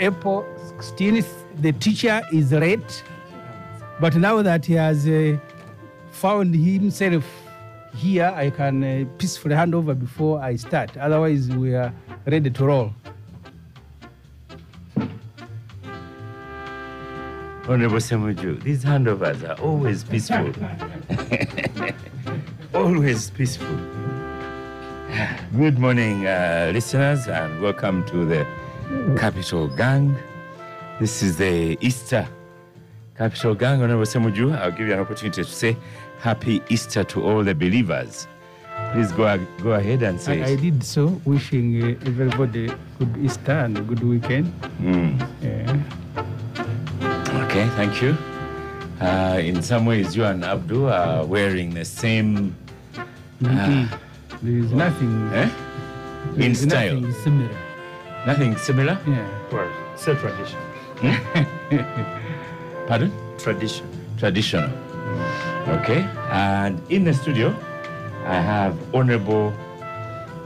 April 0.00 0.46
16th, 0.78 1.28
the 1.60 1.72
teacher 1.72 2.22
is 2.32 2.52
late. 2.52 3.04
But 4.00 4.16
now 4.16 4.40
that 4.40 4.64
he 4.64 4.72
has 4.72 5.06
uh, 5.06 5.38
found 6.10 6.54
himself 6.54 7.26
here, 7.94 8.32
I 8.34 8.48
can 8.48 8.82
uh, 8.82 9.04
peacefully 9.18 9.54
hand 9.54 9.74
over 9.74 9.94
before 9.94 10.40
I 10.40 10.56
start. 10.56 10.96
Otherwise, 10.96 11.48
we 11.50 11.74
are 11.74 11.92
ready 12.24 12.48
to 12.48 12.64
roll. 12.64 12.94
Honorable 17.68 17.98
Semuju, 17.98 18.62
these 18.62 18.82
handovers 18.82 19.46
are 19.46 19.60
always 19.62 20.02
peaceful. 20.02 20.50
always 22.74 23.30
peaceful. 23.30 23.76
Good 25.58 25.78
morning, 25.78 26.26
uh, 26.26 26.70
listeners, 26.72 27.28
and 27.28 27.60
welcome 27.60 28.02
to 28.06 28.24
the 28.24 28.46
Capital 29.18 29.68
Gang. 29.68 30.16
This 31.00 31.22
is 31.22 31.36
the 31.36 31.76
Easter 31.80 32.26
Capital 33.16 33.54
Gang. 33.54 33.82
Honorable 33.82 34.04
Semuju, 34.04 34.56
I'll 34.58 34.70
give 34.70 34.86
you 34.88 34.92
an 34.94 35.00
opportunity 35.00 35.42
to 35.42 35.48
say 35.48 35.76
Happy 36.20 36.62
Easter 36.68 37.04
to 37.04 37.22
all 37.24 37.42
the 37.42 37.54
believers. 37.54 38.26
Please 38.92 39.12
go, 39.12 39.38
go 39.62 39.72
ahead 39.72 40.02
and 40.02 40.20
say 40.20 40.42
I, 40.42 40.48
I 40.50 40.56
did 40.56 40.82
so, 40.82 41.06
wishing 41.24 41.82
uh, 41.82 41.86
everybody 42.06 42.70
good 42.98 43.16
Easter 43.22 43.52
and 43.52 43.78
a 43.78 43.82
good 43.82 44.02
weekend. 44.02 44.52
Mm. 44.80 45.18
Yeah. 45.42 45.76
Okay, 47.44 47.68
thank 47.76 48.00
you. 48.02 48.16
Uh, 49.00 49.38
in 49.42 49.62
some 49.62 49.86
ways, 49.86 50.14
you 50.16 50.24
and 50.24 50.44
Abdul 50.44 50.88
are 50.90 51.24
wearing 51.24 51.72
the 51.74 51.84
same 51.84 52.54
Mhm. 53.42 53.88
There 54.42 54.56
is 54.64 54.72
nothing. 54.72 55.30
eh? 55.32 55.48
there 56.34 56.44
in 56.44 56.52
is 56.52 56.60
style. 56.60 57.00
Nothing 57.00 57.22
similar. 57.24 57.56
Nothing 58.26 58.56
similar? 58.56 58.98
Yeah. 59.06 59.26
Well, 59.50 59.70
it's 59.94 60.06
a 60.06 60.14
tradition. 60.14 60.58
Pardon? 62.86 63.12
Tradition. 63.38 63.86
Traditional. 64.18 64.70
Okay. 65.68 66.02
And 66.30 66.80
in 66.90 67.04
the 67.04 67.14
studio, 67.14 67.54
I 68.26 68.34
have 68.40 68.76
Honorable, 68.94 69.52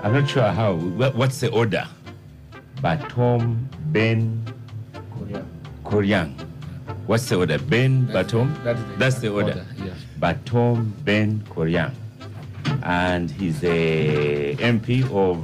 I'm 0.03 0.13
not 0.13 0.29
sure 0.29 0.45
how, 0.53 0.75
what's 0.75 1.41
the 1.41 1.51
order? 1.51 1.87
Batom 2.77 3.67
Ben 3.93 4.45
Koryang. 5.85 6.35
What's 7.07 7.29
the 7.29 7.37
order? 7.39 7.59
Ben 7.59 8.07
Batom? 8.09 8.55
That 8.63 8.77
is 8.77 8.85
the 8.85 8.97
That's 8.97 9.19
the 9.19 9.29
order, 9.33 9.49
order. 9.49 9.67
yes. 9.85 9.97
Batom 10.21 10.93
Ben 11.05 11.41
Koryang. 11.51 11.93
And 12.85 13.31
he's 13.31 13.63
a 13.65 14.55
MP 14.57 15.03
of 15.11 15.39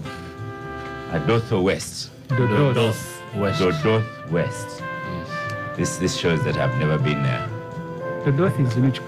Adotho 1.12 1.62
West. 1.62 2.09
Dodos. 2.30 2.74
Doth 2.74 3.22
West. 3.36 3.60
Dodoth 3.60 4.30
West. 4.30 4.82
Yes. 4.82 5.76
This, 5.76 5.96
this 5.96 6.16
shows 6.16 6.42
that 6.44 6.56
I've 6.56 6.76
never 6.78 6.98
been 6.98 7.22
there. 7.22 7.48
Dodos 8.24 8.58
is 8.66 8.76
in 8.76 8.86
which 8.86 9.00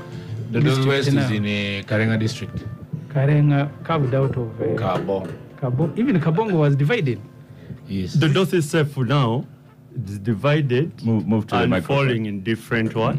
The 0.51 0.61
North 0.61 0.87
West 0.87 1.09
is 1.09 1.15
in 1.31 1.45
uh, 1.45 1.83
Karenga 1.89 2.19
district. 2.19 2.65
Karenga 3.09 3.71
carved 3.85 4.15
out 4.15 4.37
of 4.37 4.61
uh, 4.61 4.65
Kabong. 4.83 5.33
Kabong. 5.61 5.99
Even 5.99 6.21
Kabongo 6.21 6.55
was 6.59 6.75
divided. 6.77 7.21
Yes. 7.89 8.15
The 8.15 8.29
north 8.29 8.55
is 8.55 8.65
itself 8.65 8.89
for 8.91 9.05
now 9.05 9.45
It's 9.95 10.19
divided 10.19 11.05
Move, 11.05 11.27
move 11.27 11.47
to 11.49 11.57
and 11.57 11.71
microphone. 11.71 12.07
falling 12.07 12.27
in 12.27 12.43
different 12.43 12.95
what? 12.95 13.17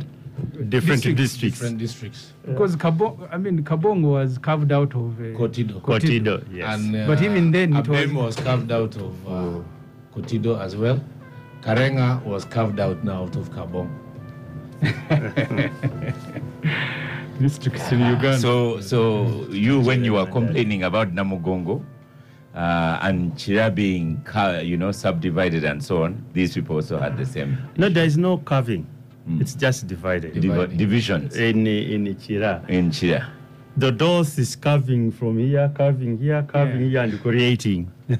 Different 0.69 1.03
Districts. 1.03 1.21
districts. 1.21 1.59
Different 1.59 1.77
districts. 1.77 2.33
Because 2.45 2.75
Kabong, 2.75 3.27
I 3.31 3.37
mean, 3.37 3.63
Kabongo 3.63 4.13
was 4.13 4.37
carved 4.39 4.71
out 4.71 4.93
of. 4.95 5.19
Uh, 5.19 5.37
Kotido. 5.37 5.79
Kotido, 5.81 6.43
yes. 6.51 6.73
And, 6.79 6.95
uh, 6.95 7.05
But 7.07 7.21
even 7.21 7.51
then 7.51 7.75
it 7.75 7.85
Abim 7.85 8.13
was- 8.15 8.35
was 8.37 8.43
carved 8.43 8.71
out 8.71 8.95
of 8.95 9.13
uh, 9.27 9.61
Kotido 10.15 10.59
as 10.59 10.75
well. 10.75 11.03
Karenga 11.61 12.21
was 12.23 12.45
carved 12.45 12.79
out 12.79 13.03
now 13.03 13.23
out 13.23 13.35
of 13.35 13.49
Kabong. 13.51 13.89
districts 17.39 17.91
in 17.91 17.99
Uganda. 17.99 18.37
So, 18.39 18.79
so 18.81 19.25
you, 19.49 19.79
when 19.79 20.03
you 20.03 20.13
were 20.13 20.25
complaining 20.25 20.83
about 20.83 21.13
Namugongo 21.13 21.83
uh, 22.53 22.99
and 23.01 23.33
Chira 23.33 23.73
being, 23.73 24.23
you 24.63 24.77
know, 24.77 24.91
subdivided 24.91 25.63
and 25.63 25.83
so 25.83 26.03
on, 26.03 26.23
these 26.33 26.53
people 26.53 26.75
also 26.77 26.99
had 26.99 27.17
the 27.17 27.25
same 27.25 27.57
no, 27.77 27.89
there 27.89 28.05
is 28.05 28.17
no 28.17 28.37
carving. 28.37 28.85
Mm. 29.27 29.41
It's 29.41 29.55
just 29.55 29.87
divided. 29.87 30.39
div- 30.39 30.77
divisions 30.77 31.35
In 31.37 31.65
in 31.65 32.05
Ichira. 32.07 32.67
in 32.69 32.91
Chira. 32.91 33.25
The 33.75 33.91
Doth 33.91 34.37
is 34.37 34.55
carving 34.55 35.11
from 35.11 35.39
here, 35.39 35.71
carving 35.75 36.17
here, 36.19 36.43
carving 36.47 36.89
here, 36.89 37.01
and 37.01 37.19
creating. 37.21 37.91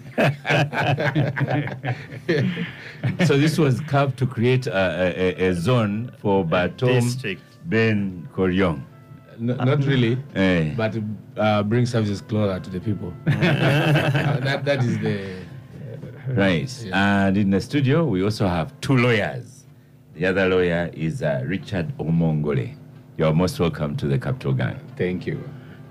So 3.25 3.37
this 3.37 3.57
was 3.57 3.79
carved 3.81 4.17
to 4.19 4.25
create 4.25 4.67
a, 4.67 5.41
a, 5.43 5.49
a 5.49 5.53
zone 5.53 6.11
for 6.19 6.45
Batom 6.45 7.01
District. 7.01 7.41
Ben 7.65 8.27
Koryang. 8.33 8.81
N- 9.39 9.47
not 9.47 9.83
really, 9.85 10.17
Eh. 10.35 10.73
but 10.75 10.97
uh, 11.37 11.63
bring 11.63 11.85
services 11.85 12.21
closer 12.21 12.59
to 12.59 12.69
the 12.69 12.79
people. 12.79 13.13
Uh, 13.27 14.39
that, 14.39 14.65
that 14.65 14.83
is 14.83 14.97
the. 14.99 15.43
Right. 16.29 16.83
Yeah. 16.83 17.27
And 17.27 17.37
in 17.37 17.49
the 17.49 17.59
studio, 17.61 18.05
we 18.05 18.23
also 18.23 18.47
have 18.47 18.79
two 18.81 18.97
lawyers. 18.97 19.65
The 20.15 20.27
other 20.27 20.47
lawyer 20.47 20.89
is 20.93 21.21
uh, 21.21 21.43
Richard 21.45 21.95
Omongole. 21.97 22.75
You're 23.17 23.33
most 23.33 23.59
welcome 23.59 23.95
to 23.97 24.07
the 24.07 24.17
Capital 24.17 24.53
Gang. 24.53 24.79
Thank 24.97 25.27
you. 25.27 25.43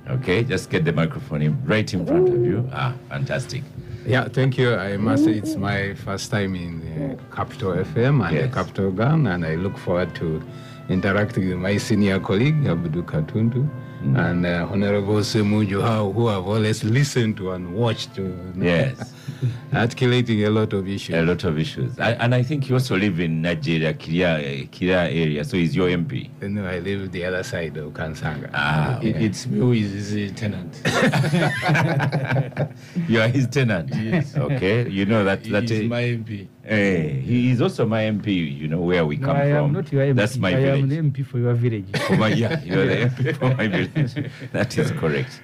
Okay, 0.08 0.42
just 0.42 0.70
get 0.70 0.84
the 0.84 0.92
microphone 0.92 1.42
in, 1.42 1.64
right 1.64 1.92
in 1.94 2.04
front 2.04 2.28
of 2.28 2.44
you. 2.44 2.68
Ah, 2.72 2.94
fantastic. 3.08 3.62
Yeah, 4.04 4.26
thank 4.26 4.58
you. 4.58 4.74
I 4.74 4.96
must 4.96 5.24
say 5.24 5.32
it's 5.34 5.54
my 5.54 5.94
first 5.94 6.30
time 6.32 6.56
in 6.56 6.82
uh, 6.82 7.34
Capital 7.34 7.72
FM 7.74 8.26
and 8.26 8.34
Yes. 8.34 8.48
the 8.50 8.54
Capital 8.54 8.90
Gang, 8.90 9.28
and 9.28 9.44
I 9.46 9.54
look 9.54 9.78
forward 9.78 10.12
to 10.16 10.42
interacting 10.88 11.48
with 11.48 11.58
my 11.58 11.76
senior 11.76 12.18
colleague, 12.18 12.66
Abdu 12.66 13.04
Katuntu, 13.04 13.68
and 14.02 14.44
uh, 14.44 14.66
Honorable 14.70 15.16
Semuju, 15.20 15.80
how- 15.82 16.10
who 16.12 16.28
have 16.28 16.46
always 16.46 16.82
listened 16.84 17.36
to 17.38 17.52
and 17.52 17.74
watched, 17.74 18.18
uh, 18.18 18.22
Yes, 18.56 19.12
articulating 19.72 20.44
a 20.44 20.50
lot 20.50 20.72
of 20.72 20.86
issues. 20.88 21.14
a 21.14 21.22
lot 21.22 21.44
of 21.44 21.58
issues. 21.58 21.98
I, 21.98 22.12
and 22.12 22.34
I 22.34 22.42
think 22.42 22.68
you 22.68 22.74
also 22.74 22.96
live 22.96 23.20
in 23.20 23.42
Nigeria, 23.42 23.94
Kira, 23.94 24.68
Kira 24.70 25.06
area, 25.06 25.44
so 25.44 25.56
he's 25.56 25.74
your 25.76 25.88
MP. 25.88 26.30
You 26.42 26.48
know, 26.50 26.66
I 26.66 26.80
live 26.80 27.10
the 27.12 27.24
other 27.24 27.42
side 27.42 27.76
of 27.76 27.92
Kansanga. 27.92 28.50
Ah, 28.52 28.98
It, 29.00 29.16
it's 29.16 29.46
me 29.46 29.58
who 29.58 29.72
is 29.72 30.10
his 30.10 30.32
tenant. 30.32 30.80
you 33.08 33.20
are 33.20 33.28
his 33.28 33.46
tenant. 33.48 33.90
Yes. 33.94 34.36
Okay, 34.36 34.88
you 34.88 35.06
know 35.06 35.24
that. 35.24 35.44
That 35.44 35.70
is 35.70 35.88
my 35.88 36.02
MP. 36.02 36.48
Eh, 36.66 37.08
he 37.20 37.50
is 37.50 37.60
also 37.60 37.86
my 37.86 38.02
MP, 38.02 38.58
you 38.58 38.68
know, 38.68 38.80
where 38.80 39.04
we 39.04 39.16
no, 39.16 39.26
come 39.26 39.36
I 39.36 39.50
from. 39.50 39.64
am 39.66 39.72
not 39.72 39.92
your 39.92 40.02
MP. 40.04 40.16
That's 40.16 40.36
my 40.36 40.50
I 40.50 40.58
am 40.58 40.88
the 40.88 40.96
MP 40.98 41.26
for 41.26 41.38
your 41.38 41.54
village. 41.54 41.86
For 42.06 42.16
my, 42.16 42.28
yeah, 42.28 42.62
you're 42.64 42.86
the 42.86 42.96
MP 43.10 43.36
for 43.38 43.54
my 43.54 43.68
village. 43.68 44.32
That 44.52 44.76
is 44.78 44.90
correct. 44.92 45.40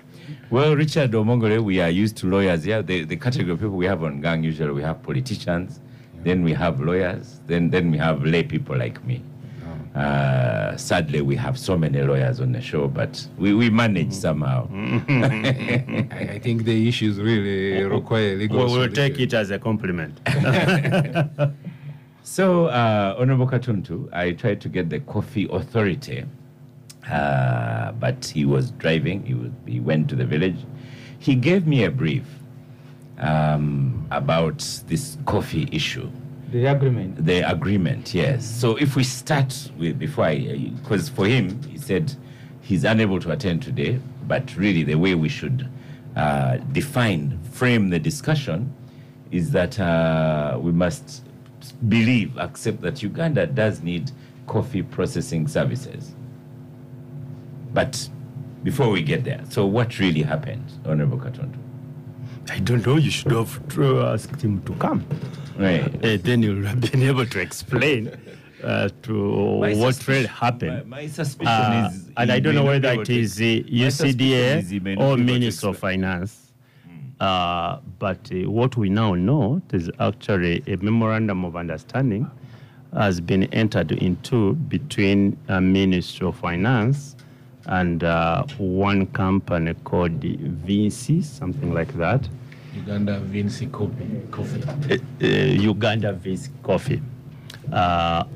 Well, 0.50 0.76
Richard 0.76 1.12
Omongole, 1.12 1.62
we 1.62 1.80
are 1.80 1.90
used 1.90 2.16
to 2.18 2.26
lawyers 2.26 2.64
here. 2.64 2.82
The, 2.82 3.04
the 3.04 3.16
category 3.16 3.52
of 3.52 3.60
people 3.60 3.76
we 3.76 3.86
have 3.86 4.02
on 4.02 4.20
gang, 4.20 4.42
usually 4.44 4.72
we 4.72 4.82
have 4.82 5.02
politicians, 5.02 5.80
then 6.22 6.42
we 6.42 6.52
have 6.52 6.80
lawyers, 6.80 7.40
then, 7.46 7.70
then 7.70 7.90
we 7.90 7.98
have 7.98 8.24
lay 8.24 8.42
people 8.42 8.76
like 8.76 9.02
me. 9.04 9.22
Uh, 9.98 10.76
sadly, 10.76 11.20
we 11.20 11.34
have 11.34 11.58
so 11.58 11.76
many 11.76 12.00
lawyers 12.02 12.40
on 12.40 12.52
the 12.52 12.60
show, 12.60 12.86
but 12.86 13.26
we, 13.36 13.52
we 13.52 13.68
manage 13.68 14.12
somehow. 14.12 14.68
I, 14.72 16.28
I 16.34 16.38
think 16.38 16.64
the 16.64 16.88
issues 16.88 17.18
really 17.18 17.82
require 17.82 18.36
legal 18.36 18.66
We 18.66 18.78
will 18.78 18.88
take 18.88 19.18
it 19.18 19.34
as 19.34 19.50
a 19.50 19.58
compliment. 19.58 20.20
So, 22.30 22.66
uh, 22.66 23.16
Honorable 23.18 23.46
Katuntu, 23.46 24.06
I 24.12 24.32
tried 24.32 24.60
to 24.60 24.68
get 24.68 24.90
the 24.90 25.00
coffee 25.00 25.48
authority, 25.50 26.26
uh, 27.10 27.92
but 27.92 28.26
he 28.26 28.44
was 28.44 28.70
driving. 28.72 29.24
He, 29.24 29.32
was, 29.32 29.50
he 29.64 29.80
went 29.80 30.10
to 30.10 30.14
the 30.14 30.26
village. 30.26 30.58
He 31.18 31.34
gave 31.34 31.66
me 31.66 31.84
a 31.84 31.90
brief 31.90 32.26
um, 33.16 34.06
about 34.10 34.58
this 34.88 35.16
coffee 35.24 35.70
issue, 35.72 36.10
The 36.50 36.64
agreement. 36.64 37.24
the 37.24 37.40
agreement. 37.40 38.14
Yes. 38.14 38.46
So, 38.46 38.76
if 38.76 38.96
we 38.96 39.04
start 39.04 39.70
with 39.76 39.98
before 39.98 40.24
I, 40.24 40.72
because 40.80 41.08
for 41.10 41.26
him, 41.26 41.62
he 41.64 41.76
said 41.76 42.14
he's 42.62 42.84
unable 42.84 43.20
to 43.20 43.32
attend 43.32 43.62
today, 43.62 44.00
but 44.26 44.56
really 44.56 44.82
the 44.82 44.94
way 44.94 45.14
we 45.14 45.28
should 45.28 45.68
uh, 46.16 46.56
define, 46.72 47.38
frame 47.52 47.90
the 47.90 47.98
discussion 47.98 48.74
is 49.30 49.50
that 49.50 49.78
uh, 49.78 50.58
we 50.60 50.72
must 50.72 51.22
believe, 51.88 52.36
accept 52.38 52.80
that 52.80 53.02
Uganda 53.02 53.46
does 53.46 53.82
need 53.82 54.10
coffee 54.46 54.82
processing 54.82 55.46
services. 55.46 56.14
But 57.74 58.08
before 58.64 58.88
we 58.88 59.02
get 59.02 59.24
there, 59.24 59.42
so 59.48 59.66
what 59.66 59.98
really 59.98 60.22
happened, 60.22 60.64
Honorable 60.86 61.18
Katuntu? 61.18 61.58
I 62.50 62.58
don't 62.60 62.84
know. 62.86 62.96
You 62.96 63.10
should 63.10 63.32
have 63.32 63.78
uh, 63.78 64.12
asked 64.12 64.40
him 64.40 64.62
to 64.62 64.74
come. 64.76 65.04
Right. 65.58 66.04
Uh, 66.04 66.16
then 66.22 66.42
you'll 66.42 66.64
have 66.66 66.80
been 66.80 67.02
able 67.02 67.26
to 67.26 67.40
explain 67.40 68.10
uh, 68.62 68.88
to 69.02 69.12
My 69.60 69.74
what 69.74 69.94
suspicion- 69.94 70.14
really 70.14 70.26
happened. 70.28 70.88
My, 70.90 71.02
my 71.02 71.06
suspicion 71.08 71.52
Uh, 71.52 71.90
is, 71.92 72.10
and 72.16 72.30
I 72.32 72.38
don't 72.40 72.54
know 72.54 72.62
not 72.64 72.68
whether 72.72 72.88
be 72.88 72.92
able 72.94 73.02
it 73.02 73.06
to 73.06 73.12
the 73.34 73.62
my 73.62 73.86
is 73.86 74.00
UCDA 74.00 74.56
or 74.56 74.66
be 74.72 74.92
able 74.92 75.16
to 75.16 75.22
Minister 75.22 75.68
of 75.68 75.74
explain. 75.74 76.00
Finance 76.02 76.44
Uh, 77.20 77.78
but 77.98 78.30
uh, 78.32 78.48
what 78.48 78.76
we 78.76 78.88
now 78.88 79.12
know 79.14 79.60
is 79.72 79.90
actually 79.98 80.62
a 80.68 80.76
memorandum 80.76 81.44
of 81.44 81.56
understanding 81.56 82.30
has 82.94 83.20
been 83.20 83.42
entered 83.52 83.90
into 83.92 84.54
between 84.54 85.36
a 85.48 85.60
Ministry 85.60 86.28
of 86.28 86.36
Finance 86.36 87.16
and 87.66 88.04
uh, 88.04 88.44
one 88.58 89.04
company 89.08 89.74
called 89.84 90.12
Vinci, 90.22 91.20
something 91.22 91.74
like 91.74 91.92
that. 91.98 92.28
Uganda 92.74 93.18
Vinci 93.20 93.66
Coffee. 93.66 94.22
Coffee. 94.30 94.62
uh, 94.62 94.96
uh, 95.22 95.26
Uganda 95.26 96.12
Vinci 96.12 96.50
Coffee, 96.62 97.02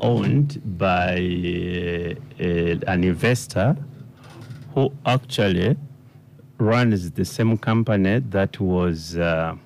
owned 0.00 0.60
by 0.78 1.14
uh, 1.14 2.14
uh, 2.42 2.92
an 2.92 3.04
investor 3.04 3.76
who 4.74 4.92
actually 5.06 5.76
runs 6.58 7.10
the 7.12 7.24
same 7.24 7.56
company 7.58 8.20
that 8.30 8.58
was. 8.60 9.16
Uh, 9.16 9.56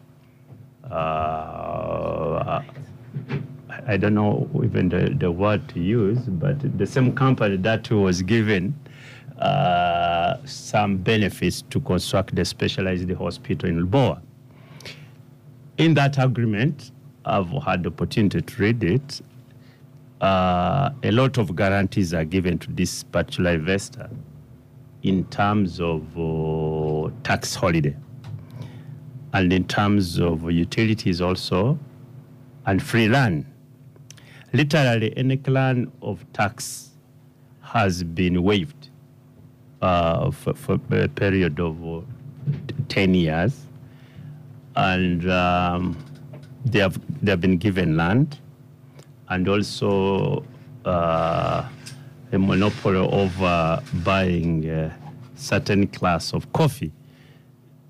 I 3.88 3.96
don't 3.96 4.14
know 4.14 4.48
even 4.64 4.88
the, 4.88 5.14
the 5.16 5.30
word 5.30 5.68
to 5.70 5.80
use, 5.80 6.18
but 6.18 6.78
the 6.78 6.86
same 6.86 7.12
company 7.14 7.56
that 7.58 7.90
was 7.90 8.22
given 8.22 8.74
uh, 9.38 10.36
some 10.44 10.96
benefits 10.96 11.62
to 11.70 11.80
construct 11.80 12.34
the 12.34 12.44
specialized 12.44 13.10
hospital 13.12 13.68
in 13.68 13.86
Lubowa. 13.86 14.20
In 15.78 15.92
that 15.94 16.16
agreement, 16.18 16.90
I've 17.26 17.50
had 17.62 17.82
the 17.82 17.90
opportunity 17.90 18.40
to 18.40 18.62
read 18.62 18.82
it. 18.82 19.20
Uh, 20.22 20.90
a 21.02 21.10
lot 21.10 21.36
of 21.36 21.54
guarantees 21.54 22.14
are 22.14 22.24
given 22.24 22.58
to 22.60 22.72
this 22.72 23.02
particular 23.02 23.50
investor 23.50 24.08
in 25.02 25.26
terms 25.26 25.78
of 25.78 26.02
uh, 26.18 27.10
tax 27.24 27.54
holiday 27.54 27.94
and 29.34 29.52
in 29.52 29.64
terms 29.68 30.18
of 30.18 30.50
utilities 30.50 31.20
also 31.20 31.78
and 32.64 32.82
free 32.82 33.08
land. 33.08 33.44
Literally, 34.54 35.14
any 35.18 35.36
plan 35.36 35.92
of 36.00 36.24
tax 36.32 36.92
has 37.60 38.02
been 38.02 38.42
waived 38.42 38.88
uh, 39.82 40.30
for, 40.30 40.54
for 40.54 40.80
a 40.92 41.08
period 41.08 41.60
of 41.60 41.86
uh, 41.86 42.00
10 42.88 43.12
years 43.12 43.65
and 44.76 45.30
um, 45.30 45.96
they 46.64 46.78
have 46.78 47.00
they 47.22 47.30
have 47.30 47.40
been 47.40 47.56
given 47.56 47.96
land 47.96 48.38
and 49.28 49.48
also 49.48 50.44
uh, 50.84 51.64
a 52.32 52.38
monopoly 52.38 52.98
over 52.98 53.82
buying 54.04 54.68
uh, 54.68 54.92
certain 55.34 55.86
class 55.86 56.32
of 56.32 56.52
coffee 56.52 56.92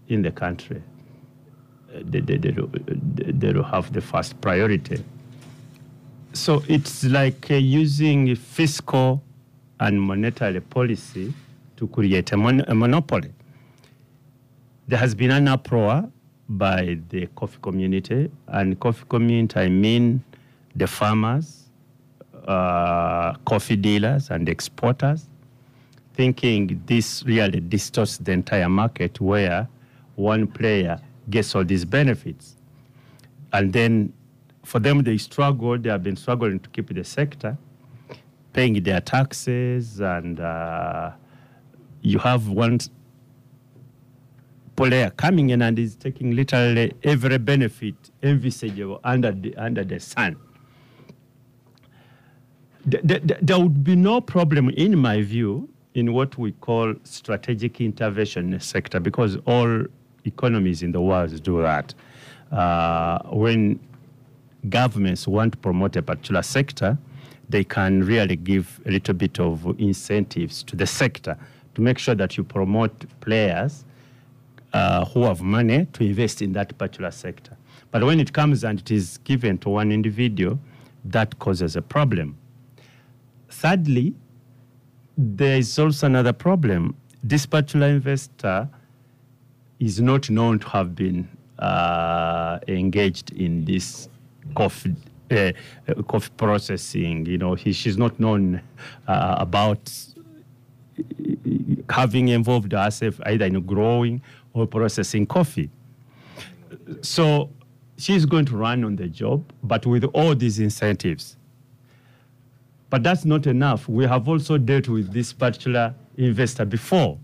in 0.08 0.22
the 0.22 0.30
country. 0.30 0.82
They, 2.02 2.20
they, 2.20 2.36
they, 2.36 2.50
they 2.52 3.62
have 3.62 3.92
the 3.92 4.00
first 4.02 4.38
priority. 4.40 5.02
So 6.34 6.62
it's 6.68 7.04
like 7.04 7.50
uh, 7.50 7.54
using 7.54 8.34
fiscal 8.36 9.22
and 9.80 10.00
monetary 10.00 10.60
policy 10.60 11.32
to 11.76 11.88
create 11.88 12.32
a, 12.32 12.36
mon- 12.36 12.64
a 12.68 12.74
monopoly 12.74 13.32
there 14.88 14.98
has 14.98 15.14
been 15.14 15.30
an 15.30 15.48
uproar 15.48 16.10
by 16.48 16.98
the 17.08 17.26
coffee 17.34 17.58
community, 17.60 18.30
and 18.48 18.78
coffee 18.78 19.04
community, 19.08 19.58
I 19.58 19.68
mean 19.68 20.22
the 20.74 20.86
farmers, 20.86 21.64
uh, 22.46 23.34
coffee 23.44 23.76
dealers, 23.76 24.30
and 24.30 24.48
exporters, 24.48 25.26
thinking 26.14 26.80
this 26.86 27.24
really 27.24 27.60
distorts 27.60 28.18
the 28.18 28.32
entire 28.32 28.68
market 28.68 29.20
where 29.20 29.68
one 30.14 30.46
player 30.46 31.00
gets 31.28 31.54
all 31.54 31.64
these 31.64 31.84
benefits. 31.84 32.56
And 33.52 33.72
then 33.72 34.12
for 34.62 34.78
them, 34.78 35.02
they 35.02 35.18
struggle, 35.18 35.78
they 35.78 35.90
have 35.90 36.02
been 36.02 36.16
struggling 36.16 36.60
to 36.60 36.68
keep 36.70 36.94
the 36.94 37.04
sector, 37.04 37.56
paying 38.52 38.82
their 38.82 39.00
taxes, 39.00 40.00
and 40.00 40.40
uh, 40.40 41.10
you 42.02 42.18
have 42.18 42.48
one 42.48 42.78
player 44.76 45.10
coming 45.16 45.50
in 45.50 45.62
and 45.62 45.78
is 45.78 45.96
taking 45.96 46.36
literally 46.36 46.92
every 47.02 47.38
benefit 47.38 47.94
envisageable 48.22 49.00
under 49.04 49.32
the, 49.32 49.56
under 49.56 49.82
the 49.84 49.98
sun. 49.98 50.36
Th- 52.90 53.02
th- 53.06 53.26
th- 53.26 53.40
There 53.42 53.58
would 53.58 53.82
be 53.82 53.96
no 53.96 54.20
problem, 54.20 54.68
in 54.70 54.96
my 54.98 55.22
view, 55.22 55.68
in 55.94 56.12
what 56.12 56.36
we 56.38 56.52
call 56.52 56.94
strategic 57.04 57.80
intervention 57.80 58.60
sector 58.60 59.00
because 59.00 59.36
all 59.46 59.84
economies 60.26 60.82
in 60.82 60.92
the 60.92 61.00
world 61.00 61.42
do 61.42 61.62
that. 61.62 61.94
Uh, 62.52 63.18
when 63.30 63.80
governments 64.68 65.26
want 65.26 65.52
to 65.52 65.58
promote 65.58 65.96
a 65.96 66.02
particular 66.02 66.42
sector, 66.42 66.98
they 67.48 67.64
can 67.64 68.04
really 68.04 68.36
give 68.36 68.80
a 68.86 68.90
little 68.90 69.14
bit 69.14 69.40
of 69.40 69.64
incentives 69.80 70.62
to 70.64 70.76
the 70.76 70.86
sector 70.86 71.36
to 71.74 71.80
make 71.80 71.98
sure 71.98 72.14
that 72.14 72.36
you 72.36 72.44
promote 72.44 72.92
players 73.20 73.84
uh, 74.76 75.06
who 75.06 75.24
have 75.24 75.40
money 75.40 75.86
to 75.94 76.04
invest 76.04 76.42
in 76.42 76.52
that 76.52 76.76
particular 76.76 77.10
sector. 77.10 77.56
But 77.90 78.04
when 78.04 78.20
it 78.20 78.34
comes 78.34 78.62
and 78.62 78.78
it 78.78 78.90
is 78.90 79.16
given 79.24 79.56
to 79.58 79.70
one 79.70 79.90
individual, 79.90 80.58
that 81.06 81.38
causes 81.38 81.76
a 81.76 81.82
problem. 81.82 82.36
Thirdly, 83.48 84.14
there 85.16 85.56
is 85.56 85.78
also 85.78 86.06
another 86.06 86.34
problem. 86.34 86.94
This 87.24 87.46
particular 87.46 87.86
investor 87.86 88.68
is 89.80 89.98
not 89.98 90.28
known 90.28 90.58
to 90.58 90.68
have 90.68 90.94
been 90.94 91.26
uh, 91.58 92.58
engaged 92.68 93.32
in 93.32 93.64
this 93.64 94.10
coffee, 94.54 94.94
uh, 95.30 95.52
coffee 96.06 96.32
processing. 96.36 97.24
You 97.24 97.38
know, 97.38 97.54
he, 97.54 97.72
she's 97.72 97.96
not 97.96 98.20
known 98.20 98.60
uh, 99.08 99.36
about 99.38 99.90
having 101.88 102.28
involved 102.28 102.72
herself 102.72 103.20
either 103.24 103.46
in 103.46 103.60
growing 103.62 104.20
or 104.56 104.66
processing 104.66 105.26
coffee. 105.26 105.70
So 107.02 107.50
she's 107.98 108.24
going 108.26 108.46
to 108.46 108.56
run 108.56 108.84
on 108.84 108.96
the 108.96 109.08
job, 109.08 109.44
but 109.62 109.86
with 109.86 110.04
all 110.04 110.34
these 110.34 110.58
incentives. 110.58 111.36
But 112.88 113.02
that's 113.02 113.24
not 113.24 113.46
enough. 113.46 113.88
We 113.88 114.04
have 114.06 114.28
also 114.28 114.58
dealt 114.58 114.88
with 114.88 115.12
this 115.12 115.32
particular 115.32 115.94
investor 116.16 116.64
before. 116.64 117.18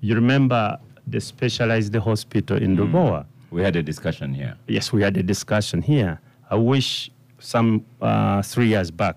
You 0.00 0.14
remember 0.14 0.78
the 1.06 1.20
specialized 1.20 1.94
hospital 1.96 2.58
in 2.58 2.76
Lubowa? 2.76 3.26
We 3.50 3.62
had 3.62 3.76
a 3.76 3.82
discussion 3.82 4.34
here. 4.34 4.56
Yes, 4.68 4.92
we 4.92 5.02
had 5.02 5.16
a 5.16 5.22
discussion 5.22 5.80
here. 5.80 6.20
I 6.50 6.56
wish 6.56 7.10
some 7.38 7.84
uh, 8.00 8.42
three 8.42 8.68
years 8.68 8.90
back, 8.90 9.16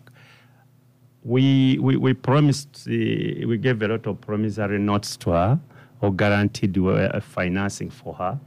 we, 1.24 1.78
we, 1.80 1.98
we 1.98 2.14
promised, 2.14 2.88
uh, 2.88 2.92
we 2.92 3.58
gave 3.58 3.82
a 3.82 3.88
lot 3.88 4.08
of 4.08 4.22
promissory 4.22 4.80
notes 4.80 5.18
to 5.18 5.32
her 5.32 5.60
or 6.02 6.14
guaranteed 6.14 6.78
uh, 6.78 7.20
financing 7.20 7.90
for 7.90 8.14
her, 8.16 8.40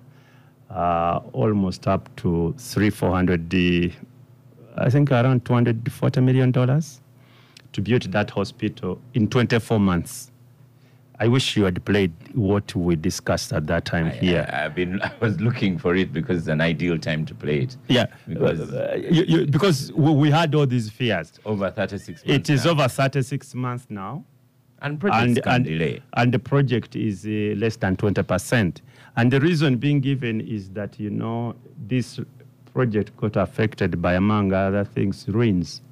uh, 0.71 1.21
almost 1.33 1.87
up 1.87 2.15
to 2.17 2.55
three, 2.59 2.91
400, 2.91 3.55
uh, 3.55 3.89
I 4.77 4.89
think 4.91 5.11
around 5.11 5.45
240 5.45 6.21
million 6.23 6.51
dollars 6.51 7.01
to 7.73 7.81
build 7.83 8.03
that 8.13 8.31
hospital 8.31 9.01
in 9.15 9.29
24 9.29 9.79
months. 9.81 10.31
I 11.21 11.29
wish 11.29 11.57
you 11.57 11.65
had 11.65 11.85
played 11.85 12.13
what 12.35 12.75
we 12.75 12.97
discussed 12.97 13.53
at 13.53 13.67
that 13.69 13.85
time 13.85 14.11
here. 14.11 14.45
I, 14.53 14.57
have 14.63 14.75
been. 14.75 15.01
I 15.03 15.13
was 15.21 15.41
looking 15.41 15.79
for 15.79 15.95
it 15.95 16.13
because 16.13 16.39
it's 16.39 16.49
an 16.49 16.61
ideal 16.61 16.99
time 16.99 17.25
to 17.27 17.35
play 17.35 17.61
it. 17.61 17.77
Yeah, 17.89 18.07
Because- 18.27 18.73
uh, 18.73 18.99
you, 19.09 19.23
you, 19.25 19.47
because 19.47 19.93
we, 19.93 20.11
we 20.11 20.31
had 20.31 20.55
all 20.55 20.67
these 20.67 20.91
fears. 20.91 21.33
Over 21.45 21.71
36 21.71 22.27
months. 22.27 22.49
It 22.49 22.53
is 22.53 22.65
now. 22.65 22.71
over 22.73 22.89
36 22.89 23.55
months 23.55 23.87
now, 23.89 24.25
And 24.83 25.01
projects 25.01 25.23
and 25.23 25.43
can 25.43 25.53
and, 25.55 25.65
delay. 25.65 26.03
and 26.15 26.33
the 26.33 26.39
project 26.39 26.97
is 26.97 27.25
uh, 27.25 27.55
less 27.59 27.77
than 27.77 27.97
20 27.97 28.23
percent. 28.25 28.83
And 29.17 29.31
the 29.31 29.41
reason 29.41 29.77
being 29.77 30.01
given 30.01 30.41
is 30.41 30.71
that 30.71 30.99
you 30.99 31.11
know 31.11 31.55
this 31.87 32.19
project 32.73 33.17
got 33.17 33.37
affected 33.37 34.01
by, 34.03 34.15
among 34.15 34.53
other 34.53 34.85
things, 34.85 35.27
rains. 35.29 35.83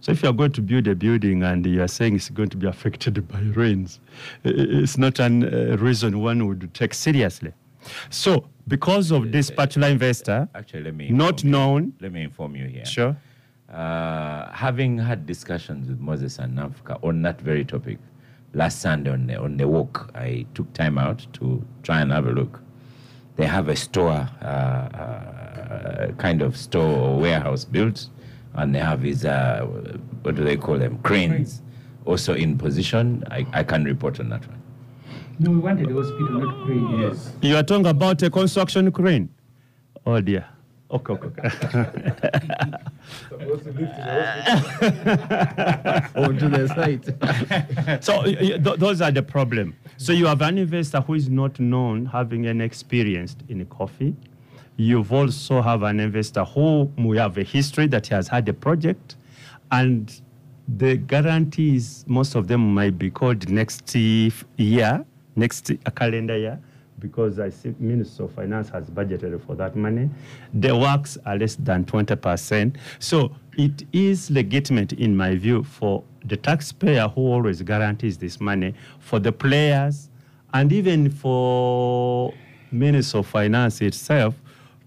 So 0.00 0.12
if 0.12 0.22
you 0.22 0.28
are 0.30 0.32
going 0.34 0.52
to 0.52 0.62
build 0.62 0.86
a 0.88 0.94
building 0.94 1.42
and 1.42 1.64
you 1.66 1.82
are 1.82 1.88
saying 1.88 2.14
it's 2.16 2.30
going 2.30 2.48
to 2.50 2.56
be 2.56 2.66
affected 2.66 3.26
by 3.32 3.40
rains, 3.40 4.00
it's 4.44 4.96
not 4.96 5.18
a 5.18 5.24
uh, 5.24 5.76
reason 5.76 6.20
one 6.20 6.46
would 6.46 6.72
take 6.74 6.94
seriously. 6.94 7.52
So 8.10 8.46
because 8.68 9.10
of 9.10 9.32
this 9.32 9.50
particular 9.50 9.88
investor, 9.88 10.48
Actually, 10.54 10.84
let 10.84 10.94
me. 10.94 11.10
not 11.10 11.42
you. 11.42 11.50
known, 11.50 11.94
Let 12.00 12.12
me 12.12 12.22
inform 12.22 12.56
you 12.56 12.66
here. 12.66 12.84
sure. 12.84 13.16
Uh, 13.72 14.50
having 14.52 14.98
had 14.98 15.26
discussions 15.26 15.88
with 15.88 16.00
Moses 16.00 16.38
and 16.38 16.58
Nafka 16.58 17.02
on 17.04 17.22
that 17.22 17.40
very 17.40 17.64
topic 17.64 17.98
last 18.54 18.80
Sunday 18.80 19.10
on 19.10 19.26
the, 19.26 19.40
on 19.40 19.56
the 19.56 19.66
walk, 19.68 20.10
I 20.14 20.46
took 20.54 20.72
time 20.72 20.98
out 20.98 21.26
to 21.34 21.64
try 21.82 22.00
and 22.00 22.10
have 22.12 22.26
a 22.26 22.32
look. 22.32 22.60
They 23.36 23.46
have 23.46 23.68
a 23.68 23.76
store, 23.76 24.28
uh, 24.42 24.44
uh, 24.44 26.12
kind 26.18 26.42
of 26.42 26.56
store 26.56 26.96
or 26.98 27.18
warehouse 27.18 27.64
built, 27.64 28.08
and 28.54 28.74
they 28.74 28.80
have 28.80 29.02
these, 29.02 29.24
uh, 29.24 29.64
what 30.22 30.34
do 30.34 30.44
they 30.44 30.56
call 30.56 30.78
them, 30.78 30.98
cranes, 30.98 31.62
also 32.04 32.34
in 32.34 32.58
position. 32.58 33.24
I, 33.30 33.46
I 33.52 33.62
can 33.62 33.84
report 33.84 34.20
on 34.20 34.28
that 34.30 34.46
one. 34.46 34.60
No, 35.38 35.52
we 35.52 35.58
wanted 35.58 35.88
the 35.88 35.94
hospital, 35.94 36.28
not 36.40 36.66
crane. 36.66 37.00
Yes. 37.00 37.32
You 37.40 37.56
are 37.56 37.62
talking 37.62 37.86
about 37.86 38.20
a 38.22 38.28
construction 38.28 38.90
crane? 38.92 39.30
Oh 40.04 40.20
dear. 40.20 40.44
Okay, 40.92 41.12
okay, 41.12 41.26
okay. 41.28 41.50
onto 46.16 46.48
the 46.48 46.66
site. 46.74 48.02
so 48.04 48.18
y- 48.22 48.36
y- 48.40 48.58
th- 48.58 48.76
those 48.78 49.00
are 49.00 49.10
the 49.12 49.22
problem. 49.22 49.74
So 49.96 50.12
you 50.12 50.26
have 50.26 50.42
an 50.42 50.58
investor 50.58 51.00
who 51.00 51.14
is 51.14 51.28
not 51.28 51.60
known 51.60 52.06
having 52.06 52.46
an 52.46 52.60
experience 52.60 53.36
in 53.48 53.64
coffee. 53.66 54.14
You've 54.76 55.12
also 55.12 55.60
have 55.62 55.82
an 55.82 56.00
investor 56.00 56.44
who 56.44 56.90
we 56.98 57.18
have 57.18 57.36
a 57.38 57.42
history 57.44 57.86
that 57.88 58.06
he 58.06 58.14
has 58.14 58.28
had 58.28 58.48
a 58.48 58.52
project, 58.52 59.16
and 59.70 60.20
the 60.78 60.96
guarantees 60.96 62.04
most 62.08 62.34
of 62.34 62.48
them 62.48 62.74
might 62.74 62.98
be 62.98 63.10
called 63.10 63.48
next 63.48 63.94
year, 63.94 65.04
next 65.36 65.70
calendar 65.94 66.36
year, 66.38 66.58
because 67.00 67.40
I 67.40 67.48
see 67.48 67.74
Minister 67.78 68.24
of 68.24 68.32
Finance 68.32 68.68
has 68.68 68.84
budgeted 68.90 69.40
for 69.44 69.56
that 69.56 69.74
money. 69.74 70.08
The 70.54 70.76
works 70.76 71.18
are 71.26 71.36
less 71.36 71.56
than 71.56 71.84
20%. 71.84 72.76
So 72.98 73.32
it 73.56 73.84
is 73.92 74.30
legitimate, 74.30 74.92
in 74.92 75.16
my 75.16 75.34
view, 75.34 75.64
for 75.64 76.04
the 76.24 76.36
taxpayer 76.36 77.08
who 77.08 77.22
always 77.22 77.62
guarantees 77.62 78.18
this 78.18 78.40
money, 78.40 78.74
for 78.98 79.18
the 79.18 79.32
players, 79.32 80.10
and 80.52 80.72
even 80.72 81.10
for 81.10 82.34
Minister 82.70 83.18
of 83.18 83.26
Finance 83.26 83.80
itself 83.80 84.34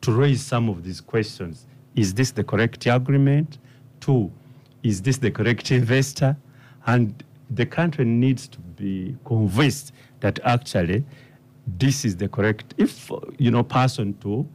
to 0.02 0.12
raise 0.12 0.42
some 0.42 0.70
of 0.70 0.84
these 0.84 1.02
questions. 1.02 1.66
Is 1.96 2.14
this 2.14 2.32
the 2.32 2.44
correct 2.44 2.86
agreement? 2.86 3.58
Two, 4.00 4.32
is 4.84 5.02
this 5.02 5.18
the 5.18 5.32
correct 5.32 5.72
investor? 5.72 6.36
And 6.86 7.24
the 7.50 7.66
country 7.66 8.06
needs 8.06 8.48
to 8.50 8.60
be 8.60 9.16
convinced 9.26 9.94
that 10.20 10.40
actually 10.44 11.04
this 11.66 12.06
is 12.06 12.18
the 12.18 12.28
correct, 12.28 12.74
if 12.78 13.12
you 13.38 13.52
know, 13.52 13.64
person 13.64 14.14
to 14.22 14.48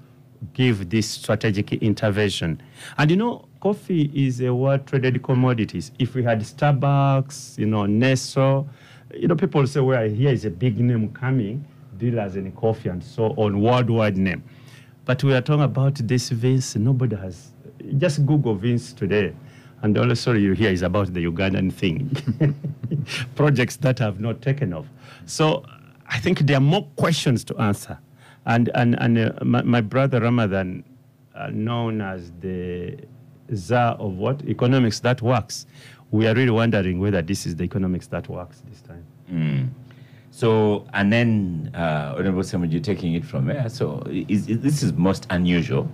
give 0.52 0.90
this 0.90 1.08
strategic 1.08 1.72
intervention. 1.74 2.60
And 2.96 3.10
you 3.10 3.16
know, 3.16 3.48
coffee 3.60 4.10
is 4.14 4.40
a 4.40 4.54
world 4.54 4.86
traded 4.86 5.22
commodities. 5.22 5.92
If 5.98 6.14
we 6.14 6.22
had 6.22 6.40
Starbucks, 6.40 7.58
you 7.58 7.66
know, 7.66 7.86
Nestle, 7.86 8.68
you 9.14 9.28
know, 9.28 9.34
people 9.34 9.66
say, 9.66 9.80
well, 9.80 10.08
here 10.08 10.30
is 10.30 10.44
a 10.44 10.50
big 10.50 10.78
name 10.78 11.12
coming, 11.12 11.64
dealers 11.96 12.36
in 12.36 12.50
coffee 12.52 12.88
and 12.88 13.02
so 13.02 13.34
on, 13.36 13.60
worldwide 13.60 14.16
name. 14.16 14.44
But 15.04 15.24
we 15.24 15.34
are 15.34 15.40
talking 15.40 15.64
about 15.64 15.94
this 15.94 16.28
Vinci, 16.28 16.78
nobody 16.78 17.16
has, 17.16 17.50
just 17.96 18.24
Google 18.26 18.54
Vinci 18.54 18.94
today. 18.94 19.34
And 19.80 19.94
the 19.94 20.00
only 20.00 20.16
story 20.16 20.42
you 20.42 20.52
hear 20.52 20.70
is 20.70 20.82
about 20.82 21.14
the 21.14 21.24
Ugandan 21.24 21.72
thing, 21.72 22.10
projects 23.36 23.76
that 23.76 23.98
have 24.00 24.20
not 24.20 24.42
taken 24.42 24.72
off. 24.72 24.86
So 25.24 25.64
I 26.08 26.18
think 26.18 26.40
there 26.40 26.56
are 26.56 26.60
more 26.60 26.86
questions 26.96 27.44
to 27.44 27.56
answer. 27.58 27.98
And, 28.46 28.70
and, 28.74 28.98
and 29.00 29.18
uh, 29.18 29.32
my, 29.44 29.62
my 29.62 29.80
brother 29.80 30.20
Ramadan, 30.20 30.84
uh, 31.34 31.48
known 31.52 32.00
as 32.00 32.32
the 32.40 32.96
czar 33.54 33.94
of 33.96 34.16
what? 34.16 34.42
Economics 34.48 35.00
that 35.00 35.20
works. 35.22 35.66
We 36.10 36.26
are 36.26 36.34
really 36.34 36.50
wondering 36.50 36.98
whether 36.98 37.20
this 37.20 37.46
is 37.46 37.56
the 37.56 37.64
economics 37.64 38.06
that 38.08 38.28
works 38.28 38.62
this 38.68 38.80
time. 38.80 39.04
Mm. 39.30 39.68
So, 40.30 40.86
and 40.94 41.12
then, 41.12 41.70
uh, 41.74 42.14
Honorable 42.16 42.42
Semuju, 42.42 42.82
taking 42.82 43.14
it 43.14 43.24
from 43.24 43.46
there. 43.46 43.68
So, 43.68 44.02
is, 44.06 44.48
is, 44.48 44.60
this 44.60 44.82
is 44.82 44.92
most 44.94 45.26
unusual 45.30 45.90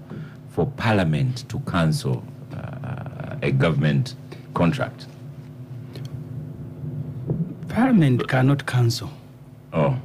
for 0.51 0.67
Parliament 0.77 1.49
to 1.49 1.59
cancel 1.61 2.23
uh, 2.57 3.37
a 3.43 3.51
government 3.51 4.15
contract. 4.55 5.07
Parliament 7.69 8.29
cannot 8.29 8.67
cancel. 8.67 9.11
Oh, 9.75 9.99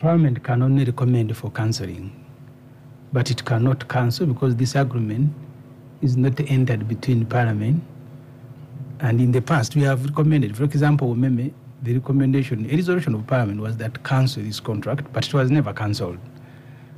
Parliament 0.00 0.42
can 0.42 0.62
only 0.62 0.84
recommend 0.84 1.36
for 1.36 1.48
cancelling, 1.52 2.10
but 3.12 3.30
it 3.30 3.44
cannot 3.44 3.88
cancel 3.88 4.26
because 4.26 4.56
this 4.56 4.74
agreement 4.74 5.32
is 6.02 6.16
not 6.16 6.40
entered 6.50 6.88
between 6.88 7.24
Parliament. 7.24 7.84
And 8.98 9.20
in 9.20 9.30
the 9.30 9.40
past, 9.40 9.76
we 9.76 9.82
have 9.82 10.04
recommended, 10.04 10.56
for 10.56 10.64
example, 10.64 11.14
Umeme, 11.14 11.52
the 11.82 11.94
recommendation, 11.94 12.68
a 12.68 12.74
resolution 12.74 13.14
of 13.14 13.24
Parliament 13.28 13.60
was 13.60 13.76
that 13.76 14.02
cancel 14.02 14.42
this 14.42 14.58
contract, 14.58 15.12
but 15.12 15.24
it 15.24 15.32
was 15.32 15.52
never 15.52 15.72
cancelled. 15.72 16.18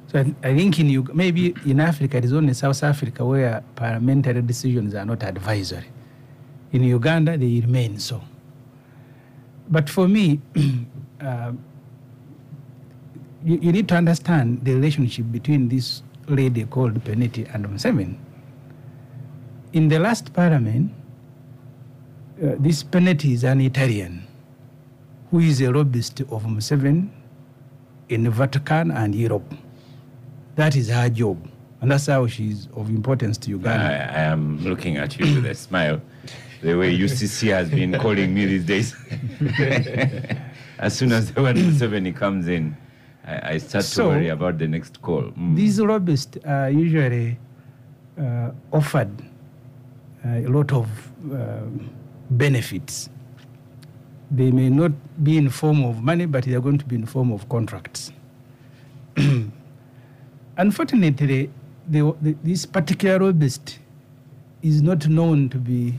So 0.07 0.21
I, 0.21 0.49
I 0.49 0.57
think 0.57 0.81
in 0.81 1.07
maybe 1.13 1.55
in 1.67 1.79
Africa, 1.79 2.17
it 2.17 2.25
is 2.25 2.33
only 2.33 2.55
South 2.55 2.83
Africa 2.83 3.23
where 3.23 3.63
parliamentary 3.77 4.41
decisions 4.41 4.95
are 4.95 5.05
not 5.05 5.23
advisory. 5.23 5.85
In 6.73 6.85
Uganda, 6.85 7.37
they 7.37 7.61
remain 7.61 7.99
so. 7.99 8.23
But 9.69 9.91
for 9.91 10.09
me, 10.09 10.41
uh, 11.21 11.53
you, 13.49 13.59
you 13.63 13.73
need 13.73 13.89
to 13.89 13.97
understand 13.97 14.63
the 14.65 14.75
relationship 14.75 15.25
between 15.33 15.69
this 15.69 16.03
lady 16.29 16.67
called 16.67 17.03
Pinetti 17.05 17.53
and 17.55 17.67
Museveni. 17.67 18.17
In 19.73 19.89
the 19.89 19.99
last 19.99 20.35
parliament, 20.35 20.93
uh, 22.43 22.57
this 22.59 22.85
Pinetti 22.85 23.33
is 23.33 23.45
an 23.45 23.63
Italian 23.63 24.27
who 25.31 25.41
is 25.41 25.63
a 25.63 25.71
lobbyist 25.71 26.21
of 26.21 26.45
Museveni 26.45 27.09
in 28.11 28.25
the 28.25 28.31
Vatican 28.31 28.91
and 28.91 29.15
Europe. 29.15 29.55
That 30.57 30.77
is 30.77 30.91
her 30.91 31.09
job. 31.09 31.39
And 31.81 31.91
that's 31.91 32.07
how 32.07 32.27
she's 32.27 32.69
of 32.77 32.91
importance 32.91 33.39
to 33.39 33.51
I, 33.51 33.53
Uganda. 33.53 34.13
I 34.15 34.21
am 34.21 34.63
looking 34.63 34.99
at 34.99 35.19
you 35.19 35.37
with 35.37 35.47
a 35.47 35.55
smile. 35.55 36.03
The 36.61 36.75
way 36.75 36.99
UCC 36.99 37.51
has 37.51 37.71
been 37.71 37.99
calling 37.99 38.35
me 38.35 38.45
these 38.45 38.65
days. 38.65 38.97
as 40.79 40.97
soon 40.99 41.13
as 41.13 41.33
the 41.33 41.43
word 41.43 41.57
Museveni 41.57 42.15
comes 42.15 42.49
in, 42.49 42.77
I, 43.29 43.53
I 43.55 43.59
start 43.59 43.85
So, 43.85 44.05
to 44.05 44.09
worry 44.09 44.29
about 44.29 44.59
the 44.59 44.67
next 44.67 45.03
call. 45.03 45.23
Mm. 45.23 45.55
These 45.55 45.81
lobbyists 45.81 46.39
are 46.47 46.71
usually 46.71 47.39
uh, 48.19 48.51
offered 48.73 49.11
uh, 50.25 50.29
a 50.29 50.49
lot 50.49 50.73
of 50.73 50.89
uh, 51.33 51.61
benefits. 52.31 53.11
They 54.31 54.51
may 54.51 54.71
not 54.71 54.93
be 55.23 55.37
in 55.37 55.51
form 55.51 55.85
of 55.85 56.03
money, 56.03 56.27
but 56.27 56.45
they 56.45 56.55
are 56.55 56.61
going 56.61 56.79
to 56.79 56.85
be 56.87 56.97
in 56.97 57.07
form 57.07 57.31
of 57.33 57.49
contracts. 57.49 58.13
Unfortunately, 60.57 61.51
the, 61.89 62.15
the, 62.23 62.37
this 62.43 62.67
particular 62.67 63.19
lobbyist 63.19 63.79
is 64.63 64.83
not 64.83 65.07
known 65.07 65.49
to 65.51 65.59
be 65.59 65.95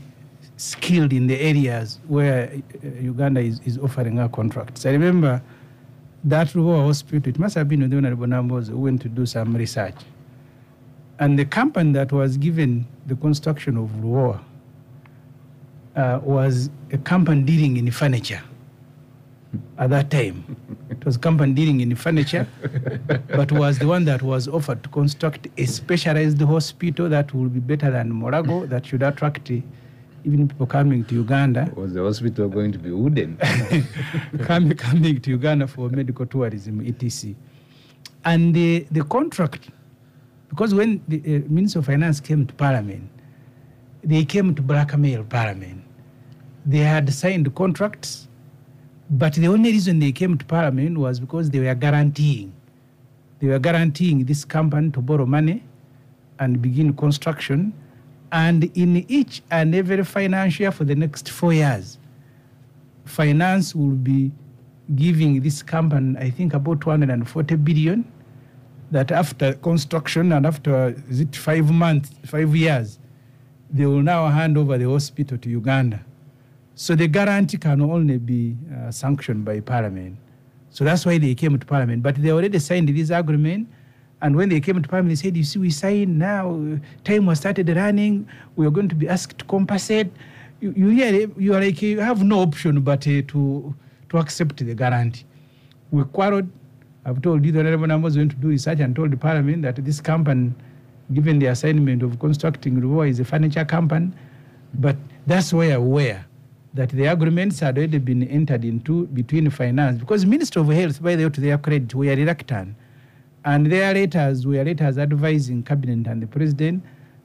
skilled 0.56 1.12
in 1.12 1.26
the 1.26 1.40
areas 1.40 1.98
where 2.08 2.50
uh, 2.84 2.88
Uganda 3.00 3.40
is, 3.40 3.60
is 3.64 3.78
offering 3.78 4.16
her 4.16 4.28
contracts. 4.28 4.84
I 4.84 4.90
remember 4.90 5.40
that 6.24 6.48
Lubowa 6.48 6.86
hospital, 6.86 7.28
it 7.28 7.38
must 7.38 7.54
have 7.54 7.68
been 7.68 7.80
the 7.80 7.96
Nambos 7.96 8.68
who 8.68 8.78
went 8.78 9.00
to 9.02 9.08
do 9.08 9.26
some 9.26 9.56
research. 9.56 9.94
And 11.18 11.38
the 11.38 11.44
company 11.44 11.92
that 11.92 12.12
was 12.12 12.36
given 12.36 12.86
the 13.06 13.16
construction 13.16 13.76
of 13.76 13.90
Lubowa 13.90 14.40
uh, 15.96 16.20
was 16.22 16.70
a 16.92 16.98
company 16.98 17.42
dealing 17.42 17.76
in 17.76 17.90
furniture 17.90 18.42
at 19.78 19.90
that 19.90 20.10
time. 20.10 20.56
it 20.90 21.04
was 21.04 21.16
a 21.16 21.18
company 21.18 21.52
dealing 21.52 21.80
in 21.80 21.94
furniture, 21.94 22.46
but 23.28 23.50
was 23.52 23.78
the 23.78 23.86
one 23.86 24.04
that 24.04 24.22
was 24.22 24.46
offered 24.48 24.82
to 24.82 24.88
construct 24.90 25.48
a 25.56 25.66
specialized 25.66 26.40
hospital 26.40 27.08
that 27.08 27.34
will 27.34 27.48
be 27.48 27.60
better 27.60 27.90
than 27.90 28.12
Mulago, 28.12 28.68
that 28.68 28.86
should 28.86 29.02
attract 29.02 29.50
even 30.24 30.48
people 30.48 30.66
coming 30.66 31.04
to 31.04 31.14
Uganda 31.14 31.70
Was 31.74 31.94
the 31.94 32.02
hospital 32.02 32.48
going 32.48 32.72
to 32.72 32.78
be 32.78 32.90
wooden? 32.90 33.36
coming, 34.42 34.76
coming 34.76 35.20
to 35.20 35.30
Uganda 35.30 35.66
for 35.66 35.88
medical 35.88 36.26
tourism, 36.26 36.86
etc. 36.86 37.34
And 38.24 38.54
the, 38.54 38.86
the 38.90 39.02
contract, 39.04 39.70
because 40.48 40.74
when 40.74 41.02
the 41.08 41.18
uh, 41.18 41.48
Minister 41.48 41.78
of 41.78 41.86
Finance 41.86 42.20
came 42.20 42.46
to 42.46 42.54
Parliament, 42.54 43.08
they 44.02 44.24
came 44.24 44.54
to 44.54 44.62
blackmail 44.62 45.24
Parliament. 45.24 45.82
They 46.66 46.78
had 46.78 47.12
signed 47.12 47.54
contracts, 47.54 48.28
but 49.10 49.34
the 49.34 49.48
only 49.48 49.72
reason 49.72 49.98
they 49.98 50.12
came 50.12 50.36
to 50.38 50.44
Parliament 50.44 50.98
was 50.98 51.18
because 51.18 51.50
they 51.50 51.60
were 51.60 51.74
guaranteeing. 51.74 52.52
They 53.40 53.48
were 53.48 53.58
guaranteeing 53.58 54.24
this 54.24 54.44
company 54.44 54.90
to 54.90 55.00
borrow 55.00 55.24
money 55.24 55.62
and 56.38 56.60
begin 56.60 56.94
construction. 56.94 57.72
And 58.32 58.64
in 58.76 59.04
each 59.10 59.42
and 59.50 59.74
every 59.74 60.04
financial 60.04 60.62
year 60.64 60.72
for 60.72 60.84
the 60.84 60.94
next 60.94 61.30
four 61.30 61.52
years, 61.52 61.98
finance 63.04 63.74
will 63.74 63.90
be 63.90 64.30
giving 64.94 65.40
this 65.40 65.62
company, 65.62 66.16
I 66.18 66.30
think, 66.30 66.54
about 66.54 66.80
240 66.80 67.56
billion. 67.56 68.04
That 68.92 69.12
after 69.12 69.54
construction 69.54 70.32
and 70.32 70.44
after 70.46 70.96
is 71.08 71.20
it 71.20 71.36
five 71.36 71.70
months, 71.70 72.10
five 72.24 72.54
years, 72.56 72.98
they 73.70 73.86
will 73.86 74.02
now 74.02 74.26
hand 74.28 74.58
over 74.58 74.76
the 74.78 74.88
hospital 74.90 75.38
to 75.38 75.48
Uganda. 75.48 76.04
So 76.74 76.96
the 76.96 77.06
guarantee 77.06 77.58
can 77.58 77.82
only 77.82 78.18
be 78.18 78.56
uh, 78.74 78.90
sanctioned 78.90 79.44
by 79.44 79.60
Parliament. 79.60 80.16
So 80.70 80.84
that's 80.84 81.04
why 81.04 81.18
they 81.18 81.34
came 81.34 81.58
to 81.58 81.66
Parliament. 81.66 82.02
But 82.02 82.16
they 82.16 82.30
already 82.30 82.58
signed 82.58 82.88
this 82.88 83.10
agreement. 83.10 83.68
And 84.22 84.36
when 84.36 84.48
they 84.48 84.60
came 84.60 84.82
to 84.82 84.88
Parliament, 84.88 85.16
they 85.16 85.22
said, 85.22 85.36
You 85.36 85.44
see, 85.44 85.58
we 85.58 85.70
signed 85.70 86.18
now, 86.18 86.78
time 87.04 87.26
was 87.26 87.38
started 87.38 87.68
running, 87.74 88.28
we 88.56 88.66
are 88.66 88.70
going 88.70 88.88
to 88.88 88.94
be 88.94 89.08
asked 89.08 89.38
to 89.38 89.44
compensate. 89.46 90.08
You, 90.60 90.74
you, 90.76 90.88
hear, 90.88 91.30
you 91.38 91.54
are 91.54 91.60
like, 91.60 91.80
you 91.80 92.00
have 92.00 92.22
no 92.22 92.40
option 92.40 92.80
but 92.82 93.06
uh, 93.06 93.22
to, 93.28 93.74
to 94.10 94.18
accept 94.18 94.58
the 94.58 94.74
guarantee. 94.74 95.24
We 95.90 96.04
quarreled. 96.04 96.48
I've 97.06 97.22
told 97.22 97.44
you 97.46 97.52
the 97.52 97.60
Honorable 97.60 97.86
Namba 97.86 98.02
was 98.02 98.16
going 98.16 98.28
to 98.28 98.36
do 98.36 98.48
research 98.48 98.80
and 98.80 98.94
told 98.94 99.10
the 99.10 99.16
Parliament 99.16 99.62
that 99.62 99.76
this 99.76 100.02
company, 100.02 100.52
given 101.14 101.38
the 101.38 101.46
assignment 101.46 102.02
of 102.02 102.18
constructing 102.18 102.78
Lubowa, 102.78 103.08
is 103.08 103.20
a 103.20 103.24
furniture 103.24 103.64
company. 103.64 104.12
But 104.74 104.96
that's 105.26 105.52
where 105.52 105.80
where 105.80 106.26
that 106.74 106.90
the 106.90 107.06
agreements 107.06 107.60
had 107.60 107.78
already 107.78 107.98
been 107.98 108.22
entered 108.24 108.64
into 108.64 109.06
between 109.08 109.50
finance 109.50 109.98
because 109.98 110.24
Minister 110.24 110.60
of 110.60 110.68
Health, 110.68 111.02
by 111.02 111.16
the 111.16 111.24
way, 111.24 111.30
to 111.30 111.40
their 111.40 111.58
credit, 111.58 111.94
were 111.94 112.04
reluctant, 112.14 112.76
and 113.44 113.66
their 113.66 113.94
letters 113.94 114.46
were 114.46 114.62
letters 114.64 114.98
advising 114.98 115.62
cabinet 115.62 116.06
and 116.06 116.22
the 116.22 116.26
president 116.26 116.82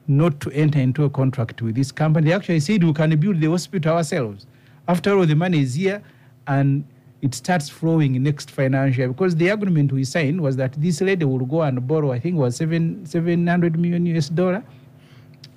not 0.08 0.40
to 0.40 0.50
enter 0.52 0.78
into 0.78 1.04
a 1.04 1.10
contract 1.10 1.60
with 1.62 1.74
this 1.74 1.90
company. 1.92 2.28
They 2.28 2.32
actually 2.32 2.60
said 2.60 2.84
we 2.84 2.92
can 2.92 3.18
build 3.18 3.40
the 3.40 3.50
hospital 3.50 3.96
ourselves. 3.96 4.46
After 4.88 5.16
all, 5.16 5.26
the 5.26 5.34
money 5.34 5.60
is 5.60 5.74
here, 5.74 6.02
and 6.46 6.84
it 7.22 7.34
starts 7.34 7.68
flowing 7.68 8.22
next 8.22 8.50
financial 8.50 8.98
year 9.00 9.08
because 9.08 9.34
the 9.34 9.48
agreement 9.48 9.90
we 9.90 10.04
signed 10.04 10.40
was 10.40 10.56
that 10.56 10.72
this 10.74 11.00
lady 11.00 11.24
will 11.24 11.44
go 11.44 11.62
and 11.62 11.86
borrow, 11.86 12.12
I 12.12 12.20
think, 12.20 12.36
it 12.36 12.38
was 12.38 12.56
seven 12.56 13.04
seven 13.04 13.46
hundred 13.46 13.78
million 13.78 14.06
US 14.16 14.28
dollar, 14.28 14.62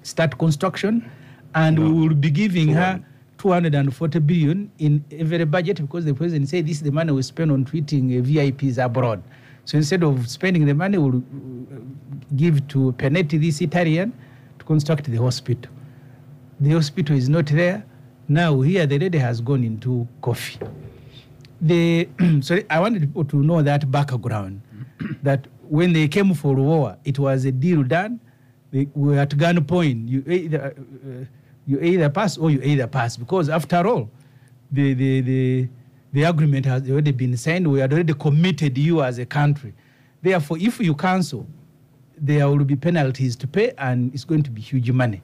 start 0.02 0.38
construction, 0.38 1.10
and 1.54 1.78
we 1.78 2.08
will 2.08 2.16
be 2.16 2.32
giving 2.32 2.70
her 2.70 3.04
240 3.38 4.20
billion 4.20 4.72
in 4.80 5.04
every 5.12 5.46
budget 5.46 5.80
because 5.82 6.06
the 6.06 6.14
president 6.14 6.50
said 6.50 6.66
this 6.68 6.78
is 6.78 6.84
the 6.84 6.92
money 6.92 7.12
we 7.14 7.22
spend 7.22 7.52
on 7.52 7.64
treating 7.66 8.10
VIPs 8.10 8.84
abroad. 8.84 9.22
So 9.70 9.78
instead 9.78 10.02
of 10.04 10.28
spending 10.28 10.66
the 10.66 10.74
money, 10.74 10.98
we'll 10.98 11.18
uh, 11.18 11.78
give 12.36 12.68
to 12.70 12.92
Pinetti, 12.94 13.40
this 13.40 13.62
Italian, 13.62 14.12
to 14.58 14.66
construct 14.66 15.04
the 15.04 15.18
hospital. 15.18 15.72
The 16.60 16.72
hospital 16.72 17.16
is 17.16 17.30
not 17.30 17.46
there. 17.46 17.86
Now 18.28 18.62
here 18.62 18.88
the 18.88 18.98
lady 18.98 19.20
has 19.20 19.42
gone 19.42 19.64
into 19.64 20.08
coffee. 20.24 20.58
The 21.62 22.10
so 22.42 22.58
I 22.68 22.80
wanted 22.80 23.02
people 23.02 23.26
to 23.26 23.44
know 23.44 23.62
that 23.62 23.92
background, 23.92 24.62
that 25.22 25.46
when 25.62 25.94
they 25.94 26.08
came 26.08 26.34
for 26.34 26.56
war, 26.56 26.98
it 27.06 27.20
was 27.20 27.46
a 27.46 27.52
deal 27.52 27.84
done. 27.84 28.20
They 28.72 28.88
were 28.96 29.20
at 29.20 29.30
gunpoint. 29.30 30.10
You 30.10 30.24
either 30.28 30.74
uh, 30.74 31.26
you 31.68 31.80
either 31.80 32.10
pass 32.10 32.40
or 32.40 32.50
you 32.50 32.60
either 32.64 32.88
pass 32.88 33.18
because 33.18 33.50
after 33.50 33.86
all, 33.86 34.10
the 34.72 34.96
the 34.96 35.22
the 35.22 35.70
the 36.12 36.24
agreement 36.24 36.66
has 36.66 36.90
already 36.90 37.12
been 37.12 37.38
signed. 37.38 37.68
We 37.68 37.80
had 37.80 37.94
already 37.94 38.14
committed 38.14 38.78
you 38.78 39.04
as 39.04 39.20
a 39.20 39.26
country. 39.26 39.74
Therefore, 40.22 40.58
if 40.60 40.80
you 40.80 40.96
cancel, 40.96 41.48
there 42.18 42.48
will 42.50 42.66
be 42.66 42.76
penalties 42.76 43.36
to 43.38 43.48
pay, 43.48 43.72
and 43.78 44.14
it's 44.14 44.26
going 44.26 44.44
to 44.44 44.52
be 44.52 44.62
huge 44.62 44.92
money. 44.92 45.22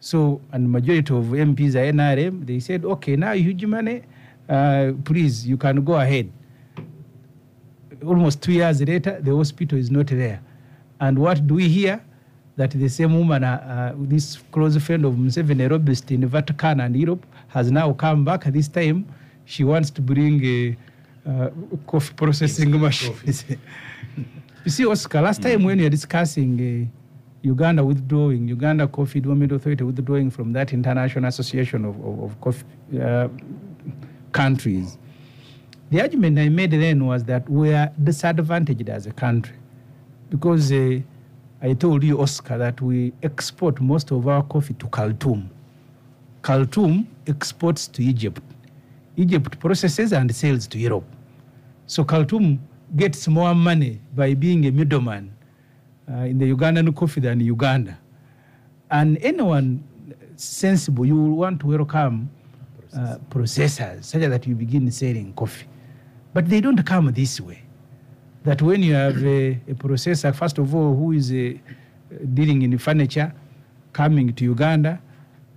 So, 0.00 0.40
and 0.52 0.70
majority 0.70 1.14
of 1.14 1.24
MPs 1.24 1.74
are 1.74 1.92
NRM. 1.92 2.46
They 2.46 2.60
said, 2.60 2.84
okay, 2.84 3.16
now 3.16 3.32
huge 3.32 3.64
money, 3.64 4.02
uh, 4.48 4.92
please, 5.04 5.46
you 5.46 5.56
can 5.56 5.84
go 5.84 5.94
ahead. 5.94 6.30
Almost 8.04 8.42
two 8.42 8.52
years 8.52 8.80
later, 8.80 9.18
the 9.20 9.34
hospital 9.34 9.78
is 9.78 9.90
not 9.90 10.06
there. 10.06 10.40
And 11.00 11.18
what 11.18 11.46
do 11.46 11.54
we 11.54 11.68
hear? 11.68 12.00
That 12.56 12.72
the 12.72 12.88
same 12.88 13.16
woman, 13.16 13.44
uh, 13.44 13.92
uh, 13.94 13.96
this 13.98 14.36
close 14.50 14.76
friend 14.78 15.04
of 15.04 15.14
Museveni, 15.14 15.70
Robust 15.70 16.10
in 16.10 16.26
Vatican 16.26 16.80
and 16.80 16.96
Europe, 16.96 17.24
has 17.48 17.70
now 17.70 17.92
come 17.92 18.24
back. 18.24 18.44
This 18.44 18.66
time, 18.66 19.06
she 19.48 19.64
wants 19.64 19.88
to 19.90 20.02
bring 20.02 20.44
a 20.44 20.76
uh, 21.26 21.50
coffee 21.86 22.12
processing 22.14 22.70
machines. 22.78 23.44
you 24.64 24.70
see, 24.70 24.84
Oscar, 24.86 25.22
last 25.22 25.40
time 25.40 25.64
when 25.64 25.78
you 25.78 25.84
were 25.84 25.90
discussing 25.90 26.52
uh, 26.60 27.46
Uganda 27.48 27.82
withdrawing, 27.82 28.46
Uganda 28.46 28.86
Coffee 28.86 29.20
Development 29.20 29.52
Authority 29.52 29.84
withdrawing 29.84 30.30
from 30.30 30.52
that 30.52 30.74
international 30.74 31.24
association 31.24 31.86
of, 31.86 31.98
of, 32.04 32.22
of 32.24 32.40
coffee 32.42 32.66
uh, 33.00 33.28
countries, 34.32 34.98
the 35.90 36.02
argument 36.02 36.38
I 36.38 36.50
made 36.50 36.72
then 36.72 37.06
was 37.06 37.24
that 37.24 37.48
we 37.48 37.72
are 37.72 37.90
disadvantaged 38.04 38.90
as 38.90 39.06
a 39.06 39.12
country 39.12 39.56
because 40.28 40.70
uh, 40.70 41.00
I 41.62 41.72
told 41.72 42.04
you, 42.04 42.20
Oscar, 42.20 42.58
that 42.58 42.82
we 42.82 43.14
export 43.22 43.80
most 43.80 44.10
of 44.10 44.28
our 44.28 44.42
coffee 44.42 44.74
to 44.74 44.86
Khartoum. 44.88 45.48
Khartoum 46.42 47.08
exports 47.26 47.88
to 47.88 48.02
Egypt. 48.04 48.42
Egypt 49.18 49.58
processes 49.58 50.12
and 50.12 50.34
sells 50.34 50.66
to 50.68 50.78
Europe. 50.78 51.04
So 51.86 52.04
Khartoum 52.04 52.60
gets 52.96 53.26
more 53.26 53.54
money 53.54 54.00
by 54.14 54.34
being 54.34 54.64
a 54.66 54.70
middleman 54.70 55.34
uh, 56.10 56.18
in 56.18 56.38
the 56.38 56.54
Ugandan 56.54 56.94
coffee 56.94 57.20
than 57.20 57.40
Uganda. 57.40 57.98
And 58.90 59.18
anyone 59.20 59.82
sensible, 60.36 61.04
you 61.04 61.16
will 61.16 61.36
want 61.36 61.60
to 61.60 61.66
welcome 61.66 62.30
uh, 62.96 63.18
processors 63.28 64.04
such 64.04 64.22
that 64.22 64.46
you 64.46 64.54
begin 64.54 64.90
selling 64.90 65.32
coffee. 65.34 65.66
But 66.32 66.48
they 66.48 66.60
don't 66.60 66.82
come 66.86 67.12
this 67.12 67.40
way. 67.40 67.62
That 68.44 68.62
when 68.62 68.82
you 68.82 68.94
have 68.94 69.22
a, 69.24 69.50
a 69.68 69.74
processor, 69.74 70.34
first 70.34 70.58
of 70.58 70.74
all, 70.74 70.94
who 70.94 71.12
is 71.12 71.32
uh, 71.32 71.58
dealing 72.32 72.62
in 72.62 72.78
furniture, 72.78 73.34
coming 73.92 74.32
to 74.32 74.44
Uganda, 74.44 75.00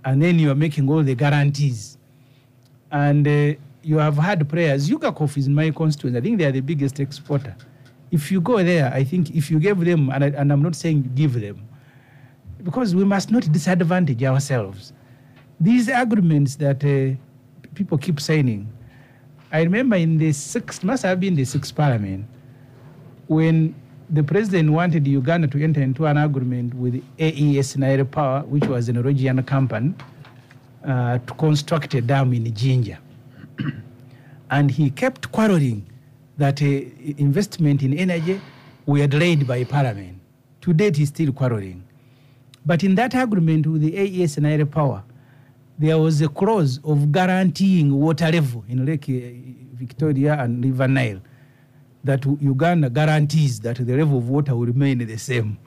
and 0.04 0.20
then 0.20 0.38
you 0.38 0.50
are 0.50 0.56
making 0.56 0.90
all 0.90 1.02
the 1.02 1.14
guarantees. 1.14 1.96
And 2.92 3.26
uh, 3.26 3.54
you 3.82 3.98
have 3.98 4.16
had 4.16 4.48
prayers. 4.48 4.88
Yuga 4.88 5.12
Coffee 5.12 5.40
is 5.40 5.48
my 5.48 5.70
constituency. 5.70 6.18
I 6.18 6.20
think 6.20 6.38
they 6.38 6.44
are 6.44 6.52
the 6.52 6.60
biggest 6.60 7.00
exporter. 7.00 7.56
If 8.10 8.30
you 8.30 8.40
go 8.40 8.62
there, 8.62 8.92
I 8.92 9.04
think 9.04 9.34
if 9.34 9.50
you 9.50 9.58
give 9.58 9.80
them, 9.80 10.10
and, 10.10 10.24
I, 10.24 10.26
and 10.28 10.52
I'm 10.52 10.62
not 10.62 10.76
saying 10.76 11.10
give 11.14 11.40
them, 11.40 11.66
because 12.62 12.94
we 12.94 13.04
must 13.04 13.30
not 13.30 13.50
disadvantage 13.50 14.22
ourselves. 14.22 14.92
These 15.58 15.88
agreements 15.88 16.56
that 16.56 16.84
uh, 16.84 17.16
people 17.74 17.96
keep 17.98 18.20
signing, 18.20 18.70
I 19.50 19.62
remember 19.62 19.96
in 19.96 20.18
the 20.18 20.32
sixth, 20.32 20.84
must 20.84 21.02
have 21.02 21.18
been 21.20 21.34
the 21.34 21.44
sixth 21.44 21.74
parliament, 21.74 22.26
when 23.28 23.74
the 24.10 24.22
president 24.22 24.70
wanted 24.70 25.06
Uganda 25.06 25.48
to 25.48 25.62
enter 25.62 25.80
into 25.80 26.04
an 26.04 26.18
agreement 26.18 26.74
with 26.74 27.02
AES 27.18 27.78
Nile 27.78 28.04
Power, 28.04 28.42
which 28.42 28.66
was 28.66 28.88
a 28.90 28.92
Norwegian 28.92 29.42
company, 29.44 29.94
uh, 30.86 31.18
to 31.18 31.34
construct 31.34 31.94
a 31.94 32.00
dam 32.00 32.32
in 32.32 32.52
Jinja. 32.54 32.98
and 34.50 34.70
he 34.70 34.90
kept 34.90 35.30
quarreling 35.32 35.86
that 36.38 36.62
uh, 36.62 36.66
investment 37.18 37.82
in 37.82 37.94
energy 37.94 38.40
were 38.86 39.06
delayed 39.06 39.46
by 39.46 39.64
parliament. 39.64 40.18
To 40.62 40.72
date, 40.72 40.96
he's 40.96 41.08
still 41.08 41.32
quarreling. 41.32 41.82
But 42.64 42.84
in 42.84 42.94
that 42.94 43.14
agreement 43.14 43.66
with 43.66 43.82
the 43.82 43.96
AES 43.96 44.38
Nile 44.38 44.66
Power, 44.66 45.02
there 45.78 45.98
was 45.98 46.20
a 46.22 46.28
clause 46.28 46.78
of 46.84 47.10
guaranteeing 47.10 47.92
water 47.92 48.30
level 48.30 48.64
in 48.68 48.86
Lake 48.86 49.08
uh, 49.08 49.74
Victoria 49.74 50.34
and 50.40 50.64
River 50.64 50.86
Nile 50.86 51.20
that 52.04 52.24
Uganda 52.40 52.90
guarantees 52.90 53.60
that 53.60 53.76
the 53.84 53.96
level 53.96 54.18
of 54.18 54.28
water 54.28 54.54
will 54.54 54.66
remain 54.66 54.98
the 54.98 55.16
same. 55.16 55.58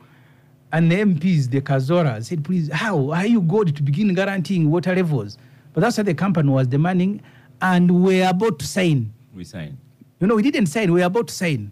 And 0.75 0.91
the 0.91 0.95
MPs, 0.95 1.49
the 1.49 1.61
Kazora, 1.61 2.21
said, 2.21 2.43
please, 2.43 2.69
how 2.69 3.09
are 3.11 3.25
you 3.25 3.39
going 3.39 3.73
to 3.73 3.81
begin 3.81 4.13
guaranteeing 4.13 4.69
water 4.69 4.93
levels? 4.93 5.38
But 5.71 5.79
that's 5.79 5.95
what 5.95 6.05
the 6.05 6.13
company 6.13 6.49
was 6.49 6.67
demanding, 6.67 7.21
and 7.61 8.03
we're 8.03 8.27
about 8.27 8.59
to 8.59 8.67
sign. 8.67 9.13
We 9.33 9.45
signed. 9.45 9.77
You 10.19 10.27
know, 10.27 10.35
we 10.35 10.43
didn't 10.43 10.65
sign, 10.65 10.91
we 10.91 10.99
were 10.99 11.05
about 11.05 11.29
to 11.29 11.33
sign. 11.33 11.71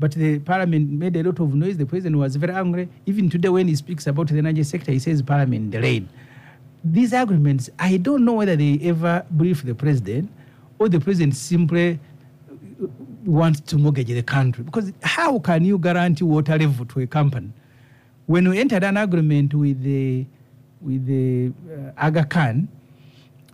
But 0.00 0.16
the 0.16 0.40
parliament 0.40 0.90
made 0.90 1.16
a 1.16 1.22
lot 1.22 1.38
of 1.38 1.54
noise. 1.54 1.76
The 1.76 1.86
president 1.86 2.16
was 2.16 2.34
very 2.34 2.52
angry. 2.52 2.88
Even 3.06 3.30
today, 3.30 3.50
when 3.50 3.68
he 3.68 3.76
speaks 3.76 4.08
about 4.08 4.26
the 4.26 4.38
energy 4.38 4.64
sector, 4.64 4.90
he 4.90 4.98
says 4.98 5.22
parliament 5.22 5.70
delayed. 5.70 6.08
These 6.82 7.12
agreements, 7.12 7.70
I 7.78 7.98
don't 7.98 8.24
know 8.24 8.32
whether 8.32 8.56
they 8.56 8.80
ever 8.82 9.24
brief 9.30 9.62
the 9.62 9.76
president 9.76 10.28
or 10.80 10.88
the 10.88 10.98
president 10.98 11.36
simply 11.36 12.00
uh, 12.50 12.86
wants 13.24 13.60
to 13.60 13.78
mortgage 13.78 14.08
the 14.08 14.24
country. 14.24 14.64
Because 14.64 14.92
how 15.04 15.38
can 15.38 15.64
you 15.64 15.78
guarantee 15.78 16.24
water 16.24 16.58
level 16.58 16.84
to 16.86 17.00
a 17.00 17.06
company? 17.06 17.52
When 18.26 18.48
we 18.48 18.58
entered 18.58 18.84
an 18.84 18.96
agreement 18.96 19.52
with 19.52 19.82
the, 19.82 20.24
with 20.80 21.06
the 21.06 21.52
uh, 21.70 22.06
Aga 22.06 22.24
Khan, 22.24 22.68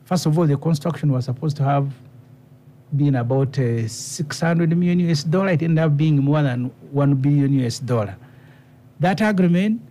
first 0.04 0.26
of 0.26 0.38
all, 0.38 0.46
the 0.46 0.56
construction 0.56 1.10
was 1.10 1.24
supposed 1.24 1.56
to 1.56 1.64
have 1.64 1.92
been 2.96 3.16
about 3.16 3.58
uh, 3.58 3.88
600 3.88 4.76
million 4.76 5.00
US 5.10 5.24
dollar. 5.24 5.50
It 5.50 5.62
ended 5.62 5.78
up 5.78 5.96
being 5.96 6.18
more 6.18 6.42
than 6.42 6.70
1 6.92 7.14
billion 7.16 7.52
US 7.64 7.80
dollar. 7.80 8.16
That 9.00 9.20
agreement 9.20 9.82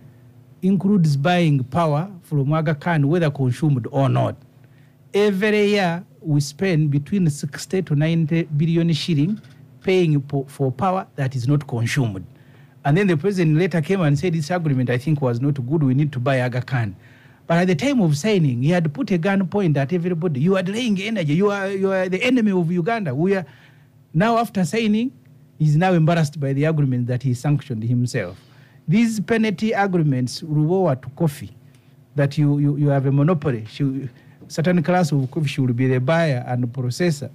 includes 0.62 1.16
buying 1.16 1.62
power 1.64 2.10
from 2.22 2.52
Aga 2.52 2.74
Khan, 2.76 3.06
whether 3.08 3.30
consumed 3.30 3.86
or 3.90 4.08
not. 4.08 4.36
Every 5.12 5.66
year, 5.66 6.04
we 6.22 6.40
spend 6.40 6.90
between 6.90 7.28
60 7.28 7.82
to 7.82 7.94
90 7.94 8.44
billion 8.44 8.92
shilling 8.92 9.40
paying 9.82 10.22
for 10.48 10.70
power 10.72 11.06
that 11.16 11.34
is 11.34 11.48
not 11.48 11.66
consumed. 11.66 12.24
And 12.84 12.96
then 12.96 13.06
the 13.06 13.16
president 13.16 13.58
later 13.58 13.82
came 13.82 14.00
and 14.00 14.18
said 14.18 14.32
this 14.32 14.50
agreement, 14.50 14.88
I 14.90 14.98
think, 14.98 15.20
was 15.20 15.40
not 15.40 15.54
good. 15.54 15.82
We 15.82 15.94
need 15.94 16.12
to 16.12 16.18
buy 16.18 16.40
Aga 16.40 16.62
Khan. 16.62 16.96
But 17.46 17.58
at 17.58 17.66
the 17.66 17.74
time 17.74 18.00
of 18.00 18.16
signing, 18.16 18.62
he 18.62 18.70
had 18.70 18.92
put 18.94 19.10
a 19.10 19.18
gun 19.18 19.46
point 19.48 19.76
at 19.76 19.92
everybody. 19.92 20.40
You 20.40 20.56
are 20.56 20.62
delaying 20.62 21.00
energy. 21.00 21.34
You 21.34 21.50
are, 21.50 21.68
you 21.68 21.90
are 21.92 22.08
the 22.08 22.22
enemy 22.22 22.52
of 22.52 22.70
Uganda. 22.70 23.14
We 23.14 23.34
are 23.36 23.44
now 24.14 24.38
after 24.38 24.64
signing, 24.64 25.12
he's 25.58 25.76
now 25.76 25.92
embarrassed 25.92 26.40
by 26.40 26.52
the 26.52 26.64
agreement 26.64 27.06
that 27.08 27.22
he 27.22 27.34
sanctioned 27.34 27.82
himself. 27.82 28.38
These 28.88 29.20
penalty 29.20 29.72
agreements, 29.72 30.42
Lubowa 30.42 31.00
to 31.02 31.08
coffee, 31.10 31.50
that 32.14 32.38
you, 32.38 32.58
you, 32.58 32.76
you 32.76 32.88
have 32.88 33.06
a 33.06 33.12
monopoly. 33.12 33.66
She, 33.68 34.08
certain 34.48 34.82
class 34.82 35.12
of 35.12 35.30
coffee 35.30 35.48
should 35.48 35.76
be 35.76 35.86
the 35.86 36.00
buyer 36.00 36.44
and 36.46 36.64
processor. 36.66 37.30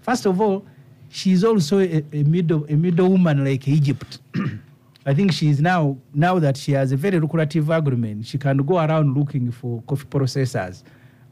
First 0.00 0.26
of 0.26 0.40
all, 0.40 0.64
she's 1.08 1.42
also 1.42 1.78
a, 1.80 2.04
a 2.12 2.22
middle 2.22 2.64
a 2.68 2.74
middle 2.74 3.08
woman 3.08 3.44
like 3.44 3.66
Egypt. 3.66 4.18
I 5.10 5.14
think 5.14 5.32
she 5.32 5.48
is 5.48 5.60
now 5.60 5.96
now 6.14 6.38
that 6.38 6.56
she 6.56 6.70
has 6.70 6.92
a 6.92 6.96
very 6.96 7.18
lucrative 7.18 7.68
agreement, 7.68 8.26
she 8.26 8.38
can 8.38 8.58
go 8.58 8.76
around 8.78 9.16
looking 9.18 9.50
for 9.50 9.82
coffee 9.82 10.06
processors 10.06 10.84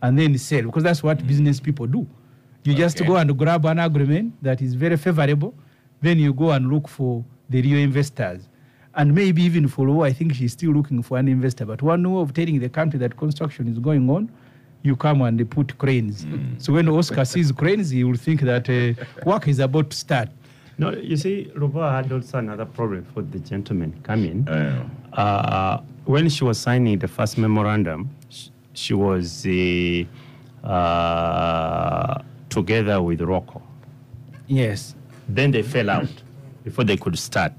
and 0.02 0.18
then 0.18 0.36
sell 0.36 0.62
because 0.62 0.82
that's 0.82 1.00
what 1.00 1.24
business 1.24 1.60
people 1.60 1.86
do. 1.86 2.04
You 2.64 2.74
just 2.74 2.98
go 3.06 3.14
and 3.14 3.38
grab 3.38 3.64
an 3.66 3.78
agreement 3.78 4.34
that 4.42 4.60
is 4.60 4.74
very 4.74 4.96
favorable, 4.96 5.54
then 6.00 6.18
you 6.18 6.34
go 6.34 6.50
and 6.50 6.68
look 6.68 6.88
for 6.88 7.24
the 7.50 7.62
real 7.62 7.78
investors. 7.78 8.48
And 8.96 9.14
maybe 9.14 9.42
even 9.44 9.68
for 9.68 9.86
Luo, 9.86 10.04
I 10.04 10.12
think 10.12 10.34
she's 10.34 10.54
still 10.54 10.72
looking 10.72 11.00
for 11.00 11.16
an 11.16 11.28
investor. 11.28 11.64
But 11.64 11.80
one 11.80 12.02
way 12.12 12.20
of 12.20 12.34
telling 12.34 12.58
the 12.58 12.68
country 12.68 12.98
that 12.98 13.16
construction 13.16 13.68
is 13.68 13.78
going 13.78 14.10
on, 14.10 14.28
you 14.82 14.96
come 14.96 15.22
and 15.22 15.48
put 15.48 15.78
cranes. 15.78 16.26
So 16.58 16.72
when 16.72 16.88
Oscar 16.88 17.24
sees 17.32 17.52
cranes, 17.52 17.90
he 17.90 18.02
will 18.02 18.16
think 18.16 18.40
that 18.40 18.68
uh, 18.68 19.04
work 19.24 19.46
is 19.46 19.60
about 19.60 19.90
to 19.90 19.96
start. 19.96 20.30
No, 20.80 20.92
you 20.92 21.16
see, 21.16 21.50
Lubowa 21.56 21.90
had 22.02 22.12
also 22.12 22.38
another 22.38 22.64
problem 22.64 23.04
for 23.12 23.22
the 23.22 23.38
gentleman 23.40 23.92
coming. 24.02 24.48
Uh, 24.48 24.84
Uh, 25.12 25.80
when 26.04 26.28
she 26.28 26.44
was 26.44 26.58
signing 26.58 26.98
the 26.98 27.08
first 27.08 27.36
memorandum, 27.38 28.08
sh- 28.30 28.48
she 28.74 28.94
was 28.94 29.44
uh, 29.46 30.04
uh, 30.66 32.22
together 32.48 33.02
with 33.02 33.20
Roko. 33.20 33.60
Yes. 34.46 34.94
Then 35.28 35.50
they 35.50 35.62
fell 35.62 35.90
out 35.90 36.08
before 36.64 36.84
they 36.84 36.96
could 36.96 37.18
start. 37.18 37.52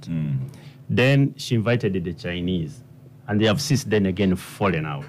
Then 0.89 1.33
she 1.37 1.55
invited 1.55 2.01
the 2.03 2.13
Chinese, 2.13 2.81
and 3.27 3.41
they 3.41 3.45
have 3.45 3.59
since 3.61 3.83
then 3.83 4.05
again 4.05 4.35
fallen 4.35 4.85
out. 4.85 5.05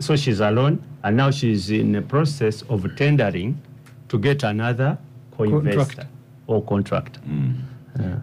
So 0.00 0.16
she's 0.16 0.40
alone, 0.40 0.82
and 1.02 1.16
now 1.16 1.30
she's 1.30 1.70
in 1.70 1.92
the 1.92 2.02
process 2.02 2.62
of 2.68 2.84
tendering 2.96 3.60
to 4.08 4.18
get 4.18 4.42
another 4.42 4.98
co-investor 5.46 5.76
Contract. 5.76 6.10
or 6.46 6.62
contract. 6.64 7.18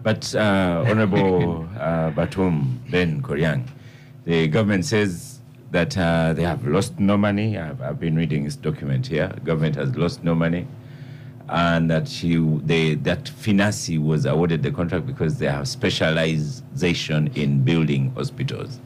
But 0.02 0.34
uh, 0.34 0.84
Honorable 0.88 1.68
uh, 1.78 2.10
Batum 2.10 2.80
Ben 2.90 3.22
Koryang, 3.22 3.66
the 4.24 4.48
government 4.48 4.84
says 4.84 5.40
that 5.70 5.96
uh, 5.98 6.32
they 6.32 6.42
have 6.44 6.66
lost 6.66 6.98
no 6.98 7.16
money. 7.16 7.58
I've, 7.58 7.80
I've 7.82 8.00
been 8.00 8.16
reading 8.16 8.44
this 8.44 8.56
document 8.56 9.06
here. 9.06 9.28
Government 9.44 9.76
has 9.76 9.94
lost 9.96 10.24
no 10.24 10.34
money, 10.34 10.66
and 11.48 11.90
that 11.90 12.08
she 12.08 12.36
they 12.64 12.94
that 12.94 13.24
Finasi 13.24 14.02
was 14.02 14.24
awarded 14.24 14.62
the 14.62 14.70
contract 14.70 15.06
because 15.06 15.38
they 15.38 15.46
have 15.46 15.68
specialization 15.68 17.28
in 17.34 17.62
building 17.62 18.12
hospitals. 18.14 18.80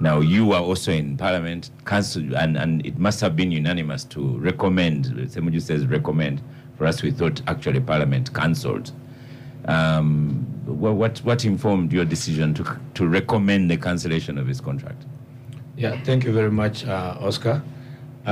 Now 0.00 0.20
you 0.20 0.52
are 0.52 0.62
also 0.62 0.90
in 0.92 1.16
Parliament, 1.18 1.70
council, 1.84 2.34
and, 2.36 2.56
and 2.56 2.84
it 2.86 2.98
must 2.98 3.20
have 3.20 3.36
been 3.36 3.52
unanimous 3.52 4.02
to 4.04 4.38
recommend. 4.38 5.04
Semuju 5.06 5.60
says 5.60 5.86
recommend. 5.86 6.40
For 6.80 6.86
us, 6.86 7.02
we 7.02 7.10
thought 7.10 7.42
actually 7.46 7.80
Parliament 7.80 8.32
cancelled. 8.32 8.90
Um, 9.66 10.46
wha- 10.66 10.92
what 10.92 11.18
what 11.18 11.44
informed 11.44 11.92
your 11.92 12.06
decision 12.06 12.54
to 12.54 12.64
to 12.94 13.06
recommend 13.06 13.70
the 13.70 13.76
cancellation 13.76 14.38
of 14.38 14.46
his 14.46 14.62
contract? 14.62 15.04
Yeah, 15.76 16.00
thank 16.04 16.24
you 16.24 16.32
very 16.32 16.50
much, 16.50 16.86
uh, 16.86 17.18
Oscar. 17.20 17.60
Uh, 18.26 18.30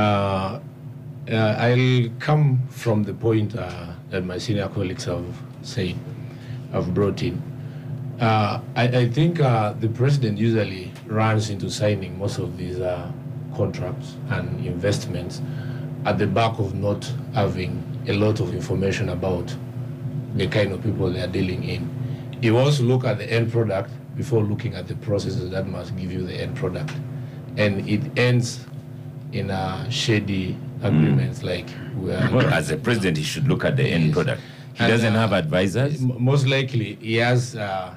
uh, 1.30 1.34
I'll 1.58 2.08
come 2.20 2.60
from 2.70 3.02
the 3.04 3.12
point 3.12 3.54
uh, 3.54 3.92
that 4.08 4.24
my 4.24 4.38
senior 4.38 4.68
colleagues 4.68 5.04
have 5.04 5.26
said, 5.60 5.96
have 6.72 6.94
brought 6.94 7.22
in. 7.22 7.42
Uh, 8.18 8.62
I, 8.74 8.84
I 9.00 9.08
think 9.10 9.40
uh, 9.40 9.74
the 9.74 9.90
president 9.90 10.38
usually 10.38 10.90
runs 11.06 11.50
into 11.50 11.68
signing 11.70 12.18
most 12.18 12.38
of 12.38 12.56
these 12.56 12.78
contracts 13.54 14.16
and 14.30 14.64
investments 14.64 15.42
at 16.06 16.16
the 16.16 16.26
back 16.26 16.58
of 16.58 16.74
not 16.74 17.04
having 17.34 17.84
a 18.08 18.14
lot 18.14 18.40
of 18.40 18.54
information 18.54 19.10
about 19.10 19.54
the 20.34 20.46
kind 20.48 20.72
of 20.72 20.82
people 20.82 21.10
they 21.12 21.20
are 21.20 21.26
dealing 21.28 21.62
in. 21.64 21.94
Wants 22.52 22.78
to 22.78 22.82
look 22.84 23.04
at 23.04 23.18
the 23.18 23.30
end 23.30 23.52
product 23.52 23.90
before 24.16 24.42
looking 24.42 24.74
at 24.74 24.88
the 24.88 24.94
processes 24.96 25.50
that 25.50 25.66
must 25.66 25.96
give 25.96 26.10
you 26.12 26.22
the 26.26 26.34
end 26.34 26.56
product. 26.56 26.92
And 27.56 27.88
it 27.88 28.00
ends 28.18 28.64
in 29.32 29.50
uh, 29.50 29.88
shady 29.90 30.56
agreements 30.82 31.42
like 31.42 31.66
we 31.96 32.12
are 32.12 32.30
Well, 32.32 32.46
as 32.54 32.70
a 32.70 32.76
president, 32.76 33.16
he 33.16 33.24
should 33.24 33.48
look 33.48 33.64
at 33.64 33.76
the 33.76 33.84
end 33.84 34.06
Yes. 34.06 34.14
product. 34.14 34.40
He 34.74 34.84
And, 34.84 34.92
doesn't 34.92 35.14
uh, 35.16 35.18
have 35.18 35.32
advisors. 35.32 36.00
M- 36.00 36.22
Most 36.22 36.46
likely, 36.46 36.94
he 37.00 37.16
has. 37.16 37.56
Uh, 37.56 37.94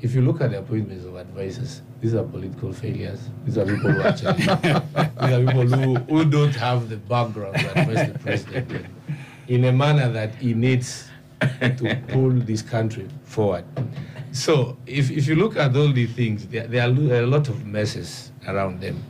if 0.00 0.14
you 0.14 0.22
look 0.22 0.40
at 0.40 0.52
the 0.52 0.58
appointments 0.60 1.04
of 1.04 1.16
advisors, 1.16 1.82
these 2.00 2.14
are 2.14 2.22
political 2.22 2.72
failures. 2.72 3.20
These 3.44 3.58
are 3.58 3.66
people 3.66 3.90
who 3.90 4.00
actually, 4.02 4.32
these 4.34 4.46
are 4.48 5.44
people 5.44 5.66
who, 5.66 5.94
who 5.96 6.24
don't 6.24 6.54
have 6.54 6.88
the 6.88 6.96
background 6.96 7.56
to 7.58 7.80
advise 7.80 8.12
the 8.12 8.18
president 8.20 8.86
in 9.50 9.64
a 9.64 9.72
manner 9.72 10.08
that 10.12 10.32
he 10.36 10.54
needs 10.54 11.08
to 11.40 12.02
pull 12.08 12.30
this 12.30 12.62
country 12.62 13.08
forward. 13.24 13.64
So, 14.30 14.78
if, 14.86 15.10
if 15.10 15.26
you 15.26 15.34
look 15.34 15.56
at 15.56 15.74
all 15.76 15.92
these 15.92 16.12
things, 16.12 16.46
there, 16.46 16.68
there 16.68 16.82
are 16.86 17.22
a 17.22 17.26
lot 17.26 17.48
of 17.48 17.66
messes 17.66 18.30
around 18.46 18.80
them. 18.80 19.02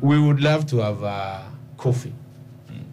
We 0.00 0.18
would 0.20 0.40
love 0.40 0.66
to 0.66 0.78
have 0.78 1.04
uh, 1.04 1.42
coffee 1.76 2.12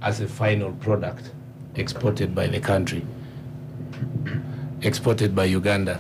as 0.04 0.22
a 0.22 0.28
final 0.28 0.72
product 0.74 1.32
exported 1.76 2.36
by 2.36 2.48
the 2.48 2.60
country 2.60 3.04
exported 4.82 5.34
by 5.36 5.46
Uganda 5.46 6.00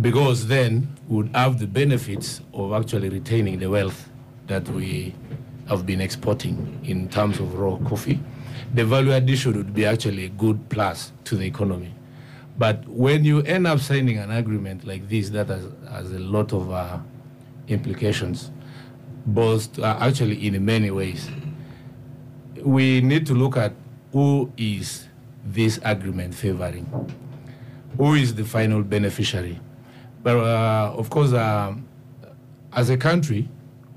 because 0.00 0.46
then 0.46 0.86
we 1.08 1.16
would 1.16 1.34
have 1.34 1.58
the 1.58 1.66
benefits 1.66 2.40
of 2.52 2.72
actually 2.72 3.08
retaining 3.08 3.58
the 3.58 3.68
wealth 3.68 4.08
that 4.46 4.68
we 4.68 5.14
have 5.68 5.86
been 5.86 6.00
exporting 6.00 6.80
in 6.84 7.08
terms 7.08 7.40
of 7.40 7.54
raw 7.58 7.76
coffee. 7.88 8.20
The 8.74 8.84
value 8.84 9.12
addition 9.12 9.56
would 9.56 9.72
be 9.72 9.86
actually 9.86 10.24
a 10.24 10.28
good 10.28 10.68
plus 10.68 11.12
to 11.24 11.36
the 11.36 11.46
economy. 11.46 11.94
But 12.58 12.86
when 12.88 13.24
you 13.24 13.40
end 13.42 13.66
up 13.68 13.78
signing 13.78 14.18
an 14.18 14.32
agreement 14.32 14.84
like 14.84 15.08
this 15.08 15.30
that 15.30 15.46
has, 15.48 15.64
has 15.88 16.12
a 16.12 16.18
lot 16.18 16.52
of 16.52 16.70
uh, 16.72 16.98
implications, 17.68 18.50
both 19.26 19.78
uh, 19.78 19.96
actually 20.00 20.44
in 20.46 20.64
many 20.64 20.90
ways, 20.90 21.30
we 22.62 23.00
need 23.00 23.26
to 23.26 23.34
look 23.34 23.56
at 23.56 23.72
who 24.12 24.52
is 24.56 25.06
this 25.44 25.78
agreement 25.84 26.34
favoring 26.34 26.86
who 27.96 28.14
is 28.14 28.34
the 28.34 28.44
final 28.44 28.82
beneficiary. 28.82 29.60
But 30.22 30.36
uh, 30.36 30.94
of 30.96 31.10
course, 31.10 31.32
um, 31.32 31.86
as 32.72 32.90
a 32.90 32.96
country, 32.96 33.48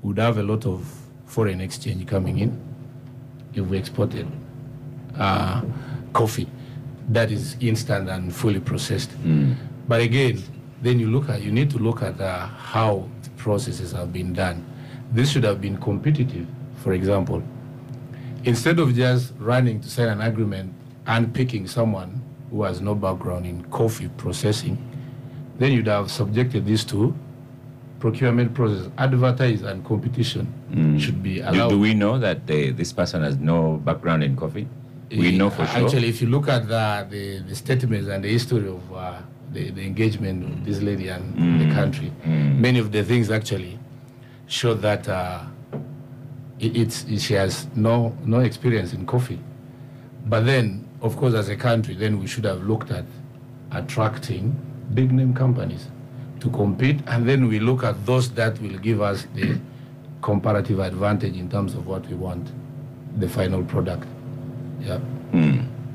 we 0.02 0.08
would 0.08 0.18
have 0.18 0.38
a 0.38 0.42
lot 0.42 0.66
of 0.66 0.86
foreign 1.26 1.60
exchange 1.60 2.06
coming 2.06 2.38
in 2.38 2.60
if 3.54 3.66
we 3.66 3.76
exported 3.76 4.26
uh, 5.16 5.62
coffee 6.12 6.48
that 7.10 7.30
is 7.30 7.56
instant 7.60 8.08
and 8.10 8.34
fully 8.34 8.60
processed. 8.60 9.10
But 9.88 10.00
again, 10.02 10.42
then 10.82 10.98
you 11.00 11.10
look 11.10 11.28
at 11.30 11.42
you 11.42 11.50
need 11.52 11.70
to 11.70 11.78
look 11.78 12.02
at 12.02 12.20
uh, 12.20 12.46
how 12.46 13.08
the 13.22 13.30
processes 13.30 13.92
have 13.92 14.12
been 14.12 14.32
done. 14.34 14.64
This 15.12 15.30
should 15.30 15.44
have 15.44 15.60
been 15.60 15.78
competitive. 15.78 16.46
For 16.82 16.92
example, 16.92 17.42
instead 18.44 18.78
of 18.78 18.94
just 18.94 19.32
running 19.38 19.80
to 19.80 19.88
sign 19.88 20.08
an 20.08 20.20
agreement 20.20 20.72
and 21.06 21.32
picking 21.34 21.66
someone 21.66 22.20
who 22.50 22.62
has 22.62 22.80
no 22.80 22.94
background 22.94 23.46
in 23.46 23.64
coffee 23.70 24.08
processing, 24.18 24.76
then 25.58 25.72
you'd 25.72 25.86
have 25.86 26.10
subjected 26.10 26.66
this 26.66 26.84
to 26.84 27.14
procurement 28.00 28.54
process, 28.54 28.88
advertise 28.98 29.62
and 29.62 29.84
competition 29.84 30.46
should 31.00 31.20
be 31.22 31.36
Do, 31.36 31.48
allowed. 31.48 31.68
do 31.70 31.78
we 31.80 31.94
know 31.94 32.18
that 32.18 32.46
they, 32.46 32.70
this 32.70 32.92
person 32.92 33.22
has 33.24 33.38
no 33.38 33.78
background 33.78 34.22
in 34.22 34.36
coffee? 34.36 34.68
We 35.10 35.36
know 35.36 35.50
for 35.50 35.66
sure. 35.66 35.84
Actually, 35.84 36.08
if 36.08 36.20
you 36.20 36.28
look 36.28 36.48
at 36.48 36.68
the, 36.68 37.06
the, 37.10 37.38
the 37.40 37.54
statements 37.54 38.08
and 38.08 38.22
the 38.24 38.28
history 38.28 38.68
of 38.68 38.92
uh, 38.92 39.20
the, 39.52 39.70
the 39.70 39.82
engagement 39.82 40.44
of 40.44 40.64
this 40.64 40.80
lady 40.82 41.08
and 41.08 41.34
Mm. 41.34 41.68
the 41.68 41.74
country, 41.74 42.12
many 42.26 42.78
of 42.78 42.92
the 42.92 43.02
things 43.02 43.30
actually 43.30 43.78
show 44.46 44.74
that 44.74 45.08
uh, 45.08 45.44
it, 46.58 46.76
it's, 46.76 47.06
she 47.22 47.34
has 47.34 47.66
no, 47.74 48.16
no 48.24 48.40
experience 48.40 48.92
in 48.92 49.06
coffee. 49.06 49.38
But 50.26 50.44
then, 50.44 50.86
of 51.00 51.16
course, 51.16 51.34
as 51.34 51.48
a 51.48 51.56
country, 51.56 51.94
then 51.94 52.18
we 52.20 52.26
should 52.26 52.44
have 52.44 52.62
looked 52.64 52.90
at 52.90 53.04
attracting 53.72 54.54
big 54.94 55.12
name 55.12 55.32
companies 55.34 55.88
to 56.40 56.50
compete, 56.50 57.00
and 57.06 57.28
then 57.28 57.48
we 57.48 57.60
look 57.60 57.82
at 57.84 58.04
those 58.06 58.30
that 58.32 58.60
will 58.60 58.78
give 58.78 59.00
us 59.00 59.26
the 59.34 59.58
comparative 60.22 60.78
advantage 60.80 61.36
in 61.36 61.48
terms 61.48 61.74
of 61.74 61.86
what 61.86 62.06
we 62.08 62.14
want, 62.14 62.50
the 63.18 63.28
final 63.28 63.62
product. 63.64 64.06
Yeah. 64.80 65.00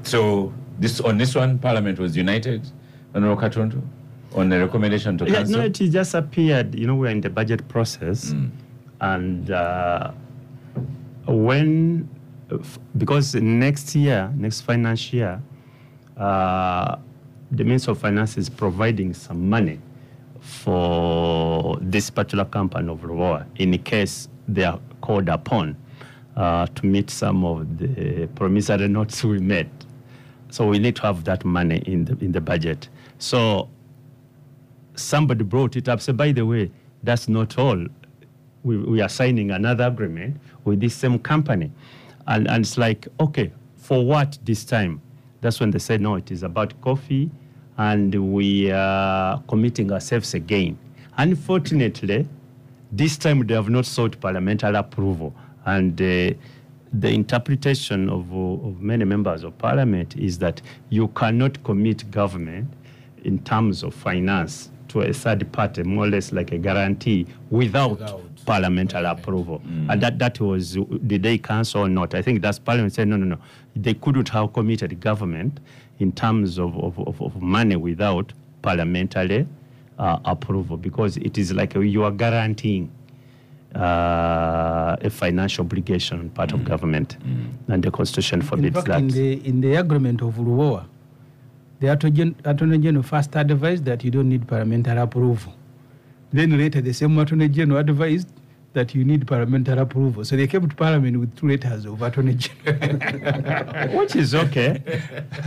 So 0.03 0.53
this 0.79 0.99
on 0.99 1.17
this 1.17 1.33
one, 1.35 1.59
Parliament 1.59 1.99
was 1.99 2.15
united. 2.17 2.67
Honorable 3.15 3.41
Katuntu, 3.41 3.81
on 4.35 4.49
the 4.49 4.59
recommendation 4.59 5.17
to 5.19 5.25
Yeah, 5.25 5.35
cancel. 5.35 5.59
no, 5.59 5.65
it 5.65 5.73
just 5.73 6.13
appeared. 6.15 6.73
You 6.75 6.87
know, 6.87 6.95
we're 6.95 7.11
in 7.11 7.21
the 7.21 7.29
budget 7.29 7.67
process, 7.69 8.33
and 9.01 9.51
uh, 9.51 10.11
when 11.27 12.09
because 12.97 13.35
next 13.35 13.95
year, 13.95 14.31
next 14.35 14.61
financial 14.61 15.17
year, 15.19 15.41
uh, 16.17 16.97
the 17.51 17.63
Minister 17.63 17.91
of 17.91 17.99
Finance 17.99 18.37
is 18.37 18.49
providing 18.49 19.13
some 19.13 19.47
money 19.49 19.79
for 20.39 21.77
this 21.81 22.09
particular 22.09 22.45
company 22.45 22.89
of 22.91 22.99
Lubowa 23.01 23.45
in 23.55 23.77
case 23.83 24.27
they 24.47 24.63
are 24.65 24.79
called 25.01 25.29
upon 25.29 25.77
uh, 26.35 26.67
to 26.67 26.85
meet 26.85 27.09
some 27.09 27.45
of 27.45 27.77
the 27.77 28.27
promissory 28.35 28.87
notes 28.87 29.23
we 29.23 29.39
made. 29.39 29.69
So 30.49 30.67
we 30.67 30.79
need 30.79 30.95
to 30.97 31.01
have 31.03 31.23
that 31.23 31.45
money 31.45 31.81
in 31.85 32.05
the 32.05 32.17
in 32.23 32.31
the 32.31 32.41
budget. 32.41 32.89
So 33.17 33.69
somebody 34.95 35.43
brought 35.43 35.75
it 35.75 35.89
up. 35.89 36.01
Said, 36.01 36.17
by 36.17 36.31
the 36.31 36.45
way, 36.45 36.71
that's 37.01 37.27
not 37.27 37.57
all. 37.57 37.85
We, 38.63 38.77
we 38.77 39.01
are 39.01 39.09
signing 39.09 39.51
another 39.51 39.85
agreement 39.85 40.39
with 40.63 40.79
this 40.79 40.95
same 40.95 41.19
company, 41.19 41.71
and 42.27 42.47
and 42.47 42.63
it's 42.63 42.77
like, 42.77 43.07
okay, 43.19 43.51
for 43.75 44.05
what 44.05 44.37
this 44.43 44.63
time? 44.63 45.01
That's 45.41 45.59
when 45.59 45.71
they 45.71 45.79
said, 45.79 45.99
no, 45.99 46.15
it 46.15 46.31
is 46.31 46.43
about 46.43 46.79
coffee, 46.81 47.29
and 47.77 48.33
we 48.33 48.71
are 48.71 49.43
committing 49.49 49.91
ourselves 49.91 50.33
again. 50.33 50.77
Unfortunately, 51.17 52.25
this 52.93 53.17
time 53.17 53.45
they 53.45 53.53
have 53.53 53.69
not 53.69 53.85
sought 53.85 54.17
parliamentary 54.21 54.75
approval, 54.75 55.35
and 55.65 55.99
uh, 56.01 56.33
the 56.93 57.09
interpretation 57.09 58.09
of, 58.09 58.31
of 58.33 58.81
many 58.81 59.03
members 59.05 59.43
of 59.43 59.57
parliament 59.57 60.15
is 60.15 60.37
that 60.39 60.61
you 60.89 61.07
cannot 61.09 61.63
commit 61.63 62.09
government 62.11 62.71
in 63.23 63.39
terms 63.39 63.83
of 63.83 63.93
finance 63.93 64.69
to 64.89 65.01
a 65.01 65.11
third 65.13 65.51
party, 65.51 65.81
more 65.81 66.05
or 66.05 66.09
less 66.09 66.31
like 66.31 66.51
a 66.51 66.57
guarantee, 66.57 67.25
without, 67.49 67.91
Without 67.91 68.21
parliamentary 68.45 69.05
approval. 69.05 69.61
And 69.89 70.01
that, 70.01 70.19
that 70.19 70.39
was, 70.39 70.77
did 71.07 71.23
they 71.23 71.37
cancel 71.37 71.81
or 71.81 71.89
not? 71.89 72.13
I 72.13 72.21
think 72.21 72.41
that's 72.41 72.59
parliament 72.59 72.93
said, 72.93 73.07
no, 73.07 73.15
no, 73.15 73.25
no. 73.25 73.37
They 73.75 73.93
couldn't 73.93 74.29
have 74.29 74.53
committed 74.53 74.99
government 74.99 75.59
in 75.99 76.11
terms 76.11 76.59
of, 76.59 76.77
of, 76.77 76.99
of, 76.99 77.21
of 77.21 77.41
money 77.41 77.75
without 77.75 78.33
parliamentary 78.61 79.47
uh, 79.97 80.19
approval 80.25 80.77
because 80.77 81.17
it 81.17 81.37
is 81.37 81.53
like 81.53 81.73
you 81.75 82.03
are 82.03 82.11
guaranteeing 82.11 82.91
uh, 83.75 84.95
a 85.01 85.09
financial 85.09 85.65
obligation 85.65 86.19
on 86.19 86.29
part 86.29 86.51
of 86.53 86.63
government, 86.65 87.17
and 87.67 87.83
the 87.83 87.91
constitution 87.91 88.41
In 88.41 88.45
forbids 88.45 88.75
fact, 88.75 88.87
that. 88.87 88.99
in 88.99 89.07
the, 89.09 89.45
in 89.47 89.61
the 89.61 89.75
agreement 89.75 90.21
of 90.21 90.35
Lubowa, 90.35 90.85
the 91.79 91.91
Attorney 91.91 92.77
General 92.77 93.03
first 93.03 93.35
advised 93.35 93.85
that 93.85 94.03
you 94.03 94.11
don't 94.11 94.29
need 94.29 94.47
parliamentary 94.47 94.99
approval. 94.99 95.53
Then 96.31 96.57
later, 96.57 96.81
the 96.81 96.93
same 96.93 97.17
Attorney 97.19 97.49
General 97.49 97.79
advised 97.79 98.29
that 98.73 98.93
you 98.95 99.03
need 99.05 99.25
parliamentary 99.27 99.79
approval. 99.79 100.25
So 100.25 100.35
they 100.35 100.47
came 100.47 100.67
to 100.67 100.75
Parliament 100.75 101.19
with 101.19 101.35
two 101.37 101.47
letters 101.47 101.85
of 101.85 102.01
Attorney 102.01 102.33
General. 102.35 103.89
which 103.97 104.15
is 104.15 104.33
okay, 104.35 104.81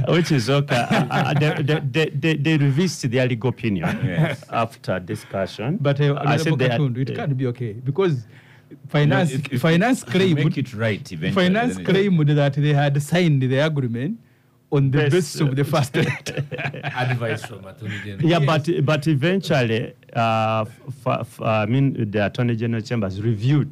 which 0.08 0.30
is 0.32 0.48
okay. 0.48 0.76
Uh, 0.76 1.06
uh, 1.10 1.34
they, 1.34 1.62
they, 1.62 1.80
they, 1.80 2.06
they, 2.10 2.36
they 2.36 2.56
revised 2.56 3.02
their 3.10 3.26
legal 3.26 3.50
opinion 3.50 3.84
Yes. 4.04 4.44
after 4.50 4.98
discussion. 5.00 5.78
But 5.80 6.00
uh, 6.00 6.14
I 6.24 6.36
said 6.36 6.52
Honorable 6.52 6.56
they 6.56 6.68
had- 6.68 6.80
Katuntu, 6.80 6.98
it 7.10 7.16
can't 7.16 7.36
be 7.36 7.46
okay 7.48 7.72
because 7.72 8.26
finance, 8.88 9.32
if- 9.32 9.52
if- 9.52 9.60
finance 9.60 10.02
if 10.02 10.06
you 10.08 10.12
claimed, 10.12 10.44
make 10.44 10.58
it 10.58 10.72
right 10.74 11.12
eventually. 11.12 11.32
finance 11.46 11.74
then 11.74 11.82
it- 11.82 11.88
claimed 11.88 12.28
that 12.28 12.52
they 12.54 12.72
had 12.72 13.02
signed 13.02 13.42
the 13.42 13.58
agreement 13.58 14.20
on 14.72 14.90
the 14.90 14.98
Best, 14.98 15.12
basis 15.12 15.40
of 15.40 15.54
the 15.54 15.64
first 15.64 15.94
letter. 15.96 16.44
Advice 16.84 17.44
from 17.46 17.64
Attorney 17.64 17.98
General. 18.04 18.28
Yeah, 18.28 18.38
but 18.40 18.68
but 18.84 19.06
eventually, 19.06 19.80
uh, 19.84 19.86
f- 19.86 19.94
f- 19.96 20.05
I 20.16 21.66
mean, 21.68 22.10
the 22.10 22.26
Attorney 22.26 22.56
General 22.56 22.82
Chambers 22.82 23.20
reviewed 23.20 23.70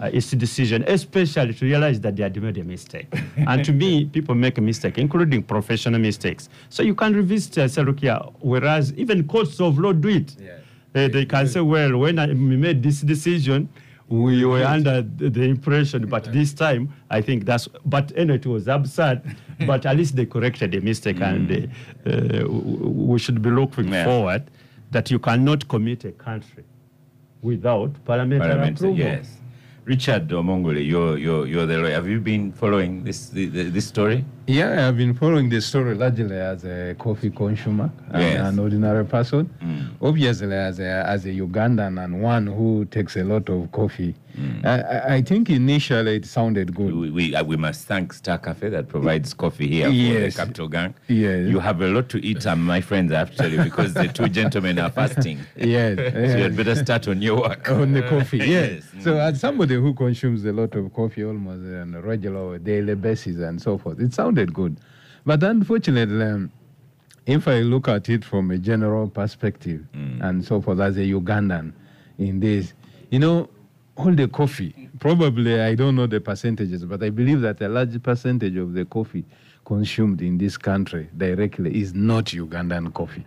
uh, 0.00 0.10
its 0.12 0.30
decision, 0.32 0.84
especially 0.86 1.54
to 1.54 1.64
realize 1.64 2.00
that 2.00 2.16
they 2.16 2.22
had 2.22 2.40
made 2.42 2.58
a 2.58 2.64
mistake. 2.64 3.06
and 3.36 3.64
to 3.64 3.72
me, 3.72 4.04
people 4.04 4.34
make 4.34 4.58
a 4.58 4.60
mistake, 4.60 4.98
including 4.98 5.42
professional 5.42 5.98
mistakes. 6.00 6.48
So 6.68 6.82
you 6.82 6.94
can 6.94 7.14
revisit 7.14 7.58
uh, 7.58 7.68
say, 7.68 7.82
look 7.82 8.00
here, 8.00 8.18
whereas 8.40 8.92
even 8.94 9.26
courts 9.26 9.60
of 9.60 9.78
law 9.78 9.92
do 9.92 10.08
it. 10.08 10.36
Yeah. 10.38 10.58
Uh, 10.94 11.08
they 11.08 11.26
can 11.26 11.46
say, 11.46 11.60
well, 11.60 11.96
when 11.98 12.18
I 12.18 12.26
we 12.28 12.56
made 12.56 12.82
this 12.82 13.00
decision, 13.02 13.68
we 14.08 14.44
were 14.44 14.62
under 14.62 15.02
the 15.02 15.42
impression, 15.42 16.06
but 16.06 16.32
this 16.32 16.52
time, 16.54 16.92
I 17.10 17.20
think 17.20 17.44
that's, 17.44 17.68
but 17.84 18.12
anyway, 18.16 18.36
it 18.36 18.46
was 18.46 18.68
absurd, 18.68 19.20
but 19.66 19.84
at 19.84 19.96
least 19.96 20.14
they 20.14 20.26
corrected 20.26 20.72
the 20.72 20.80
mistake, 20.80 21.20
and 21.20 21.50
uh, 22.06 22.10
uh, 22.10 22.46
we 22.48 23.18
should 23.18 23.42
be 23.42 23.50
looking 23.50 23.88
Yeah. 23.88 24.04
forward 24.04 24.44
that 24.90 25.10
you 25.10 25.18
cannot 25.18 25.66
commit 25.68 26.04
a 26.04 26.12
country 26.12 26.64
without 27.42 27.92
parliamentary 28.04 28.48
Parliament, 28.48 28.78
approval. 28.78 28.98
yes. 28.98 29.38
Richard 29.84 30.28
Omongole, 30.28 30.84
you're, 30.84 31.16
you're, 31.16 31.46
you're 31.46 31.66
the 31.66 31.78
lawyer. 31.78 31.92
Have 31.92 32.08
you 32.08 32.20
been 32.20 32.52
following 32.52 33.04
this, 33.04 33.28
the, 33.28 33.46
the, 33.46 33.64
this 33.64 33.86
story? 33.86 34.24
Yeah, 34.48 34.86
I've 34.86 34.96
been 34.96 35.12
following 35.14 35.48
the 35.48 35.60
story 35.60 35.94
largely 35.96 36.36
as 36.38 36.64
a 36.64 36.94
coffee 36.98 37.30
consumer 37.30 37.90
and 38.12 38.22
Yes. 38.22 38.40
an 38.52 38.58
ordinary 38.60 39.04
person. 39.04 39.50
Mm. 39.60 39.88
Obviously, 40.00 40.54
as 40.54 40.78
a, 40.78 41.04
as 41.06 41.24
a 41.26 41.30
Ugandan 41.30 42.02
and 42.02 42.22
one 42.22 42.46
who 42.46 42.84
takes 42.84 43.16
a 43.16 43.24
lot 43.24 43.48
of 43.48 43.70
coffee, 43.72 44.14
Mm. 44.36 44.66
I, 44.66 44.80
I- 44.82 45.14
I 45.14 45.22
think 45.22 45.48
initially 45.48 46.16
it 46.16 46.26
sounded 46.26 46.74
good. 46.74 46.94
We, 46.94 47.10
we, 47.10 47.34
uh, 47.34 47.42
we 47.42 47.56
must 47.56 47.86
thank 47.86 48.12
Star 48.12 48.36
Cafe 48.36 48.68
that 48.68 48.86
provides 48.86 49.32
coffee 49.32 49.66
here 49.66 49.88
Yes. 49.88 50.12
for 50.12 50.20
the 50.20 50.44
Capital 50.44 50.68
Gang. 50.68 50.94
Yes. 51.08 51.48
You 51.48 51.58
have 51.58 51.80
a 51.80 51.86
lot 51.88 52.10
to 52.10 52.18
eat, 52.22 52.46
um, 52.46 52.62
my 52.62 52.82
friends, 52.82 53.12
actually, 53.12 53.56
because 53.56 53.94
the 53.94 54.08
two 54.08 54.28
gentlemen 54.28 54.78
are 54.78 54.90
fasting. 54.90 55.38
Yes, 55.56 55.96
So 55.96 56.18
yes. 56.18 56.38
you'd 56.38 56.54
better 56.54 56.74
start 56.74 57.08
on 57.08 57.22
your 57.22 57.40
work. 57.40 57.70
on 57.70 57.94
the 57.94 58.02
coffee. 58.02 58.36
Yes. 58.36 58.82
Yes. 58.94 59.04
So 59.04 59.16
as 59.18 59.40
somebody 59.40 59.76
who 59.76 59.94
consumes 59.94 60.44
a 60.44 60.52
lot 60.52 60.74
of 60.74 60.92
coffee 60.92 61.24
almost 61.24 61.62
on 61.64 61.94
a 61.94 62.02
regular 62.02 62.58
daily 62.58 62.94
basis 62.94 63.38
and 63.38 63.58
so 63.62 63.78
forth, 63.78 64.00
it 64.00 64.12
sounded 64.36 64.54
good. 64.54 64.76
But 65.24 65.42
unfortunately, 65.42 66.22
um, 66.22 66.52
if 67.26 67.48
I 67.48 67.60
look 67.60 67.88
at 67.88 68.08
it 68.08 68.24
from 68.24 68.50
a 68.50 68.58
general 68.58 69.08
perspective 69.08 69.84
and 70.22 70.44
so 70.44 70.60
forth 70.60 70.78
as 70.80 70.96
a 70.96 71.00
Ugandan 71.00 71.72
in 72.18 72.40
this, 72.40 72.74
you 73.10 73.18
know, 73.18 73.48
all 73.96 74.14
the 74.14 74.28
coffee, 74.28 74.88
probably 75.00 75.60
I 75.60 75.74
don't 75.74 75.96
know 75.96 76.06
the 76.06 76.20
percentages, 76.20 76.84
but 76.84 77.02
I 77.02 77.10
believe 77.10 77.40
that 77.40 77.60
a 77.62 77.68
large 77.68 78.00
percentage 78.02 78.56
of 78.56 78.74
the 78.74 78.84
coffee 78.84 79.24
consumed 79.64 80.20
in 80.22 80.38
this 80.38 80.56
country 80.56 81.08
directly 81.16 81.80
is 81.80 81.94
not 81.94 82.26
Ugandan 82.26 82.92
coffee. 82.92 83.24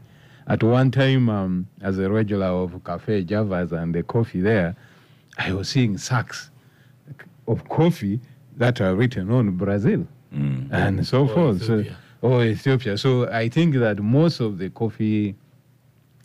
At 0.48 0.64
one 0.64 0.92
time, 0.92 1.30
um, 1.30 1.68
as 1.82 1.98
a 2.00 2.10
regular 2.10 2.48
of 2.48 2.84
Cafe 2.84 3.26
Javas 3.26 3.72
and 3.72 3.94
the 3.94 4.04
coffee 4.04 4.42
there, 4.42 4.76
I 5.38 5.54
was 5.54 5.70
seeing 5.70 5.98
sacks 5.98 6.50
of 7.48 7.68
coffee 7.68 8.20
that 8.58 8.80
are 8.80 8.96
written 8.96 9.32
on 9.32 9.58
Brazil 9.58 10.08
Mm. 10.34 10.72
and 10.72 11.08
so 11.08 11.24
Or 11.24 11.28
forth. 11.28 11.64
So, 11.64 11.80
Ethiopia. 11.80 11.98
or 12.22 12.44
Ethiopia. 12.46 12.98
So 12.98 13.30
I 13.32 13.50
think 13.50 13.76
that 13.76 14.00
most 14.00 14.40
of 14.40 14.58
the 14.58 14.70
coffee 14.70 15.36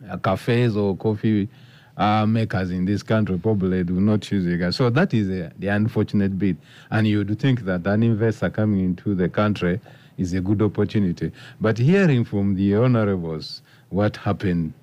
uh, 0.09 0.17
cafes 0.17 0.75
or 0.77 0.95
coffee 0.95 1.49
uh, 1.97 2.25
makers 2.25 2.71
in 2.71 2.85
this 2.85 3.01
country 3.01 3.37
probably 3.39 3.83
do 3.83 3.99
not 4.01 4.29
use 4.31 4.45
it. 4.45 4.71
So 4.73 4.89
that 4.89 5.13
is 5.13 5.29
uh, 5.29 5.49
the 5.57 5.67
unfortunate 5.69 6.37
bit. 6.37 6.57
And 6.91 7.07
you 7.07 7.19
would 7.19 7.39
think 7.39 7.61
that 7.65 7.87
an 7.87 8.03
investor 8.03 8.49
coming 8.49 8.81
into 8.81 9.15
the 9.15 9.29
country 9.29 9.79
is 10.17 10.33
a 10.33 10.41
good 10.41 10.61
opportunity. 10.61 11.31
But 11.59 11.77
hearing 11.77 12.25
from 12.25 12.55
the 12.55 12.75
honorables 12.75 13.61
what 13.89 14.17
happened 14.17 14.73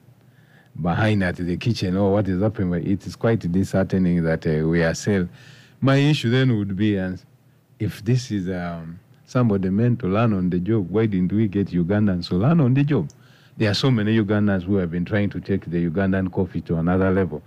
behind 0.81 1.23
at 1.23 1.37
the 1.37 1.57
kitchen 1.59 1.97
or 1.97 2.13
what 2.15 2.27
is 2.29 2.41
happening, 2.41 2.85
it 2.87 3.07
is 3.07 3.15
quite 3.15 3.41
disheartening 3.53 4.25
that 4.25 4.47
uh, 4.47 4.67
we 4.67 4.83
are 4.83 4.95
still. 4.95 5.29
My 5.81 5.97
issue 5.97 6.31
then 6.31 6.57
would 6.57 6.77
be, 6.77 6.97
and 6.97 7.23
if 7.79 8.03
this 8.05 8.31
is 8.31 8.49
um, 8.49 8.99
somebody 9.27 9.71
meant 9.71 10.01
to 10.01 10.07
learn 10.07 10.33
on 10.33 10.51
the 10.51 10.59
job, 10.59 10.91
why 10.91 11.07
didn't 11.07 11.33
we 11.33 11.49
get 11.49 11.69
Ugandans 11.69 12.29
to 12.29 12.37
learn 12.37 12.61
on 12.61 12.75
the 12.75 12.85
job? 12.85 13.11
There 13.57 13.71
are 13.71 13.75
so 13.75 13.91
many 13.91 14.19
Ugandans 14.19 14.63
who 14.63 14.77
have 14.77 14.91
been 14.91 15.05
trying 15.05 15.31
to 15.31 15.41
take 15.41 15.67
the 15.67 15.91
Ugandan 15.91 16.33
coffee 16.33 16.61
to 16.63 16.77
another 16.77 17.11
level. 17.11 17.43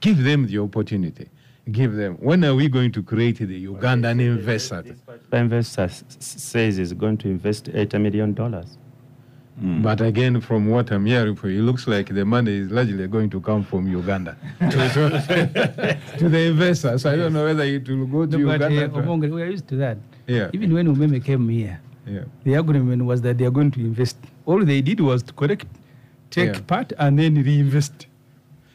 Give 0.00 0.22
them 0.22 0.46
the 0.46 0.58
opportunity. 0.58 1.28
Give 1.70 1.94
them. 1.94 2.14
When 2.14 2.42
are 2.44 2.54
we 2.54 2.68
going 2.68 2.92
to 2.92 3.02
create 3.02 3.38
the 3.38 3.66
Ugandan 3.66 4.20
investor? 4.20 4.82
The 5.28 5.36
investor 5.36 5.88
says 6.18 6.76
he's 6.78 6.92
going 6.94 7.18
to 7.18 7.28
invest 7.28 7.66
$80 7.66 8.00
million. 8.00 8.34
But 9.62 10.00
again, 10.00 10.40
from 10.40 10.68
what 10.70 10.90
I'm 10.90 11.04
hearing, 11.04 11.36
for 11.36 11.48
you, 11.50 11.60
it 11.60 11.64
looks 11.64 11.86
like 11.86 12.08
the 12.14 12.24
money 12.24 12.56
is 12.58 12.70
largely 12.70 13.06
going 13.08 13.28
to 13.30 13.40
come 13.42 13.62
from 13.62 13.86
Uganda 13.88 14.34
to, 14.60 14.70
to- 14.70 15.98
to 16.18 16.28
the 16.28 16.38
investors. 16.48 17.04
I 17.04 17.16
don't 17.16 17.32
know 17.34 17.44
whether 17.44 17.64
it 17.64 17.86
will 17.88 18.06
go 18.06 18.24
to 18.26 18.38
No, 18.38 18.46
but 18.46 18.62
uh, 18.62 18.68
Uganda. 18.68 19.02
to- 19.02 19.06
Omonge, 19.06 19.30
we 19.34 19.42
are 19.42 19.46
used 19.50 19.68
to 19.68 19.76
that. 19.76 19.98
Yeah. 20.26 20.48
Even 20.54 20.72
when 20.72 20.86
Umeme 20.94 21.22
came 21.22 21.48
here, 21.48 21.78
yeah. 22.06 22.24
the 22.44 22.54
agreement 22.54 23.04
was 23.04 23.20
that 23.22 23.36
they 23.36 23.44
are 23.44 23.50
going 23.50 23.70
to 23.72 23.80
invest. 23.80 24.16
All 24.46 24.64
they 24.64 24.80
did 24.80 25.00
was 25.00 25.22
to 25.24 25.32
collect, 25.34 25.66
take 26.30 26.54
Yeah. 26.54 26.60
part, 26.66 26.92
and 26.98 27.18
then 27.18 27.34
reinvest. 27.34 28.06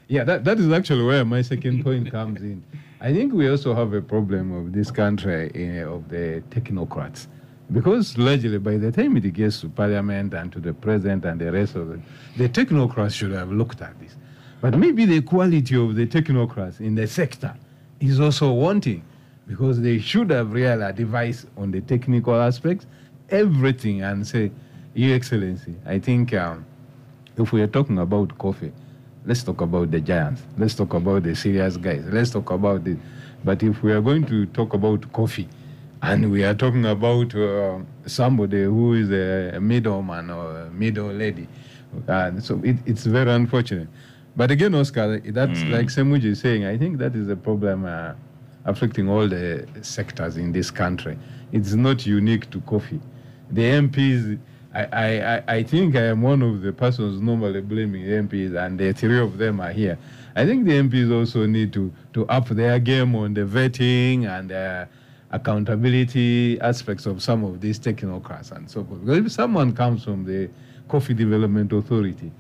Yeah, 0.08 0.24
that, 0.26 0.44
that 0.46 0.60
is 0.60 0.72
actually 0.72 1.04
where 1.04 1.26
my 1.26 1.42
second 1.42 1.84
point 1.84 2.12
comes 2.12 2.42
in. 2.42 2.64
I 3.02 3.12
think 3.12 3.34
we 3.34 3.50
also 3.50 3.74
have 3.74 3.94
a 3.94 4.02
problem 4.02 4.52
of 4.52 4.72
this 4.72 4.92
country 4.92 5.50
uh, 5.82 5.90
of 5.96 6.10
the 6.10 6.44
technocrats. 6.52 7.26
Because 7.72 8.18
largely 8.18 8.58
by 8.60 8.78
the 8.78 8.92
time 8.92 9.18
it 9.18 9.34
gets 9.34 9.62
to 9.62 9.70
parliament 9.70 10.34
and 10.34 10.52
to 10.52 10.60
the 10.60 10.74
president 10.74 11.26
and 11.26 11.42
the 11.42 11.52
rest 11.52 11.76
of 11.76 11.92
it, 11.92 12.00
the 12.38 12.48
technocrats 12.48 13.14
should 13.14 13.32
have 13.32 13.52
looked 13.52 13.82
at 13.82 14.00
this. 14.00 14.16
But 14.62 14.78
maybe 14.78 15.06
the 15.06 15.22
quality 15.22 15.76
of 15.76 15.96
the 15.96 16.06
technocrats 16.06 16.80
in 16.80 16.96
the 16.96 17.08
sector 17.08 17.56
is 18.00 18.20
also 18.20 18.52
wanting 18.52 19.04
because 19.48 19.82
they 19.82 20.00
should 20.00 20.30
have 20.30 20.54
real 20.54 20.84
advice 20.84 21.46
on 21.58 21.72
the 21.72 21.82
technical 21.82 22.36
aspects, 22.36 22.86
everything, 23.30 24.02
and 24.02 24.26
say, 24.26 24.52
Your 24.94 25.16
Excellency, 25.16 25.76
I 25.86 26.00
think 26.00 26.34
um, 26.34 26.66
if 27.38 27.52
we 27.52 27.62
are 27.62 27.68
talking 27.68 28.00
about 28.00 28.38
coffee, 28.38 28.72
let's 29.26 29.44
talk 29.44 29.62
about 29.62 29.92
the 29.92 30.00
giants. 30.00 30.44
Let's 30.58 30.76
talk 30.76 30.94
about 30.94 31.24
the 31.24 31.36
serious 31.36 31.78
guys. 31.78 32.04
Let's 32.08 32.32
talk 32.32 32.52
about 32.52 32.88
it. 32.88 32.98
But 33.44 33.62
if 33.62 33.84
we 33.84 33.92
are 33.92 34.02
going 34.02 34.26
to 34.28 34.46
talk 34.48 34.74
about 34.74 35.12
coffee, 35.14 35.48
And 36.06 36.32
we 36.32 36.44
are 36.44 36.54
talking 36.54 36.86
about 36.86 37.34
uh, 37.36 37.80
somebody 38.06 38.64
who 38.64 38.94
is 38.94 39.10
a 39.12 39.60
middleman 39.60 40.30
or 40.30 40.62
a 40.62 40.70
middle 40.70 41.08
lady. 41.12 41.48
And 42.08 42.44
so 42.44 42.62
it, 42.64 42.78
it's 42.86 43.06
very 43.06 43.32
unfortunate. 43.32 43.88
But 44.36 44.52
again, 44.52 44.76
Oscar, 44.76 45.20
that's 45.20 45.64
like 45.72 45.88
Semuju 45.88 46.26
is 46.26 46.40
saying, 46.42 46.66
I 46.66 46.78
think 46.78 46.98
that 47.00 47.16
is 47.16 47.30
a 47.30 47.36
problem 47.36 47.86
uh, 47.86 48.14
affecting 48.66 49.10
all 49.10 49.28
the 49.28 49.66
sectors 49.82 50.38
in 50.38 50.52
this 50.52 50.70
country. 50.70 51.18
It's 51.52 51.74
not 51.74 52.06
unique 52.06 52.50
to 52.52 52.60
coffee. 52.62 53.00
The 53.52 53.62
MPs, 53.62 54.38
I, 54.74 54.84
I, 55.20 55.44
I- 55.48 55.64
think 55.64 55.96
I 55.96 56.08
am 56.08 56.22
one 56.22 56.42
of 56.42 56.62
the 56.62 56.74
persons 56.74 57.22
normally 57.22 57.62
blaming 57.62 58.04
the 58.06 58.12
MPs, 58.28 58.56
and 58.64 58.78
the 58.78 58.92
three 58.94 59.20
of 59.20 59.38
them 59.38 59.62
are 59.62 59.72
here. 59.72 59.98
I 60.36 60.46
think 60.46 60.66
the 60.66 60.74
MPs 60.74 61.12
also 61.18 61.46
need 61.46 61.72
to, 61.74 61.94
to 62.14 62.28
up 62.28 62.50
their 62.50 62.78
game 62.80 63.16
on 63.16 63.34
the 63.34 63.42
vetting 63.42 64.28
and 64.28 64.52
uh, 64.52 64.86
accountability 65.32 66.60
aspects 66.62 67.06
of 67.06 67.22
some 67.22 67.44
of 67.44 67.62
these 67.62 67.80
technocrats 67.80 68.52
and 68.52 68.70
so 68.70 68.84
forth. 68.84 69.02
Because 69.06 69.26
if 69.26 69.32
someone 69.32 69.74
comes 69.74 70.04
from 70.04 70.26
the 70.26 70.50
Coffee 70.88 71.14
Development 71.14 71.72
Authority 71.72 72.32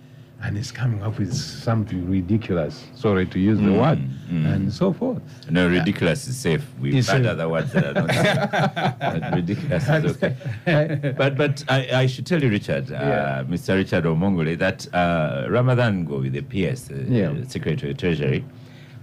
and 0.43 0.58
is 0.58 0.71
coming 0.71 1.02
up 1.02 1.17
with 1.17 1.34
something 1.34 2.10
ridiculous, 2.10 2.86
sorry 2.93 3.26
to 3.26 3.39
use 3.39 3.58
the 3.60 3.71
word, 3.71 4.00
and 4.30 4.71
so 4.71 4.91
forth. 4.93 5.21
No, 5.50 5.67
ridiculous 5.69 6.28
is 6.28 6.36
safe. 6.38 6.63
We've 6.80 7.08
had 7.08 7.26
other 7.26 7.48
words 7.50 7.71
that 7.74 7.86
are 7.86 7.93
not 7.93 8.12
safe. 8.13 9.00
But 9.21 9.34
ridiculous 9.36 9.84
is 9.89 10.06
okay. 10.17 11.13
but 11.17 11.38
but 11.38 11.63
I, 11.69 12.02
I 12.02 12.06
should 12.06 12.26
tell 12.28 12.43
you, 12.43 12.50
Richard, 12.50 12.91
uh, 12.91 12.95
Yeah. 12.95 13.43
Mr. 13.48 13.76
Richard 13.76 14.04
Omongole, 14.04 14.58
that 14.60 14.93
uh, 14.93 15.48
Ramadan 15.50 16.06
with 16.06 16.34
the 16.34 16.41
PS, 16.41 16.91
uh, 16.91 16.95
Yeah. 17.08 17.34
Secretary 17.48 17.91
of 17.93 17.98
Treasury, 17.98 18.43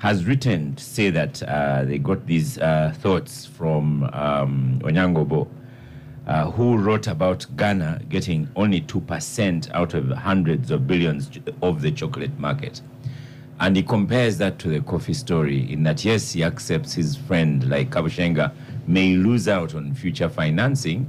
has 0.03 0.25
written 0.25 0.75
to 0.75 0.83
say 0.83 1.11
that 1.11 1.41
uh, 1.45 1.85
they 1.85 1.97
got 1.97 2.27
these 2.27 2.59
uh, 2.59 2.93
thoughts 2.99 3.47
from 3.47 4.03
um, 4.13 4.81
Onyangobo, 4.83 5.47
uh, 6.27 6.51
who 6.51 6.77
wrote 6.77 7.07
about 7.07 7.47
Ghana 7.57 8.03
getting 8.09 8.49
only 8.57 8.81
2% 8.81 9.71
out 9.73 9.95
of 9.95 10.11
hundreds 10.11 10.73
of 10.73 10.89
billions 10.89 11.31
of 11.63 11.83
the 11.83 11.93
chocolate 11.93 12.37
market. 12.37 12.81
And 13.61 13.77
he 13.77 13.85
compares 13.85 14.39
that 14.39 14.59
to 14.59 14.69
the 14.71 14.81
coffee 14.81 15.15
story 15.15 15.73
in 15.73 15.85
that, 15.85 16.05
yes, 16.05 16.33
he 16.33 16.43
accepts 16.43 16.95
his 16.95 17.15
friend 17.15 17.71
like 17.71 17.91
Kabushenga 17.91 18.53
may 18.89 19.15
lose 19.15 19.47
out 19.47 19.73
on 19.77 19.95
future 19.95 20.29
financing, 20.29 21.07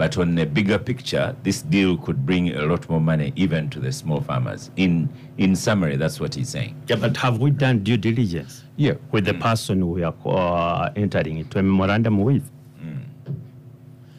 but 0.00 0.16
on 0.16 0.38
a 0.38 0.46
bigger 0.46 0.78
picture, 0.78 1.36
this 1.42 1.60
deal 1.60 1.98
could 1.98 2.24
bring 2.24 2.56
a 2.56 2.62
lot 2.62 2.88
more 2.88 3.02
money 3.02 3.34
even 3.36 3.68
to 3.68 3.78
the 3.78 3.92
small 3.92 4.22
farmers. 4.22 4.70
In, 4.76 5.10
in 5.36 5.54
summary, 5.54 5.96
that's 5.96 6.18
what 6.18 6.34
he's 6.34 6.48
saying. 6.48 6.74
Yeah, 6.86 6.96
but 6.96 7.14
have 7.18 7.38
we 7.38 7.50
done 7.50 7.84
due 7.84 7.98
diligence 7.98 8.64
Yeah. 8.78 8.94
with 9.12 9.26
the 9.26 9.34
person 9.34 9.90
we 9.90 10.02
are 10.02 10.14
uh, 10.24 10.90
entering 10.96 11.36
into 11.36 11.58
a 11.58 11.62
memorandum 11.62 12.16
with? 12.22 12.50
Mm. 12.82 13.02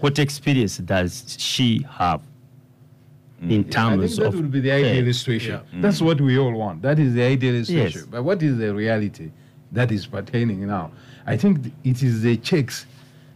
What 0.02 0.20
experience 0.20 0.78
does 0.78 1.36
she 1.40 1.84
have 1.90 2.22
mm. 3.44 3.50
in 3.50 3.62
I 3.62 3.70
terms 3.70 4.04
think 4.04 4.20
that 4.20 4.28
of 4.28 4.36
would 4.36 4.52
be 4.52 4.60
the 4.60 4.74
ideal 4.74 4.94
Yeah. 4.94 5.02
illustration. 5.02 5.62
Yeah. 5.74 5.82
That's 5.82 6.00
mm. 6.00 6.06
what 6.06 6.22
we 6.22 6.38
all 6.38 6.54
want. 6.54 6.84
That 6.84 7.00
is 7.00 7.16
the 7.16 7.24
ideal 7.24 7.66
situation. 7.66 8.02
Yes. 8.02 8.08
But 8.12 8.24
what 8.24 8.44
is 8.44 8.60
the 8.60 8.72
reality 8.72 9.32
that 9.72 9.92
is 9.92 10.06
pertaining 10.06 10.68
now? 10.68 10.92
I 11.26 11.38
think 11.38 11.74
it 11.84 12.04
is 12.04 12.22
the 12.22 12.38
checks. 12.38 12.86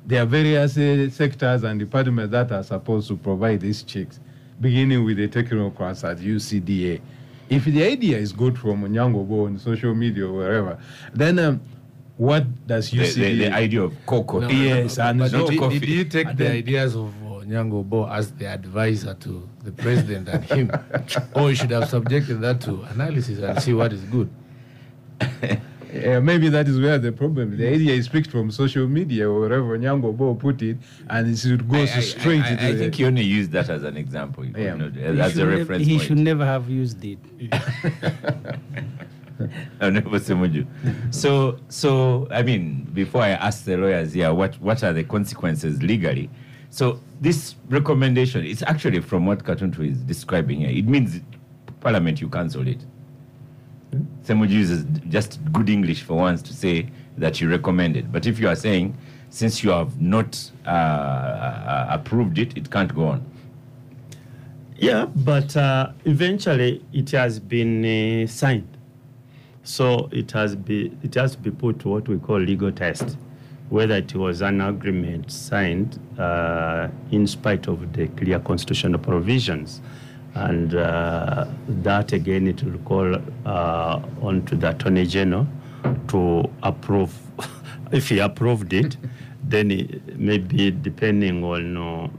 There 0.07 0.21
are 0.21 0.25
various 0.25 0.77
uh, 0.77 1.09
sectors 1.09 1.63
and 1.63 1.79
departments 1.79 2.31
that 2.31 2.51
are 2.51 2.63
supposed 2.63 3.07
to 3.07 3.15
provide 3.17 3.61
these 3.61 3.81
checks, 3.83 4.19
beginning 4.61 5.03
with 5.03 5.17
the 5.17 5.27
technocrats 5.27 6.03
at 6.09 6.17
UCDA. 6.19 7.01
If 7.49 7.65
the 7.65 7.83
idea 7.83 8.17
is 8.17 8.31
good 8.31 8.57
from 8.57 8.83
Nyangobo 8.83 9.45
on 9.47 9.57
social 9.59 9.93
media 9.95 10.27
or 10.27 10.33
wherever, 10.33 10.77
then 11.13 11.39
um, 11.39 11.61
what 12.17 12.45
does 12.67 12.91
The, 12.91 12.99
UCDA? 12.99 13.13
the, 13.15 13.35
the 13.39 13.53
idea 13.53 13.81
of 13.83 13.93
cocoa. 14.05 14.39
No, 14.41 14.47
Yes, 14.49 14.99
and 14.99 15.19
but 15.19 15.31
so 15.31 15.47
did, 15.49 15.59
coffee. 15.59 15.79
did 15.79 15.89
you 15.89 16.05
take 16.05 16.27
And 16.27 16.37
the 16.37 16.43
then- 16.45 16.55
ideas 16.55 16.95
of 16.95 17.07
uh, 17.23 17.43
Nyango 17.45 17.83
Bo 17.87 18.07
as 18.07 18.31
the 18.31 18.45
advisor 18.47 19.13
to 19.15 19.47
the 19.63 19.71
president 19.71 20.29
and 20.29 20.43
him? 20.45 20.71
or 21.35 21.49
you 21.49 21.55
should 21.55 21.71
have 21.71 21.89
subjected 21.89 22.41
that 22.41 22.61
to 22.61 22.81
analysis 22.93 23.39
and 23.39 23.61
see 23.61 23.73
what 23.73 23.91
is 23.91 24.01
good. 24.01 24.29
Uh, 25.95 26.19
maybe 26.21 26.49
that 26.49 26.67
is 26.67 26.79
where 26.79 26.97
the 26.97 27.11
problem. 27.11 27.53
is. 27.53 27.57
The 27.59 27.67
idea 27.67 27.93
is 27.93 28.07
picked 28.09 28.29
from 28.31 28.51
social 28.51 28.87
media 28.87 29.29
or 29.29 29.39
wherever 29.41 29.77
Nyango 29.77 30.15
Bo 30.15 30.35
put 30.35 30.61
it, 30.61 30.77
and 31.09 31.27
it 31.27 31.37
should 31.37 31.67
go 31.69 31.77
I, 31.77 31.81
I- 31.81 31.99
straight 32.01 32.41
I, 32.43 32.49
into 32.51 32.63
I 32.65 32.71
the- 32.71 32.77
think 32.79 32.99
you 32.99 33.07
only 33.07 33.23
used 33.23 33.51
that 33.51 33.69
as 33.69 33.83
an 33.83 33.95
example, 33.97 34.43
you 34.45 34.53
Yeah. 34.57 34.75
know, 34.75 34.89
He 34.89 35.01
as 35.21 35.31
should 35.33 35.41
a 35.41 35.45
nev- 35.49 35.59
reference 35.59 35.85
he 35.85 35.97
point. 35.97 36.07
should 36.07 36.17
never 36.19 36.45
have 36.45 36.69
used 36.69 37.03
it. 37.05 37.19
Honorable 39.81 40.19
So, 41.11 41.59
so 41.67 42.27
I 42.31 42.41
mean, 42.41 42.87
before 42.93 43.21
I 43.21 43.31
ask 43.31 43.65
the 43.65 43.75
lawyers 43.77 44.13
here, 44.13 44.33
what 44.33 44.55
what 44.61 44.81
are 44.83 44.93
the 44.93 45.03
consequences 45.03 45.83
legally? 45.83 46.29
So 46.69 46.99
this 47.21 47.55
recommendation 47.69 48.45
is 48.45 48.63
actually 48.63 49.01
from 49.01 49.25
what 49.25 49.43
Katuntu 49.43 49.89
is 49.89 49.97
describing 50.01 50.61
here. 50.61 50.69
It 50.69 50.87
means 50.87 51.19
Parliament 51.81 52.21
you 52.21 52.29
cancel 52.29 52.65
it. 52.67 52.79
Semuju 54.23 54.49
uses 54.49 54.85
just 55.09 55.39
good 55.51 55.69
English 55.69 56.03
for 56.03 56.15
once 56.15 56.41
to 56.43 56.53
say 56.53 56.89
that 57.17 57.39
you 57.39 57.49
recommend 57.49 57.95
it. 57.97 58.11
But 58.11 58.25
if 58.25 58.39
you 58.39 58.47
are 58.47 58.55
saying 58.55 58.95
since 59.29 59.63
you 59.63 59.69
have 59.71 59.99
not 60.01 60.51
uh, 60.65 60.69
uh, 60.69 61.87
approved 61.89 62.37
it, 62.37 62.57
it 62.57 62.71
can't 62.71 62.93
go 62.95 63.07
on. 63.07 63.25
Yeah, 64.77 65.05
but 65.05 65.55
uh, 65.55 65.91
eventually 66.05 66.83
it 66.93 67.11
has 67.11 67.39
been 67.39 67.83
uh, 67.85 68.27
signed. 68.27 68.77
So 69.63 70.09
it 70.11 70.31
has 70.31 70.55
be 70.55 70.91
it 71.01 71.15
has 71.15 71.31
to 71.33 71.37
be 71.37 71.51
put 71.51 71.79
to 71.79 71.89
what 71.89 72.07
we 72.07 72.17
call 72.17 72.39
legal 72.39 72.71
test, 72.71 73.17
whether 73.69 73.95
it 73.95 74.13
was 74.15 74.41
an 74.41 74.61
agreement 74.61 75.31
signed 75.31 75.99
uh, 76.19 76.87
in 77.11 77.25
spite 77.25 77.67
of 77.67 77.93
the 77.93 78.07
clear 78.09 78.39
constitutional 78.39 78.99
provisions, 78.99 79.81
and 80.35 80.75
uh, 80.75 81.45
that 81.67 82.11
again 82.13 82.47
it 82.47 82.61
will 82.63 82.77
call 82.79 83.15
uh, 83.45 84.01
on 84.21 84.43
to 84.45 84.55
the 84.55 84.69
attorney 84.69 85.05
general 85.05 85.47
to 86.09 86.49
approve. 86.63 87.13
if 87.91 88.09
he 88.09 88.19
approved 88.19 88.73
it, 88.73 88.97
then 89.43 89.71
it, 89.71 90.17
maybe 90.19 90.71
depending 90.71 91.43
on. 91.43 91.77
Uh, 91.77 92.09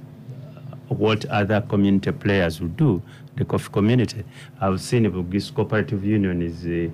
what 0.88 1.24
other 1.26 1.60
community 1.62 2.12
players 2.12 2.60
will 2.60 2.68
do, 2.68 3.02
the 3.34 3.44
coffee 3.44 3.72
community. 3.72 4.22
I've 4.60 4.80
seen 4.80 5.02
the 5.02 5.08
Bugisu 5.08 5.52
Cooperative 5.52 6.04
Union 6.04 6.40
is, 6.40 6.64
uh, 6.64 6.88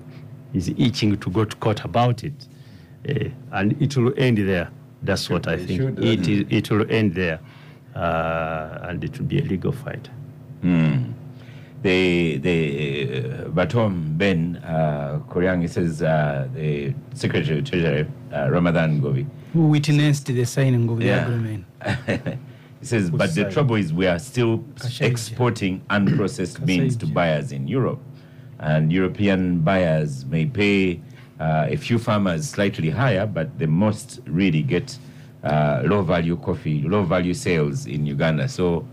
is 0.51 0.69
itching 0.79 1.15
to 1.19 1.29
go 1.29 1.45
to 1.45 1.55
court 1.57 1.85
about 1.85 2.23
it. 2.23 2.33
Uh, 3.07 3.25
and 3.51 3.79
it 3.79 3.95
will 3.95 4.11
end 4.17 4.39
there. 4.39 4.71
That's 5.03 5.29
what 5.29 5.47
I 5.47 5.57
think. 5.63 5.79
uh, 5.99 6.01
It, 6.01 6.27
is, 6.27 6.45
it 6.49 6.71
will 6.71 6.89
end 6.91 7.13
there. 7.13 7.39
Uh, 7.95 8.79
and 8.81 9.03
it 9.03 9.19
will 9.19 9.27
be 9.27 9.37
a 9.37 9.43
legal 9.43 9.71
fight. 9.71 10.09
Hmm. 10.63 11.11
The 11.81 12.37
the 12.37 12.57
uh, 13.19 13.49
Batom 13.49 14.17
Ben 14.17 14.55
uh, 14.63 15.19
Koryang 15.29 15.61
he 15.61 15.67
says 15.67 16.01
uh, 16.01 16.47
the 16.55 16.93
Secretary 17.13 17.59
of 17.59 17.65
Treasury 17.65 18.07
uh, 18.33 18.49
Ramadan 18.49 19.01
Ggoobi. 19.01 19.27
Who 19.51 19.67
witnessed 19.67 20.27
the 20.27 20.45
signing 20.45 20.87
of 20.89 20.99
the 20.99 21.05
Yeah. 21.05 21.25
agreement? 21.27 21.65
he 22.79 22.85
says, 22.85 23.09
but 23.11 23.35
the 23.35 23.51
trouble 23.51 23.75
is 23.75 23.91
we 23.93 24.07
are 24.07 24.17
still 24.19 24.59
Kasaija. 24.75 25.01
exporting 25.05 25.81
unprocessed 25.89 26.65
beans 26.65 26.95
to 26.97 27.05
buyers 27.07 27.51
in 27.51 27.67
Europe, 27.67 27.99
and 28.59 28.91
European 28.91 29.59
buyers 29.59 30.25
may 30.25 30.45
pay 30.45 31.01
uh, 31.41 31.67
a 31.69 31.75
few 31.75 31.99
farmers 31.99 32.49
slightly 32.49 32.89
higher, 32.89 33.25
but 33.25 33.59
the 33.59 33.67
most 33.67 34.21
really 34.25 34.63
get 34.63 34.97
uh, 35.43 35.81
low 35.85 36.01
value 36.01 36.37
coffee, 36.37 36.81
low 36.83 37.03
value 37.03 37.33
sales 37.33 37.85
in 37.87 38.05
Uganda. 38.05 38.47
So. 38.47 38.87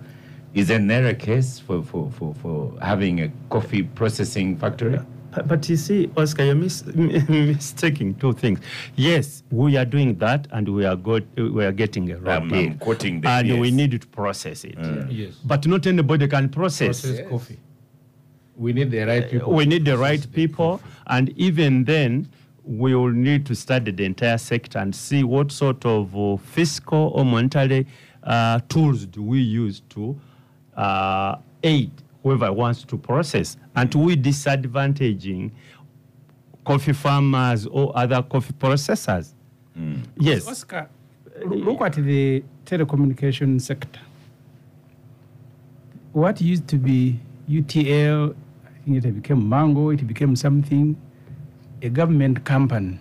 Is 0.53 0.69
there 0.69 1.07
a 1.07 1.15
case 1.15 1.59
for, 1.61 1.83
for, 1.83 2.11
for, 2.11 2.35
for 2.35 2.75
having 2.83 3.21
a 3.21 3.31
coffee 3.51 3.85
processing 3.85 4.57
factory? 4.57 4.99
But, 5.33 5.47
but 5.47 5.69
you 5.69 5.77
see, 5.77 6.11
Oscar, 6.17 6.45
you're 6.45 6.57
mis- 6.57 6.85
mistaking 7.29 8.17
two 8.17 8.33
things. 8.33 8.59
Yes, 8.97 9.45
we 9.51 9.77
are 9.77 9.85
doing 9.85 10.17
that, 10.19 10.49
and 10.51 10.69
we 10.69 10.85
are 10.85 10.97
got, 10.97 11.23
we 11.37 11.65
are 11.65 11.71
getting 11.73 12.11
a 12.11 12.19
raw 12.19 12.33
I'm- 12.35 12.53
I'm 12.53 12.79
quoting 12.79 13.21
the 13.21 13.29
and 13.29 13.61
we 13.61 13.71
need 13.71 14.01
to 14.01 14.07
process 14.09 14.65
it. 14.65 14.77
Yes. 15.09 15.35
But 15.45 15.67
not 15.69 15.87
anybody 15.87 16.27
can 16.27 16.49
process. 16.49 17.03
Processed 17.03 17.29
coffee. 17.29 17.61
We 18.57 18.73
need 18.73 18.91
the 18.91 19.05
right 19.05 19.31
people. 19.31 19.55
we 19.55 19.65
need 19.67 19.85
the 19.85 19.97
right 19.97 20.27
people, 20.33 20.79
coffee. 20.79 20.91
and 21.07 21.29
even 21.39 21.85
then, 21.85 22.29
we 22.65 22.95
will 22.95 23.13
need 23.13 23.47
to 23.47 23.55
study 23.55 23.93
the 23.93 24.05
entire 24.05 24.37
sector 24.37 24.79
and 24.81 24.95
see 24.95 25.23
what 25.23 25.53
sort 25.53 25.87
of 25.87 26.15
uh, 26.17 26.37
fiscal 26.39 27.13
or 27.15 27.25
monetary 27.25 27.87
uh, 28.25 28.61
tools 28.69 29.07
do 29.07 29.23
we 29.23 29.39
use 29.41 29.81
to 29.91 30.21
uh, 30.81 31.37
aid 31.63 31.91
whoever 32.23 32.51
wants 32.53 32.85
to 32.85 32.97
process, 32.97 33.57
and 33.77 33.95
we 33.95 34.17
disadvantaging 34.17 35.51
coffee 36.65 36.93
farmers 36.93 37.67
or 37.67 37.93
other 37.97 38.23
coffee 38.23 38.55
processors. 38.55 39.35
Yes. 40.19 40.47
Oscar, 40.47 40.89
look 41.47 41.81
at 41.83 41.95
the 41.95 42.43
telecommunication 42.65 43.61
sector. 43.61 44.01
What 46.13 46.41
used 46.41 46.67
to 46.69 46.77
be 46.77 47.21
UTL, 47.49 48.35
I 48.65 48.85
think 48.85 49.05
it 49.05 49.15
became 49.15 49.49
Mango, 49.49 49.91
it 49.91 50.07
became 50.07 50.35
something, 50.35 50.97
a 51.83 51.89
government 51.89 52.45
company, 52.45 52.99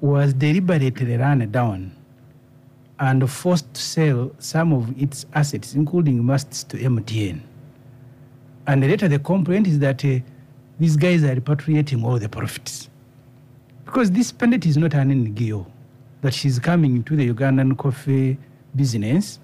was 0.00 0.32
deliberately 0.34 1.16
run 1.16 1.50
down 1.50 1.95
and 2.98 3.28
forced 3.30 3.72
to 3.74 3.80
sell 3.80 4.30
some 4.38 4.72
of 4.72 5.00
its 5.00 5.26
assets, 5.34 5.74
including 5.74 6.24
masts, 6.24 6.64
to 6.64 6.76
MTN. 6.76 7.40
And 8.66 8.80
later 8.80 9.08
the 9.08 9.18
complaint 9.18 9.66
is 9.66 9.78
that 9.80 10.04
uh, 10.04 10.18
these 10.78 10.96
guys 10.96 11.22
are 11.22 11.34
repatriating 11.34 12.02
all 12.04 12.18
the 12.18 12.28
profits. 12.28 12.88
Because 13.84 14.10
this 14.10 14.32
pandit 14.32 14.66
is 14.66 14.76
not 14.76 14.94
an 14.94 15.10
NGO, 15.10 15.66
that 16.22 16.34
she's 16.34 16.58
coming 16.58 16.96
into 16.96 17.16
the 17.16 17.32
Ugandan 17.32 17.76
coffee 17.76 18.38
business 18.74 19.38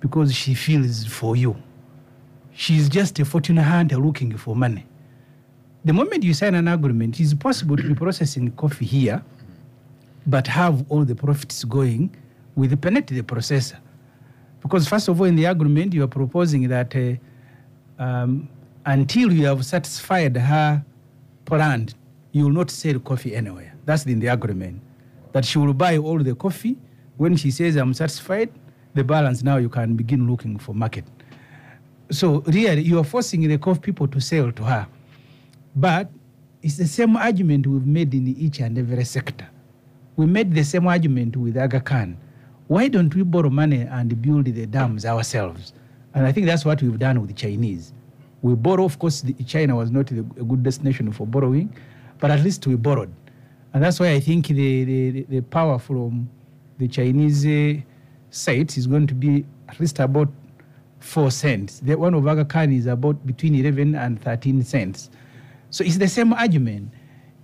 because 0.00 0.34
she 0.34 0.54
feels 0.54 1.04
for 1.06 1.36
you. 1.36 1.56
She's 2.52 2.88
just 2.88 3.18
a 3.18 3.24
fortune 3.24 3.56
hunter 3.56 3.96
looking 3.96 4.36
for 4.36 4.54
money. 4.54 4.86
The 5.84 5.92
moment 5.92 6.22
you 6.22 6.32
sign 6.32 6.54
an 6.54 6.68
agreement, 6.68 7.20
it's 7.20 7.34
possible 7.34 7.76
to 7.76 7.82
be 7.82 7.94
processing 7.94 8.52
coffee 8.52 8.86
here, 8.86 9.22
but 10.26 10.46
have 10.46 10.84
all 10.88 11.04
the 11.04 11.14
profits 11.14 11.64
going 11.64 12.14
with 12.56 12.70
the 12.70 12.76
Penet, 12.76 13.06
the 13.06 13.22
processor. 13.22 13.78
Because 14.62 14.88
first 14.88 15.08
of 15.08 15.20
all, 15.20 15.26
in 15.26 15.36
the 15.36 15.44
agreement, 15.44 15.92
you 15.92 16.04
are 16.04 16.08
proposing 16.08 16.68
that 16.68 16.94
uh, 16.96 18.02
um, 18.02 18.48
until 18.86 19.32
you 19.32 19.46
have 19.46 19.64
satisfied 19.64 20.36
her 20.36 20.84
plant, 21.44 21.94
you 22.32 22.44
will 22.44 22.52
not 22.52 22.70
sell 22.70 22.98
coffee 22.98 23.36
anywhere. 23.36 23.74
That's 23.84 24.06
in 24.06 24.20
the 24.20 24.28
agreement. 24.28 24.80
That 25.32 25.44
she 25.44 25.58
will 25.58 25.74
buy 25.74 25.98
all 25.98 26.18
the 26.18 26.34
coffee. 26.34 26.76
When 27.16 27.36
she 27.36 27.50
says, 27.50 27.76
I'm 27.76 27.94
satisfied, 27.94 28.50
the 28.94 29.04
balance 29.04 29.42
now 29.42 29.58
you 29.58 29.68
can 29.68 29.94
begin 29.96 30.28
looking 30.28 30.58
for 30.58 30.74
market. 30.74 31.04
So 32.10 32.40
really, 32.46 32.82
you 32.82 32.98
are 32.98 33.04
forcing 33.04 33.46
the 33.46 33.58
coffee 33.58 33.80
people 33.80 34.08
to 34.08 34.20
sell 34.20 34.50
to 34.52 34.64
her. 34.64 34.86
But 35.76 36.10
it's 36.62 36.76
the 36.76 36.86
same 36.86 37.16
argument 37.16 37.66
we've 37.66 37.86
made 37.86 38.14
in 38.14 38.28
each 38.28 38.60
and 38.60 38.78
every 38.78 39.04
sector. 39.04 39.46
We 40.16 40.26
made 40.26 40.54
the 40.54 40.64
same 40.64 40.86
argument 40.86 41.36
with 41.36 41.56
Aga 41.56 41.80
Khan. 41.80 42.16
Why 42.74 42.88
don't 42.88 43.14
we 43.14 43.22
borrow 43.22 43.50
money 43.50 43.82
and 43.82 44.20
build 44.20 44.46
the 44.46 44.66
dams 44.66 45.06
ourselves? 45.06 45.72
And 46.12 46.26
I 46.26 46.32
think 46.32 46.46
that's 46.46 46.64
what 46.64 46.82
we've 46.82 46.98
done 46.98 47.20
with 47.20 47.28
the 47.28 47.34
Chinese. 47.36 47.92
We 48.42 48.56
borrow, 48.56 48.84
of 48.84 48.98
course, 48.98 49.20
the, 49.20 49.32
China 49.44 49.76
was 49.76 49.92
not 49.92 50.10
a 50.10 50.22
good 50.22 50.64
destination 50.64 51.12
for 51.12 51.24
borrowing, 51.24 51.72
but 52.18 52.32
at 52.32 52.40
least 52.40 52.66
we 52.66 52.74
borrowed. 52.74 53.14
And 53.72 53.84
that's 53.84 54.00
why 54.00 54.10
I 54.10 54.18
think 54.18 54.48
the, 54.48 54.82
the, 54.82 55.22
the 55.22 55.40
power 55.42 55.78
from 55.78 56.28
the 56.78 56.88
Chinese 56.88 57.46
uh, 57.46 57.80
sites 58.30 58.76
is 58.76 58.88
going 58.88 59.06
to 59.06 59.14
be 59.14 59.44
at 59.68 59.78
least 59.78 60.00
about 60.00 60.28
four 60.98 61.30
cents. 61.30 61.78
The 61.78 61.94
one 61.94 62.12
of 62.12 62.26
Aga 62.26 62.44
Khan 62.46 62.72
is 62.72 62.86
about 62.86 63.24
between 63.24 63.54
11 63.54 63.94
and 63.94 64.20
13 64.20 64.64
cents. 64.64 65.10
So 65.70 65.84
it's 65.84 65.98
the 65.98 66.08
same 66.08 66.32
argument. 66.32 66.90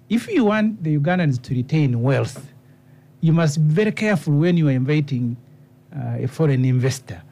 If 0.09 0.29
you 0.29 0.47
want 0.47 0.83
the 0.83 0.99
Ugandans 0.99 1.41
to 1.43 1.55
retain 1.55 2.03
wealth, 2.03 2.50
you 3.21 3.33
must 3.33 3.67
be 3.67 3.75
very 3.75 3.93
careful 3.93 4.35
when 4.35 4.57
you 4.57 4.69
are 4.69 4.73
inviting 4.73 5.37
uh, 5.95 6.19
a 6.21 6.27
foreign 6.27 6.65
investor, 6.65 7.23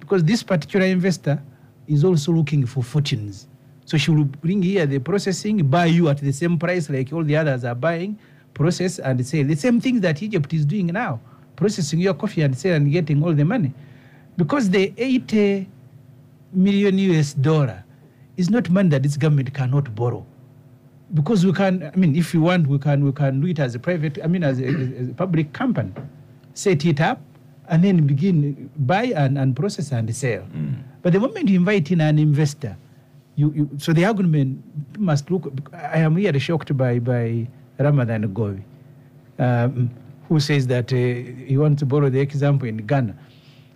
because 0.00 0.24
this 0.24 0.42
particular 0.42 0.86
investor 0.86 1.42
is 1.86 2.04
also 2.04 2.32
looking 2.32 2.66
for 2.66 2.82
fortunes. 2.82 3.48
So 3.84 3.96
she 3.96 4.10
will 4.10 4.24
bring 4.24 4.62
here 4.62 4.84
the 4.84 4.98
processing, 4.98 5.66
buy 5.66 5.86
you 5.86 6.08
at 6.08 6.18
the 6.18 6.32
same 6.32 6.58
price 6.58 6.90
like 6.90 7.12
all 7.12 7.24
the 7.24 7.36
others 7.36 7.64
are 7.64 7.74
buying, 7.74 8.18
process 8.52 8.98
and 8.98 9.24
sell. 9.26 9.44
The 9.44 9.56
same 9.56 9.80
thing 9.80 10.00
that 10.00 10.22
Egypt 10.22 10.52
is 10.52 10.66
doing 10.66 10.88
now, 10.88 11.20
processing 11.56 12.00
your 12.00 12.14
coffee 12.14 12.42
and 12.42 12.56
sell 12.56 12.74
and 12.74 12.90
getting 12.92 13.22
all 13.22 13.32
the 13.32 13.44
money. 13.44 13.72
Because 14.36 14.68
the 14.68 14.92
80 14.96 15.68
million 16.52 16.98
US 16.98 17.32
dollar 17.32 17.84
is 18.36 18.50
not 18.50 18.68
money 18.68 18.90
that 18.90 19.02
this 19.02 19.16
government 19.16 19.54
cannot 19.54 19.94
borrow 19.94 20.26
because 21.14 21.44
we 21.46 21.52
can 21.52 21.90
i 21.94 21.96
mean 21.96 22.14
if 22.14 22.34
you 22.34 22.40
want 22.40 22.66
we 22.66 22.78
can 22.78 23.04
we 23.04 23.12
can 23.12 23.40
do 23.40 23.46
it 23.46 23.58
as 23.58 23.74
a 23.74 23.78
private 23.78 24.18
i 24.22 24.26
mean 24.26 24.44
as 24.44 24.60
a, 24.60 24.66
as 24.66 25.08
a 25.08 25.14
public 25.14 25.52
company. 25.52 25.92
Set 26.54 26.84
it 26.84 27.00
up 27.00 27.20
and 27.68 27.84
then 27.84 28.06
begin 28.06 28.68
buy 28.78 29.04
and, 29.14 29.38
and 29.38 29.54
process 29.54 29.92
and 29.92 30.14
sell. 30.14 30.42
But 31.02 31.12
the 31.12 31.20
moment 31.20 31.48
you 31.48 31.56
invite 31.56 31.90
in 31.92 32.00
an 32.00 32.18
investor 32.18 32.76
you, 33.36 33.52
you 33.54 33.70
so 33.78 33.92
the 33.92 34.04
argument 34.04 34.60
must 34.98 35.30
look 35.30 35.52
i 35.72 35.98
am 35.98 36.14
really 36.14 36.40
shocked 36.40 36.76
by 36.76 36.98
by 36.98 37.46
ramadan 37.78 38.26
ggoobi 38.34 38.62
um, 39.38 39.88
who 40.28 40.40
says 40.40 40.66
that 40.66 40.92
uh, 40.92 40.96
he 40.96 41.56
wants 41.56 41.78
to 41.78 41.86
borrow 41.86 42.10
the 42.10 42.20
example 42.20 42.68
in 42.68 42.76
ghana. 42.78 43.16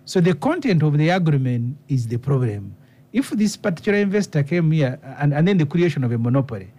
So 0.05 0.21
the 0.21 0.35
content 0.35 0.83
of 0.83 0.97
the 0.97 1.09
agreement 1.09 1.77
is 1.87 2.07
the 2.07 2.17
problem. 2.17 2.75
If 3.11 3.29
this 3.31 3.55
particular 3.57 3.97
investor 3.99 4.43
came 4.43 4.71
here 4.71 4.99
and, 5.17 5.33
and 5.33 5.47
then 5.47 5.57
the 5.57 5.65
creation 5.65 6.03
of 6.03 6.11
a 6.11 6.17
monopoly 6.17 6.69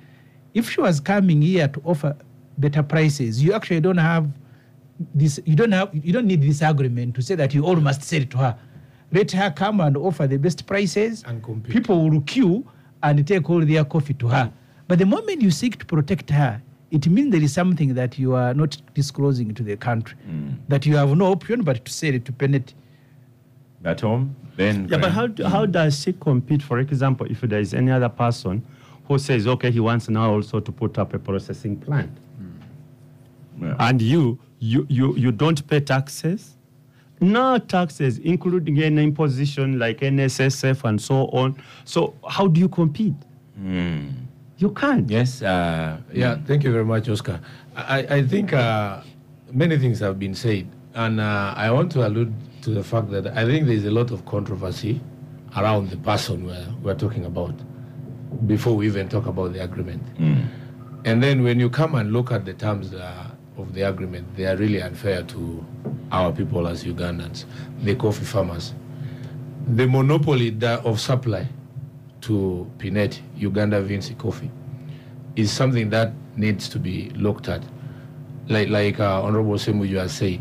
if 0.54 0.70
she 0.70 0.80
was 0.80 1.00
coming 1.00 1.42
here 1.42 1.68
to 1.68 1.82
offer 1.84 2.16
better 2.56 2.82
prices, 2.82 3.42
you 3.42 3.52
actually 3.52 3.80
don't 3.80 3.98
have 3.98 4.28
this. 5.14 5.40
You 5.44 5.56
don't 5.56 5.72
have. 5.72 5.90
You 5.92 6.12
don't 6.12 6.26
need 6.26 6.42
this 6.42 6.62
agreement 6.62 7.16
to 7.16 7.22
say 7.22 7.34
that 7.34 7.52
you 7.52 7.66
all 7.66 7.76
must 7.76 8.02
sell 8.02 8.22
it 8.22 8.30
to 8.30 8.38
her. 8.38 8.58
Let 9.12 9.32
her 9.32 9.50
come 9.50 9.80
and 9.80 9.96
offer 9.96 10.26
the 10.26 10.38
best 10.38 10.66
prices. 10.66 11.24
And 11.26 11.42
compete. 11.42 11.72
People 11.72 12.08
will 12.08 12.20
queue 12.22 12.66
and 13.02 13.26
take 13.26 13.48
all 13.50 13.64
their 13.64 13.84
coffee 13.84 14.14
to 14.14 14.28
her. 14.28 14.52
But 14.88 14.98
the 14.98 15.06
moment 15.06 15.42
you 15.42 15.50
seek 15.50 15.78
to 15.78 15.86
protect 15.86 16.30
her, 16.30 16.60
it 16.90 17.06
means 17.08 17.32
there 17.32 17.42
is 17.42 17.52
something 17.52 17.94
that 17.94 18.18
you 18.18 18.34
are 18.34 18.54
not 18.54 18.76
disclosing 18.94 19.54
to 19.54 19.62
the 19.62 19.76
country. 19.76 20.16
Mm. 20.28 20.56
That 20.68 20.86
you 20.86 20.96
have 20.96 21.16
no 21.16 21.26
option 21.26 21.62
but 21.62 21.84
to 21.84 21.92
sell 21.92 22.14
it 22.14 22.24
to 22.24 22.32
Penet. 22.32 22.74
At 23.84 24.00
home, 24.00 24.34
then. 24.56 24.88
Yeah, 24.88 24.98
but 24.98 25.10
how, 25.10 25.26
do, 25.26 25.44
how 25.44 25.66
mm. 25.66 25.72
does 25.72 26.00
she 26.00 26.12
compete, 26.14 26.62
for 26.62 26.78
example, 26.78 27.26
if 27.30 27.40
there 27.42 27.60
is 27.60 27.74
any 27.74 27.90
other 27.90 28.08
person 28.08 28.64
who 29.06 29.18
says, 29.18 29.46
okay, 29.46 29.70
he 29.70 29.80
wants 29.80 30.08
now 30.08 30.32
also 30.32 30.60
to 30.60 30.72
put 30.72 30.98
up 30.98 31.12
a 31.14 31.18
processing 31.18 31.76
plant, 31.76 32.10
Yeah. 33.60 33.76
and 33.78 34.00
you, 34.02 34.38
you, 34.58 34.86
you, 34.88 35.14
you 35.16 35.32
don't 35.32 35.66
pay 35.66 35.80
taxes? 35.80 36.56
No 37.20 37.58
taxes, 37.58 38.18
including 38.18 38.82
any 38.82 39.02
imposition 39.04 39.78
like 39.78 40.00
NSSF 40.00 40.84
and 40.84 41.00
so 41.00 41.26
on. 41.28 41.56
So 41.84 42.14
how 42.28 42.48
do 42.48 42.60
you 42.60 42.68
compete? 42.68 43.14
You 43.62 44.70
can't. 44.70 45.08
Yes. 45.08 45.42
Uh, 45.42 45.98
Yeah, 46.12 46.38
thank 46.46 46.64
you 46.64 46.72
very 46.72 46.84
much, 46.84 47.08
Oscar. 47.08 47.40
I, 47.76 47.98
I 48.18 48.22
think 48.26 48.52
uh, 48.52 49.00
many 49.52 49.78
things 49.78 50.00
have 50.00 50.18
been 50.18 50.34
said, 50.34 50.66
and 50.94 51.20
uh, 51.20 51.54
I 51.56 51.70
want 51.70 51.92
to 51.92 52.06
allude 52.06 52.32
to 52.62 52.70
the 52.70 52.82
fact 52.84 53.10
that 53.10 53.26
I 53.28 53.44
think 53.44 53.66
there's 53.66 53.84
a 53.84 53.90
lot 53.90 54.10
of 54.10 54.24
controversy 54.26 55.00
around 55.56 55.90
the 55.90 55.96
person 55.98 56.44
we're, 56.46 56.66
we're 56.82 56.94
talking 56.94 57.24
about 57.26 57.54
before 58.46 58.76
we 58.76 58.86
even 58.86 59.08
talk 59.08 59.26
about 59.26 59.52
the 59.52 59.62
agreement. 59.62 60.02
And 61.04 61.22
then 61.22 61.42
when 61.42 61.60
you 61.60 61.68
come 61.68 61.94
and 61.96 62.12
look 62.12 62.32
at 62.32 62.44
the 62.46 62.54
terms 62.54 62.94
uh, 62.94 63.30
of 63.58 63.74
the 63.74 63.82
agreement, 63.82 64.36
they 64.36 64.46
are 64.46 64.56
really 64.56 64.80
unfair 64.80 65.22
to 65.24 65.64
our 66.10 66.32
people 66.32 66.66
as 66.66 66.84
Ugandans, 66.84 67.44
the 67.82 67.94
coffee 67.94 68.24
farmers. 68.24 68.74
The 69.66 69.86
monopoly 69.86 70.50
that 70.50 70.84
of 70.84 71.00
supply 71.00 71.46
to 72.22 72.70
Pinet, 72.78 73.20
Uganda 73.36 73.82
Vinci 73.82 74.14
coffee, 74.14 74.50
is 75.36 75.52
something 75.52 75.90
that 75.90 76.12
needs 76.36 76.68
to 76.70 76.78
be 76.78 77.10
looked 77.10 77.48
at. 77.48 77.62
Like, 78.48 78.68
like 78.68 78.98
uh, 79.00 79.22
Honorable 79.22 79.54
Semuju 79.54 79.98
has 79.98 80.12
said, 80.12 80.40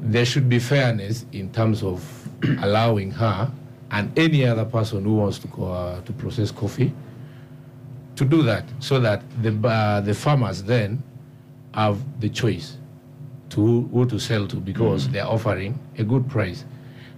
there 0.00 0.24
should 0.24 0.48
be 0.48 0.58
fairness 0.58 1.24
in 1.32 1.52
terms 1.52 1.82
of 1.82 2.28
allowing 2.62 3.10
her 3.12 3.50
and 3.90 4.16
any 4.18 4.44
other 4.44 4.64
person 4.64 5.04
who 5.04 5.14
wants 5.14 5.38
to, 5.38 5.64
uh, 5.64 6.00
to 6.00 6.12
process 6.12 6.50
coffee 6.50 6.92
to 8.16 8.24
do 8.24 8.42
that 8.42 8.64
so 8.78 9.00
that 9.00 9.22
the, 9.42 9.68
uh, 9.68 10.00
the 10.00 10.14
farmers 10.14 10.62
then 10.62 11.02
have 11.74 11.98
the 12.20 12.28
choice 12.28 12.76
to 13.50 13.82
who, 13.82 14.06
to 14.06 14.18
sell 14.18 14.46
to 14.46 14.56
because 14.56 15.08
they're 15.08 15.26
offering 15.26 15.78
a 15.98 16.04
good 16.04 16.28
price. 16.28 16.64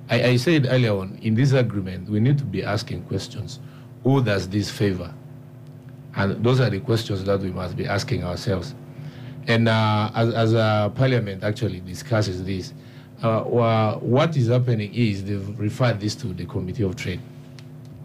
I, 0.09 0.23
I 0.23 0.37
said 0.37 0.67
earlier 0.71 0.93
on, 0.97 1.19
in 1.23 1.35
this 1.35 1.53
agreement, 1.53 2.09
we 2.09 2.21
need 2.21 2.39
to 2.39 2.45
be 2.45 2.63
asking 2.65 3.03
questions. 3.05 3.61
Who 4.05 4.23
does 4.23 4.49
this 4.49 4.71
favor? 4.71 5.13
And 6.15 6.43
those 6.45 6.61
are 6.61 6.71
the 6.71 6.81
questions 6.81 7.25
that 7.25 7.41
we 7.41 7.51
must 7.51 7.77
be 7.77 7.87
asking 7.87 8.25
ourselves. 8.25 8.75
And 9.47 9.69
uh, 9.69 10.11
as, 10.15 10.35
as 10.35 10.55
uh, 10.55 10.89
Parliament 10.91 11.45
actually 11.45 11.81
discusses 11.81 12.43
this, 12.45 12.73
uh, 13.23 13.43
wha- 13.47 13.97
what 13.99 14.37
is 14.37 14.49
happening 14.49 14.93
is 14.95 15.25
they've 15.25 15.59
referred 15.59 16.01
this 16.01 16.15
to 16.17 16.29
the 16.29 16.47
Committee 16.47 16.83
of 16.85 16.97
Trade 16.97 17.21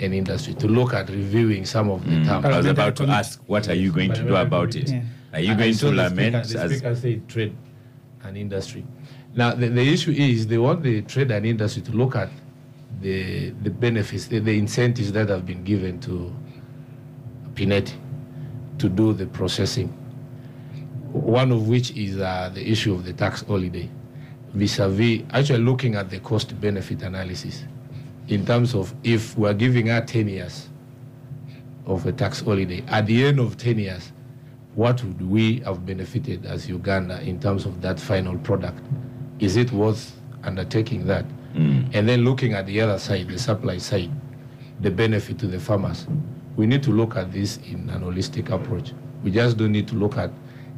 and 0.01 0.13
Industry 0.13 0.53
to 0.55 0.67
look 0.67 0.93
at 0.93 1.09
reviewing 1.09 1.65
some 1.65 1.89
of 1.89 2.03
the 2.05 2.23
terms. 2.25 2.45
I 2.45 2.57
was 2.57 2.65
about 2.65 2.95
to 2.97 3.03
ask, 3.07 3.41
what 3.47 3.67
are 3.69 3.73
you 3.75 3.91
going 3.91 4.13
to 4.13 4.23
do 4.23 4.35
about 4.35 4.75
it? 4.75 4.89
Yeah. 4.91 5.03
Are 5.33 5.39
you 5.39 5.51
I- 5.51 5.53
I 5.53 5.57
going 5.57 5.73
to 5.75 5.91
lament 5.91 6.45
Speaker, 6.45 6.57
the 6.57 6.63
as 6.63 6.71
speaker 6.79 6.95
said 6.95 7.27
trade 7.29 7.55
and 8.23 8.37
industry. 8.37 8.85
Now 9.35 9.53
the, 9.53 9.67
the 9.69 9.81
issue 9.93 10.11
is 10.11 10.47
they 10.47 10.57
want 10.57 10.83
the 10.83 11.01
trade 11.03 11.31
and 11.31 11.45
industry 11.45 11.81
to 11.83 11.91
look 11.91 12.15
at 12.15 12.29
the 13.01 13.51
the 13.63 13.69
benefits, 13.69 14.27
the, 14.27 14.39
the 14.39 14.57
incentives 14.57 15.11
that 15.13 15.29
have 15.29 15.45
been 15.45 15.63
given 15.63 15.99
to 16.01 16.33
Pinetti 17.53 17.93
to 18.79 18.89
do 18.89 19.13
the 19.13 19.25
processing. 19.27 19.87
One 21.11 21.51
of 21.51 21.67
which 21.67 21.91
is 21.91 22.17
uh, 22.17 22.51
the 22.53 22.65
issue 22.69 22.93
of 22.93 23.03
the 23.05 23.13
tax 23.13 23.43
holiday, 23.43 23.89
vis-a-vis 24.53 25.23
actually 25.31 25.59
looking 25.59 25.95
at 25.95 26.09
the 26.09 26.19
cost 26.19 26.59
benefit 26.59 27.01
analysis 27.03 27.63
in 28.31 28.45
terms 28.45 28.73
of 28.73 28.95
if 29.03 29.37
we're 29.37 29.53
giving 29.53 29.87
her 29.87 29.99
10 29.99 30.29
years 30.29 30.69
of 31.85 32.05
a 32.05 32.13
tax 32.13 32.39
holiday, 32.39 32.81
at 32.87 33.05
the 33.05 33.25
end 33.25 33.39
of 33.39 33.57
10 33.57 33.77
years, 33.77 34.13
what 34.73 35.03
would 35.03 35.29
we 35.29 35.59
have 35.59 35.85
benefited 35.85 36.45
as 36.45 36.69
Uganda 36.69 37.21
in 37.21 37.41
terms 37.41 37.65
of 37.65 37.81
that 37.81 37.99
final 37.99 38.37
product? 38.37 38.81
Is 39.39 39.57
it 39.57 39.69
worth 39.73 40.17
undertaking 40.43 41.05
that, 41.07 41.25
and 41.93 42.07
then 42.07 42.23
looking 42.23 42.53
at 42.53 42.65
the 42.67 42.79
other 42.79 42.97
side, 42.97 43.27
the 43.27 43.37
supply 43.37 43.77
side, 43.77 44.09
the 44.79 44.89
benefit 44.89 45.37
to 45.39 45.47
the 45.47 45.59
farmers, 45.59 46.07
we 46.55 46.65
need 46.65 46.83
to 46.83 46.91
look 46.91 47.17
at 47.17 47.33
this 47.33 47.57
in 47.57 47.89
an 47.89 48.01
holistic 48.01 48.49
approach. 48.49 48.93
We 49.23 49.31
just 49.31 49.57
don't 49.57 49.73
need 49.73 49.89
to 49.89 49.95
look 49.95 50.15
at 50.17 50.31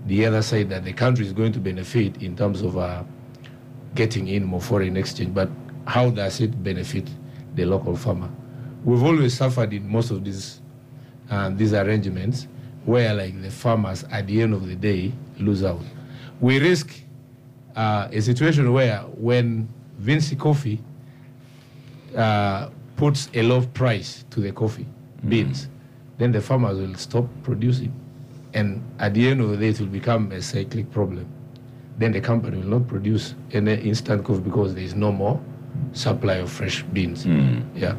the 0.08 0.26
other 0.26 0.42
side 0.42 0.70
that 0.70 0.84
the 0.86 0.94
country 0.94 1.24
is 1.24 1.34
going 1.34 1.52
to 1.52 1.60
benefit 1.60 2.24
in 2.24 2.36
terms 2.36 2.64
of 2.64 2.80
uh, 2.80 3.04
getting 3.94 4.28
in 4.28 4.44
more 4.44 4.60
foreign 4.60 4.98
exchange, 4.98 5.36
but 5.36 5.50
how 5.86 6.10
does 6.10 6.42
it 6.42 6.64
benefit 6.64 7.08
the 7.56 7.66
local 7.66 7.96
farmer? 7.96 8.30
We've 8.84 9.04
always 9.04 9.34
suffered 9.34 9.74
in 9.74 9.88
most 9.88 10.12
of 10.12 10.24
these 10.24 10.62
uh, 11.30 11.50
these 11.50 11.74
arrangements 11.74 12.48
where, 12.86 13.14
like, 13.14 13.42
the 13.42 13.50
farmers 13.50 14.04
at 14.12 14.28
the 14.28 14.42
end 14.42 14.54
of 14.54 14.68
the 14.68 14.76
day 14.76 15.12
lose 15.40 15.64
out. 15.64 15.80
We 16.42 16.60
risk 16.60 16.94
uh, 17.76 18.10
a 18.12 18.22
situation 18.22 18.72
where 18.74 19.00
when 19.00 19.70
Vinci 19.98 20.36
Coffee 20.36 20.82
uh, 22.16 22.70
puts 22.98 23.30
a 23.34 23.42
low 23.42 23.62
price 23.62 24.26
to 24.32 24.42
the 24.42 24.52
coffee 24.52 24.86
beans, 25.28 25.70
then 26.18 26.32
the 26.32 26.42
farmers 26.42 26.78
will 26.78 26.96
stop 26.96 27.26
producing. 27.42 27.94
And 28.54 28.84
at 29.00 29.14
the 29.14 29.28
end 29.30 29.42
of 29.42 29.50
the 29.50 29.58
day, 29.58 29.70
it 29.70 29.80
will 29.80 29.88
become 29.88 30.32
a 30.32 30.42
cyclic 30.42 30.92
problem. 30.92 31.28
Then 31.98 32.12
the 32.12 32.22
company 32.22 32.58
will 32.58 32.80
not 32.80 32.88
produce 32.88 33.34
any 33.52 33.76
instant 33.76 34.24
coffee 34.24 34.42
because 34.42 34.76
there 34.76 34.84
is 34.84 34.94
no 34.94 35.12
more 35.12 35.42
supply 35.94 36.36
of 36.36 36.52
fresh 36.52 36.84
beans. 36.84 37.26
Yeah. 37.76 37.96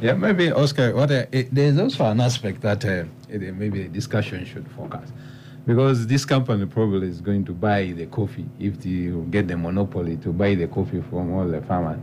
Yeah, 0.00 0.14
maybe 0.14 0.50
Oscar. 0.50 0.94
What 0.94 1.10
uh, 1.10 1.26
it, 1.32 1.54
there's 1.54 1.78
also 1.78 2.04
an 2.06 2.20
aspect 2.20 2.62
that 2.62 2.84
uh, 2.84 3.04
it- 3.28 3.54
maybe 3.54 3.82
the 3.82 3.88
discussion 3.88 4.44
should 4.46 4.66
focus, 4.70 5.12
because 5.66 6.06
this 6.06 6.24
company 6.24 6.64
probably 6.66 7.08
is 7.08 7.20
going 7.20 7.44
to 7.44 7.52
buy 7.52 7.92
the 7.92 8.06
coffee 8.06 8.46
if 8.58 8.80
they 8.80 9.12
get 9.30 9.48
the 9.48 9.56
monopoly 9.56 10.16
to 10.18 10.32
buy 10.32 10.54
the 10.54 10.66
coffee 10.68 11.02
from 11.10 11.32
all 11.34 11.46
the 11.46 11.60
farmers. 11.62 11.98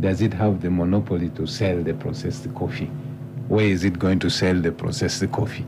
Does 0.00 0.20
it 0.22 0.34
have 0.34 0.60
the 0.60 0.70
monopoly 0.70 1.28
to 1.30 1.46
sell 1.46 1.82
the 1.82 1.94
processed 1.94 2.52
coffee? 2.54 2.90
Where 3.48 3.64
is 3.66 3.84
it 3.84 3.98
going 3.98 4.18
to 4.20 4.30
sell 4.30 4.60
the 4.60 4.72
processed 4.72 5.30
coffee? 5.30 5.64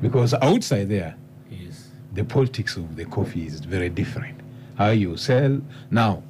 Because 0.00 0.32
outside 0.34 0.88
there, 0.88 1.16
Yes. 1.50 1.90
the 2.14 2.24
politics 2.24 2.76
of 2.76 2.96
the 2.96 3.04
coffee 3.04 3.46
is 3.46 3.60
very 3.60 3.90
different. 3.90 4.40
How 4.76 4.88
you 4.90 5.16
sell 5.18 5.60
now. 5.90 6.22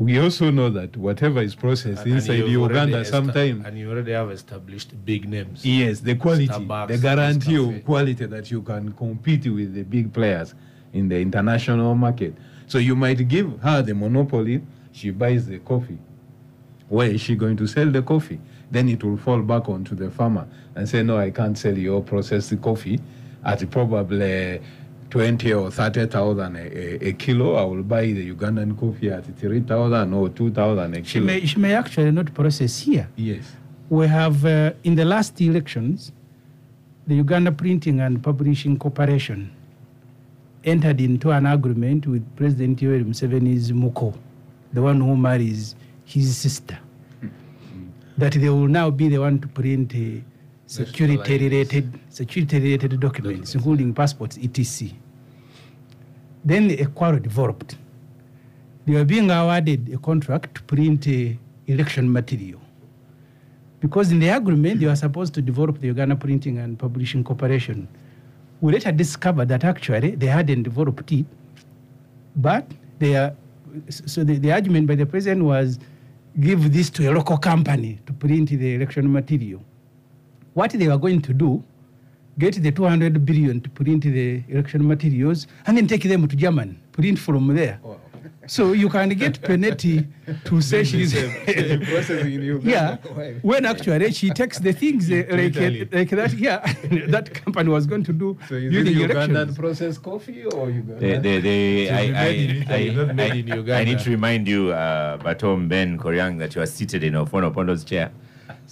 We 0.00 0.18
also 0.18 0.50
know 0.50 0.70
that 0.70 0.96
whatever 0.96 1.42
is 1.42 1.54
processed 1.54 1.98
And- 2.04 2.12
and 2.12 2.14
inside 2.14 2.38
you've 2.38 2.48
Uganda, 2.52 3.04
sometimes 3.04 3.66
And 3.66 3.76
you 3.78 3.90
already 3.90 4.12
have 4.12 4.30
established 4.30 4.94
big 5.04 5.28
names. 5.28 5.62
Yes, 5.62 6.00
the 6.00 6.14
quality, 6.14 6.48
Starbucks, 6.48 6.88
the 6.88 6.98
guarantee 6.98 7.56
of 7.56 7.84
quality 7.84 8.24
that 8.24 8.50
you 8.50 8.62
can 8.62 8.92
compete 8.92 9.46
with 9.52 9.74
the 9.74 9.82
big 9.82 10.10
players 10.10 10.54
in 10.94 11.10
the 11.10 11.20
international 11.20 11.94
market. 11.94 12.34
So 12.66 12.78
you 12.78 12.96
might 12.96 13.28
give 13.28 13.60
her 13.60 13.82
the 13.82 13.94
monopoly, 13.94 14.62
she 14.92 15.10
buys 15.10 15.46
the 15.46 15.58
coffee. 15.58 15.98
Where 16.88 17.10
is 17.10 17.20
she 17.20 17.36
going 17.36 17.58
to 17.58 17.66
sell 17.66 17.90
the 17.90 18.00
coffee? 18.00 18.40
Then 18.70 18.88
it 18.88 19.04
will 19.04 19.18
fall 19.18 19.42
back 19.42 19.68
onto 19.68 19.94
the 19.94 20.10
farmer 20.10 20.46
and 20.76 20.88
say, 20.88 21.02
No, 21.02 21.18
I 21.18 21.30
can't 21.30 21.58
sell 21.58 21.76
your 21.76 22.02
processed 22.02 22.58
coffee 22.62 22.98
at 23.44 23.70
probably 23.70 24.60
20 25.10 25.52
or 25.54 25.70
30,000 25.70 26.56
a, 26.56 26.58
a, 26.60 27.08
a 27.08 27.12
kilo. 27.14 27.54
I 27.56 27.64
will 27.64 27.82
buy 27.82 28.06
the 28.06 28.32
Ugandan 28.32 28.78
coffee 28.78 29.10
at 29.10 29.24
3,000 29.38 30.14
or 30.14 30.28
2,000 30.28 30.94
a 30.94 31.04
She 31.04 31.12
kilo. 31.14 31.26
may, 31.26 31.44
she 31.46 31.58
may 31.58 31.74
actually 31.74 32.10
not 32.12 32.32
process 32.32 32.78
here. 32.80 33.08
yes. 33.16 33.44
We 33.88 34.06
have, 34.06 34.44
uh, 34.46 34.72
in 34.84 34.94
the 34.94 35.04
last 35.04 35.40
elections, 35.40 36.12
the 37.08 37.16
Uganda 37.16 37.50
Printing 37.50 37.98
and 37.98 38.22
Publishing 38.22 38.78
Corporation 38.78 39.50
entered 40.62 41.00
into 41.00 41.32
an 41.32 41.46
agreement 41.46 42.06
with 42.06 42.24
President 42.36 42.78
Yoweri 42.78 43.04
Museveni's 43.04 43.72
Muko, 43.72 44.14
the 44.72 44.80
one 44.80 45.00
who 45.00 45.16
marries 45.16 45.74
his 46.04 46.36
sister, 46.36 46.78
that 48.16 48.32
they 48.34 48.48
will 48.48 48.68
now 48.68 48.90
be 48.90 49.08
the 49.08 49.18
one 49.18 49.40
to 49.40 49.48
print 49.48 49.92
uh, 49.92 50.20
security-related 50.70 51.98
security-related 52.10 53.00
documents, 53.00 53.54
including 53.56 53.92
passports, 53.92 54.38
etc. 54.38 54.88
Then 56.44 56.70
a 56.70 56.86
quarrel 56.86 57.18
developed. 57.18 57.76
They 58.86 58.94
were 58.94 59.04
being 59.04 59.30
awarded 59.30 59.92
a 59.92 59.98
contract 59.98 60.54
to 60.54 60.62
print 60.62 61.06
uh, 61.08 61.36
election 61.66 62.10
material 62.12 62.60
because 63.80 64.12
in 64.12 64.20
the 64.20 64.28
agreement 64.28 64.78
they 64.80 64.86
were 64.86 64.96
supposed 64.96 65.34
to 65.34 65.42
develop 65.42 65.80
the 65.80 65.88
Uganda 65.88 66.14
Printing 66.14 66.58
and 66.58 66.78
Publishing 66.78 67.24
Corporation. 67.24 67.88
We 68.60 68.72
later 68.72 68.92
discovered 68.92 69.48
that 69.48 69.64
actually 69.64 70.14
they 70.14 70.26
hadn't 70.26 70.62
developed 70.62 71.10
it, 71.10 71.26
but 72.36 72.64
they 72.98 73.16
are, 73.16 73.34
so 73.88 74.22
the, 74.22 74.38
the 74.38 74.52
argument 74.52 74.86
by 74.86 74.94
the 74.94 75.06
president 75.06 75.44
was 75.44 75.78
give 76.38 76.72
this 76.72 76.90
to 76.90 77.10
a 77.10 77.12
local 77.12 77.38
company 77.38 77.98
to 78.06 78.12
print 78.12 78.50
the 78.50 78.74
election 78.74 79.10
material. 79.10 79.64
What 80.54 80.72
they 80.72 80.88
were 80.88 80.98
going 80.98 81.22
to 81.22 81.32
do, 81.32 81.62
get 82.38 82.54
the 82.54 82.72
200 82.72 83.24
billion 83.24 83.60
to 83.60 83.70
print 83.70 84.02
the 84.02 84.42
election 84.48 84.86
materials 84.86 85.46
and 85.66 85.76
then 85.76 85.86
take 85.86 86.02
them 86.02 86.26
to 86.26 86.36
Germany, 86.36 86.78
print 86.92 87.18
from 87.18 87.54
there. 87.54 87.80
So 88.46 88.72
you 88.72 88.88
can 88.88 89.10
get 89.10 89.40
Pinetti 89.48 90.06
to 90.44 90.60
say 90.60 90.82
she's 90.82 91.14
yeah. 91.14 92.96
When 93.42 93.64
actually 93.64 94.12
she 94.12 94.30
takes 94.30 94.58
the 94.58 94.72
things 94.72 95.10
uh, 95.10 95.24
like, 95.30 95.56
uh, 95.56 95.86
like 95.92 96.10
that, 96.10 96.32
yeah, 96.36 96.58
that 97.08 97.32
company 97.32 97.70
was 97.70 97.86
going 97.86 98.02
to 98.04 98.12
do 98.12 98.36
So 98.48 98.56
is 98.56 98.72
during 98.72 98.88
it 98.88 99.10
elections. 99.10 99.38
Ugandan 99.38 99.56
processed 99.56 100.02
coffee 100.02 100.44
or 100.46 100.68
Uganda? 100.68 101.06
I, 101.06 101.16
will 101.16 101.22
be 101.22 101.42
made 101.42 102.50
in 102.50 102.70
I, 102.70 102.76
Italy, 102.76 102.94
not 102.94 103.14
made 103.14 103.32
I, 103.32 103.34
in 103.36 103.52
I, 103.52 103.54
Uganda. 103.54 103.76
I 103.76 103.84
need 103.84 103.98
to 104.00 104.10
remind 104.10 104.48
you, 104.48 104.72
uh, 104.72 105.18
Batom 105.18 105.68
Ben 105.68 105.96
Koryang, 105.98 106.38
that 106.40 106.54
you 106.54 106.62
are 106.62 106.66
seated 106.66 107.04
in 107.04 107.12
Ofwono 107.14 107.54
Opondo's 107.54 107.84
chair. 107.84 108.10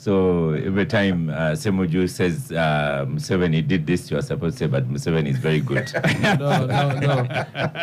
So 0.00 0.52
every 0.52 0.86
time 0.86 1.28
uh, 1.28 1.58
Semuju 1.58 2.08
says 2.08 2.52
uh, 2.52 3.04
Museveni 3.08 3.66
did 3.66 3.84
this, 3.84 4.08
you 4.12 4.16
are 4.16 4.22
supposed 4.22 4.56
to 4.58 4.64
say, 4.64 4.68
but 4.70 4.88
Museveni 4.88 5.30
is 5.30 5.38
very 5.38 5.58
good. 5.58 5.90
no, 6.38 6.66
no, 6.66 7.00
no. 7.00 7.26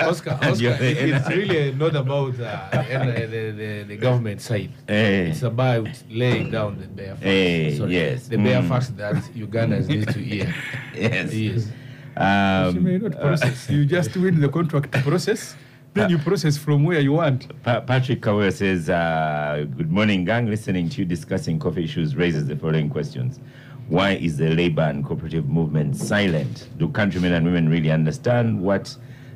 Oscar, 0.08 0.32
Oscar 0.42 0.56
you're 0.56 0.72
it- 0.72 0.80
the- 0.80 1.12
it's 1.12 1.28
really 1.28 1.74
not 1.74 1.94
about 1.94 2.40
uh, 2.40 2.70
the, 2.72 3.28
the, 3.30 3.52
the, 3.52 3.84
the 3.84 3.98
government 3.98 4.40
side. 4.42 4.72
Eh. 4.88 5.28
It's 5.32 5.44
about 5.44 5.90
laying 6.10 6.52
down 6.52 6.80
the 6.80 6.88
bare 6.88 7.16
facts. 7.16 7.26
Eh, 7.26 7.78
Sorry, 7.78 7.94
yes. 7.94 8.28
The 8.30 8.38
bare 8.38 8.62
Mm. 8.62 8.70
facts 8.70 8.90
that 8.96 9.16
Ugandans 9.36 9.88
need 9.90 10.08
to 10.08 10.20
hear. 10.20 10.56
yes. 10.96 11.34
Yes. 11.34 11.68
she 12.72 12.80
may 12.80 12.96
Um, 12.96 13.02
not 13.04 13.20
process. 13.20 13.70
you 13.70 13.86
just 13.86 14.16
win 14.16 14.40
the 14.40 14.48
contract 14.48 14.92
process, 15.04 15.54
then 15.96 16.10
you 16.10 16.18
process 16.18 16.58
from 16.58 16.84
where 16.84 17.00
you 17.00 17.14
want. 17.14 17.48
Pa- 17.64 17.80
Patrick 17.82 18.22
Kawe 18.22 18.52
says, 18.54 18.90
uh, 18.90 19.66
Good 19.78 19.92
morning, 19.92 20.26
gang. 20.26 20.48
Listening 20.50 20.90
to 20.90 21.00
you 21.00 21.06
discussing 21.06 21.58
coffee 21.58 21.86
issues 21.86 22.16
raises 22.16 22.46
the 22.48 22.56
following 22.56 22.90
questions. 22.90 23.40
Why 23.88 24.12
is 24.12 24.38
the 24.38 24.50
labor 24.50 24.82
and 24.82 25.06
cooperative 25.06 25.48
movement 25.48 25.96
silent? 25.96 26.68
Do 26.78 26.90
countrymen 26.90 27.32
and 27.34 27.46
women 27.46 27.70
really 27.70 27.92
understand 27.92 28.60
what 28.62 28.96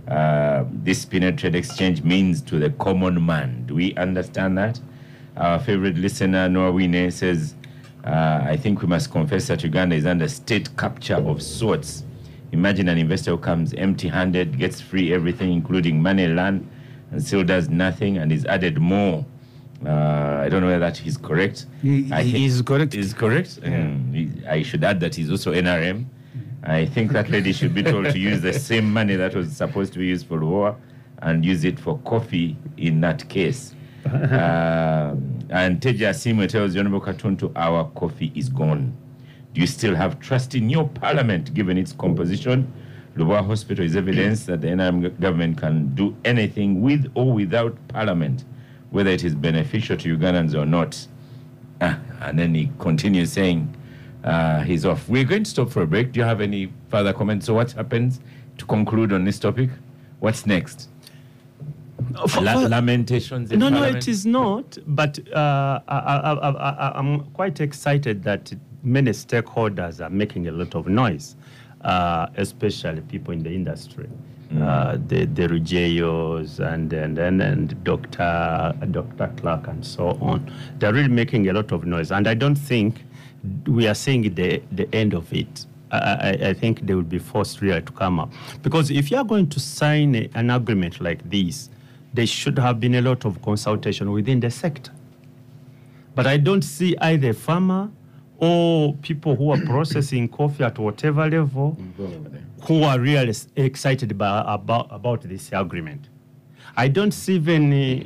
uh, 0.09 0.65
this 0.71 1.05
peanut 1.05 1.37
trade 1.37 1.55
exchange 1.55 2.03
means 2.03 2.41
to 2.43 2.59
the 2.59 2.71
common 2.71 3.25
man? 3.25 3.65
Do 3.65 3.75
we 3.75 3.95
understand 3.95 4.57
that? 4.57 4.79
Our 5.37 5.59
favorite 5.59 5.95
listener, 5.97 6.49
Noah 6.49 6.73
Wine, 6.73 7.09
says, 7.11 7.55
uh, 8.03 8.41
I 8.43 8.57
think 8.57 8.81
we 8.81 8.87
must 8.87 9.11
confess 9.11 9.47
that 9.47 9.63
Uganda 9.63 9.95
is 9.95 10.05
under 10.05 10.27
state 10.27 10.75
capture 10.75 11.15
of 11.15 11.41
sorts. 11.41 12.03
Imagine 12.51 12.89
an 12.89 12.97
investor 12.97 13.31
who 13.31 13.37
comes 13.37 13.73
empty 13.75 14.07
handed, 14.07 14.57
gets 14.57 14.81
free 14.81 15.13
everything, 15.13 15.51
including 15.53 16.01
money, 16.01 16.27
land, 16.27 16.67
and 17.11 17.21
still 17.23 17.43
does 17.43 17.69
nothing 17.69 18.17
and 18.17 18.31
is 18.31 18.45
added 18.45 18.79
more. 18.79 19.25
Uh, 19.85 19.89
I 20.43 20.49
don't 20.49 20.61
know 20.61 20.67
whether 20.67 20.79
that 20.79 21.05
is 21.05 21.15
correct. 21.17 21.65
He- 21.81 22.11
I 22.11 22.23
he 22.23 22.45
is 22.45 22.61
correct. 22.61 22.95
Is 22.95 23.13
correct. 23.13 23.61
Mm, 23.61 24.13
he- 24.13 24.45
I 24.47 24.63
should 24.63 24.83
add 24.83 24.99
that 24.99 25.15
he's 25.15 25.29
also 25.31 25.53
NRM. 25.53 26.05
I 26.63 26.85
think 26.85 27.11
that 27.13 27.29
lady 27.29 27.53
should 27.53 27.73
be 27.73 27.83
told 27.83 28.09
to 28.09 28.19
use 28.19 28.41
the 28.41 28.51
same 28.53 28.91
money 28.91 29.15
that 29.15 29.33
was 29.35 29.55
supposed 29.55 29.93
to 29.93 29.99
be 29.99 30.07
used 30.07 30.27
for 30.27 30.39
war 30.43 30.75
and 31.21 31.45
use 31.45 31.63
it 31.63 31.79
for 31.79 31.97
coffee 31.99 32.57
in 32.77 32.99
that 33.01 33.27
case. 33.29 33.73
um, 34.05 35.39
and 35.49 35.81
Teja 35.81 36.09
Simwe 36.13 36.47
tells 36.49 36.75
Honorable 36.75 37.01
Katuntu, 37.01 37.51
our 37.55 37.85
coffee 37.95 38.31
is 38.35 38.49
gone. 38.49 38.91
Do 39.53 39.61
you 39.61 39.67
still 39.67 39.95
have 39.95 40.19
trust 40.19 40.55
in 40.55 40.69
your 40.69 40.87
parliament 40.87 41.53
given 41.53 41.77
its 41.77 41.91
composition? 41.91 42.71
Lubowa 43.15 43.45
Hospital 43.45 43.83
is 43.83 43.95
evidence 43.95 44.45
that 44.45 44.61
the 44.61 44.67
NRM 44.67 45.19
government 45.19 45.57
can 45.57 45.93
do 45.95 46.15
anything 46.23 46.81
with 46.81 47.11
or 47.15 47.33
without 47.33 47.75
parliament, 47.87 48.45
whether 48.91 49.09
it 49.09 49.23
is 49.23 49.33
beneficial 49.35 49.97
to 49.97 50.17
Ugandans 50.17 50.53
or 50.55 50.65
not. 50.65 51.05
Ah, 51.81 51.99
and 52.21 52.37
then 52.37 52.53
he 52.53 52.69
continues 52.79 53.31
saying 53.31 53.73
uh, 54.23 54.61
he's 54.61 54.85
off. 54.85 55.09
We're 55.09 55.23
going 55.23 55.43
to 55.45 55.49
stop 55.49 55.69
for 55.71 55.81
a 55.81 55.87
break. 55.87 56.11
Do 56.11 56.19
you 56.19 56.25
have 56.25 56.41
any 56.41 56.71
further 56.89 57.11
comments? 57.13 57.45
So, 57.47 57.53
what 57.55 57.71
happens 57.71 58.19
to 58.59 58.65
conclude 58.65 59.11
on 59.11 59.23
this 59.23 59.39
topic? 59.39 59.69
What's 60.19 60.45
next? 60.45 60.89
For- 62.27 62.41
La- 62.41 62.55
lamentations? 62.67 63.51
No, 63.51 63.69
no, 63.69 63.83
it 63.83 64.07
is 64.07 64.25
not. 64.25 64.77
But 64.85 65.19
uh, 65.33 65.79
I, 65.87 65.97
I, 65.97 66.33
I, 66.33 66.49
I, 66.71 66.99
I'm 66.99 67.21
quite 67.31 67.59
excited 67.61 68.23
that 68.23 68.51
many 68.83 69.11
stakeholders 69.11 70.03
are 70.03 70.09
making 70.09 70.47
a 70.47 70.51
lot 70.51 70.75
of 70.75 70.87
noise, 70.87 71.35
uh, 71.81 72.27
especially 72.37 73.01
people 73.01 73.33
in 73.33 73.43
the 73.43 73.51
industry. 73.53 74.07
uh, 74.61 74.97
the 75.07 75.25
the 75.25 75.47
Ruggios 75.47 76.59
and 76.59 76.91
and 76.93 77.19
and, 77.19 77.39
and 77.41 77.83
Dr. 77.83 78.73
Dr. 78.91 79.27
Clark 79.37 79.67
and 79.67 79.85
so 79.85 80.17
on. 80.21 80.51
They're 80.79 80.91
really 80.93 81.07
making 81.13 81.47
a 81.49 81.53
lot 81.53 81.71
of 81.71 81.85
noise, 81.85 82.11
and 82.11 82.27
I 82.27 82.33
don't 82.33 82.55
think 82.57 83.05
we 83.67 83.87
are 83.87 83.93
seeing 83.95 84.33
the 84.33 84.59
the 84.71 84.87
end 84.95 85.13
of 85.13 85.31
it. 85.31 85.67
I, 85.91 85.97
I, 85.97 86.29
I 86.49 86.53
think 86.53 86.85
they 86.87 86.95
will 86.95 87.03
be 87.03 87.19
forced 87.19 87.61
really 87.61 87.81
to 87.81 87.91
come 87.91 88.19
up 88.19 88.31
because 88.63 88.89
if 88.91 89.09
you 89.11 89.17
are 89.17 89.23
going 89.23 89.49
to 89.49 89.59
sign 89.59 90.15
a- 90.15 90.29
an 90.35 90.49
agreement 90.49 90.99
like 91.01 91.27
this, 91.29 91.69
there 92.15 92.27
should 92.27 92.57
have 92.59 92.79
been 92.79 92.95
a 92.95 93.01
lot 93.01 93.25
of 93.25 93.41
consultation 93.43 94.11
within 94.11 94.39
the 94.39 94.49
sector. 94.51 94.91
But 96.15 96.25
I 96.27 96.37
don't 96.37 96.63
see 96.63 96.95
either 96.97 97.33
farmer 97.33 97.89
or 98.39 98.93
people 98.95 99.35
who 99.35 99.51
are 99.51 99.59
processing 99.65 100.27
coffee 100.27 100.63
at 100.63 100.79
whatever 100.79 101.29
level 101.29 101.77
who 102.63 102.83
are 102.83 102.99
really 102.99 103.33
excited 103.55 104.11
about, 104.11 104.45
about, 104.47 104.87
about 104.91 105.21
this 105.21 105.49
agreement. 105.51 106.09
I 106.77 106.87
don't 106.87 107.11
see 107.11 107.35
even 107.35 107.73
uh, 107.73 108.03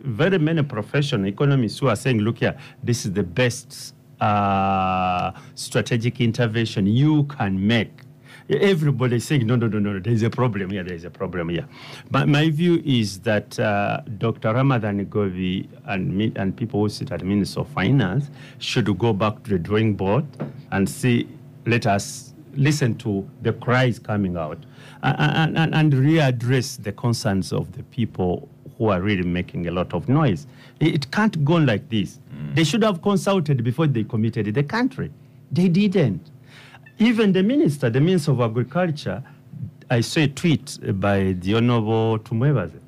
very 0.00 0.38
many 0.38 0.62
professional 0.62 1.26
economists 1.26 1.78
who 1.78 1.88
are 1.88 1.96
saying, 1.96 2.18
look 2.20 2.38
here, 2.38 2.56
this 2.82 3.06
is 3.06 3.12
the 3.12 3.22
best 3.22 3.94
uh, 4.20 5.32
strategic 5.54 6.20
intervention 6.20 6.86
you 6.86 7.24
can 7.24 7.64
make. 7.64 7.92
Everybody 8.50 9.20
saying, 9.20 9.46
no, 9.46 9.56
no, 9.56 9.66
no, 9.66 9.78
no, 9.78 9.98
there's 9.98 10.22
a 10.22 10.30
problem 10.30 10.70
here, 10.70 10.82
there's 10.82 11.04
a 11.04 11.10
problem 11.10 11.50
here. 11.50 11.66
But 12.10 12.28
my 12.28 12.48
view 12.48 12.82
is 12.84 13.20
that 13.20 13.58
uh, 13.60 14.00
Dr. 14.16 14.54
Ramadan 14.54 15.04
Ggoobi 15.04 15.68
and, 15.84 16.16
me, 16.16 16.32
and 16.34 16.56
people 16.56 16.80
who 16.80 16.88
sit 16.88 17.12
at 17.12 17.22
Minister 17.22 17.60
of 17.60 17.68
Finance 17.68 18.30
should 18.58 18.96
go 18.98 19.12
back 19.12 19.42
to 19.44 19.50
the 19.50 19.58
drawing 19.58 19.94
board 19.94 20.24
and 20.72 20.88
see, 20.88 21.28
let 21.66 21.86
us 21.86 22.32
listen 22.54 22.94
to 22.96 23.28
the 23.42 23.52
cries 23.52 23.98
coming 23.98 24.36
out 24.36 24.58
and, 25.02 25.56
and, 25.58 25.74
and 25.74 25.92
readdress 25.92 26.82
the 26.82 26.92
concerns 26.92 27.52
of 27.52 27.70
the 27.72 27.82
people 27.84 28.48
who 28.78 28.88
are 28.88 29.02
really 29.02 29.24
making 29.24 29.66
a 29.66 29.70
lot 29.70 29.92
of 29.92 30.08
noise. 30.08 30.46
It, 30.80 30.94
it 30.94 31.10
can't 31.10 31.44
go 31.44 31.54
on 31.54 31.66
like 31.66 31.88
this. 31.90 32.18
They 32.54 32.64
should 32.64 32.82
have 32.82 33.02
consulted 33.02 33.62
before 33.62 33.88
they 33.88 34.04
committed 34.04 34.54
the 34.54 34.62
country. 34.62 35.10
They 35.52 35.68
didn't. 35.68 36.30
Even 36.98 37.32
the 37.32 37.42
minister, 37.42 37.90
the 37.90 38.00
Minister 38.00 38.32
of 38.32 38.40
Agriculture, 38.40 39.22
I 39.90 40.00
saw 40.00 40.20
a 40.20 40.28
tweet 40.28 40.78
by 41.00 41.32
the 41.38 41.54
Honorable 41.54 42.18
Tumwebaze. 42.18 42.78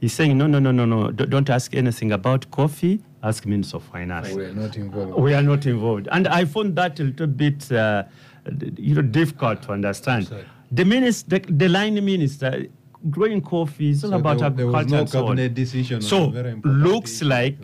He's 0.00 0.12
saying, 0.12 0.36
no, 0.38 0.46
no, 0.46 0.58
no, 0.58 0.70
no, 0.70 0.84
no, 0.84 1.10
don't 1.10 1.50
ask 1.50 1.74
anything 1.74 2.12
about 2.12 2.48
coffee, 2.50 3.00
ask 3.22 3.44
Minister 3.46 3.78
of 3.78 3.82
Finance. 3.84 4.32
We're 4.34 4.52
not 4.52 4.76
involved. 4.76 5.18
We 5.18 5.34
are 5.34 5.42
not 5.42 5.66
involved. 5.66 6.08
And 6.12 6.28
I 6.28 6.44
found 6.44 6.76
that 6.76 7.00
a 7.00 7.04
little 7.04 7.26
bit, 7.26 7.72
uh, 7.72 8.04
you 8.76 8.94
know, 8.94 9.02
difficult 9.02 9.62
to 9.62 9.72
understand. 9.72 10.30
The 10.70 10.84
minister, 10.84 11.38
the, 11.38 11.52
the 11.52 11.68
line 11.68 11.94
minister, 12.04 12.66
growing 13.10 13.40
coffee 13.40 13.90
is 13.90 14.04
all 14.04 14.10
So 14.10 14.16
about 14.16 14.38
there- 14.38 14.50
there 14.50 14.66
was 14.66 14.74
agriculture 14.86 14.94
no 14.94 15.00
and 15.00 15.08
so 15.10 15.26
on. 15.48 15.54
decision 15.54 16.00
So 16.02 16.28
looks 16.64 17.22
like 17.22 17.58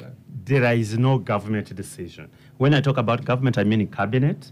there 0.44 0.72
is 0.74 0.98
no 0.98 1.18
government 1.18 1.74
decision. 1.74 2.28
When 2.58 2.74
I 2.74 2.80
talk 2.80 2.96
about 2.96 3.24
government, 3.24 3.58
I 3.58 3.64
mean 3.64 3.86
cabinet, 3.88 4.50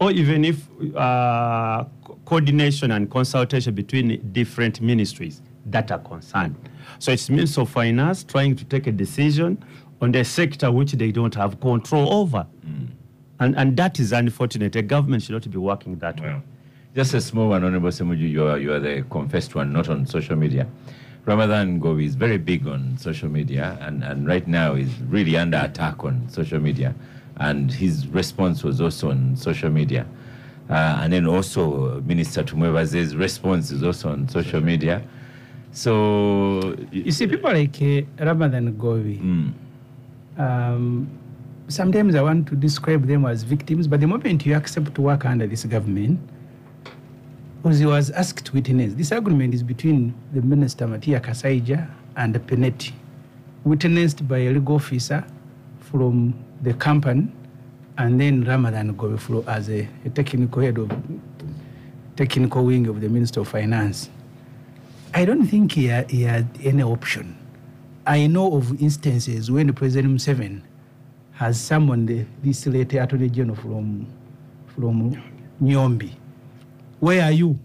or 0.00 0.10
even 0.12 0.44
if 0.44 0.66
uh, 0.96 1.84
coordination 2.24 2.90
and 2.92 3.10
consultation 3.10 3.74
between 3.74 4.30
different 4.32 4.80
ministries 4.80 5.42
that 5.66 5.90
are 5.90 5.98
concerned. 5.98 6.56
So 6.98 7.12
it's 7.12 7.28
Minister 7.28 7.62
of 7.62 7.70
Finance 7.70 8.24
trying 8.24 8.56
to 8.56 8.64
take 8.64 8.86
a 8.86 8.92
decision 8.92 9.62
on 10.00 10.12
the 10.12 10.24
sector 10.24 10.70
which 10.70 10.92
they 10.92 11.10
don't 11.10 11.34
have 11.34 11.60
control 11.60 12.12
over. 12.12 12.46
And, 13.40 13.56
and 13.56 13.76
that 13.76 14.00
is 14.00 14.12
unfortunate. 14.12 14.74
A 14.76 14.82
government 14.82 15.22
should 15.22 15.32
not 15.32 15.48
be 15.48 15.58
working 15.58 15.96
that 15.98 16.20
way. 16.20 16.28
Well, 16.28 16.42
just 16.94 17.14
a 17.14 17.20
small 17.20 17.50
one, 17.50 17.62
Honorable 17.62 17.90
Semuju, 17.90 18.28
you 18.28 18.46
are, 18.46 18.58
you 18.58 18.72
are 18.72 18.80
the 18.80 19.04
confessed 19.10 19.54
one, 19.54 19.72
not 19.72 19.88
on 19.88 20.06
social 20.06 20.36
media. 20.36 20.66
Ramadan 21.24 21.80
Ggoobi 21.80 22.06
is 22.06 22.14
very 22.14 22.38
big 22.38 22.66
on 22.66 22.96
social 22.98 23.28
media 23.28 23.76
and, 23.80 24.02
and 24.02 24.26
right 24.26 24.46
now 24.48 24.74
is 24.74 24.88
really 25.02 25.36
under 25.36 25.58
attack 25.58 26.02
on 26.02 26.28
social 26.28 26.58
media. 26.58 26.94
And 27.40 27.70
his 27.70 28.06
response 28.08 28.64
was 28.64 28.80
also 28.80 29.10
on 29.10 29.36
social 29.36 29.70
media. 29.70 30.06
Uh, 30.68 31.00
and 31.02 31.12
then 31.12 31.26
also 31.26 32.00
Minister 32.02 32.42
Tumwebaze's 32.42 33.16
response 33.16 33.70
is 33.70 33.82
also 33.82 34.10
on 34.10 34.28
social 34.28 34.60
media. 34.60 35.02
So, 35.72 36.74
You 36.92 37.12
see, 37.12 37.26
people 37.26 37.52
like 37.52 37.80
uh, 37.80 38.02
Ramadan 38.24 38.74
Ggoobi, 38.74 39.20
Mm, 39.20 39.52
um, 40.38 41.08
sometimes 41.68 42.14
I 42.14 42.22
want 42.22 42.48
to 42.48 42.56
describe 42.56 43.06
them 43.06 43.24
as 43.26 43.42
victims, 43.42 43.86
but 43.86 44.00
the 44.00 44.06
moment 44.06 44.44
you 44.46 44.54
accept 44.54 44.94
to 44.94 45.02
work 45.02 45.24
under 45.24 45.46
this 45.46 45.64
government, 45.64 46.18
because 47.62 47.78
he 47.78 47.86
was 47.86 48.10
asked 48.10 48.44
to 48.46 48.52
witness, 48.52 48.94
this 48.94 49.12
agreement 49.12 49.54
is 49.54 49.62
between 49.62 50.14
the 50.32 50.40
minister 50.42 50.86
Matia 50.86 51.20
Kasaija 51.20 51.88
and 52.16 52.34
Pinetti, 52.46 52.92
witnessed 53.64 54.26
by 54.26 54.38
a 54.38 54.52
legal 54.52 54.76
officer 54.76 55.24
from 55.80 56.34
the 56.62 56.74
company, 56.74 57.28
and 57.98 58.20
then 58.20 58.44
Ramadan 58.44 58.94
Ggoobi 58.94 59.18
fro- 59.18 59.44
as 59.46 59.68
a, 59.68 59.88
a 60.04 60.10
technical 60.10 60.62
head 60.62 60.78
of 60.78 60.90
technical 62.16 62.64
wing 62.64 62.86
of 62.88 63.00
the 63.00 63.08
Minister 63.08 63.40
of 63.40 63.48
Finance. 63.48 64.10
I 65.14 65.24
don't 65.24 65.46
think 65.46 65.72
he 65.72 65.86
had, 65.86 66.10
he 66.10 66.22
had 66.22 66.48
any 66.64 66.82
option. 66.82 67.36
I 68.06 68.26
know 68.26 68.54
of 68.54 68.80
instances 68.82 69.50
when 69.50 69.72
President 69.72 70.16
Museveni 70.16 70.62
has 71.32 71.60
summoned 71.60 72.08
the, 72.08 72.24
this 72.42 72.66
late 72.66 72.92
Attorney 72.94 73.28
General 73.30 73.56
from, 73.56 74.06
from 74.66 75.22
Nyombi. 75.62 76.10
Where 77.00 77.22
are 77.22 77.30
you? 77.30 77.58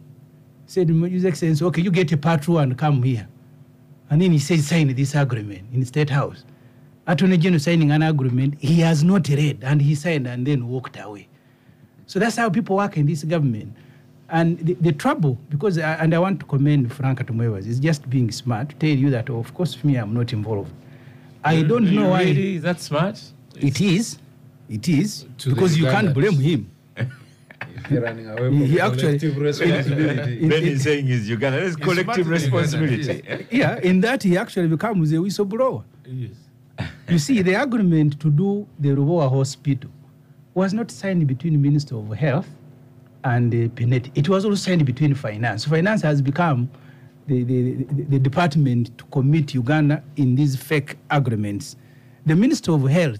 Said, 0.67 0.89
His 0.89 1.25
Excellency, 1.25 1.65
okay, 1.65 1.81
you 1.81 1.91
get 1.91 2.11
a 2.11 2.17
patrol 2.17 2.59
and 2.59 2.77
come 2.77 3.01
here. 3.03 3.27
And 4.09 4.21
then 4.21 4.31
he 4.31 4.39
says, 4.39 4.67
sign 4.67 4.93
this 4.93 5.15
agreement 5.15 5.67
in 5.73 5.79
the 5.79 5.85
State 5.85 6.09
House. 6.09 6.45
Attorney 7.07 7.37
General 7.37 7.59
signing 7.59 7.91
an 7.91 8.01
agreement 8.03 8.55
he 8.59 8.79
has 8.79 9.03
not 9.03 9.27
read, 9.27 9.63
and 9.63 9.81
he 9.81 9.93
signed 9.95 10.27
and 10.27 10.45
then 10.47 10.67
walked 10.67 10.97
away. 10.99 11.27
So 12.05 12.19
that's 12.19 12.35
how 12.37 12.49
people 12.49 12.77
work 12.77 12.97
in 12.97 13.05
this 13.05 13.23
government. 13.23 13.75
And 14.29 14.57
the, 14.59 14.73
the 14.75 14.91
trouble, 14.93 15.37
because, 15.49 15.77
I, 15.77 15.93
and 15.95 16.13
I 16.13 16.19
want 16.19 16.39
to 16.39 16.45
commend 16.45 16.91
Frank 16.93 17.19
Tumwebaze, 17.25 17.67
is 17.67 17.79
just 17.79 18.09
being 18.09 18.31
smart 18.31 18.69
to 18.69 18.75
tell 18.75 18.89
you 18.97 19.09
that, 19.11 19.29
oh, 19.29 19.37
of 19.37 19.53
course, 19.53 19.83
me, 19.83 19.95
I'm 19.97 20.13
not 20.13 20.31
involved. 20.33 20.71
I 21.43 21.61
don't 21.61 21.93
know 21.93 22.09
why. 22.09 22.23
Really? 22.23 22.55
Is 22.55 22.63
that 22.63 22.79
smart? 22.79 23.21
It 23.55 23.81
is. 23.81 24.17
It 24.69 24.87
is. 24.87 25.25
To 25.39 25.49
because 25.53 25.77
you 25.77 25.85
can't 25.85 26.13
blame 26.13 26.39
him. 26.39 26.71
He's 27.89 27.99
running 27.99 28.27
away 28.29 28.37
from 28.37 28.65
He 28.65 28.79
actually- 28.79 29.01
collective 29.19 29.37
responsibility. 29.49 30.45
It- 30.45 30.49
Ben 30.49 30.63
it- 30.63 30.67
is 30.69 30.83
saying 30.83 31.07
is 31.09 31.29
Uganda. 31.29 31.59
That 31.59 31.65
is 31.67 31.75
It's 31.75 31.83
collective 31.83 32.25
smart 32.25 32.41
Uganda, 32.41 32.57
responsibility. 32.57 33.23
yes. 33.27 33.41
yeah, 33.51 33.79
in 33.79 33.99
that 34.01 34.23
he 34.23 34.37
actually 34.37 34.67
becomes 34.67 35.11
a 35.11 35.15
whistleblower. 35.15 35.83
Yes. 36.05 36.31
You 37.09 37.19
see, 37.19 37.41
the 37.41 37.61
agreement 37.61 38.19
to 38.21 38.29
do 38.29 38.67
the 38.79 38.89
Lubowa 38.89 39.29
hospital 39.29 39.89
was 40.53 40.73
not 40.73 40.89
signed 40.91 41.27
between 41.27 41.53
the 41.53 41.59
Minister 41.59 41.95
of 41.95 42.09
Health 42.13 42.47
and 43.23 43.53
uh, 43.53 43.57
Pinetti. 43.69 44.11
It 44.15 44.29
was 44.29 44.45
also 44.45 44.55
signed 44.55 44.85
between 44.85 45.13
Finance. 45.13 45.65
Finance 45.65 46.01
has 46.01 46.21
become 46.21 46.69
the, 47.27 47.43
the, 47.43 47.83
the, 47.83 48.03
the 48.03 48.19
department 48.19 48.97
to 48.97 49.03
commit 49.05 49.53
Uganda 49.53 50.03
in 50.15 50.35
these 50.35 50.55
fake 50.55 50.97
agreements. 51.09 51.75
The 52.25 52.35
Minister 52.35 52.71
of 52.71 52.87
Health, 52.89 53.19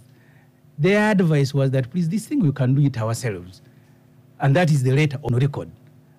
their 0.78 1.12
advice 1.12 1.54
was 1.54 1.72
that, 1.72 1.90
please, 1.92 2.10
this 2.10 2.26
thing 2.26 2.40
we 2.40 2.52
can 2.52 2.74
do 2.76 2.82
it 2.82 2.98
ourselves. 2.98 3.62
And 4.40 4.56
that 4.56 4.72
is 4.72 4.84
the 4.84 4.92
letter 4.92 5.20
on 5.24 5.36
record. 5.36 5.70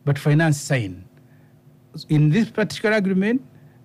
But 0.05 0.19
Finance 0.19 0.61
signed. 0.61 1.05
In 2.09 2.31
this 2.31 2.51
particular 2.51 2.97
agreement, 2.97 3.43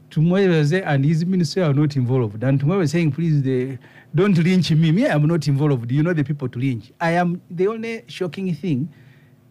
Tumweze 0.09 0.81
and 0.85 1.05
his 1.05 1.25
minister 1.25 1.63
are 1.63 1.73
not 1.73 1.95
involved. 1.95 2.43
And 2.43 2.59
Tumweze 2.61 2.77
was 2.77 2.91
saying, 2.91 3.11
please, 3.11 3.41
the, 3.43 3.77
don't 4.15 4.37
lynch 4.37 4.71
me. 4.71 4.91
Me, 4.91 5.07
I'm 5.07 5.25
not 5.27 5.47
involved. 5.47 5.91
You 5.91 6.03
know 6.03 6.13
the 6.13 6.23
people 6.23 6.49
to 6.49 6.59
lynch. 6.59 6.91
I 6.99 7.11
am, 7.11 7.41
the 7.49 7.67
only 7.67 8.03
shocking 8.07 8.53
thing 8.55 8.91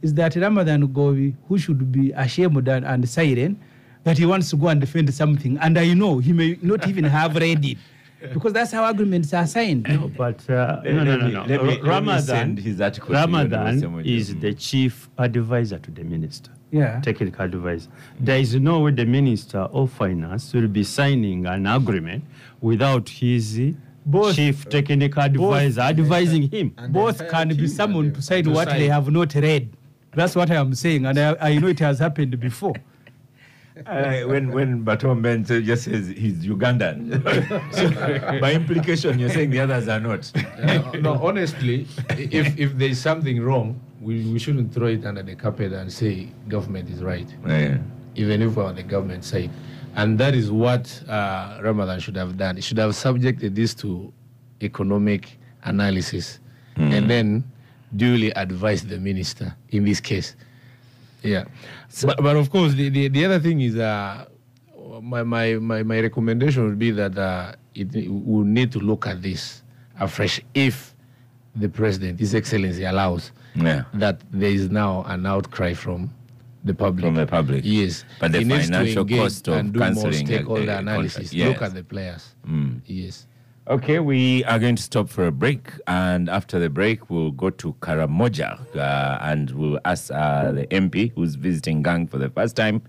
is 0.03 0.15
that 0.15 0.35
Ramadan 0.37 0.87
Ggoobi, 0.89 1.35
who 1.49 1.59
should 1.59 1.91
be 1.93 2.13
ashamed 2.13 2.69
and, 2.69 2.85
and 2.85 3.09
silent, 3.09 3.59
that 4.05 4.19
he 4.19 4.27
wants 4.27 4.51
to 4.51 4.57
go 4.57 4.69
and 4.69 4.81
defend 4.81 5.13
something. 5.15 5.59
And 5.59 5.79
I 5.79 5.93
know 5.95 6.19
he 6.19 6.33
may 6.33 6.59
not 6.63 6.87
even 6.89 7.05
have 7.05 7.37
read 7.37 7.65
it. 7.65 7.79
Because 8.35 8.53
that's 8.53 8.73
how 8.73 8.85
agreements 8.91 9.33
are 9.33 9.47
signed. 9.47 9.87
No, 9.89 10.09
but 10.09 10.51
uh, 10.51 10.81
no, 10.85 11.05
no, 11.05 11.17
no, 11.19 11.29
no. 11.29 11.41
let 11.45 11.63
me- 11.63 11.69
let 11.69 11.83
me 11.85 11.89
Ramadan, 11.89 12.21
send 12.25 12.59
his 12.59 12.81
article 12.81 13.15
Ramadan 13.15 14.01
is 14.05 14.35
the 14.35 14.53
chief 14.55 15.09
advisor 15.19 15.79
to 15.79 15.91
the 15.93 16.03
minister. 16.03 16.51
Yeah. 16.71 17.01
Technical 17.01 17.45
advisor. 17.45 17.89
There 18.21 18.39
is 18.39 18.55
no 18.57 18.81
way 18.81 18.91
the 18.93 19.07
minister 19.07 19.59
of 19.61 19.91
finance 19.91 20.53
will 20.53 20.69
be 20.69 20.85
signing 20.85 21.47
an 21.47 21.66
agreement 21.66 22.25
without 22.61 23.09
his 23.09 23.59
Both- 24.05 24.37
chief 24.37 24.69
technical 24.69 25.23
advisor 25.23 25.81
advising 25.81 26.51
him. 26.51 26.75
Both 26.91 27.27
can 27.31 27.49
be 27.49 27.57
team 27.57 27.69
summoned 27.69 28.14
to 28.14 28.21
the- 28.21 28.23
sign 28.23 28.45
to 28.45 28.51
what 28.51 28.69
they 28.69 28.89
have 28.89 29.11
not 29.11 29.35
read. 29.35 29.71
That's 30.14 30.35
what 30.37 30.51
I 30.51 30.57
am 30.57 30.75
saying. 30.75 31.07
And 31.07 31.19
I, 31.19 31.37
I 31.41 31.59
know 31.59 31.69
it 31.69 31.79
has 31.81 31.99
happened 31.99 32.39
before. 32.41 32.75
Uh, 33.87 34.23
when 34.27 34.51
when 34.51 34.83
Baton 34.83 35.23
Ben 35.23 35.45
says- 35.45 35.64
just 35.64 35.85
says 35.85 36.09
he's 36.09 36.45
Ugandan, 36.45 37.14
so 37.73 38.41
by 38.41 38.53
implication 38.53 39.21
you're 39.21 39.31
saying 39.31 39.51
the 39.51 39.61
others 39.61 39.87
are 39.87 40.01
not. 40.01 40.33
no, 40.64 40.91
no, 41.01 41.12
honestly, 41.25 41.87
if 42.19 42.59
if 42.59 42.77
there 42.77 42.89
is 42.89 43.01
something 43.01 43.41
wrong, 43.41 43.81
we, 44.01 44.25
we 44.33 44.39
shouldn't 44.39 44.73
throw 44.73 44.87
it 44.89 45.05
under 45.05 45.23
the 45.23 45.35
carpet 45.35 45.73
and 45.73 45.93
say 45.93 46.29
government 46.49 46.89
is 46.89 47.03
right. 47.03 47.29
Yeah. 47.47 47.79
even 48.15 48.43
if 48.43 48.57
we're 48.57 48.65
on 48.65 48.75
the 48.75 48.83
government 48.83 49.25
side. 49.25 49.51
And 49.95 50.19
that 50.19 50.35
is 50.35 50.51
what 50.51 51.03
uh, 51.09 51.61
Ramadan 51.63 51.99
should 52.01 52.17
have 52.17 52.37
done. 52.37 52.57
He 52.57 52.63
should 52.63 52.79
have 52.79 52.95
subjected 52.95 53.55
this 53.55 53.75
to 53.77 54.13
economic 54.63 55.39
analysis 55.65 56.41
and 56.77 57.11
then 57.11 57.43
duly 57.97 58.31
advised 58.33 58.89
the 58.89 58.99
minister 58.99 59.57
in 59.71 59.85
this 59.85 60.01
case. 60.01 60.37
Yeah. 61.23 61.45
but, 62.05 62.23
but 62.23 62.37
of 62.37 62.51
course, 62.51 62.75
the, 62.75 62.89
the, 62.89 63.09
the 63.09 63.25
other 63.25 63.41
thing 63.41 63.61
is 63.61 63.77
uh, 63.77 64.27
my, 65.03 65.25
my, 65.25 65.55
my, 65.55 65.83
my 65.83 66.01
recommendation 66.01 66.65
would 66.65 66.79
be 66.79 66.93
that 66.93 67.19
uh, 67.19 67.53
it, 67.75 67.93
we 67.93 68.09
will 68.09 68.45
need 68.45 68.71
to 68.73 68.79
look 68.79 69.09
at 69.09 69.23
this 69.23 69.63
afresh 69.99 70.41
if 70.55 70.95
the 71.57 71.69
president, 71.69 72.21
His 72.21 72.35
Excellency, 72.37 72.85
allows 72.85 73.33
Yeah. 73.55 73.85
that 73.95 74.21
there 74.31 74.51
is 74.51 74.71
now 74.71 75.05
an 75.07 75.27
outcry 75.27 75.75
from 75.75 76.11
the 76.65 76.75
public. 76.75 77.05
From 77.05 77.15
the 77.15 77.27
public. 77.27 77.63
Yes. 77.65 78.05
But 78.21 78.33
the 78.33 78.41
He 78.41 78.45
financial 78.49 79.05
cost 79.07 79.49
of 79.49 79.55
and 79.55 79.73
do 79.73 79.79
more 79.81 79.89
cancelling 79.89 80.27
stakeholder 80.27 80.71
a 80.73 80.79
analysis. 80.79 81.31
contract. 81.31 81.61
Look 81.61 81.63
at 81.69 81.75
the 81.75 81.85
players. 81.85 82.35
Mm. 82.47 82.81
Yes. 82.87 83.27
Okay, 83.69 83.99
we 83.99 84.45
are 84.45 84.59
going 84.59 84.77
to 84.77 84.83
stop 84.83 85.11
for 85.11 85.27
a 85.27 85.31
break, 85.31 85.71
and 85.87 86.31
after 86.31 86.59
the 86.59 86.71
break, 86.71 87.11
we'll 87.11 87.33
go 87.33 87.51
to 87.51 87.75
Karamoja 87.81 88.59
uh, 88.75 89.19
and 89.21 89.51
we'll 89.51 89.79
ask 89.85 90.11
uh, 90.11 90.53
the 90.53 90.67
MP 90.69 91.13
who's 91.15 91.35
visiting 91.35 91.83
Gang 91.83 92.07
for 92.07 92.17
the 92.17 92.31
first 92.31 92.57
time 92.57 92.81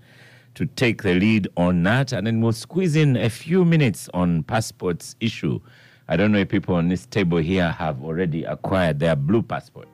to 0.54 0.64
take 0.64 1.02
the 1.02 1.12
lead 1.14 1.48
on 1.58 1.82
that, 1.82 2.12
and 2.12 2.26
then 2.26 2.40
we'll 2.40 2.52
squeeze 2.52 2.96
in 2.96 3.14
a 3.16 3.28
few 3.28 3.62
minutes 3.64 4.08
on 4.14 4.42
passports 4.44 5.16
issue. 5.20 5.60
I 6.08 6.16
don't 6.16 6.32
know 6.32 6.38
if 6.38 6.48
people 6.48 6.74
on 6.74 6.88
this 6.88 7.04
table 7.04 7.38
here 7.38 7.70
have 7.72 8.02
already 8.02 8.44
acquired 8.44 8.98
their 9.00 9.14
blue 9.16 9.42
passport. 9.42 9.86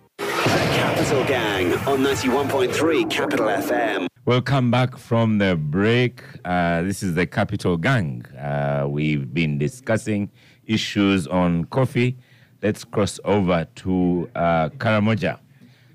Capital 0.47 1.25
Gang 1.25 1.73
on 1.89 1.99
91.3 1.99 3.11
Capital 3.11 3.47
FM. 3.47 4.07
Welcome 4.25 4.71
back 4.71 4.97
from 4.97 5.39
the 5.39 5.57
break. 5.57 6.23
Uh, 6.45 6.83
this 6.83 7.03
is 7.03 7.15
the 7.15 7.27
Capital 7.27 7.77
Gang. 7.77 8.25
Uh, 8.27 8.87
we've 8.89 9.35
been 9.35 9.59
discussing 9.59 10.31
issues 10.65 11.27
on 11.27 11.65
coffee. 11.65 12.17
Let's 12.63 12.85
cross 12.85 13.19
over 13.25 13.67
to 13.77 14.31
uh, 14.37 14.69
Karamoja. 14.69 15.41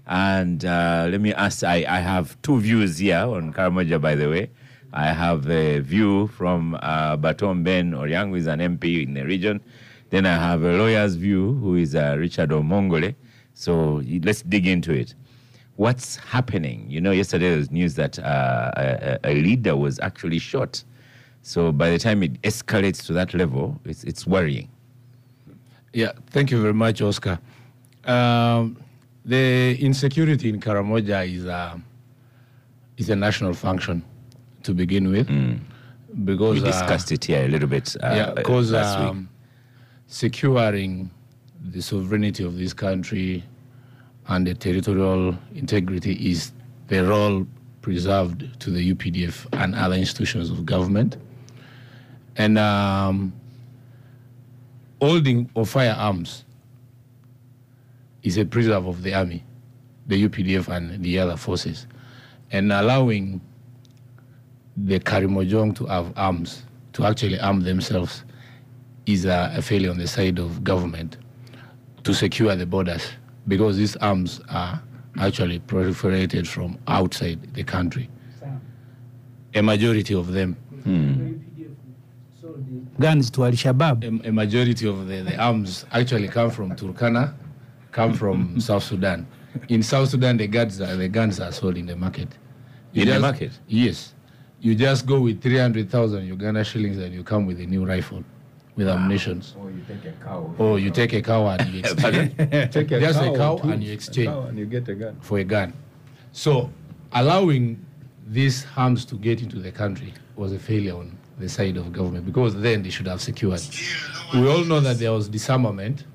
And 0.06 0.66
uh, 0.66 1.08
let 1.10 1.22
me 1.22 1.34
ask 1.34 1.64
I, 1.64 1.86
I 1.88 1.99
have 1.99 2.41
two 2.41 2.60
views 2.60 2.97
here 2.97 3.20
on 3.20 3.54
Karamoja, 3.54 4.02
by 4.02 4.16
the 4.16 4.28
way. 4.30 4.52
I 4.91 5.14
have 5.14 5.49
a 5.49 5.80
view 5.80 6.28
from 6.28 6.78
uh, 6.82 7.16
Baton 7.16 7.64
Ben 7.64 7.91
Koryang, 7.93 8.30
who 8.30 8.36
is 8.36 8.47
an 8.47 8.60
MP 8.60 9.04
in 9.04 9.14
the 9.14 9.24
region. 9.24 9.62
Then 10.10 10.26
I 10.26 10.36
have 10.36 10.64
a 10.64 10.74
lawyer's 10.74 11.16
view, 11.16 11.54
who 11.54 11.76
is 11.76 11.95
uh, 11.95 12.18
Richard 12.20 12.49
Omongole. 12.49 13.16
So 13.62 14.01
let's 14.24 14.41
dig 14.41 14.66
into 14.68 14.91
it 14.91 15.16
what's 15.82 16.16
happening? 16.18 16.86
You 16.88 17.01
know, 17.01 17.12
yesterday 17.12 17.49
there 17.49 17.57
was 17.57 17.72
news 17.72 17.95
that 17.95 18.20
uh, 18.20 18.72
a, 18.78 19.20
a 19.24 19.34
leader 19.34 19.76
was 19.76 19.99
actually 19.99 20.38
shot. 20.38 20.84
So 21.41 21.72
by 21.72 21.89
the 21.89 21.97
time 21.97 22.22
it 22.22 22.39
escalates 22.43 23.03
to 23.07 23.14
that 23.14 23.34
level, 23.34 23.80
it's, 23.86 24.03
it's 24.03 24.28
worrying. 24.28 24.70
Yeah, 25.93 26.12
thank 26.30 26.51
you 26.51 26.62
very 26.62 26.76
much, 26.76 27.01
Oscar. 27.01 27.39
Um, 28.05 28.78
the 29.26 29.76
insecurity 29.80 30.49
in 30.49 30.59
Karamoja 30.59 31.28
is 31.28 31.45
a, 31.45 31.82
is 32.97 33.09
a 33.09 33.16
national 33.16 33.53
function 33.53 34.03
to 34.62 34.74
begin 34.76 35.09
with. 35.09 35.28
Because, 36.26 36.62
We 36.62 36.68
uh, 36.68 36.72
discussed 36.72 37.12
it 37.12 37.26
here 37.26 37.45
a 37.45 37.47
little 37.47 37.68
bit 37.68 37.95
uh, 38.03 38.14
yeah, 38.16 38.34
because 38.34 38.72
last 38.72 38.99
um, 38.99 39.30
securing 40.05 41.09
the 41.72 41.82
sovereignty 41.82 42.43
of 42.43 42.57
this 42.57 42.74
country 42.74 43.43
and 44.28 44.48
the 44.48 44.54
territorial 44.54 45.38
integrity 45.56 46.14
is 46.30 46.52
the 46.88 47.04
role 47.04 47.46
preserved 47.82 48.60
to 48.60 48.70
the 48.70 48.94
UPDF 48.94 49.48
and 49.54 49.76
other 49.76 49.96
institutions 49.96 50.50
of 50.50 50.66
government. 50.66 51.18
And 52.38 52.58
um, 52.58 53.34
holding 55.02 55.50
of 55.56 55.70
firearms 55.70 56.46
is 58.24 58.38
a 58.38 58.46
preserve 58.46 58.88
of 58.88 59.04
the 59.04 59.14
army, 59.14 59.44
the 60.08 60.28
UPDF 60.28 60.68
and 60.68 61.04
the 61.04 61.20
other 61.20 61.36
forces, 61.36 61.88
and 62.52 62.72
allowing 62.72 63.42
the 64.78 65.00
Karimojong 65.00 65.76
to 65.78 65.86
have 65.88 66.14
arms, 66.16 66.64
to 66.94 67.06
actually 67.06 67.40
arm 67.40 67.62
themselves, 67.62 68.24
is 69.06 69.26
a, 69.26 69.52
a 69.56 69.62
failure 69.62 69.90
on 69.90 69.98
the 69.98 70.08
side 70.08 70.38
of 70.40 70.64
government 70.64 71.18
to 72.04 72.14
secure 72.14 72.56
the 72.56 72.66
borders 72.66 73.10
because 73.48 73.78
these 73.78 73.96
arms 73.98 74.42
are 74.50 74.82
actually 75.20 75.60
proliferated 75.60 76.48
from 76.48 76.78
outside 76.88 77.54
the 77.54 77.64
country. 77.64 78.10
A 79.54 79.62
majority 79.62 80.14
of 80.14 80.32
them, 80.32 80.54
hmm. 80.84 81.38
Guns 83.00 83.32
to 83.32 83.46
Al 83.46 83.52
Shabaab. 83.52 84.24
a, 84.26 84.30
a 84.30 84.32
majority 84.32 84.88
of 84.88 85.08
the, 85.08 85.22
the 85.22 85.36
arms 85.38 85.86
actually 85.92 86.28
come 86.28 86.52
from 86.52 86.76
Turkana, 86.76 87.34
come 87.92 88.14
from 88.14 88.60
South 88.60 88.84
Sudan. 88.84 89.26
In 89.70 89.82
South 89.84 90.10
Sudan, 90.10 90.38
the 90.38 90.48
guns 90.48 90.80
are, 90.80 90.96
the 90.96 91.08
guns 91.08 91.39
are 91.39 91.52
sold 91.52 91.78
in 91.78 91.86
the 91.88 91.96
market. 91.96 92.30
In 92.94 93.08
the 93.08 93.20
market? 93.20 93.52
Yes. 93.68 94.14
You 94.60 94.76
just 94.76 95.06
go 95.06 95.20
with 95.22 95.42
300,000 95.42 96.26
Uganda 96.28 96.64
shillings 96.64 96.98
and 97.00 97.14
you 97.14 97.24
come 97.24 97.46
with 97.46 97.60
a 97.60 97.66
new 97.66 97.86
rifle 97.86 98.24
with 98.76 98.88
ammunitions. 98.88 99.56
Or 99.60 99.70
you 99.70 99.82
take 99.88 100.06
a 100.06 100.12
cow. 100.24 100.56
Or 100.58 100.80
you 100.80 100.92
take 100.92 101.14
a 101.14 101.22
cow 101.22 101.48
and 101.48 101.70
you 101.74 101.80
exchange 101.86 102.38
Take 102.72 102.92
a 102.92 103.00
Just 103.00 103.20
a 103.22 103.34
cow, 103.36 103.58
cow 103.58 103.70
and 103.70 103.84
you 103.84 103.92
exchange. 103.94 104.28
A 104.28 104.32
cow 104.32 104.42
and 104.44 104.58
you 104.58 104.66
get 104.66 104.88
a 104.88 104.96
gun. 104.96 105.18
for 105.22 105.40
a 105.40 105.44
gun. 105.44 105.74
So 106.32 106.70
allowing 107.14 107.86
these 108.28 108.66
arms 108.78 109.04
to 109.06 109.16
get 109.16 109.42
into 109.42 109.60
the 109.60 109.72
country 109.72 110.14
was 110.36 110.54
a 110.54 110.60
failure 110.60 110.96
on 110.96 111.18
the 111.38 111.50
side 111.50 111.76
of 111.76 111.92
government 111.92 112.26
because 112.26 112.56
then 112.62 112.82
they 112.84 112.90
should 112.90 113.08
have 113.08 113.22
secured. 113.22 113.62
We 114.34 114.48
all 114.50 114.64
know 114.64 114.80
that 114.80 115.00
there 115.00 115.12
was 115.12 115.28
disarmament 115.28 116.06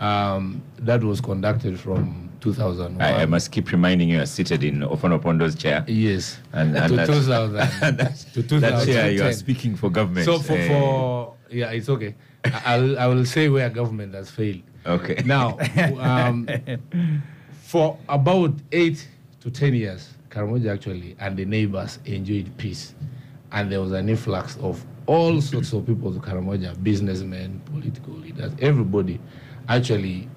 um, 0.00 0.62
that 0.78 1.04
was 1.04 1.20
conducted 1.20 1.78
from 1.78 2.30
2001. 2.40 3.00
I, 3.00 3.22
I 3.22 3.26
must 3.26 3.52
keep 3.52 3.70
reminding 3.70 4.08
you, 4.08 4.16
you're 4.16 4.26
seated 4.26 4.64
in 4.64 4.80
Ofwono 4.80 5.20
Opondo's 5.20 5.54
chair. 5.54 5.84
Yes. 5.86 6.38
And- 6.52 6.76
and 6.76 6.88
to, 6.88 6.96
that's- 6.96 7.24
2000, 7.26 8.32
to 8.48 8.60
That 8.60 8.84
chair, 8.86 9.10
you 9.12 9.22
are 9.22 9.32
speaking 9.32 9.76
for 9.76 9.90
government. 9.90 10.24
So 10.24 10.38
for, 10.40 10.54
Eh, 10.54 10.68
for 10.68 11.31
yeah, 11.52 11.70
it's 11.70 11.88
okay. 11.88 12.14
I- 12.44 12.62
I'll, 12.66 12.98
I 12.98 13.06
will 13.06 13.24
say 13.24 13.48
where 13.48 13.68
government 13.70 14.14
has 14.14 14.30
failed. 14.30 14.62
Okay. 14.86 15.22
Now, 15.24 15.58
um, 16.00 16.48
for 17.62 17.98
about 18.08 18.54
eight 18.72 19.06
to 19.40 19.50
ten 19.50 19.74
years, 19.74 20.10
Karamoja 20.30 20.72
actually 20.74 21.16
and 21.20 21.36
the 21.36 21.44
neighbors 21.44 21.98
enjoyed 22.04 22.50
peace, 22.56 22.94
and 23.52 23.70
there 23.70 23.80
was 23.80 23.92
an 23.92 24.08
influx 24.08 24.56
of 24.58 24.84
all 25.06 25.40
sorts 25.40 25.72
of 25.72 25.86
people 25.86 26.12
to 26.12 26.20
Karamoja, 26.20 26.80
businessmen, 26.82 27.60
political 27.66 28.14
leaders, 28.14 28.52
everybody, 28.60 29.20
actually, 29.68 30.28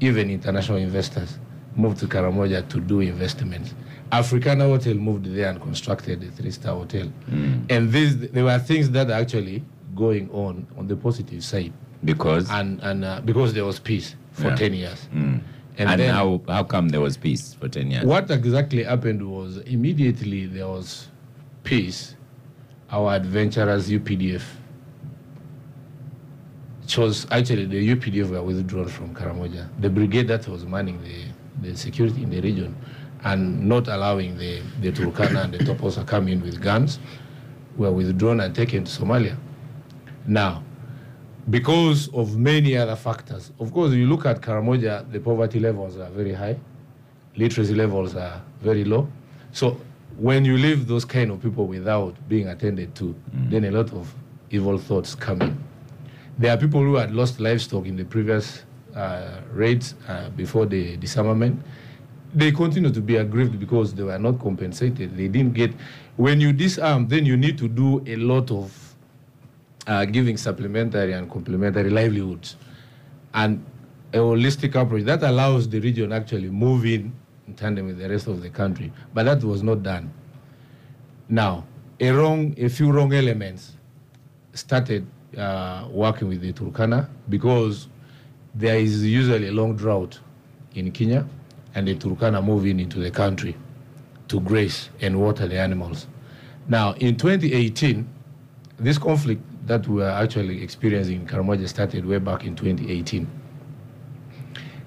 even 0.00 0.30
international 0.30 0.78
investors 0.78 1.38
moved 1.76 1.98
to 1.98 2.06
Karamoja 2.06 2.66
to 2.68 2.80
do 2.80 3.00
investments. 3.00 3.74
Africana 4.12 4.64
Hotel 4.64 4.94
moved 4.94 5.26
there 5.26 5.50
and 5.50 5.60
constructed 5.62 6.22
a 6.22 6.26
three-star 6.30 6.74
hotel, 6.74 7.10
and 7.28 7.92
these 7.92 8.18
there 8.18 8.44
were 8.44 8.58
things 8.58 8.90
that 8.90 9.10
actually 9.10 9.62
going 9.94 10.30
on 10.30 10.66
on 10.76 10.86
the 10.86 10.96
positive 10.96 11.42
side 11.44 11.72
because 12.04 12.50
and 12.50 12.80
and 12.82 13.04
uh, 13.04 13.20
because 13.24 13.52
there 13.54 13.64
was 13.64 13.78
peace 13.78 14.14
for 14.32 14.48
Yeah. 14.48 14.56
10 14.56 14.74
years 14.74 15.08
Mm. 15.12 15.40
and, 15.78 15.90
and, 15.90 16.00
then 16.00 16.14
how, 16.14 16.40
how 16.48 16.62
come 16.64 16.88
there 16.88 17.00
was 17.00 17.16
peace 17.16 17.54
for 17.54 17.68
10 17.68 17.90
years? 17.90 18.04
what 18.04 18.30
exactly 18.30 18.82
happened 18.84 19.22
was 19.28 19.58
immediately 19.58 20.46
there 20.46 20.68
was 20.68 21.08
peace 21.64 22.14
our 22.90 23.14
adventurers 23.14 23.90
updf 23.90 24.42
chose 26.86 27.26
actually 27.30 27.66
the 27.66 27.94
updf 27.94 28.30
were 28.30 28.42
withdrawn 28.42 28.88
from 28.88 29.14
karamoja 29.14 29.68
the 29.80 29.88
brigade 29.90 30.26
that 30.28 30.46
was 30.48 30.64
manning 30.64 31.00
the, 31.02 31.68
the 31.68 31.76
security 31.76 32.22
in 32.22 32.30
the 32.30 32.40
region 32.40 32.74
and 33.24 33.68
not 33.68 33.86
allowing 33.88 34.36
the, 34.38 34.60
the 34.80 34.90
turkana 34.90 35.44
and 35.44 35.52
the 35.54 35.58
toposa 35.58 36.06
come 36.06 36.26
in 36.28 36.40
with 36.40 36.60
guns 36.60 36.98
were 37.76 37.92
withdrawn 37.92 38.40
and 38.40 38.54
taken 38.54 38.84
to 38.84 38.90
somalia 39.00 39.36
now 40.26 40.62
because 41.48 42.08
of 42.12 42.36
many 42.36 42.76
other 42.76 42.96
factors. 42.96 43.50
Of 43.58 43.72
course, 43.72 43.92
you 43.92 44.06
look 44.06 44.26
at 44.26 44.40
Karamoja, 44.40 45.10
the 45.10 45.20
poverty 45.20 45.58
levels 45.58 45.96
are 45.96 46.10
very 46.10 46.32
high, 46.32 46.58
literacy 47.36 47.74
levels 47.74 48.14
are 48.14 48.42
very 48.60 48.84
low. 48.84 49.08
So 49.52 49.80
when 50.18 50.44
you 50.44 50.56
leave 50.58 50.86
those 50.86 51.04
kind 51.04 51.30
of 51.30 51.42
people 51.42 51.66
without 51.66 52.14
being 52.28 52.48
attended 52.48 52.94
to, 52.96 53.14
then 53.32 53.64
a 53.64 53.70
lot 53.70 53.92
of 53.92 54.14
evil 54.50 54.78
thoughts 54.78 55.14
come 55.14 55.40
in. 55.42 55.64
There 56.38 56.52
are 56.52 56.56
people 56.56 56.80
who 56.80 56.96
had 56.96 57.14
lost 57.14 57.40
livestock 57.40 57.86
in 57.86 57.96
the 57.96 58.04
previous 58.04 58.62
uh, 58.94 59.40
raids 59.52 59.94
uh, 60.08 60.30
before 60.30 60.66
the 60.66 60.96
disarmament. 60.96 61.60
They 62.32 62.52
continue 62.52 62.90
to 62.90 63.00
be 63.00 63.16
aggrieved 63.16 63.58
because 63.58 63.92
they 63.94 64.02
were 64.02 64.18
not 64.18 64.38
compensated. 64.38 65.16
They 65.16 65.28
didn't 65.28 65.54
get. 65.54 65.72
When 66.16 66.40
you 66.40 66.52
disarm, 66.52 67.08
then 67.08 67.26
you 67.26 67.36
need 67.36 67.58
to 67.58 67.68
do 67.68 68.04
a 68.06 68.16
lot 68.16 68.50
of 68.50 68.89
uh, 69.90 70.04
giving 70.04 70.36
supplementary 70.36 71.12
and 71.12 71.28
complementary 71.28 71.90
livelihoods 71.90 72.56
and 73.34 73.64
a 74.12 74.18
holistic 74.18 74.80
approach 74.80 75.02
that 75.02 75.22
allows 75.24 75.68
the 75.68 75.80
region 75.80 76.12
actually 76.12 76.48
move 76.48 76.86
in 76.86 77.12
in 77.48 77.54
tandem 77.54 77.86
with 77.86 77.98
the 77.98 78.08
rest 78.08 78.28
of 78.28 78.40
the 78.40 78.48
country. 78.48 78.92
But 79.12 79.24
that 79.24 79.42
was 79.42 79.64
not 79.64 79.82
done. 79.82 80.12
Now, 81.28 81.64
a 81.98 82.10
wrong, 82.12 82.54
a 82.56 82.68
few 82.68 82.92
wrong 82.92 83.12
elements 83.12 83.72
started 84.54 85.04
uh, 85.36 85.88
working 85.90 86.28
with 86.28 86.40
the 86.40 86.52
Turkana 86.52 87.08
because 87.28 87.88
there 88.54 88.78
is 88.78 89.04
usually 89.04 89.48
a 89.48 89.52
long 89.52 89.76
drought 89.76 90.20
in 90.74 90.92
Kenya, 90.92 91.26
and 91.74 91.88
the 91.88 91.96
Turkana 91.96 92.44
move 92.44 92.64
in 92.64 92.78
into 92.78 93.00
the 93.00 93.10
country 93.10 93.56
to 94.28 94.40
graze 94.40 94.88
and 95.00 95.20
water 95.20 95.48
the 95.48 95.58
animals. 95.58 96.06
Now, 96.68 96.92
in 96.94 97.16
2018, 97.16 98.08
this 98.78 98.96
conflict 98.96 99.42
that 99.70 99.86
we 99.86 100.02
are 100.02 100.20
actually 100.20 100.60
experiencing 100.64 101.20
in 101.20 101.26
Karamoja 101.28 101.68
started 101.68 102.04
way 102.04 102.18
back 102.18 102.44
in 102.44 102.56
2018. 102.56 103.24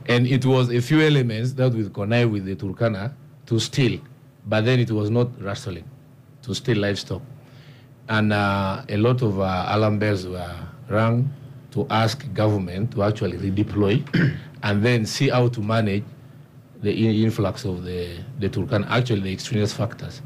And 0.10 0.28
it 0.28 0.46
was 0.46 0.70
a 0.70 0.82
few 0.82 1.00
elements 1.00 1.54
that 1.54 1.74
will 1.74 1.90
connive 1.90 2.30
with 2.30 2.44
the 2.44 2.58
Turkana 2.58 3.14
to 3.46 3.60
steal, 3.62 4.02
but 4.46 4.66
then 4.66 4.82
it 4.82 4.92
was 4.92 5.10
not 5.10 5.42
rustling, 5.42 5.90
to 6.42 6.54
steal 6.54 6.80
livestock. 6.80 7.22
And 8.10 8.34
uh, 8.34 8.84
a 8.90 8.98
lot 8.98 9.22
of 9.22 9.40
uh, 9.40 9.68
alarm 9.70 10.00
bells 10.00 10.28
were 10.28 10.54
rung 10.90 11.32
to 11.72 11.88
ask 11.90 12.22
government 12.34 12.92
to 12.92 13.04
actually 13.04 13.38
redeploy 13.38 14.04
and 14.64 14.84
then 14.84 15.06
see 15.06 15.30
how 15.30 15.48
to 15.48 15.62
manage 15.62 16.04
the 16.82 16.92
in- 16.92 17.24
influx 17.24 17.64
of 17.64 17.86
the, 17.86 18.18
the 18.40 18.50
Turkana, 18.50 18.86
actually 18.90 19.22
the 19.22 19.32
extraneous 19.32 19.72
factors, 19.72 20.22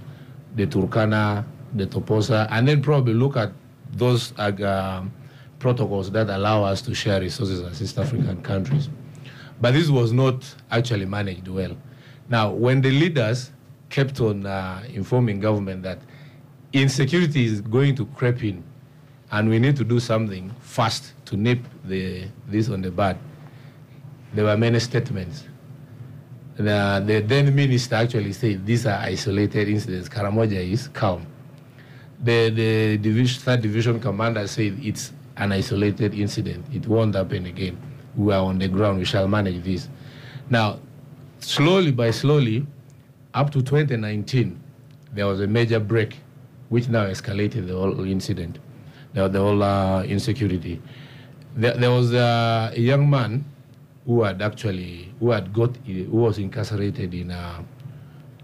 the 0.55 0.65
Turkana, 0.65 1.45
the 1.75 1.85
Toposa, 1.85 2.47
and 2.49 2.67
then 2.67 2.81
probably 2.81 3.13
look 3.13 3.37
at 3.37 3.51
those 3.97 4.33
uh, 4.37 4.51
um, 4.99 5.11
protocols 5.59 6.11
that 6.11 6.29
allow 6.29 6.63
us 6.63 6.81
to 6.83 6.93
share 6.93 7.19
resources 7.19 7.61
as 7.61 7.81
East 7.81 7.97
African 7.97 8.41
countries. 8.41 8.89
But 9.59 9.73
this 9.73 9.89
was 9.89 10.13
not 10.13 10.55
actually 10.69 11.05
managed 11.05 11.47
well. 11.47 11.75
Now, 12.29 12.51
when 12.51 12.81
the 12.81 12.91
leaders 12.91 13.51
kept 13.89 14.19
on 14.19 14.45
uh, 14.45 14.83
informing 14.93 15.39
government 15.39 15.83
that 15.83 15.99
insecurity 16.73 17.45
is 17.45 17.61
going 17.61 17.95
to 17.95 18.05
creep 18.07 18.43
in 18.43 18.63
and 19.31 19.49
we 19.49 19.59
need 19.59 19.75
to 19.77 19.83
do 19.83 19.99
something 19.99 20.53
fast 20.59 21.13
to 21.25 21.35
nip 21.35 21.59
the, 21.85 22.27
this 22.47 22.69
on 22.69 22.81
the 22.81 22.91
bud, 22.91 23.17
there 24.33 24.45
were 24.45 24.57
many 24.57 24.79
statements. 24.79 25.45
The, 26.57 27.03
the 27.05 27.21
then 27.21 27.55
minister 27.55 27.95
actually 27.95 28.33
said 28.33 28.65
these 28.65 28.85
are 28.85 28.99
isolated 28.99 29.69
incidents. 29.69 30.09
Karamoja 30.09 30.71
is 30.71 30.87
calm. 30.89 31.25
The, 32.23 32.49
the 32.49 32.97
division, 32.97 33.41
third 33.41 33.61
division 33.61 33.99
commander 33.99 34.47
said 34.47 34.79
it's 34.81 35.13
an 35.37 35.51
isolated 35.51 36.13
incident. 36.13 36.65
It 36.73 36.87
won't 36.87 37.15
happen 37.15 37.45
again. 37.45 37.77
We 38.15 38.33
are 38.33 38.43
on 38.43 38.57
the 38.57 38.67
ground. 38.67 38.99
We 38.99 39.05
shall 39.05 39.27
manage 39.27 39.63
this. 39.63 39.87
Now, 40.49 40.79
slowly 41.39 41.91
by 41.91 42.11
slowly, 42.11 42.65
up 43.33 43.51
to 43.51 43.61
2019, 43.61 44.59
there 45.13 45.27
was 45.27 45.41
a 45.41 45.47
major 45.47 45.79
break, 45.79 46.17
which 46.69 46.89
now 46.89 47.05
escalated 47.05 47.67
the 47.67 47.73
whole 47.73 48.03
incident, 48.05 48.57
the, 49.13 49.27
the 49.27 49.39
whole 49.39 49.61
uh, 49.61 50.03
insecurity. 50.03 50.81
There, 51.55 51.75
there 51.75 51.91
was 51.91 52.13
uh, 52.13 52.71
a 52.73 52.79
young 52.79 53.09
man 53.09 53.45
who 54.05 54.23
had 54.23 54.41
actually, 54.41 55.13
who 55.19 55.31
had 55.31 55.53
got, 55.53 55.75
who 55.85 56.05
was 56.09 56.39
incarcerated 56.39 57.13
in, 57.13 57.29
uh, 57.29 57.61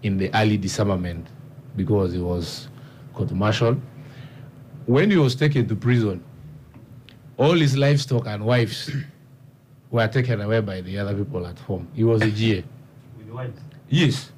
in 0.03 0.17
the 0.17 0.29
early 0.35 0.57
disarmament 0.57 1.25
because 1.75 2.13
he 2.13 2.19
was 2.19 2.67
court-martialed. 3.13 3.79
When 4.85 5.09
he 5.11 5.17
was 5.17 5.35
taken 5.35 5.67
to 5.67 5.75
prison, 5.75 6.23
all 7.37 7.53
his 7.53 7.77
livestock 7.77 8.27
and 8.27 8.45
wives 8.45 8.91
were 9.91 10.07
taken 10.07 10.41
away 10.41 10.59
by 10.61 10.81
the 10.81 10.97
other 10.97 11.15
people 11.15 11.45
at 11.47 11.57
home. 11.59 11.87
He 11.93 12.03
was 12.03 12.21
a 12.21 12.31
Jie. 12.31 12.63
With 13.17 13.29
wives? 13.29 13.59
Yes. 13.89 14.31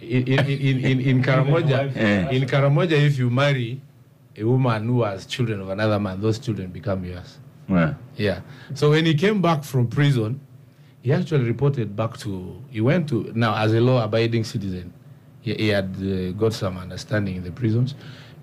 In, 0.00 0.26
in, 0.26 0.38
in, 0.46 0.84
in, 0.84 1.00
in 1.00 1.22
Karamoja, 1.22 1.94
in 2.32 2.46
Karamoja, 2.46 2.92
if 2.92 3.18
you 3.18 3.28
marry 3.30 3.80
a 4.36 4.44
woman 4.44 4.86
who 4.86 5.02
has 5.02 5.26
children 5.26 5.60
of 5.60 5.68
another 5.68 5.98
man, 5.98 6.20
those 6.20 6.38
children 6.38 6.70
become 6.70 7.04
yours. 7.04 7.38
Wow. 7.68 7.94
Yeah. 8.16 8.40
So 8.74 8.90
when 8.90 9.04
he 9.06 9.14
came 9.14 9.42
back 9.42 9.64
from 9.64 9.86
prison, 9.88 10.40
he 11.02 11.12
actually 11.12 11.44
reported 11.44 11.94
back 11.96 12.16
to, 12.18 12.62
he 12.70 12.80
went 12.80 13.08
to, 13.10 13.32
now 13.34 13.54
as 13.56 13.72
a 13.72 13.80
law 13.80 14.02
abiding 14.04 14.44
citizen, 14.44 14.92
he, 15.40 15.54
he 15.54 15.68
had 15.68 15.94
uh, 16.00 16.32
got 16.32 16.52
some 16.52 16.76
understanding 16.78 17.36
in 17.36 17.44
the 17.44 17.52
prisons. 17.52 17.94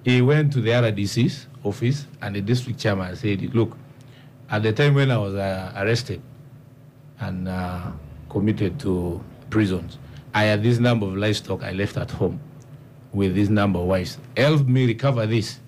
He 0.04 0.22
went 0.22 0.54
to 0.54 0.62
the 0.62 0.72
RDC's 0.72 1.48
office 1.64 2.08
and 2.22 2.36
the 2.36 2.42
district 2.42 2.80
chairman 2.80 3.16
said, 3.16 3.42
look, 3.54 3.78
at 4.50 4.64
the 4.64 4.72
time 4.72 4.94
when 4.94 5.12
I 5.12 5.18
was 5.18 5.36
uh, 5.36 5.74
arrested 5.76 6.22
and 7.20 7.48
uh, 7.48 7.92
committed 8.30 8.80
to 8.82 9.22
prisons, 9.50 9.98
I 10.34 10.44
had 10.44 10.64
this 10.64 10.80
number 10.80 11.08
of 11.08 11.18
livestock 11.18 11.64
I 11.64 11.72
left 11.72 11.98
at 11.98 12.12
home 12.12 12.40
with 13.12 13.36
this 13.36 13.50
number 13.50 13.80
of 13.80 13.86
wives. 13.86 14.18
Help 14.36 14.66
me 14.68 14.86
recover 14.86 15.26
this. 15.26 15.60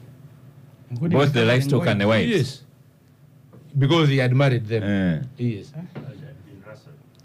Both 0.92 1.34
the 1.34 1.46
livestock 1.46 1.88
and 1.88 2.02
the 2.02 2.08
wives. 2.08 2.30
Yes. 2.30 2.64
Because 3.78 4.10
he 4.10 4.18
had 4.18 4.34
married 4.34 4.66
them. 4.68 4.84
Eh. 4.84 5.24
Yes. 5.38 5.72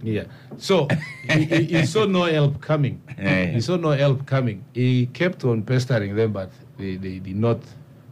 Yeah. 0.05 0.25
So 0.59 0.87
he, 1.31 1.45
he, 1.45 1.65
he 1.65 1.87
saw 1.87 2.05
no 2.05 2.25
help 2.25 2.61
coming. 2.61 3.01
He 3.55 3.61
saw 3.61 3.77
no 3.77 3.91
help 3.91 4.27
coming. 4.27 4.63
He 4.75 5.07
kept 5.07 5.45
on 5.45 5.63
pestering 5.63 6.15
them, 6.15 6.33
but 6.33 6.51
they, 6.79 6.97
they 6.97 7.19
did 7.21 7.37
not 7.37 7.61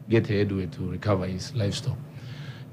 get 0.09 0.26
headway 0.26 0.66
to 0.66 0.90
recover 0.90 1.26
his 1.26 1.55
livestock. 1.55 1.99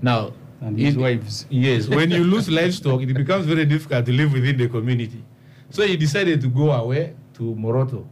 Now, 0.01 0.31
And 0.61 0.79
his 0.79 0.95
it- 0.95 0.99
wives. 0.99 1.45
Yes, 1.49 1.87
when 1.87 2.11
you 2.11 2.23
lose 2.23 2.49
livestock, 2.49 3.01
it 3.01 3.13
becomes 3.13 3.45
very 3.45 3.65
difficult 3.65 4.05
to 4.05 4.13
live 4.13 4.31
within 4.33 4.57
the 4.57 4.67
community. 4.69 5.21
So 5.69 5.85
he 5.85 5.97
decided 5.97 6.39
to 6.41 6.47
go 6.47 6.71
away 6.71 7.13
to 7.35 7.43
Moroto 7.55 8.07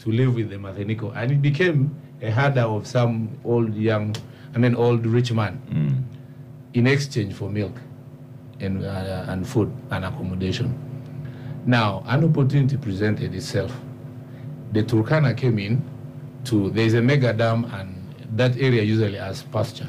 to 0.00 0.10
live 0.12 0.34
with 0.34 0.50
the 0.50 0.56
Matheniko, 0.56 1.12
and 1.16 1.32
it 1.32 1.42
became 1.42 1.90
a 2.22 2.30
herder 2.30 2.62
of 2.68 2.86
some 2.86 3.28
old 3.44 3.74
young, 3.74 4.14
I 4.54 4.58
mean 4.58 4.74
old 4.74 5.04
rich 5.06 5.32
man, 5.32 5.60
Mm. 5.72 6.02
in 6.74 6.86
exchange 6.86 7.32
for 7.34 7.48
milk 7.50 7.76
and 8.60 8.84
uh, 8.84 9.24
and 9.28 9.46
food 9.46 9.72
and 9.90 10.04
accommodation. 10.04 10.74
Now 11.66 12.02
an 12.06 12.24
opportunity 12.24 12.76
presented 12.76 13.34
itself. 13.34 13.74
The 14.72 14.82
Turkana 14.82 15.36
came 15.36 15.58
in 15.58 15.82
to 16.44 16.70
there 16.70 16.86
is 16.86 16.94
a 16.94 17.02
mega 17.02 17.32
dam 17.32 17.64
and 17.74 17.96
that 18.36 18.56
area 18.58 18.82
usually 18.82 19.18
has 19.18 19.42
pasture, 19.42 19.88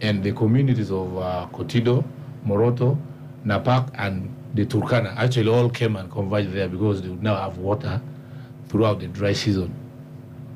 and 0.00 0.22
the 0.22 0.32
communities 0.32 0.90
of 0.90 1.16
uh, 1.18 1.46
Kotido, 1.52 2.04
Moroto, 2.46 2.96
Napak, 3.44 3.90
and 3.94 4.34
the 4.54 4.64
Turkana 4.66 5.16
actually 5.16 5.48
all 5.48 5.68
came 5.68 5.96
and 5.96 6.10
converged 6.10 6.52
there 6.52 6.68
because 6.68 7.02
they 7.02 7.08
would 7.08 7.22
now 7.22 7.36
have 7.36 7.58
water 7.58 8.00
throughout 8.68 9.00
the 9.00 9.08
dry 9.08 9.32
season. 9.32 9.74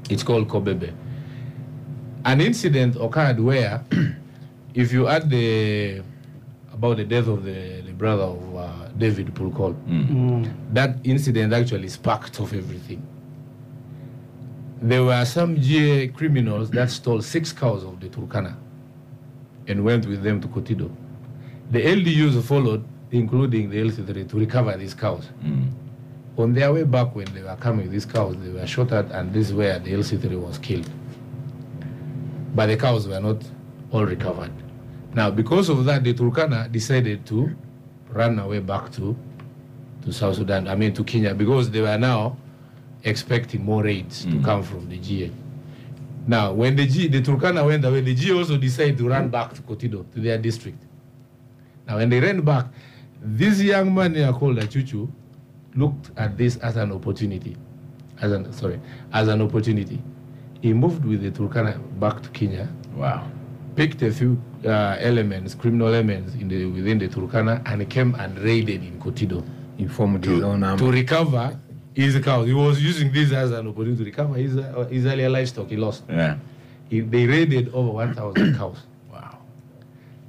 It's 0.08 0.22
called 0.22 0.48
Kobebe. 0.48 0.94
An 2.24 2.40
incident 2.40 2.96
occurred 2.96 3.40
where, 3.40 3.84
if 4.74 4.92
you 4.92 5.08
add 5.08 5.28
the 5.30 6.02
about 6.76 6.98
the 6.98 7.04
death 7.04 7.26
of 7.26 7.44
the, 7.44 7.80
the 7.86 7.92
brother 7.92 8.22
of 8.24 8.56
uh, 8.56 8.88
David 8.98 9.34
Pulkol, 9.34 9.74
Mm. 9.88 10.74
that 10.74 10.96
incident 11.04 11.52
actually 11.52 11.88
sparked 11.88 12.38
off 12.40 12.52
everything. 12.52 13.02
There 14.82 15.02
were 15.04 15.24
some 15.24 15.56
Jie 15.56 16.08
criminals 16.08 16.70
that 16.70 16.90
stole 16.90 17.22
six 17.22 17.52
cows 17.52 17.82
of 17.82 17.98
the 18.00 18.08
Turkana 18.08 18.54
and 19.66 19.82
went 19.84 20.06
with 20.06 20.22
them 20.22 20.40
to 20.42 20.48
Kotido. 20.48 20.90
The 21.70 21.80
LDUs 21.82 22.42
followed, 22.44 22.84
including 23.10 23.70
the 23.70 23.78
LC3, 23.78 24.28
to 24.28 24.36
recover 24.38 24.76
these 24.76 24.94
cows. 24.94 25.30
Mm. 25.42 25.70
On 26.36 26.52
their 26.52 26.70
way 26.72 26.82
back, 26.84 27.14
when 27.16 27.26
they 27.34 27.42
were 27.42 27.56
coming, 27.56 27.90
these 27.90 28.04
cows, 28.04 28.36
they 28.38 28.50
were 28.50 28.66
shot 28.66 28.92
at, 28.92 29.10
and 29.12 29.32
this 29.32 29.48
is 29.48 29.54
where 29.54 29.78
the 29.78 29.92
LC3 29.94 30.38
was 30.38 30.58
killed. 30.58 30.88
But 32.54 32.66
the 32.66 32.76
cows 32.76 33.08
were 33.08 33.18
not 33.20 33.38
all 33.90 34.04
recovered. 34.04 34.52
Now, 35.16 35.30
because 35.30 35.70
of 35.70 35.82
that, 35.86 36.04
the 36.04 36.12
Turkana 36.12 36.70
decided 36.70 37.24
to 37.26 37.56
run 38.10 38.38
away 38.38 38.60
back 38.60 38.92
to, 38.92 39.16
to 40.04 40.12
South 40.12 40.36
Sudan, 40.36 40.68
I 40.68 40.74
mean 40.74 40.92
to 40.92 41.02
Kenya, 41.04 41.34
because 41.34 41.70
they 41.70 41.80
were 41.80 41.96
now 41.96 42.36
expecting 43.02 43.64
more 43.64 43.82
raids 43.82 44.24
to 44.24 44.32
mm. 44.32 44.44
come 44.44 44.62
from 44.62 44.90
the 44.90 44.98
Jie. 44.98 45.32
Now, 46.26 46.52
when 46.52 46.76
the, 46.76 46.86
G, 46.86 47.08
the 47.08 47.22
Turkana 47.22 47.64
went 47.64 47.82
away, 47.86 48.02
the 48.02 48.14
Jie 48.14 48.36
also 48.36 48.58
decided 48.58 48.98
to 48.98 49.08
run 49.08 49.30
back 49.30 49.54
to 49.54 49.62
Kotido, 49.62 50.04
to 50.12 50.20
their 50.20 50.36
district. 50.36 50.82
Now, 51.88 51.96
when 51.96 52.10
they 52.10 52.20
ran 52.20 52.42
back, 52.42 52.66
this 53.22 53.62
young 53.62 53.94
man 53.94 54.14
here 54.14 54.30
called 54.34 54.58
Achuchu 54.58 55.10
looked 55.76 56.10
at 56.18 56.36
this 56.36 56.58
as 56.58 56.76
an 56.76 56.92
opportunity, 56.92 57.56
as 58.20 58.32
an 58.32 58.52
sorry, 58.52 58.78
as 59.14 59.28
an 59.28 59.40
opportunity. 59.40 60.02
He 60.60 60.74
moved 60.74 61.06
with 61.06 61.22
the 61.22 61.30
Turkana 61.30 61.80
back 61.98 62.22
to 62.22 62.28
Kenya, 62.28 62.68
Wow. 62.94 63.30
Picked 63.76 64.02
a 64.02 64.10
few 64.10 64.40
uh, 64.64 64.96
elements, 64.98 65.54
criminal 65.54 65.88
elements 65.88 66.34
in 66.34 66.48
the, 66.48 66.64
within 66.66 66.98
the 66.98 67.08
Turkana, 67.08 67.62
and 67.66 67.88
came 67.90 68.14
and 68.14 68.38
raided 68.38 68.82
in 68.82 68.98
Kotido 68.98 69.44
He 69.76 69.86
formed 69.86 70.24
his 70.24 70.42
own 70.42 70.60
to 70.78 70.90
recover 70.90 71.58
his 71.94 72.18
cows. 72.24 72.46
He 72.46 72.54
was 72.54 72.82
using 72.82 73.12
this 73.12 73.32
as 73.32 73.50
an 73.52 73.68
opportunity 73.68 73.98
to 73.98 74.04
recover 74.04 74.34
his, 74.34 74.56
uh, 74.56 74.86
his 74.90 75.04
earlier 75.06 75.28
livestock 75.28 75.68
he 75.68 75.76
lost. 75.76 76.04
Yeah. 76.08 76.36
He, 76.88 77.00
they 77.00 77.26
raided 77.26 77.68
over 77.74 77.90
1,000 77.90 78.56
cows. 78.58 78.78
Wow. 79.12 79.38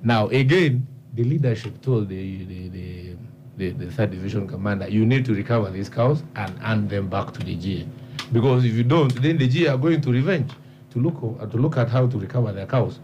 Now, 0.04 0.28
again, 0.28 0.86
the 1.14 1.24
leadership 1.24 1.82
told 1.82 2.10
the, 2.10 2.46
the, 2.46 2.70
the, 2.70 3.16
the, 3.58 3.70
the 3.86 3.92
third 3.92 4.12
division 4.12 4.48
commander, 4.48 4.88
you 4.90 5.06
need 5.06 5.26
to 5.26 5.34
recover 5.34 5.70
these 5.72 5.90
cows 5.90 6.22
and 6.36 6.58
hand 6.60 6.90
them 6.90 7.08
back 7.08 7.32
to 7.34 7.40
the 7.40 7.56
Jie. 7.56 7.88
Because 8.32 8.66
if 8.66 8.74
you 8.74 8.84
don't, 8.84 9.14
then 9.22 9.38
the 9.38 9.48
G 9.48 9.68
are 9.68 9.78
going 9.78 10.02
to 10.02 10.12
revenge 10.12 10.52
to 10.92 11.00
look 11.00 11.20
to 11.52 11.58
look 11.58 11.78
at 11.78 11.90
how 11.90 12.08
to 12.08 12.20
recover 12.20 12.52
their 12.52 12.66
cows. 12.66 13.00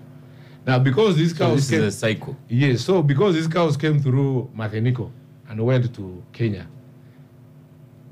Now, 0.65 0.79
because 0.79 1.17
these 1.17 1.31
So 1.37 1.45
cows 1.45 1.55
this 1.57 1.69
came, 1.69 1.81
is 1.87 1.95
a 1.95 1.97
cycle. 1.97 2.37
yes, 2.47 2.81
so 2.81 3.01
because 3.03 3.35
these 3.35 3.47
cows 3.47 3.75
came 3.77 3.99
through 4.01 4.49
Matheniko 4.55 5.11
and 5.49 5.63
went 5.65 5.93
to 5.95 6.23
Kenya, 6.31 6.67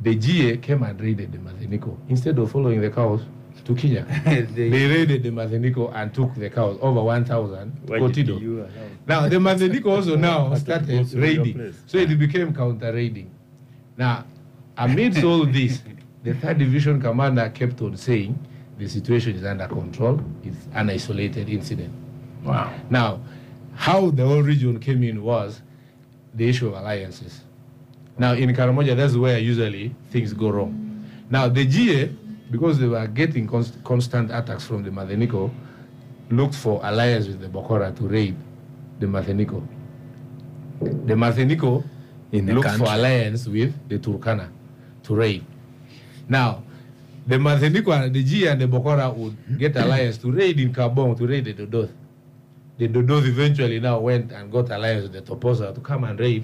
the 0.02 0.16
Jie 0.16 0.58
came 0.58 0.84
and 0.84 1.00
raided 1.00 1.32
the 1.32 1.38
Matheniko 1.38 1.96
instead 2.10 2.38
of 2.40 2.52
following 2.52 2.82
the 2.82 2.90
cows 2.90 3.22
to 3.64 3.76
Kenya. 3.76 4.06
they 4.26 4.70
raided 4.70 5.24
the 5.24 5.30
Matheniko 5.30 5.94
and 5.96 6.14
took 6.14 6.34
the 6.36 6.50
cows 6.50 6.78
over 6.82 7.02
1,000 7.04 7.72
Why 7.86 8.00
did 8.10 8.28
Kotido. 8.28 8.70
Now 9.08 9.30
the 9.30 9.38
Matheniko 9.38 9.86
also 9.98 10.16
now 10.18 10.50
Has 10.50 10.64
to 10.64 10.70
go 10.72 10.74
started 10.84 11.14
raiding, 11.14 11.74
so 11.86 11.98
it 12.00 12.18
became 12.20 12.54
counter 12.54 12.92
raiding. 12.92 13.30
Now, 13.98 14.26
amidst 14.78 15.24
all 15.24 15.46
this, 15.58 15.82
the 16.24 16.34
third 16.34 16.58
division 16.58 17.00
commander 17.00 17.50
kept 17.50 17.82
on 17.82 17.96
saying 17.96 18.38
the 18.78 18.88
situation 18.90 19.36
is 19.36 19.46
under 19.46 19.68
control. 19.68 20.20
It's 20.44 20.68
an 20.74 20.90
isolated 20.90 21.48
incident. 21.48 21.94
Wow. 22.44 22.74
Now, 22.90 23.22
how 23.76 24.10
the 24.12 24.26
whole 24.26 24.42
region 24.42 24.80
came 24.80 25.04
in 25.04 25.24
was 25.24 25.62
the 26.34 26.48
issue 26.48 26.68
of 26.68 26.74
alliances. 26.74 27.42
Now, 28.18 28.34
in 28.34 28.54
Karamoja, 28.54 28.96
that's 28.96 29.16
where 29.16 29.38
usually 29.40 29.96
things 30.10 30.34
go 30.34 30.50
wrong. 30.50 31.06
Now, 31.30 31.48
the 31.48 31.66
Jie, 31.66 32.16
because 32.52 32.80
they 32.80 32.88
were 32.88 33.08
getting 33.08 33.48
const- 33.48 33.84
constant 33.84 34.32
attacks 34.32 34.66
from 34.66 34.84
the 34.84 34.90
Matheniko, 34.90 35.50
looked 36.30 36.56
for 36.56 36.80
alliance 36.84 37.28
with 37.28 37.40
the 37.42 37.48
Bokora 37.48 37.96
to 37.98 38.04
raid 38.08 38.36
the 39.00 39.06
Matheniko. 39.06 39.66
The 40.80 41.14
Matheniko 41.14 41.84
In 42.32 42.46
the 42.46 42.54
looked 42.54 42.70
for 42.72 42.86
alliance 42.86 43.48
with 43.48 43.74
the 43.90 44.00
Turkana 44.00 44.50
to 45.04 45.16
raid. 45.16 45.44
Now, 46.30 46.64
the 47.28 47.36
Matheniko 47.36 47.92
and 48.04 48.14
the 48.14 48.24
G 48.24 48.48
and 48.48 48.60
the 48.62 48.68
Bokora 48.68 49.14
would 49.16 49.36
get 49.58 49.76
alliance 49.78 50.18
to 50.20 50.32
raid 50.32 50.60
in 50.60 50.74
Kaabong, 50.74 51.18
to 51.18 51.28
raid 51.28 51.46
the 51.46 51.54
Dodoth. 51.54 51.92
The 52.82 52.88
Dodoth 52.88 53.28
eventually 53.28 53.80
now 53.80 54.00
went 54.00 54.32
and 54.32 54.52
got 54.52 54.72
alliance 54.72 55.04
with 55.04 55.14
the 55.14 55.22
Toposa 55.22 55.72
to 55.76 55.80
come 55.82 56.04
and 56.04 56.20
raid 56.20 56.44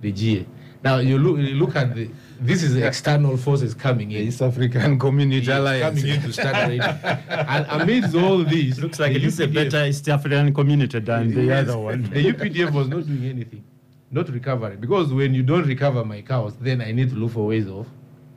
the 0.00 0.10
Jie. 0.10 0.46
Now, 0.82 0.96
you 0.96 1.18
look, 1.18 1.36
you 1.38 1.56
look 1.56 1.76
at 1.76 1.94
the, 1.94 2.08
this 2.40 2.62
is 2.62 2.74
external 2.76 3.36
forces 3.36 3.74
coming 3.74 4.08
The 4.08 4.16
in. 4.22 4.28
East 4.28 4.40
African 4.40 4.98
Community 4.98 5.44
Yes, 5.46 5.58
Alliance. 5.58 6.00
coming 6.00 6.14
in 6.14 6.22
to 6.22 6.32
start 6.32 6.54
raiding. 6.68 6.80
and 6.80 7.66
amidst 7.68 8.14
all 8.14 8.44
this, 8.44 8.78
Looks 8.78 8.98
like 8.98 9.14
it 9.14 9.24
is 9.24 9.38
a 9.40 9.46
UPDF 9.46 9.52
better 9.54 9.84
East 9.84 10.08
African 10.08 10.54
community 10.54 11.00
than 11.00 11.34
the 11.34 11.42
Yes. 11.44 11.68
other 11.68 11.78
one. 11.80 12.04
The 12.04 12.32
UPDF 12.32 12.72
was 12.72 12.88
not 12.88 13.06
doing 13.06 13.24
anything, 13.26 13.62
not 14.10 14.30
recovering. 14.30 14.80
Because 14.80 15.12
when 15.12 15.34
you 15.34 15.42
don't 15.42 15.66
recover 15.66 16.02
my 16.02 16.22
cows, 16.22 16.56
then 16.62 16.80
I 16.80 16.92
need 16.92 17.10
to 17.10 17.14
look 17.16 17.32
for 17.32 17.46
ways 17.48 17.68
of 17.68 17.86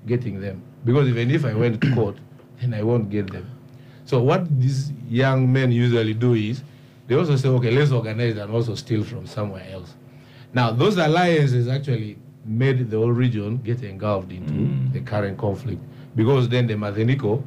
getting 0.06 0.42
them. 0.42 0.62
Because 0.84 1.08
even 1.08 1.32
if 1.32 1.46
I 1.46 1.54
went 1.54 1.80
to 1.80 1.96
court, 1.96 2.18
then 2.60 2.74
I 2.74 2.84
won't 2.84 3.10
get 3.10 3.32
them. 3.32 3.50
So 4.04 4.22
what 4.22 4.44
these 4.60 4.92
young 5.10 5.50
men 5.54 5.72
usually 5.72 6.14
do 6.14 6.34
is 6.34 6.62
they 7.10 7.16
also 7.16 7.36
say, 7.36 7.50
okay, 7.50 7.72
let's 7.72 7.92
organize 7.92 8.38
and 8.38 8.52
also 8.52 8.76
steal 8.76 9.04
from 9.04 9.26
somewhere 9.26 9.66
else. 9.72 9.96
Now 10.54 10.72
those 10.72 10.96
alliances 10.98 11.68
actually 11.68 12.18
made 12.46 12.90
the 12.90 12.98
whole 12.98 13.12
region 13.12 13.58
get 13.58 13.82
engulfed 13.84 14.32
into 14.32 14.92
the 14.94 15.02
current 15.02 15.38
conflict. 15.38 15.82
Because 16.16 16.48
then 16.48 16.68
the 16.68 16.76
Matheniko, 16.76 17.44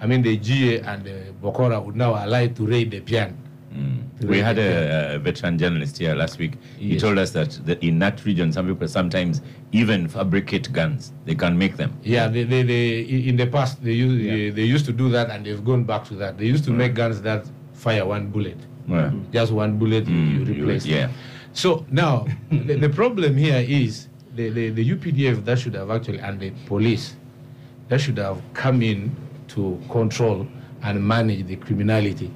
I 0.00 0.06
mean 0.06 0.20
the 0.22 0.36
Jie 0.36 0.76
and 0.80 1.02
the 1.04 1.32
Bokora 1.42 1.82
would 1.84 1.96
now 1.96 2.14
ally 2.14 2.48
to 2.48 2.66
raid 2.66 2.90
the 2.90 3.00
Pian. 3.00 3.34
Mm. 3.74 4.24
We 4.26 4.38
had 4.40 4.58
a, 4.58 5.14
a 5.14 5.18
veteran 5.18 5.56
journalist 5.58 5.96
here 5.98 6.14
last 6.14 6.38
week. 6.38 6.54
He 6.78 6.92
Yes. 6.92 7.00
told 7.00 7.18
us 7.18 7.30
that 7.30 7.50
the, 7.64 7.82
in 7.84 7.98
that 8.00 8.24
region, 8.26 8.52
some 8.52 8.66
people 8.66 8.88
sometimes 8.88 9.40
even 9.72 10.08
fabricate 10.08 10.70
guns. 10.72 11.12
They 11.24 11.34
can 11.34 11.56
make 11.56 11.76
them. 11.76 11.92
Yeah, 12.02 12.28
they, 12.28 12.42
they, 12.44 12.62
they 12.62 13.00
in 13.00 13.36
the 13.36 13.46
past 13.46 13.82
they 13.82 13.92
used 13.92 14.18
they, 14.28 14.50
they 14.50 14.64
used 14.64 14.84
to 14.86 14.92
do 14.92 15.08
that 15.10 15.30
and 15.30 15.46
they've 15.46 15.64
gone 15.64 15.84
back 15.84 16.04
to 16.06 16.14
that. 16.16 16.36
They 16.36 16.46
used 16.46 16.64
to 16.64 16.72
make 16.72 16.94
guns 16.94 17.22
that 17.22 17.46
fire 17.74 18.04
one 18.06 18.28
bullet, 18.28 18.58
Yeah. 18.88 19.12
just 19.32 19.52
one 19.52 19.78
bullet 19.78 20.06
you- 20.08 20.16
you, 20.16 20.44
Mm, 20.46 20.86
you- 20.86 20.94
yeah. 20.94 21.08
So 21.52 21.84
now 21.90 22.26
the, 22.50 22.76
the 22.76 22.88
problem 22.88 23.36
here 23.36 23.64
is 23.66 24.08
the, 24.34 24.50
the, 24.50 24.70
the 24.70 24.90
UPDF 24.94 25.44
that 25.44 25.58
should 25.58 25.74
have 25.74 25.90
actually 25.90 26.18
and 26.20 26.38
the 26.40 26.50
police 26.66 27.16
that 27.88 28.00
should 28.00 28.18
have 28.18 28.40
come 28.54 28.82
in 28.82 29.14
to 29.48 29.80
control 29.90 30.46
and 30.82 31.02
manage 31.06 31.46
the 31.46 31.56
criminality 31.56 32.30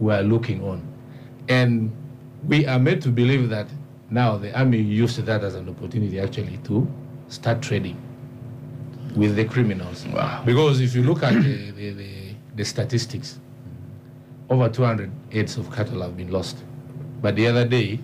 we 0.00 0.12
are 0.12 0.22
looking 0.22 0.62
on. 0.62 0.82
And 1.48 1.90
we 2.46 2.66
are 2.66 2.78
made 2.78 3.00
to 3.02 3.08
believe 3.08 3.48
that 3.48 3.66
now 4.10 4.36
the 4.36 4.56
army 4.58 4.78
used 4.78 5.18
that 5.24 5.42
as 5.42 5.54
an 5.54 5.68
opportunity 5.68 6.20
actually 6.20 6.58
to 6.64 6.86
start 7.28 7.62
trading 7.62 7.96
with 9.16 9.36
the 9.36 9.44
criminals. 9.44 10.04
Wow. 10.06 10.42
Because 10.44 10.80
if 10.80 10.94
you 10.94 11.02
look 11.02 11.22
at 11.22 11.32
the, 11.34 11.70
the, 11.70 11.90
the, 11.90 12.10
the 12.56 12.64
statistics, 12.64 13.38
over 14.50 14.68
200 14.68 15.10
heads 15.32 15.56
of 15.56 15.70
cattle 15.72 16.02
have 16.02 16.16
been 16.16 16.30
lost. 16.30 16.64
But 17.20 17.36
the 17.36 17.46
other 17.46 17.66
day, 17.66 18.00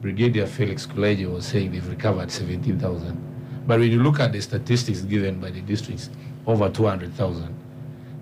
Brigadier 0.00 0.46
Felix 0.46 0.86
Kulayigye 0.86 1.32
was 1.32 1.46
saying 1.46 1.72
they've 1.72 1.88
recovered 1.88 2.30
17,000. 2.30 3.64
But 3.66 3.80
when 3.80 3.90
you 3.90 4.02
look 4.02 4.20
at 4.20 4.32
the 4.32 4.40
statistics 4.40 5.00
given 5.00 5.40
by 5.40 5.50
the 5.50 5.60
districts, 5.60 6.10
over 6.46 6.70
200,000. 6.70 7.54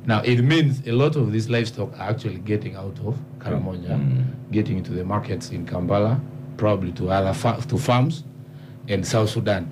Now, 0.07 0.21
it 0.23 0.43
means 0.43 0.87
a 0.87 0.93
lot 0.93 1.17
of 1.17 1.33
these 1.33 1.51
livestock 1.51 1.93
are 1.99 2.11
actually 2.11 2.39
getting 2.39 2.77
out 2.77 2.99
of 3.05 3.19
Karamoja, 3.39 3.91
mm. 3.91 4.25
getting 4.51 4.79
into 4.79 4.93
the 4.93 5.05
markets 5.05 5.51
in 5.51 5.67
Kampala, 5.67 6.21
probably 6.57 6.93
to 6.93 7.11
other 7.11 7.35
fa- 7.35 7.63
to 7.69 7.79
farms, 7.79 8.25
and 8.89 9.07
South 9.07 9.31
Sudan, 9.31 9.71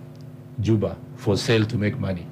Juba, 0.60 0.96
for 1.16 1.36
sale 1.36 1.64
to 1.66 1.78
make 1.78 1.98
money. 1.98 2.26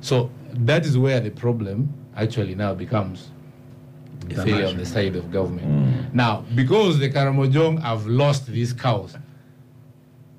So 0.00 0.30
that 0.52 0.86
is 0.86 0.96
where 0.98 1.20
the 1.20 1.30
problem 1.30 1.92
actually 2.16 2.54
now 2.54 2.74
becomes 2.74 3.30
failure 4.30 4.66
on 4.66 4.76
the 4.76 4.86
side 4.86 5.16
of 5.16 5.30
government. 5.30 6.14
Now, 6.14 6.44
because 6.54 6.98
the 6.98 7.10
Karamojong 7.10 7.80
have 7.82 8.06
lost 8.06 8.46
these 8.46 8.72
cows, 8.72 9.16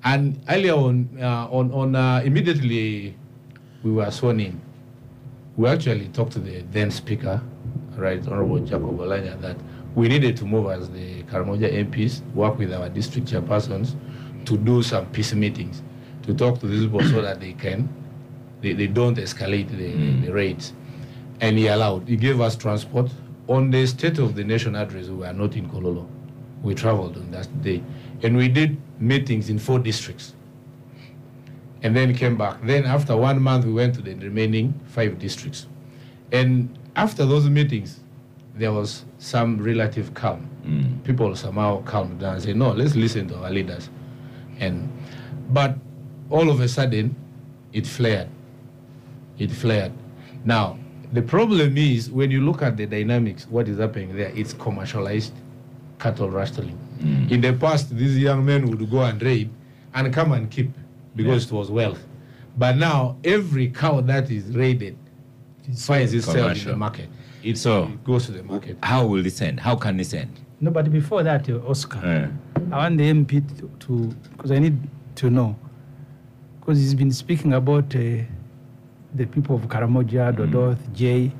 and 0.04 0.40
earlier 0.48 0.74
on, 0.74 1.08
uh, 1.20 1.48
on, 1.50 1.72
on 1.72 1.94
uh, 1.96 2.22
immediately 2.24 3.16
we 3.82 3.90
were 3.92 4.10
sworn 4.10 4.40
in, 4.40 4.60
we 5.56 5.68
actually 5.68 6.08
talked 6.08 6.32
to 6.32 6.38
the 6.38 6.62
then 6.70 6.90
speaker, 6.90 7.40
right, 7.96 8.24
Honorable 8.26 8.58
Jacob 8.60 8.82
Oulanyah, 8.98 9.40
that 9.40 9.56
we 9.94 10.08
needed 10.08 10.36
to 10.36 10.44
move 10.44 10.70
as 10.70 10.90
the 10.90 11.22
Karamoja 11.24 11.72
MPs, 11.90 12.22
work 12.34 12.58
with 12.58 12.72
our 12.72 12.88
district 12.88 13.28
chairpersons 13.28 13.96
to 14.44 14.56
do 14.56 14.82
some 14.82 15.06
peace 15.06 15.32
meetings, 15.32 15.82
to 16.22 16.34
talk 16.34 16.60
to 16.60 16.66
these 16.66 16.84
people 16.84 17.00
so 17.04 17.22
that 17.22 17.40
they 17.40 17.52
can, 17.54 17.88
they, 18.60 18.74
they 18.74 18.86
don't 18.86 19.16
escalate 19.16 19.68
the, 19.70 20.26
the 20.26 20.32
raids. 20.32 20.72
And 21.40 21.58
he 21.58 21.66
allowed, 21.68 22.08
he 22.08 22.16
gave 22.16 22.40
us 22.40 22.56
transport. 22.56 23.10
On 23.48 23.70
the 23.70 23.86
State 23.86 24.18
of 24.18 24.34
the 24.34 24.44
Nation 24.44 24.74
address, 24.74 25.06
we 25.06 25.16
were 25.16 25.32
not 25.32 25.54
in 25.56 25.68
Kololo. 25.68 26.08
We 26.62 26.74
traveled 26.74 27.16
on 27.16 27.30
that 27.30 27.62
day. 27.62 27.82
And 28.22 28.36
we 28.36 28.48
did 28.48 28.76
meetings 28.98 29.48
in 29.48 29.58
four 29.58 29.78
districts 29.78 30.34
and 31.82 31.94
then 31.94 32.14
came 32.14 32.36
back. 32.36 32.56
Then 32.64 32.84
after 32.84 33.16
one 33.16 33.40
month, 33.40 33.64
we 33.64 33.72
went 33.72 33.94
to 33.96 34.02
the 34.02 34.14
remaining 34.14 34.74
five 34.86 35.18
districts. 35.18 35.66
And 36.32 36.76
after 36.96 37.24
those 37.24 37.48
meetings, 37.48 38.00
there 38.54 38.72
was 38.72 39.04
some 39.18 39.62
relative 39.62 40.14
calm. 40.14 40.48
Mm. 40.64 41.04
People 41.04 41.36
somehow 41.36 41.82
calmed 41.82 42.20
down 42.20 42.34
and 42.34 42.42
said, 42.42 42.56
no, 42.56 42.70
let's 42.70 42.96
listen 42.96 43.28
to 43.28 43.36
our 43.36 43.50
leaders. 43.50 43.90
And, 44.58 44.90
but 45.50 45.76
all 46.30 46.50
of 46.50 46.60
a 46.60 46.68
sudden, 46.68 47.14
it 47.72 47.86
flared. 47.86 48.28
It 49.38 49.52
flared. 49.52 49.92
Now, 50.44 50.78
the 51.12 51.22
problem 51.22 51.76
is 51.76 52.10
when 52.10 52.30
you 52.30 52.40
look 52.40 52.62
at 52.62 52.76
the 52.76 52.86
dynamics, 52.86 53.46
what 53.48 53.68
is 53.68 53.78
happening 53.78 54.16
there, 54.16 54.32
it's 54.34 54.52
commercialized 54.52 55.32
cattle 55.98 56.30
rustling. 56.30 56.78
In 57.30 57.40
the 57.42 57.52
past, 57.52 57.94
these 57.94 58.16
young 58.18 58.44
men 58.44 58.66
would 58.70 58.90
go 58.90 59.02
and 59.02 59.20
raid 59.22 59.50
and 59.94 60.12
come 60.12 60.32
and 60.32 60.50
keep 60.50 60.70
because 61.14 61.46
it 61.46 61.52
was 61.52 61.70
wealth. 61.70 62.02
But 62.56 62.76
now, 62.76 63.16
every 63.22 63.68
cow 63.68 64.00
that 64.00 64.30
is 64.30 64.44
raided 64.56 64.96
finds 65.76 66.14
itself 66.14 66.56
in 66.58 66.64
the 66.68 66.76
market. 66.76 67.08
It, 67.42 67.58
So- 67.58 67.84
it 67.84 68.02
goes 68.04 68.26
to 68.26 68.32
the 68.32 68.42
market. 68.42 68.78
How 68.82 69.06
will 69.06 69.22
this 69.22 69.40
end? 69.42 69.60
How 69.60 69.76
can 69.76 69.96
this 69.98 70.14
end? 70.14 70.30
No, 70.60 70.70
but 70.70 70.90
before 70.90 71.22
that, 71.22 71.48
uh, 71.50 71.58
Oscar, 71.68 71.98
Uh, 71.98 72.28
I 72.72 72.76
want 72.78 72.96
the 72.98 73.04
MP 73.10 73.42
to, 73.80 74.14
because 74.32 74.50
I 74.50 74.58
need 74.58 74.78
to 75.16 75.28
know, 75.30 75.54
because 76.60 76.78
he's 76.78 76.94
been 76.94 77.12
speaking 77.12 77.52
about 77.52 77.94
uh, 77.94 78.22
the 79.16 79.26
people 79.26 79.56
of 79.56 79.62
Karamoja, 79.62 80.32
Dodoth, 80.36 80.92
Jay. 80.92 81.32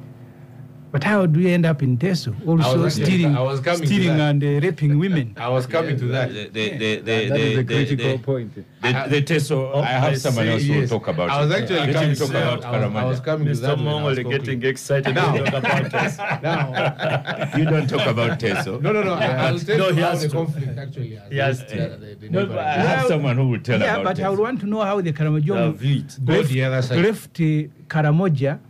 But 0.96 1.04
how 1.04 1.26
do 1.26 1.38
we 1.40 1.52
end 1.52 1.66
up 1.66 1.82
in 1.82 1.98
Teso? 1.98 2.32
Also 2.48 2.86
actually- 2.86 3.04
stealing, 3.04 3.36
I 3.36 3.42
was 3.42 3.60
coming 3.60 3.86
stealing 3.86 4.18
and 4.18 4.42
uh, 4.42 4.46
raping 4.66 4.98
women. 4.98 5.34
I 5.36 5.50
was 5.50 5.66
coming 5.66 5.98
to 5.98 6.06
that. 6.06 6.32
The, 6.32 6.48
the, 6.48 6.68
the, 6.78 6.96
the, 7.00 7.28
That 7.28 7.38
is 7.40 7.54
the, 7.56 7.60
a 7.60 7.64
critical 7.64 8.12
the, 8.12 8.18
point. 8.18 8.54
the, 8.54 8.62
the 9.10 9.20
Teso, 9.22 9.74
I 9.82 9.84
have 9.84 10.04
I 10.04 10.14
someone 10.14 10.46
say 10.46 10.52
else 10.52 10.62
who 10.62 10.80
will 10.80 10.88
talk 10.88 11.08
about 11.08 11.28
I 11.28 11.42
was 11.44 11.50
it. 11.50 11.54
actually 11.60 11.80
Let 11.80 11.92
coming 11.92 12.14
to 12.14 12.18
talk 12.20 12.28
that. 12.30 12.42
about 12.60 12.64
I 12.64 12.86
was, 12.86 12.94
I 12.96 13.04
was 13.04 13.20
Karamaja. 13.20 13.24
coming 13.26 13.46
to 13.48 13.52
Mr. 13.52 13.60
that. 13.60 13.76
when 13.76 14.02
was 14.04 14.18
Mongole 14.18 14.30
getting 14.30 14.62
excited 14.64 15.14
Now- 15.14 15.32
to 15.36 15.44
talk 15.44 15.58
about 15.58 15.94
us. 16.02 16.16
Now, 16.42 17.58
You 17.58 17.64
don't 17.66 17.88
talk 17.90 18.06
about 18.06 18.40
Teso. 18.40 18.80
no, 18.80 18.92
no, 18.92 19.02
no. 19.02 19.12
I- 19.12 19.26
I'll 19.48 19.58
tell 19.58 19.76
No, 19.76 19.88
you 19.88 19.94
he 19.96 20.00
how 20.00 20.10
has 20.12 20.22
the 20.22 20.28
conflict 20.30 20.78
actually 20.78 21.14
has. 21.16 21.30
Has 21.30 21.60
reached 21.60 21.72
to. 21.72 21.76
the- 21.76 21.96
the- 22.06 22.14
the 22.14 22.28
No, 22.30 22.46
but 22.46 22.58
I 22.58 22.72
have 22.72 22.98
Well, 23.00 23.08
someone 23.08 23.36
who 23.36 23.48
will 23.50 23.60
tell 23.60 23.78
yeah, 23.80 23.96
about 23.96 24.04
but 24.16 24.20
I 24.24 24.30
would 24.30 24.38
want 24.38 24.60
to 24.60 24.66
know 24.66 24.80
how 24.80 24.98
the 25.02 25.12
Karamojong 25.12 25.78
David. 25.78 26.14
Go 26.24 26.42
the 26.42 26.64
other 26.64 26.80
side. 26.80 27.04
left 27.04 27.38
uh, 27.38 27.44
Karamoja 27.92 28.60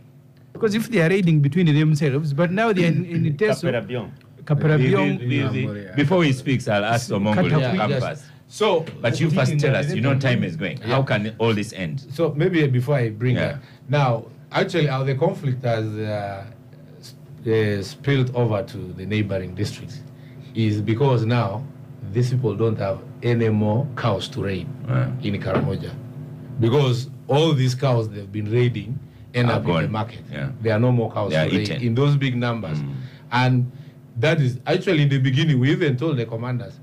Because 0.57 0.73
if 0.75 0.89
they 0.89 1.01
are 1.01 1.09
raiding 1.09 1.39
between 1.39 1.67
themselves, 1.67 2.33
but 2.33 2.51
now 2.51 2.73
they 2.73 2.85
are 2.85 2.87
in, 2.87 3.05
in 3.05 3.37
Teso, 3.37 3.69
Kaperabion. 3.71 4.11
Kapelebyong, 4.43 5.19
The- 5.19 5.47
the- 5.47 5.67
the- 5.67 5.93
Before 5.95 6.23
he 6.23 6.33
speaks, 6.33 6.67
I'll 6.67 6.83
ask 6.85 7.09
Omongole 7.11 7.35
Cut 7.35 7.59
to 7.61 7.69
off 7.69 7.75
come 7.77 7.89
yes. 7.91 8.03
first. 8.03 8.23
So, 8.47 8.85
But 9.01 9.19
you 9.19 9.29
first 9.29 9.59
tell 9.59 9.75
us, 9.75 9.93
you 9.93 10.01
know 10.01 10.17
time 10.17 10.43
is 10.43 10.55
going. 10.55 10.77
How 10.81 11.03
can 11.03 11.35
all 11.37 11.53
this 11.53 11.73
end? 11.73 12.05
So 12.11 12.33
maybe 12.33 12.65
before 12.67 12.95
I 12.95 13.09
bring 13.09 13.35
Yeah. 13.35 13.47
that, 13.53 13.59
now 13.89 14.25
actually 14.51 14.87
how 14.87 15.03
the 15.03 15.15
conflict 15.15 15.63
has 15.63 15.85
uh, 15.85 16.45
uh, 17.45 17.81
spilled 17.83 18.33
over 18.35 18.63
to 18.63 18.77
the 18.93 19.05
neighboring 19.05 19.53
districts 19.53 19.99
is 20.55 20.81
because 20.81 21.25
now 21.25 21.63
these 22.13 22.29
people 22.31 22.55
don't 22.55 22.77
have 22.79 22.99
any 23.21 23.49
more 23.49 23.85
cows 23.97 24.29
to 24.29 24.41
raid 24.43 24.67
Yeah. 24.87 25.11
in 25.21 25.41
Karamoja 25.41 25.91
because 26.61 27.09
all 27.27 27.53
these 27.53 27.75
cows 27.75 28.07
they've 28.09 28.31
been 28.31 28.49
raiding 28.49 28.97
end 29.37 29.49
up 29.49 29.61
in 29.61 29.67
the 29.67 29.73
gone. 29.73 29.91
market. 29.91 30.19
Yeah. 30.31 30.49
There 30.61 30.73
are 30.75 30.79
no 30.79 30.91
more 30.91 31.11
cows 31.11 31.31
They 31.31 31.37
are 31.37 31.49
to 31.49 31.61
eaten. 31.61 31.81
in 31.81 31.95
those 31.95 32.15
big 32.15 32.35
numbers, 32.35 32.79
Mm. 32.79 32.93
and 33.31 33.71
that 34.19 34.41
is 34.41 34.59
actually 34.65 35.03
in 35.03 35.09
the 35.09 35.19
beginning 35.19 35.59
we 35.59 35.71
even 35.71 35.95
told 35.97 36.17
the 36.17 36.25
commanders 36.25 36.79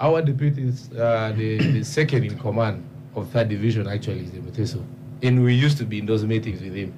our 0.00 0.22
deputy 0.22 0.62
is 0.68 0.90
uh, 0.92 1.32
the, 1.36 1.58
the 1.72 1.82
second 1.98 2.24
in 2.24 2.38
command 2.38 2.84
of 3.16 3.28
third 3.30 3.48
division 3.48 3.88
actually 3.88 4.20
is 4.20 4.30
the 4.30 4.38
Muteso. 4.38 4.84
And 5.24 5.42
we 5.42 5.54
used 5.54 5.76
to 5.78 5.84
be 5.84 5.98
in 5.98 6.06
those 6.06 6.24
meetings 6.24 6.60
with 6.60 6.72
him. 6.74 6.94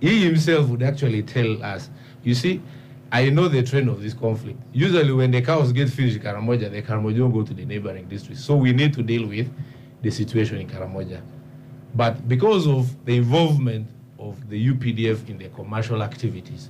He 0.00 0.24
himself 0.24 0.66
would 0.68 0.82
actually 0.82 1.22
tell 1.22 1.62
us, 1.62 1.88
you 2.24 2.34
see, 2.34 2.60
I 3.12 3.30
know 3.30 3.46
the 3.46 3.62
trend 3.62 3.88
of 3.88 4.02
this 4.02 4.12
conflict. 4.14 4.58
Usually 4.72 5.12
when 5.12 5.30
the 5.30 5.40
cows 5.42 5.70
get 5.72 5.88
finished 5.90 6.16
in 6.16 6.22
Karamoja, 6.22 6.68
the 6.72 6.82
Karamoja 6.82 7.32
go 7.32 7.42
to 7.44 7.54
the 7.54 7.64
neighboring 7.64 8.08
districts. 8.08 8.42
So 8.44 8.56
we 8.56 8.72
need 8.72 8.92
to 8.94 9.02
deal 9.04 9.28
with 9.28 9.48
the 10.02 10.10
situation 10.10 10.58
in 10.58 10.66
Karamoja. 10.68 11.20
But 11.94 12.26
because 12.26 12.66
of 12.66 12.92
the 13.04 13.18
involvement 13.18 13.86
of 14.28 14.48
the 14.48 14.58
UPDF 14.72 15.28
in 15.28 15.38
their 15.38 15.48
commercial 15.50 16.02
activities, 16.02 16.68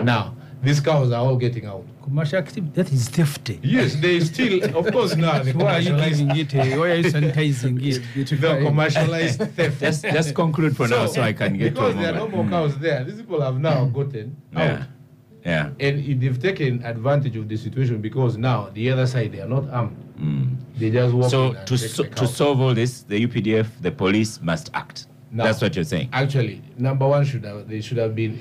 now 0.00 0.34
these 0.62 0.80
cows 0.80 1.10
are 1.12 1.22
all 1.26 1.36
getting 1.36 1.66
out. 1.66 1.84
commercial 2.02 2.38
activity, 2.38 2.70
that 2.74 2.92
is 2.92 3.08
theft. 3.08 3.50
Yes, 3.62 3.96
they 3.96 4.20
still, 4.20 4.62
of 4.78 4.90
course, 4.92 5.14
now 5.26 5.42
the 5.42 5.52
Why 5.52 5.74
are 5.76 5.80
you 5.80 5.90
commercialized 5.90 6.28
giving 6.34 6.60
it? 6.60 6.74
uh, 6.74 6.78
Why 6.80 6.90
are 6.92 6.94
you 6.94 7.04
sanitizing 7.04 7.76
it? 7.84 7.94
the 8.02 8.06
Beautifying? 8.14 8.64
commercialized 8.64 9.38
theft. 9.56 9.80
Just, 9.80 10.02
just 10.04 10.34
conclude 10.34 10.76
for 10.76 10.88
now 10.88 11.06
so 11.06 11.20
I 11.22 11.32
can 11.32 11.56
get 11.58 11.64
to 11.64 11.70
because 11.70 11.94
there 11.96 12.10
are 12.12 12.16
no 12.16 12.26
Omongole. 12.28 12.32
more 12.32 12.48
cows 12.48 12.78
there. 12.78 13.04
These 13.04 13.16
people 13.22 13.40
have 13.42 13.58
now 13.60 13.84
gotten 13.86 14.36
out, 14.54 14.62
Yeah. 14.62 14.84
Yeah. 15.44 15.68
and 15.86 15.98
it- 16.08 16.20
they've 16.20 16.40
taken 16.40 16.82
advantage 16.84 17.36
of 17.36 17.48
the 17.48 17.56
situation 17.56 18.00
because 18.00 18.36
now 18.36 18.70
the 18.72 18.90
other 18.90 19.06
side 19.06 19.32
they 19.32 19.40
are 19.40 19.48
not 19.48 19.68
armed. 19.70 19.96
Mm. 20.20 20.56
They 20.78 20.90
just 20.90 21.12
walk 21.14 21.30
So 21.30 21.50
in 21.50 21.56
and 21.56 21.66
to 21.66 21.78
take 21.78 21.90
so, 21.90 22.02
the 22.04 22.08
to 22.20 22.26
solve 22.26 22.60
all 22.60 22.74
this, 22.74 23.02
the 23.02 23.26
UPDF, 23.26 23.66
the 23.82 23.90
police 23.90 24.40
must 24.40 24.70
act. 24.74 25.06
Now- 25.36 25.44
That's 25.44 25.60
what 25.60 25.74
you're 25.76 25.84
saying. 25.84 26.08
Actually, 26.12 26.62
number 26.78 27.06
one 27.06 27.24
should 27.24 27.44
have 27.44 27.68
they 27.68 27.80
should 27.80 27.98
have 27.98 28.14
been 28.14 28.32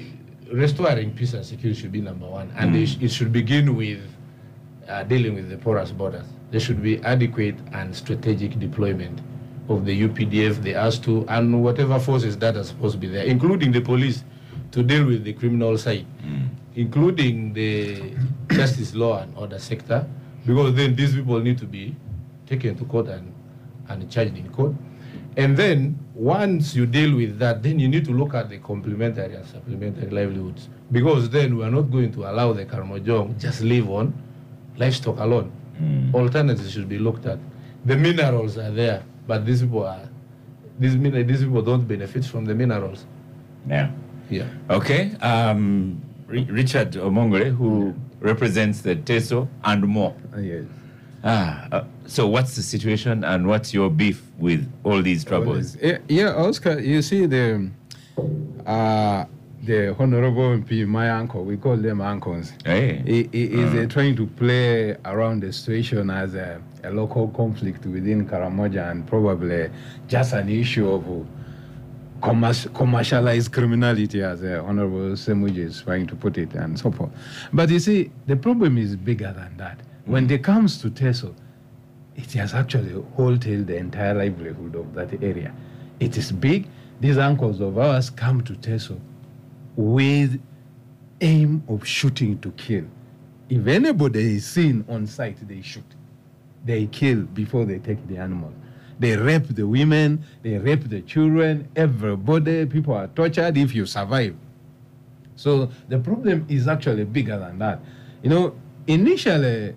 restoring 0.52 1.12
peace 1.12 1.34
and 1.34 1.46
security 1.46 1.80
should 1.82 1.91
be 1.91 2.02
number 2.02 2.26
one, 2.28 2.52
and 2.58 2.74
they 2.74 2.86
sh- 2.86 2.98
it 3.02 3.12
should 3.12 3.32
begin 3.34 3.76
with 3.76 4.00
uh, 4.88 5.04
dealing 5.04 5.34
with 5.36 5.50
the 5.50 5.58
porous 5.58 5.91
borders. 5.91 6.26
There 6.52 6.60
should 6.60 6.82
be 6.82 7.00
adequate 7.04 7.56
and 7.74 7.93
strategic 7.96 8.58
deployment 8.60 9.20
of 9.68 9.84
the 9.84 9.96
UPDF, 10.08 10.62
the 10.62 10.74
ASTU, 10.76 11.26
and 11.28 11.64
whatever 11.64 12.00
forces 12.00 12.38
that 12.38 12.56
are 12.56 12.64
supposed 12.64 12.93
to 12.93 13.00
be 13.00 13.08
there, 13.08 13.26
including 13.26 13.72
the 13.72 13.82
police, 13.82 14.24
to 14.72 14.84
deal 14.84 15.06
with 15.06 15.24
the 15.24 15.34
criminal 15.34 15.76
side, 15.78 16.06
including 16.76 17.52
the 17.54 18.14
justice 18.52 18.93
law 18.93 19.22
and 19.22 19.36
order 19.36 19.58
sector, 19.60 20.06
because 20.46 20.74
then 20.76 20.96
these 20.96 21.16
people 21.16 21.39
need 21.41 21.58
to 21.58 21.66
be 21.66 21.96
taken 22.46 22.76
to 22.76 22.86
court 22.86 23.08
and, 23.08 23.34
and 23.89 24.10
charged 24.12 24.38
in 24.38 24.48
court. 24.50 24.74
And 25.38 25.58
then 25.58 26.00
once 26.14 26.76
you 26.76 26.86
deal 26.86 27.16
with 27.16 27.40
that, 27.40 27.62
then 27.62 27.78
you 27.80 27.88
need 27.90 28.06
to 28.06 28.12
look 28.12 28.34
at 28.34 28.50
the 28.50 28.58
complementary 28.60 29.36
and 29.36 29.46
supplementary 29.46 30.10
livelihoods. 30.10 30.70
Because 30.92 31.30
then 31.30 31.58
we 31.58 31.64
are 31.64 31.72
not 31.72 31.92
going 31.92 32.12
to 32.14 32.26
allow 32.30 32.54
the 32.54 32.66
Karamojong 32.66 33.38
just 33.40 33.62
live 33.62 33.90
on 33.90 34.14
livestock 34.78 35.20
alone. 35.20 35.52
Alternatives 36.14 36.72
should 36.72 36.88
be 36.88 36.98
looked 36.98 37.26
at. 37.26 37.38
The 37.84 37.98
minerals 37.98 38.58
are 38.58 38.72
there, 38.72 39.04
but 39.28 39.46
these 39.46 39.62
people 39.62 39.84
are 39.86 40.08
these 40.80 40.96
min- 40.96 41.28
these 41.28 41.42
people 41.44 41.62
don't 41.62 41.86
benefit 41.88 42.26
from 42.26 42.46
the 42.46 42.56
minerals. 42.56 43.06
Yeah. 43.68 43.92
Yeah. 44.30 44.48
Okay. 44.70 45.12
Um, 45.22 46.02
Ri- 46.28 46.48
Richard 46.50 46.94
Omongole, 46.94 47.56
who 47.56 47.94
represents 48.20 48.82
the 48.82 48.96
TESO 48.96 49.48
and 49.66 49.86
more. 49.86 50.16
Uh, 50.34 50.40
yes. 50.40 50.64
Ah, 51.28 51.68
uh, 51.72 51.84
so 52.06 52.28
what's 52.28 52.56
the 52.56 52.62
situation 52.62 53.24
and 53.24 53.48
what's 53.48 53.74
your 53.74 53.90
beef 53.90 54.22
with 54.38 54.72
all 54.84 55.02
these 55.02 55.26
troubles? 55.26 55.76
Yeah, 55.82 55.98
yeah, 56.08 56.36
Oscar, 56.36 56.80
you 56.80 57.02
see 57.02 57.26
the 57.26 57.68
uh, 58.68 59.26
the 59.64 59.96
Honorable 59.98 60.56
MP, 60.56 60.86
my 60.86 61.10
uncle, 61.10 61.44
we 61.44 61.58
call 61.58 61.78
them 61.78 62.00
uncles. 62.00 62.54
Hey. 62.64 63.02
He, 63.06 63.30
he 63.32 63.46
is 63.46 63.74
uh, 63.74 63.88
trying 63.92 64.16
to 64.18 64.28
play 64.28 64.96
around 65.06 65.42
the 65.42 65.52
situation 65.52 66.12
as 66.12 66.36
a, 66.36 66.62
a 66.84 66.92
local 66.92 67.30
conflict 67.30 67.88
within 67.88 68.28
Karamoja 68.28 68.92
and 68.92 69.08
probably 69.08 69.72
just 70.08 70.34
an 70.34 70.50
issue 70.50 70.88
of 70.88 71.26
commercialized 72.22 73.52
criminality, 73.52 74.22
as 74.22 74.44
uh, 74.44 74.62
Honorable 74.64 75.16
Semuju 75.16 75.58
is 75.58 75.82
trying 75.82 76.06
to 76.08 76.16
put 76.16 76.38
it, 76.38 76.54
and 76.54 76.78
so 76.80 76.92
forth. 76.92 77.12
But 77.52 77.70
you 77.70 77.80
see, 77.80 78.12
the 78.28 78.36
problem 78.36 78.78
is 78.78 78.96
bigger 78.96 79.34
than 79.36 79.58
that. 79.58 79.80
When 80.06 80.28
they 80.28 80.38
comes 80.38 80.80
to 80.82 80.89
TESO, 80.89 81.36
it 82.16 82.32
has 82.34 82.53
actually 82.53 82.93
wholetailed 83.16 83.68
the 83.68 83.78
entire 83.78 84.14
livelihood 84.14 84.76
of 84.76 84.93
that 84.93 85.12
area. 85.24 85.53
It 85.99 86.18
is 86.18 86.32
big. 86.32 86.68
These 86.99 87.18
uncles 87.18 87.60
of 87.60 87.78
ours 87.78 88.10
come 88.10 88.41
to 88.43 88.56
TESO 88.56 88.99
with 89.76 90.39
aim 91.22 91.64
of 91.68 91.86
shooting 91.88 92.39
to 92.39 92.51
kill. 92.51 92.86
If 93.49 93.68
anybody 93.68 94.36
is 94.36 94.45
seen 94.45 94.86
on 94.88 95.08
site, 95.08 95.47
they 95.47 95.62
shoot. 95.62 95.84
They 96.64 96.86
kill 96.88 97.24
before 97.24 97.66
they 97.66 97.80
take 97.80 98.08
the 98.08 98.18
animal. 98.18 98.53
They 98.99 99.18
rape 99.18 99.47
the 99.47 99.68
women, 99.68 100.24
they 100.41 100.58
rape 100.58 100.88
the 100.89 101.01
children, 101.01 101.68
everybody, 101.76 102.66
people 102.66 102.93
are 102.93 103.08
tortured 103.08 103.58
if 103.58 103.76
you 103.76 103.86
survive. 103.86 104.36
So 105.36 105.70
the 105.89 105.99
problem 105.99 106.45
is 106.47 106.68
actually 106.68 107.03
bigger 107.03 107.38
than 107.38 107.60
that. 107.60 107.82
You 108.24 108.30
know, 108.30 108.56
initially, 108.88 109.76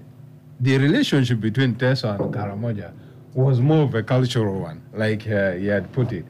the 0.60 0.78
relationship 0.78 1.40
between 1.40 1.74
Teso 1.76 2.10
and 2.18 2.34
Karamoja 2.34 2.92
was 3.34 3.60
more 3.60 3.84
of 3.84 3.94
a 3.94 4.02
cultural 4.02 4.60
one, 4.60 4.82
like 4.92 5.26
uh, 5.28 5.52
he 5.52 5.66
had 5.66 5.92
put 5.92 6.12
it. 6.12 6.24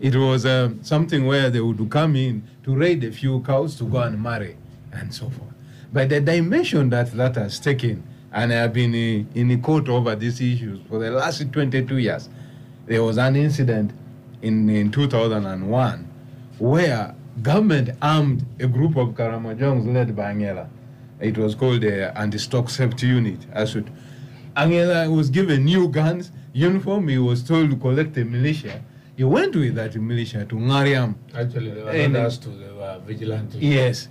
It 0.00 0.14
was 0.14 0.46
um, 0.46 0.82
something 0.82 1.26
where 1.26 1.50
they 1.50 1.60
would 1.60 1.90
come 1.90 2.16
in 2.16 2.42
to 2.64 2.74
raid 2.74 3.02
a 3.04 3.12
few 3.12 3.40
cows 3.40 3.76
to 3.76 3.84
go 3.84 3.98
and 3.98 4.20
marry, 4.22 4.56
and 4.92 5.12
so 5.12 5.30
forth. 5.30 5.52
But 5.92 6.08
the 6.08 6.20
dimension 6.20 6.90
that 6.90 7.12
that 7.12 7.36
has 7.36 7.58
taken, 7.58 8.02
and 8.32 8.52
I 8.52 8.56
have 8.56 8.72
been 8.72 8.94
in, 8.94 9.28
in 9.34 9.62
court 9.62 9.88
over 9.88 10.14
these 10.16 10.40
issues 10.40 10.80
for 10.88 10.98
the 10.98 11.10
last 11.10 11.52
22 11.52 11.98
years. 11.98 12.28
There 12.86 13.02
was 13.02 13.16
an 13.18 13.36
incident 13.36 13.92
in, 14.42 14.68
in 14.68 14.90
2001 14.90 16.08
where 16.58 17.14
government 17.42 17.90
armed 18.00 18.44
a 18.60 18.66
group 18.66 18.96
of 18.96 19.10
Karamojongs 19.10 19.92
led 19.92 20.14
by 20.16 20.30
Angela. 20.30 20.68
It 21.22 21.38
was 21.38 21.54
called 21.54 21.82
the 21.82 22.16
Anti-Stock 22.18 22.68
Safety 22.68 23.06
Unit. 23.06 23.38
It, 23.54 23.84
Angela 24.56 25.08
was 25.08 25.30
given 25.30 25.64
new 25.64 25.88
guns, 25.88 26.32
uniform. 26.52 27.08
He 27.08 27.18
was 27.18 27.42
told 27.42 27.70
to 27.70 27.76
collect 27.76 28.16
a 28.18 28.24
militia. 28.24 28.82
He 29.16 29.24
went 29.24 29.54
with 29.54 29.76
that 29.76 29.94
militia 29.94 30.44
to 30.46 30.56
Ngariam. 30.56 31.14
Actually, 31.34 31.70
they 31.70 31.82
were 31.82 31.90
And- 31.90 32.12
not 32.14 32.26
us 32.26 32.38
to 32.38 32.48
they 32.48 32.72
were 32.72 33.00
vigilante. 33.06 33.58
Yes, 33.58 34.08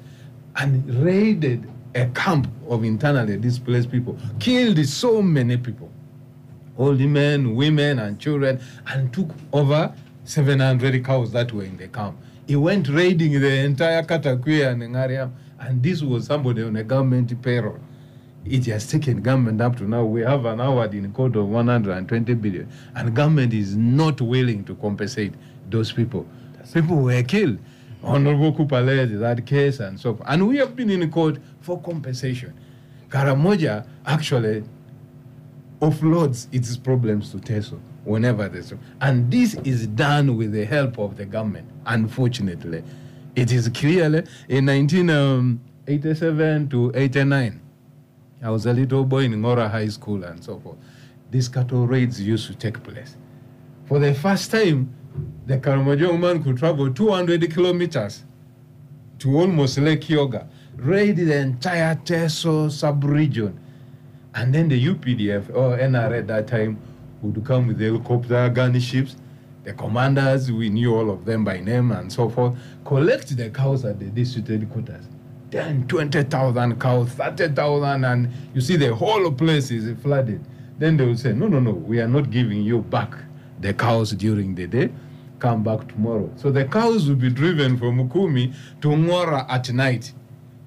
and 0.56 0.88
raided 1.04 1.70
a 1.94 2.06
camp 2.08 2.48
of 2.70 2.84
internally 2.86 3.38
displaced 3.38 3.92
people, 3.92 4.18
killed 4.40 4.84
so 4.86 5.22
many 5.22 5.58
people, 5.58 5.90
old 6.78 7.02
men, 7.02 7.54
women, 7.56 8.00
and 8.00 8.18
children, 8.20 8.60
and 8.88 9.12
took 9.12 9.30
over 9.52 9.94
700 10.24 11.04
cows 11.04 11.32
that 11.34 11.52
were 11.52 11.64
in 11.66 11.76
the 11.76 11.88
camp. 11.90 12.16
He 12.48 12.56
went 12.56 12.88
raiding 12.88 13.34
the 13.42 13.64
entire 13.66 14.04
Katakwi 14.04 14.66
and 14.72 14.82
Ngariam, 14.82 15.32
and 15.62 15.84
this 15.84 16.02
was 16.02 16.26
somebody 16.26 16.64
on 16.64 16.76
a 16.76 16.84
government 16.84 17.40
payroll. 17.42 17.80
It 18.44 18.66
has 18.66 18.88
taken 18.88 19.22
government 19.22 19.62
up 19.62 19.78
to 19.78 19.84
now. 19.84 20.04
We 20.04 20.22
have 20.22 20.46
an 20.46 20.60
award 20.60 20.96
in 20.96 21.12
court 21.14 21.36
of 21.36 21.48
120 21.48 22.34
billion, 22.36 22.68
and 22.96 23.16
government 23.16 23.54
is 23.54 23.76
not 23.76 24.20
willing 24.20 24.64
to 24.66 24.76
compensate 24.76 25.34
those 25.70 25.92
people. 25.92 26.26
People 26.74 26.98
were 26.98 27.22
killed. 27.24 27.60
Honorable 28.04 28.52
Cooper 28.54 28.82
led 28.82 29.12
that 29.20 29.46
case 29.46 29.80
and 29.80 30.00
so 30.00 30.16
forth. 30.16 30.28
And 30.28 30.48
we 30.48 30.58
have 30.58 30.76
been 30.76 30.90
in 30.90 31.12
court 31.12 31.38
for 31.60 31.80
compensation. 31.80 32.54
Karamoja 33.10 33.86
actually 34.06 34.64
offloads 35.82 36.48
its 36.52 36.78
problems 36.78 37.32
to 37.32 37.40
TESO 37.40 37.80
whenever 38.06 38.50
there's. 38.50 38.74
And 39.02 39.30
this 39.30 39.54
is 39.64 39.86
done 39.86 40.36
with 40.36 40.52
the 40.52 40.66
help 40.66 40.98
of 40.98 41.18
the 41.18 41.26
government, 41.26 41.70
unfortunately. 41.86 42.84
It 43.36 43.52
is 43.52 43.70
clearly 43.70 44.24
in 44.50 44.66
1987 44.66 46.70
to 46.70 46.92
89. 46.94 47.62
I 48.44 48.50
was 48.50 48.66
a 48.66 48.74
little 48.74 49.06
boy 49.06 49.26
in 49.26 49.34
Ngora 49.34 49.72
High 49.72 49.88
School 49.88 50.24
and 50.24 50.44
so 50.44 50.60
forth. 50.60 50.78
These 51.30 51.48
cattle 51.48 51.88
raids 51.88 52.20
used 52.20 52.48
to 52.48 52.56
take 52.56 52.84
place. 52.84 53.16
For 53.86 54.00
the 54.00 54.14
first 54.14 54.52
time, 54.52 54.94
the 55.46 55.58
Karamojong 55.58 56.20
man 56.20 56.44
could 56.44 56.58
travel 56.58 56.94
200 56.94 57.54
kilometers 57.54 58.24
to 59.20 59.38
almost 59.38 59.78
Lake 59.78 60.02
Kyoga, 60.02 60.48
raid 60.76 61.18
the 61.18 61.38
entire 61.38 61.96
Teso 61.96 62.72
sub-region. 62.72 63.58
And 64.34 64.54
then 64.54 64.68
the 64.68 64.88
UPDF 64.88 65.56
or 65.56 65.78
NRA 65.78 66.20
at 66.20 66.28
that 66.28 66.48
time 66.48 66.80
would 67.22 67.46
come 67.46 67.68
with 67.68 67.80
helicopter 67.80 68.50
gunships. 68.50 69.16
The 69.64 69.74
commanders, 69.74 70.52
we 70.52 70.70
knew 70.70 70.96
all 70.96 71.12
of 71.12 71.26
them 71.26 71.44
by 71.44 71.60
name 71.60 71.92
and 71.92 72.12
so 72.12 72.30
forth, 72.30 72.58
collect 72.84 73.38
the 73.38 73.50
cows 73.50 73.86
at 73.86 74.00
the 74.00 74.06
district 74.06 74.48
headquarters. 74.48 75.06
10, 75.52 75.88
20,000 75.88 76.80
cows, 76.80 77.10
30,000, 77.10 78.06
and 78.06 78.30
you 78.54 78.62
see 78.62 78.76
the 78.76 78.96
whole 78.96 79.32
place 79.32 79.70
is 79.70 79.96
flooded. 80.02 80.44
Then 80.80 80.98
they 80.98 81.06
will 81.06 81.18
say, 81.18 81.34
no, 81.34 81.48
no, 81.48 81.60
no, 81.60 81.72
we 81.72 82.00
are 82.00 82.08
not 82.08 82.32
giving 82.32 82.64
you 82.64 82.80
back 82.80 83.14
the 83.60 83.74
cows 83.74 84.14
during 84.14 84.56
the 84.56 84.66
day. 84.66 84.90
Come 85.38 85.64
back 85.64 85.88
tomorrow. 85.90 86.32
So 86.38 86.52
the 86.52 86.66
cows 86.66 87.08
will 87.08 87.16
be 87.16 87.30
driven 87.30 87.78
from 87.78 87.98
Mukumi 87.98 88.54
to 88.82 88.88
Ngora 88.88 89.46
at 89.50 89.72
night. 89.72 90.14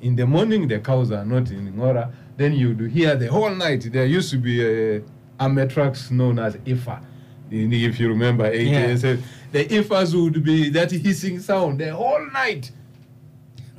In 0.03 0.15
the 0.15 0.27
morning, 0.27 0.69
the 0.69 0.79
cows 0.81 1.11
are 1.11 1.25
not 1.25 1.51
in 1.51 1.73
Ngora. 1.73 2.12
Then 2.37 2.53
you 2.53 2.75
do 2.75 2.85
hear 2.85 3.16
the 3.16 3.27
whole 3.27 3.55
night. 3.55 3.91
There 3.91 4.05
used 4.05 4.31
to 4.31 4.39
be 4.39 4.62
a 4.62 5.66
trucks 5.66 6.11
known 6.11 6.39
as 6.39 6.57
IFA. 6.57 7.03
If 7.55 8.01
you 8.01 8.09
remember, 8.09 8.51
AKSF. 8.51 9.22
The 9.52 9.64
IFAs 9.66 10.20
would 10.20 10.43
be 10.43 10.68
that 10.70 10.90
hissing 10.90 11.39
sound 11.39 11.78
the 11.78 11.94
whole 11.94 12.26
night 12.32 12.72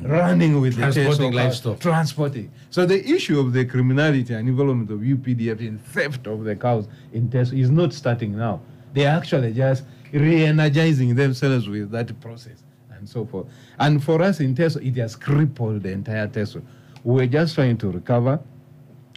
running 0.02 0.62
with 0.62 0.76
the 0.76 0.92
Transporting 0.92 1.34
livestock. 1.34 1.80
Transporting. 1.80 2.52
So 2.70 2.86
the 2.86 3.06
issue 3.06 3.40
of 3.40 3.52
the 3.52 3.66
criminality 3.66 4.34
and 4.34 4.48
involvement 4.48 4.90
of 4.92 5.00
UPDF 5.00 5.60
in 5.60 5.78
theft 5.78 6.28
of 6.28 6.44
the 6.44 6.56
cows 6.56 6.88
in 7.12 7.30
Teso 7.30 7.60
is 7.60 7.70
not 7.70 7.94
starting 7.94 8.38
now. 8.38 8.62
They 8.94 9.06
are 9.06 9.18
actually 9.18 9.54
just 9.54 9.84
re-energizing 10.14 11.16
themselves 11.16 11.68
with 11.68 11.92
that 11.92 12.18
process 12.22 12.64
and 12.92 13.08
so 13.10 13.26
forth. 13.26 13.48
And 13.80 14.02
for 14.02 14.22
us 14.22 14.40
in 14.40 14.56
Teso, 14.56 14.86
it 14.86 14.96
has 15.00 15.18
crippled 15.18 15.84
the 15.84 15.92
entire 15.92 16.28
Teso. 16.28 16.62
We're 17.04 17.28
just 17.28 17.56
trying 17.56 17.78
to 17.80 17.92
recover. 17.92 18.40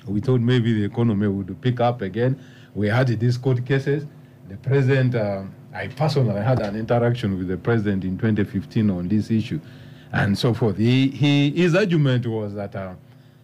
We 0.06 0.20
thought 0.20 0.40
maybe 0.40 0.72
the 0.72 0.85
economy 0.85 1.28
would 1.28 1.60
pick 1.60 1.80
up 1.80 2.02
again. 2.02 2.40
We 2.74 2.89
had 2.89 3.09
these 3.09 3.36
court 3.36 3.64
cases. 3.64 4.06
The 4.49 4.57
president, 4.57 5.15
uh, 5.15 5.43
I 5.75 5.89
personally 5.89 6.41
had 6.43 6.61
an 6.61 6.75
interaction 6.77 7.37
with 7.37 7.49
the 7.49 7.57
president 7.59 8.05
in 8.05 8.16
2015 8.16 8.91
on 8.91 9.09
this 9.09 9.31
issue 9.31 9.61
and 10.12 10.39
so 10.39 10.55
forth. 10.55 10.79
He, 10.79 11.09
he, 11.09 11.51
his 11.51 11.75
argument 11.75 12.27
was 12.27 12.55
that 12.55 12.75
uh, 12.75 12.95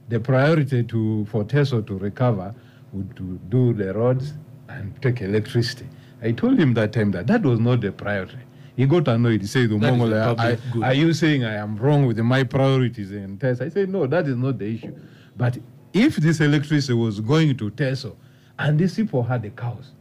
the 0.08 0.18
priority 0.20 0.82
to, 0.84 1.26
for 1.26 1.44
Teso 1.44 1.86
to 1.86 1.98
recover 1.98 2.54
would 2.92 3.14
to 3.16 3.38
do 3.48 3.74
the 3.74 3.92
roads 3.92 4.32
and 4.68 5.00
take 5.02 5.20
electricity. 5.20 5.86
I 6.22 6.32
told 6.32 6.58
him 6.58 6.72
that 6.74 6.92
time 6.92 7.10
that 7.10 7.26
that 7.26 7.42
was 7.42 7.60
not 7.60 7.82
the 7.82 7.92
priority. 7.92 8.38
He 8.76 8.86
got 8.86 9.06
annoyed. 9.08 9.42
He 9.42 9.46
said, 9.46 9.68
That 9.70 9.74
is 9.76 9.80
the 9.80 9.86
"Umongola, 9.86 10.22
I- 10.22 10.34
public 10.34 10.60
good." 10.72 10.82
Are 10.84 10.94
you 10.94 11.12
saying 11.12 11.44
I 11.44 11.54
am 11.54 11.76
wrong 11.76 12.06
with 12.06 12.18
my 12.20 12.44
priorities 12.44 13.12
in 13.12 13.36
Teso? 13.38 13.60
I 13.62 13.68
said, 13.68 13.88
No, 13.90 14.06
that 14.06 14.26
is 14.26 14.36
not 14.36 14.58
the 14.58 14.74
issue. 14.74 14.94
But 15.36 15.58
if 15.92 16.16
this 16.16 16.40
electricity 16.40 16.94
was 16.94 17.20
going 17.20 17.56
to 17.58 17.70
Teso 17.70 18.16
and 18.58 18.78
these 18.78 18.94
people 18.94 19.22
had 19.22 19.42
the 19.42 19.50
cows 19.50 19.92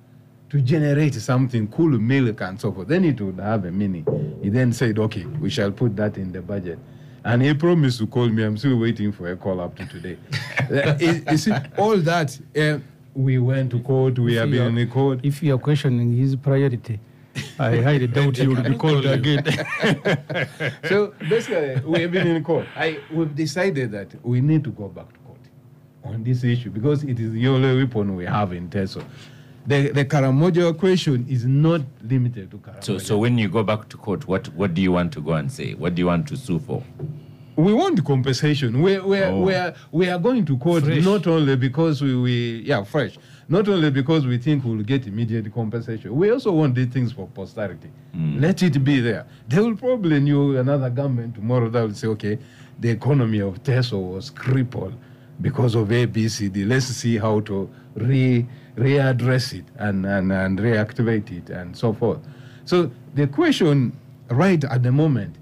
to 0.53 0.61
generate 0.61 1.15
something 1.15 1.67
cool 1.69 1.89
milk 1.99 2.39
and 2.41 2.61
so 2.61 2.71
forth, 2.71 2.87
then 2.87 3.03
it 3.05 3.19
would 3.19 3.39
have 3.39 3.65
a 3.65 3.71
meaning. 3.71 4.05
He 4.43 4.49
then 4.49 4.71
said, 4.71 4.99
Okay, 4.99 5.25
we 5.25 5.49
shall 5.49 5.71
put 5.71 5.95
that 5.95 6.15
in 6.17 6.31
the 6.31 6.43
budget. 6.43 6.77
And 7.25 7.41
he 7.41 7.55
promised 7.55 7.97
to 7.99 8.05
call 8.07 8.29
me. 8.29 8.43
I'm 8.43 8.55
still 8.57 8.77
waiting 8.77 9.11
for 9.11 9.31
a 9.31 9.35
call 9.35 9.59
up 9.59 9.75
to 9.77 9.85
today. 9.87 10.17
Uh, 10.71 10.95
you- 10.99 11.23
you 11.31 11.37
see, 11.37 11.51
all 11.77 11.97
that, 11.97 12.39
uh, 12.55 12.77
we 13.15 13.37
went 13.39 13.71
to 13.71 13.79
court, 13.79 14.17
we 14.19 14.35
have 14.35 14.49
been 14.51 14.77
in 14.77 14.89
court. 14.89 15.19
If 15.23 15.41
you 15.43 15.55
are 15.55 15.57
questioning 15.57 16.15
his 16.15 16.35
priority, 16.35 16.99
I 17.59 17.77
highly 17.81 18.07
doubt 18.07 18.37
he 18.37 18.47
will 18.47 18.61
be 18.63 18.75
called 18.83 19.05
again. 19.05 19.43
so 20.87 21.13
basically, 21.29 21.81
we 21.85 22.01
have 22.01 22.11
been 22.11 22.27
in 22.27 22.43
court. 22.43 22.65
I, 22.75 22.99
we've 23.11 23.35
decided 23.35 23.91
that 23.91 24.09
we 24.25 24.39
need 24.41 24.63
to 24.63 24.69
go 24.71 24.87
back 24.87 25.11
to 25.13 25.19
court 25.19 25.39
on 26.05 26.23
this 26.23 26.43
issue 26.43 26.69
because 26.69 27.03
it 27.03 27.19
is 27.19 27.31
the 27.33 27.47
only 27.47 27.83
weapon 27.83 28.15
we 28.15 28.25
have 28.25 28.53
in 28.53 28.69
Teso. 28.69 29.03
The, 29.65 29.89
the 29.91 30.03
Karamojo 30.05 30.77
question 30.77 31.25
is 31.29 31.45
not 31.45 31.81
limited 32.03 32.51
to 32.51 32.57
Karamojo. 32.57 32.83
So, 32.83 32.97
so 32.97 33.17
when 33.17 33.37
you 33.37 33.47
go 33.47 33.63
back 33.63 33.87
to 33.89 33.97
court, 33.97 34.27
what, 34.27 34.47
what 34.55 34.73
do 34.73 34.81
you 34.81 34.91
want 34.91 35.13
to 35.13 35.21
go 35.21 35.33
and 35.33 35.51
say? 35.51 35.73
What 35.73 35.95
do 35.95 36.01
you 36.01 36.07
want 36.07 36.27
to 36.29 36.37
sue 36.37 36.59
for? 36.59 36.83
we 37.55 37.71
want 37.71 38.03
compensation. 38.03 38.81
We, 38.81 38.97
we, 38.99 39.19
are 39.19 39.25
Oh. 39.31 39.41
we, 39.41 39.53
are, 39.53 39.75
we 39.91 40.09
are 40.09 40.17
going 40.17 40.43
to 40.45 40.57
court 40.57 40.85
Fresh. 40.85 41.05
not 41.05 41.27
only 41.27 41.55
because 41.55 42.01
we, 42.01 42.15
we, 42.15 42.63
yeah, 42.65 42.83
fresh. 42.83 43.15
Not 43.47 43.67
only 43.69 43.91
because 43.91 44.25
we 44.25 44.39
think 44.39 44.63
we'll 44.63 44.81
get 44.81 45.05
immediate 45.05 45.53
compensation. 45.53 46.15
We 46.15 46.31
also 46.31 46.51
want 46.51 46.73
these 46.73 46.87
things 46.87 47.11
for 47.11 47.27
posterity. 47.27 47.91
Hmm. 48.13 48.39
Let 48.39 48.63
it 48.63 48.83
be 48.83 49.01
there. 49.01 49.27
They 49.47 49.59
will 49.59 49.75
probably 49.77 50.19
knew 50.19 50.57
another 50.57 50.89
government 50.89 51.35
tomorrow 51.35 51.69
that 51.69 51.81
will 51.83 51.93
say, 51.93 52.07
okay, 52.07 52.39
the 52.79 52.89
economy 52.89 53.39
of 53.39 53.61
Teso 53.61 54.01
was 54.13 54.31
crippled 54.31 54.95
because 55.39 55.75
of 55.75 55.89
ABCD. 55.89 56.67
Let's 56.67 56.87
see 56.87 57.17
how 57.19 57.41
to 57.41 57.69
re 57.93 58.47
readdress 58.75 59.53
it 59.59 59.65
and, 59.77 60.05
and, 60.05 60.31
and 60.31 60.59
reactivate 60.59 61.31
it 61.31 61.49
and 61.49 61.75
so 61.75 61.93
forth. 61.93 62.19
So 62.65 62.91
the 63.13 63.27
question 63.27 63.95
right 64.29 64.63
at 64.63 64.83
the 64.83 64.91
moment 64.91 65.35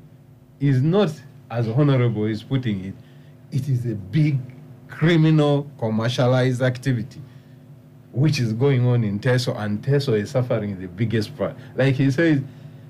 is 0.60 0.82
not 0.82 1.12
as 1.50 1.68
honorable 1.68 2.26
is 2.26 2.44
putting 2.44 2.86
it, 2.86 2.94
it 3.52 3.68
is 3.70 3.86
a 3.86 3.96
big 3.96 4.40
criminal 4.88 5.70
commercialized 5.80 6.62
activity 6.62 7.22
which 8.12 8.40
is 8.40 8.52
going 8.52 8.86
on 8.86 9.06
in 9.06 9.20
Teso, 9.20 9.58
and 9.58 9.82
Teso 9.82 10.20
is 10.20 10.32
suffering 10.32 10.78
the 10.82 10.88
biggest 10.88 11.36
part. 11.38 11.56
Like 11.76 11.96
he 11.96 12.12
says, 12.12 12.42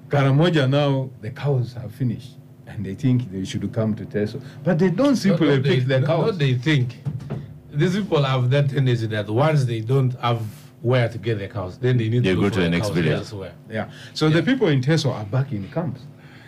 Karamoja 0.10 0.68
now, 0.68 1.12
the 1.22 1.30
cows 1.30 1.74
have 1.74 1.94
finished, 1.94 2.32
and 2.66 2.84
they 2.84 2.96
think 2.96 3.32
they 3.32 3.46
should 3.46 3.72
come 3.72 3.94
to 3.96 4.06
Teso. 4.06 4.42
But 4.64 4.80
they 4.80 4.90
don't 4.90 5.16
simply 5.16 5.48
Not- 5.50 5.56
not 5.58 5.64
pick 5.66 5.86
they, 5.86 6.00
the 6.00 6.08
cows. 6.08 6.26
What 6.26 6.40
they 6.40 6.56
think. 6.56 6.98
These 7.72 7.96
people 7.98 8.24
have 8.24 8.50
that 8.50 8.70
tendency 8.70 9.08
that 9.08 9.30
once 9.30 9.66
they 9.66 9.80
don't 9.82 10.14
have 10.20 10.42
where 10.82 11.08
to 11.08 11.18
get 11.18 11.38
their 11.38 11.48
cows, 11.48 11.78
then 11.78 11.98
they 11.98 12.10
need 12.10 12.24
They 12.24 12.30
to 12.32 12.36
go 12.36 12.42
go 12.44 12.50
to 12.50 12.56
the 12.56 12.62
the 12.66 12.70
next 12.70 12.90
village. 12.90 13.12
elsewhere. 13.14 13.54
Yeah. 13.70 13.90
So 14.14 14.30
the 14.30 14.42
people 14.44 14.68
in 14.68 14.82
Teso 14.82 15.12
are 15.14 15.26
back 15.26 15.52
in 15.52 15.70
camps. 15.70 16.02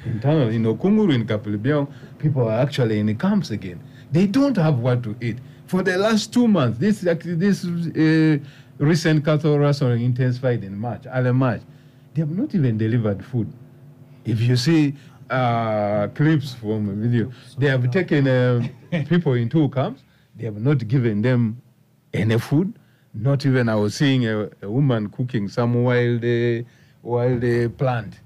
In 0.06 0.20
Tano, 0.20 0.52
in 0.54 0.64
Okunguru, 0.64 1.14
in 1.14 1.26
Kapelebyong, 1.26 1.88
people 2.20 2.48
are 2.50 2.60
actually 2.60 3.00
in 3.00 3.06
the 3.06 3.14
camps 3.14 3.52
again. 3.52 3.80
They 4.12 4.28
don't 4.28 4.58
have 4.58 4.80
what 4.80 5.02
to 5.04 5.16
eat. 5.22 5.38
For 5.68 5.82
the 5.82 5.98
last 5.98 6.34
two 6.34 6.48
months, 6.48 6.78
this 6.78 7.06
actually 7.08 7.36
this 7.36 7.64
uh, 7.66 8.38
recent 8.80 9.24
cattle 9.24 9.58
rustling 9.58 10.04
intensified 10.04 10.64
in 10.64 10.78
March, 10.78 11.04
early 11.08 11.32
March. 11.32 11.62
They 12.14 12.22
have 12.22 12.32
not 12.38 12.54
even 12.54 12.78
delivered 12.78 13.24
food. 13.24 13.48
If 14.26 14.42
you 14.42 14.56
see 14.58 14.94
uh, 15.30 16.08
clips 16.10 16.54
from 16.56 16.90
a 16.90 16.94
video, 16.94 17.32
they 17.58 17.68
have 17.68 17.90
taken 17.92 18.28
uh, 18.28 18.68
people 19.08 19.34
in 19.34 19.48
two 19.48 19.70
camps. 19.70 20.03
They 20.36 20.46
have 20.46 20.60
not 20.60 20.88
given 20.88 21.22
them 21.22 21.62
any 22.14 22.40
food. 22.40 22.74
Not 23.14 23.46
even 23.46 23.70
I 23.70 23.76
was 23.76 23.96
seeing 23.96 24.26
a, 24.26 24.50
a 24.62 24.70
woman 24.70 25.10
cooking 25.10 25.48
some 25.48 25.84
wild, 25.84 26.26
uh, 26.26 26.64
wild 27.04 27.44
uh, 27.44 27.70
plant, 27.70 28.20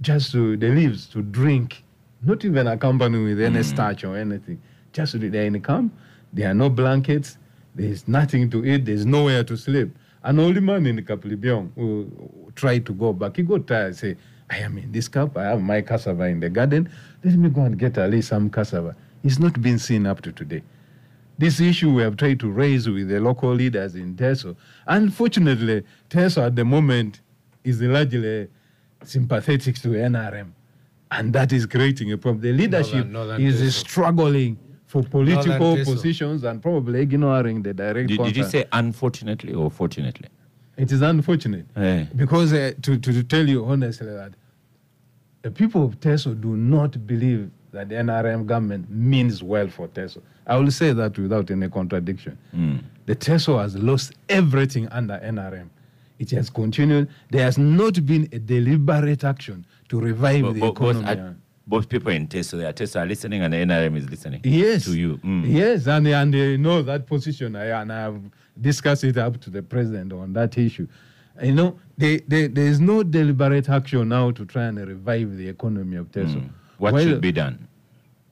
just 0.00 0.32
to 0.32 0.56
the 0.56 0.68
leaves 0.68 1.06
to 1.08 1.22
drink. 1.22 1.84
Not 2.22 2.44
even 2.44 2.66
accompanied 2.66 3.22
with 3.22 3.40
any 3.40 3.62
starch 3.62 4.02
or 4.02 4.16
anything. 4.16 4.60
Just 4.92 5.12
to, 5.12 5.30
they're 5.30 5.44
in 5.44 5.52
the 5.52 5.60
camp. 5.60 5.94
There 6.32 6.50
are 6.50 6.54
no 6.54 6.68
blankets. 6.68 7.38
There's 7.74 8.08
nothing 8.08 8.50
to 8.50 8.64
eat. 8.64 8.84
There's 8.84 9.06
nowhere 9.06 9.44
to 9.44 9.56
sleep. 9.56 9.96
An 10.24 10.40
old 10.40 10.60
man 10.60 10.86
in 10.86 10.96
Kapelebyong 11.04 11.70
who 11.76 12.10
tried 12.56 12.84
to 12.86 12.92
go 12.92 13.12
back. 13.12 13.36
He 13.36 13.44
got 13.44 13.66
tired. 13.68 13.94
Say, 13.94 14.16
I 14.50 14.58
am 14.58 14.78
in 14.78 14.90
this 14.90 15.06
camp. 15.06 15.36
I 15.36 15.44
have 15.44 15.62
my 15.62 15.82
cassava 15.82 16.24
in 16.24 16.40
the 16.40 16.48
garden. 16.48 16.88
Let 17.22 17.34
me 17.34 17.48
go 17.48 17.60
and 17.60 17.78
get 17.78 17.96
at 17.98 18.10
least 18.10 18.28
some 18.28 18.50
cassava. 18.50 18.96
It's 19.22 19.38
not 19.38 19.60
been 19.60 19.78
seen 19.78 20.06
up 20.06 20.22
to 20.22 20.32
today. 20.32 20.62
This 21.38 21.60
issue 21.60 21.92
we 21.92 22.02
have 22.02 22.16
tried 22.16 22.40
to 22.40 22.50
raise 22.50 22.88
with 22.88 23.08
the 23.08 23.20
local 23.20 23.52
leaders 23.52 23.94
in 23.94 24.14
Teso. 24.16 24.56
Unfortunately, 24.86 25.84
Teso 26.08 26.46
at 26.46 26.56
the 26.56 26.64
moment 26.64 27.20
is 27.62 27.80
largely 27.82 28.48
sympathetic 29.04 29.74
to 29.76 29.88
NRM. 29.88 30.52
And 31.10 31.32
that 31.34 31.52
is 31.52 31.66
creating 31.66 32.12
a 32.12 32.18
problem. 32.18 32.40
The 32.40 32.52
leadership 32.52 33.06
Northern 33.06 33.40
is 33.40 33.60
Teso. 33.60 33.72
struggling 33.72 34.58
for 34.86 35.02
political 35.02 35.58
Northern 35.58 35.84
positions 35.84 36.44
and 36.44 36.62
probably 36.62 37.00
ignoring 37.02 37.62
the 37.62 37.74
direct 37.74 38.08
Did, 38.08 38.22
did 38.22 38.36
you 38.36 38.44
say 38.44 38.64
unfortunately 38.72 39.52
or 39.52 39.70
fortunately? 39.70 40.28
It 40.76 40.90
is 40.92 41.02
unfortunate. 41.02 41.66
Eh. 41.76 42.06
Because 42.14 42.52
uh, 42.52 42.72
to, 42.82 42.98
to, 42.98 43.12
to 43.12 43.22
tell 43.22 43.48
you 43.48 43.64
honestly 43.64 44.06
that 44.06 44.32
the 45.42 45.50
people 45.50 45.84
of 45.84 46.00
Teso 46.00 46.38
do 46.38 46.56
not 46.56 47.06
believe 47.06 47.50
that 47.76 47.88
the 47.90 47.94
NRM 47.96 48.46
government 48.46 48.88
means 48.90 49.42
well 49.42 49.68
for 49.68 49.86
Teso. 49.88 50.20
I 50.46 50.56
will 50.56 50.70
say 50.70 50.92
that 50.94 51.18
without 51.18 51.50
any 51.50 51.68
contradiction. 51.68 52.38
Mm. 52.54 52.82
The 53.04 53.14
Teso 53.14 53.60
has 53.60 53.76
lost 53.76 54.14
everything 54.30 54.88
under 54.88 55.20
NRM. 55.22 55.68
It 56.18 56.30
has 56.30 56.48
continued. 56.48 57.08
There 57.30 57.42
has 57.44 57.58
not 57.58 58.04
been 58.06 58.28
a 58.32 58.38
deliberate 58.38 59.24
action 59.24 59.66
to 59.90 60.00
revive 60.00 60.42
Bo- 60.42 60.52
the 60.54 60.60
bo- 60.60 60.72
both, 60.72 60.96
economy. 61.02 61.20
are- 61.20 61.36
both 61.66 61.88
people 61.88 62.12
in 62.12 62.26
Teso, 62.28 62.54
are 62.66 62.72
Teso 62.72 63.00
are 63.02 63.06
listening 63.06 63.42
and 63.42 63.52
the 63.52 63.58
NRM 63.58 63.96
is 63.96 64.08
listening 64.08 64.40
Yes. 64.44 64.84
to 64.86 64.96
you. 64.96 65.18
Mm. 65.18 65.44
Yes, 65.52 65.86
and, 65.86 66.06
and 66.08 66.32
they 66.32 66.56
know 66.56 66.80
that 66.82 67.06
position. 67.06 67.54
I, 67.56 67.66
and 67.82 67.92
I've 67.92 68.20
discussed 68.58 69.04
it 69.04 69.18
up 69.18 69.38
to 69.42 69.50
the 69.50 69.62
president 69.62 70.12
on 70.14 70.32
that 70.32 70.56
issue. 70.56 70.86
You 71.42 71.52
know, 71.52 71.78
they, 71.98 72.18
they, 72.20 72.46
there 72.46 72.64
is 72.66 72.80
no 72.80 73.02
deliberate 73.02 73.68
action 73.68 74.08
now 74.08 74.30
to 74.30 74.46
try 74.46 74.64
and 74.64 74.78
revive 74.78 75.36
the 75.36 75.48
economy 75.48 75.96
of 75.98 76.10
Teso. 76.10 76.36
Mm. 76.36 76.48
What 76.78 76.94
While- 76.94 77.02
should 77.02 77.20
be 77.20 77.32
done? 77.32 77.66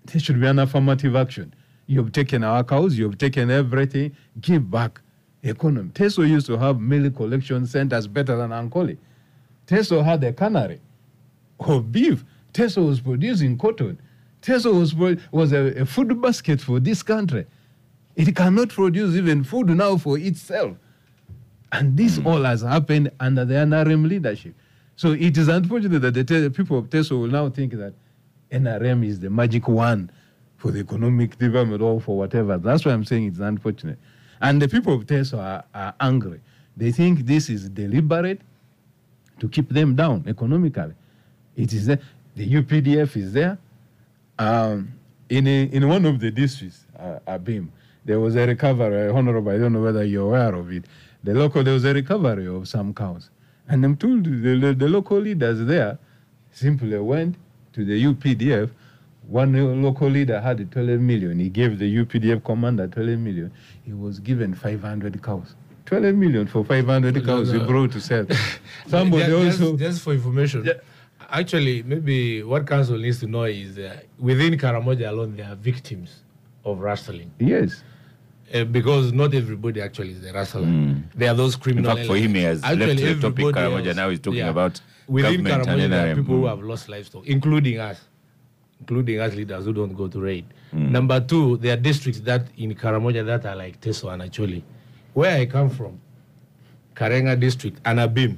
there 0.07 0.21
should 0.21 0.41
be 0.41 0.47
an 0.47 0.59
affirmative 0.59 1.17
action. 1.17 1.55
You've 1.87 2.13
taken 2.13 2.45
our 2.45 2.65
cows, 2.65 2.97
you've 2.99 3.19
taken 3.19 3.51
everything, 3.51 4.17
give 4.41 4.71
back 4.71 5.01
economy. 5.43 5.91
Teso 5.91 6.29
used 6.29 6.47
to 6.47 6.57
have 6.57 6.81
milk 6.81 7.17
collection 7.17 7.67
centers 7.67 8.07
better 8.07 8.37
than 8.37 8.51
Ankole. 8.51 8.97
Teso 9.67 10.05
had 10.05 10.23
a 10.25 10.33
cannery 10.33 10.81
of 11.61 11.93
beef. 11.93 12.25
Teso 12.53 12.87
was 12.87 13.01
producing 13.01 13.59
cotton. 13.59 14.01
Teso 14.41 14.79
was, 14.79 14.95
was 15.33 15.53
a, 15.53 15.81
a 15.81 15.87
food 15.87 16.21
basket 16.21 16.61
for 16.61 16.81
this 16.81 17.03
country. 17.03 17.47
It 18.17 18.35
cannot 18.37 18.69
produce 18.69 19.15
even 19.17 19.43
food 19.43 19.69
now 19.71 19.97
for 19.97 20.19
itself. 20.19 20.77
And 21.73 21.97
this 21.97 22.19
hmm. 22.19 22.27
all 22.27 22.45
has 22.45 22.63
happened 22.63 23.11
under 23.19 23.45
the 23.45 23.55
NRM 23.55 24.09
leadership. 24.09 24.55
So 24.97 25.13
it 25.13 25.37
is 25.37 25.49
unfortunate 25.49 26.01
that 26.01 26.15
the 26.15 26.51
people 26.55 26.79
of 26.79 26.89
Teso 26.89 27.21
will 27.21 27.29
now 27.29 27.51
think 27.51 27.73
that 27.73 27.95
NRM 28.55 29.05
is 29.05 29.21
the 29.21 29.31
magic 29.31 29.69
one 29.69 30.11
for 30.57 30.71
the 30.71 30.81
economic 30.81 31.39
development 31.39 31.83
or 31.83 32.01
for 32.01 32.17
whatever. 32.17 32.57
That's 32.57 32.85
why 32.85 32.93
I'm 32.93 33.05
saying 33.05 33.27
it's 33.27 33.39
unfortunate. 33.39 33.99
And 34.41 34.63
the 34.63 34.69
people 34.69 34.95
of 34.95 35.07
Teso 35.07 35.39
are, 35.39 35.65
are 35.75 35.95
angry. 36.01 36.41
They 36.77 36.93
think 36.93 37.27
this 37.27 37.51
is 37.51 37.69
deliberate 37.69 38.41
to 39.41 39.49
keep 39.49 39.69
them 39.69 39.95
down 39.95 40.25
economically. 40.27 40.95
It 41.57 41.73
is. 41.73 41.87
The 41.87 41.99
UPDF 42.37 43.17
is 43.17 43.33
there. 43.33 43.59
Um, 44.39 44.93
in, 45.29 45.47
a, 45.47 45.65
in 45.65 45.89
one 45.89 46.05
of 46.05 46.21
the 46.21 46.31
districts, 46.31 46.85
uh, 46.99 47.19
Abim, 47.29 47.69
there 48.05 48.21
was 48.21 48.37
a 48.37 48.47
recovery, 48.47 49.09
Honorable, 49.09 49.53
I 49.53 49.59
don't 49.59 49.73
know 49.73 49.83
whether 49.83 50.05
you're 50.05 50.27
aware 50.27 50.55
of 50.55 50.71
it. 50.73 50.85
The 51.23 51.33
local, 51.33 51.63
there 51.63 51.75
was 51.75 51.85
a 51.85 51.95
recovery 51.95 52.47
of 52.47 52.69
some 52.69 52.93
cows. 52.93 53.31
And 53.69 53.85
I'm 53.85 53.97
told 53.97 54.25
the, 54.25 54.59
the, 54.59 54.75
the 54.75 54.89
local 54.89 55.19
leaders 55.19 55.65
there 55.65 55.99
simply 56.51 56.99
went 56.99 57.37
to 57.75 57.85
the 57.85 58.05
UPDF. 58.05 58.71
One 59.27 59.83
local 59.83 60.09
leader 60.09 60.41
had 60.41 60.71
12 60.71 61.01
million. 61.01 61.39
He 61.39 61.49
gave 61.49 61.79
the 61.79 61.97
UPDF 62.05 62.45
commander 62.45 62.87
12 62.87 63.19
million. 63.19 63.51
He 63.85 63.93
was 63.93 64.19
given 64.21 64.55
500 64.55 65.23
cows. 65.23 65.55
12 65.87 66.15
million 66.15 66.47
for 66.47 66.65
500 66.65 67.15
No, 67.15 67.21
cows 67.23 67.51
he 67.51 67.59
no. 67.59 67.67
brought 67.67 67.93
to 67.93 68.01
sell. 68.01 68.27
Somebody 68.87 69.27
Just- 69.27 69.61
also. 69.63 69.77
just, 69.77 70.03
for 70.03 70.13
information. 70.13 70.69
Actually, 71.31 71.83
maybe 71.83 72.43
what 72.43 72.67
council 72.67 72.99
needs 72.99 73.19
to 73.21 73.27
know 73.27 73.45
is 73.45 73.79
uh, 73.79 73.97
within 74.19 74.55
Karamoja 74.59 75.09
alone, 75.09 75.37
there 75.37 75.49
are 75.51 75.55
victims 75.57 76.23
of 76.65 76.79
rustling. 76.81 77.31
Yes. 77.39 77.83
Uh, 78.53 78.65
because 78.65 79.11
not 79.13 79.35
everybody 79.35 79.81
actually 79.81 80.11
is 80.13 80.25
a 80.25 80.33
rustler. 80.35 80.67
There 81.15 81.31
are 81.31 81.35
those 81.35 81.55
In 81.55 81.61
criminal. 81.63 81.97
fact, 81.97 82.07
for 82.07 82.17
him, 82.17 82.35
he 82.35 82.43
has 82.43 82.63
Actually, 82.63 82.87
left 82.95 83.21
the 83.21 83.31
topic 83.31 83.45
everybody 83.57 83.85
Karamoja. 83.85 83.87
else- 83.89 83.97
Now 83.97 84.11
he's 84.11 84.21
talking 84.21 84.39
yeah. 84.41 84.51
about 84.51 84.81
within 85.09 85.43
Karamoja. 85.45 85.89
There 85.89 86.13
are 86.13 86.15
people 86.17 86.37
who 86.37 86.43
Mm. 86.43 86.49
have 86.49 86.63
lost 86.63 86.89
livestock, 86.89 87.27
including 87.27 87.79
us, 87.79 88.01
including 88.81 89.21
us 89.21 89.35
leaders 89.35 89.65
who 89.65 89.73
don't 89.73 89.95
go 89.95 90.09
to 90.09 90.21
raid. 90.21 90.45
Mm. 90.75 90.91
Number 90.91 91.21
two, 91.21 91.57
there 91.59 91.75
are 91.75 91.81
districts 91.81 92.21
that 92.23 92.47
in 92.57 92.75
Karamoja 92.75 93.25
that 93.27 93.47
are 93.47 93.57
like 93.57 93.81
Teso 93.81 94.13
and 94.13 94.23
Acholi. 94.23 94.63
Where 95.13 95.37
I 95.41 95.47
come 95.47 95.71
from, 95.71 96.01
Karenga 96.95 97.39
district, 97.39 97.83
Anabim, 97.85 98.37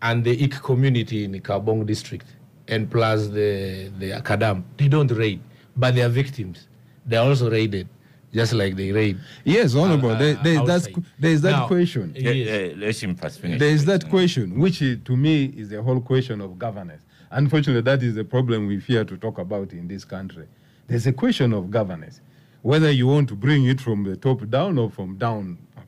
and 0.00 0.24
the 0.24 0.42
Ik 0.42 0.60
community 0.62 1.24
in 1.24 1.32
Kaabong 1.40 1.86
district, 1.86 2.26
and 2.68 2.90
plus 2.90 3.28
the, 3.28 3.90
the 3.98 4.10
Akadam, 4.10 4.62
they 4.76 4.88
don't 4.88 5.10
raid, 5.12 5.40
but 5.76 5.94
they 5.94 6.02
are 6.02 6.08
victims. 6.08 6.68
They 7.06 7.16
are 7.16 7.28
also 7.28 7.50
raided, 7.50 7.88
just 8.32 8.52
like 8.54 8.76
they 8.76 8.92
rape. 8.92 9.18
Yes, 9.44 9.74
Honorable. 9.74 10.10
uh, 10.10 10.18
there, 10.18 10.34
there, 10.42 10.64
that's, 10.64 10.88
there 11.18 11.30
is 11.32 11.42
that 11.42 11.50
Now, 11.50 11.66
question. 11.66 12.12
Yes. 12.16 12.74
let 12.78 12.96
him 13.02 13.14
first 13.14 13.40
finish. 13.40 13.58
There 13.58 13.68
is 13.68 13.82
please. 13.82 13.86
that 13.86 14.08
question, 14.10 14.58
which 14.58 14.82
i- 14.82 14.96
to 15.04 15.16
me 15.16 15.44
is 15.56 15.68
the 15.68 15.82
whole 15.82 16.00
question 16.00 16.40
of 16.40 16.58
governance. 16.58 17.02
Unfortunately, 17.30 17.82
that 17.82 18.02
is 18.02 18.14
the 18.14 18.24
problem 18.24 18.66
we 18.66 18.78
fear 18.80 19.04
to 19.04 19.16
talk 19.16 19.38
about 19.38 19.72
in 19.72 19.86
this 19.88 20.04
country. 20.04 20.46
There's 20.86 21.06
a 21.06 21.12
question 21.12 21.52
of 21.52 21.70
governance, 21.70 22.20
whether 22.62 22.90
you 22.90 23.06
want 23.06 23.28
to 23.28 23.34
bring 23.34 23.66
it 23.66 23.80
from 23.80 24.04
the 24.04 24.16
top 24.16 24.48
down 24.48 24.78
or 24.78 24.90
from 24.90 25.16
down 25.18 25.58
up. 25.76 25.84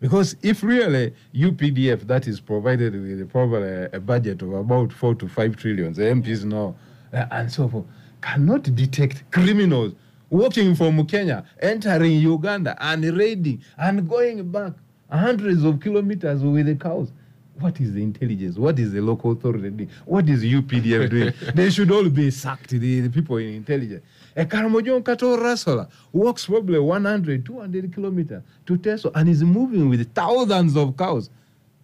Because 0.00 0.36
if 0.42 0.62
really 0.62 1.12
UPDF, 1.34 2.06
that 2.06 2.28
is 2.28 2.40
provided 2.40 2.92
with 2.94 3.20
a, 3.20 3.26
probably 3.26 3.68
a, 3.68 3.90
a 3.94 4.00
budget 4.00 4.42
of 4.42 4.52
about 4.52 4.92
four 4.92 5.14
to 5.16 5.28
five 5.28 5.56
trillion, 5.56 5.92
the 5.92 6.02
MPs 6.02 6.44
know, 6.44 6.76
uh, 7.12 7.26
and 7.32 7.50
so 7.50 7.68
forth, 7.68 7.86
cannot 8.20 8.62
detect 8.74 9.24
criminals 9.32 9.94
walking 10.30 10.74
from 10.74 11.06
Kenya, 11.06 11.44
entering 11.60 12.20
Uganda, 12.20 12.76
and 12.80 13.04
raiding, 13.16 13.62
and 13.76 14.08
going 14.08 14.50
back 14.50 14.72
hundreds 15.10 15.64
of 15.64 15.80
kilometers 15.80 16.42
with 16.42 16.66
the 16.66 16.74
cows. 16.74 17.12
What 17.58 17.80
is 17.80 17.92
the 17.92 18.02
intelligence? 18.02 18.56
What 18.56 18.78
is 18.78 18.92
the 18.92 19.00
local 19.00 19.32
authority 19.32 19.70
doing? 19.70 19.90
What 20.04 20.28
is 20.28 20.44
UPDF 20.44 21.10
doing? 21.10 21.32
they 21.54 21.70
should 21.70 21.90
all 21.90 22.08
be 22.08 22.30
sacked, 22.30 22.70
the, 22.70 23.00
the 23.00 23.10
people 23.10 23.38
in 23.38 23.48
intelligence. 23.54 24.04
A 24.36 24.44
Karamojon 24.44 25.04
Kato 25.04 25.36
Rasola 25.36 25.88
walks 26.12 26.46
probably 26.46 26.78
100, 26.78 27.44
200 27.44 27.92
kilometers 27.92 28.42
to 28.66 28.76
Teso 28.76 29.10
and 29.16 29.28
is 29.28 29.42
moving 29.42 29.88
with 29.88 30.14
thousands 30.14 30.76
of 30.76 30.96
cows. 30.96 31.30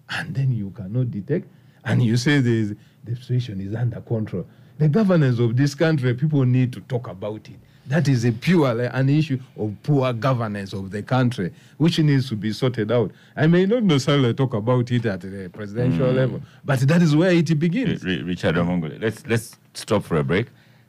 And 0.08 0.32
then 0.32 0.52
you 0.52 0.70
cannot 0.70 1.10
detect, 1.10 1.48
and 1.84 2.02
you 2.02 2.16
say 2.16 2.38
there 2.40 2.52
is, 2.52 2.74
the 3.02 3.16
situation 3.16 3.60
is 3.60 3.74
under 3.74 4.00
control. 4.02 4.46
The 4.78 4.88
governance 4.88 5.40
of 5.40 5.56
this 5.56 5.74
country, 5.74 6.14
people 6.14 6.44
need 6.44 6.72
to 6.74 6.80
talk 6.82 7.08
about 7.08 7.48
it. 7.48 7.56
That 7.86 8.08
is 8.08 8.24
a 8.24 8.32
purely 8.32 8.86
an 8.86 9.08
issue 9.10 9.38
of 9.58 9.74
poor 9.82 10.12
governance 10.14 10.72
of 10.72 10.90
the 10.90 11.02
country, 11.02 11.52
which 11.76 11.98
needs 11.98 12.28
to 12.30 12.36
be 12.36 12.52
sorted 12.52 12.90
out. 12.90 13.10
I 13.36 13.46
may 13.46 13.66
not 13.66 13.82
necessarily 13.82 14.32
talk 14.32 14.54
about 14.54 14.90
it 14.90 15.04
at 15.04 15.20
the 15.20 15.50
presidential 15.52 16.10
hmm. 16.10 16.16
level, 16.16 16.42
but 16.64 16.80
that 16.80 17.02
is 17.02 17.14
where 17.14 17.32
it 17.32 17.58
begins. 17.58 18.02
R- 18.04 18.10
R- 18.10 18.24
Richard 18.24 18.54
Omongole, 18.54 19.00
let's 19.00 19.26
let's 19.26 19.56
stop 19.74 20.04
for 20.04 20.16
a 20.16 20.24
break. 20.24 20.46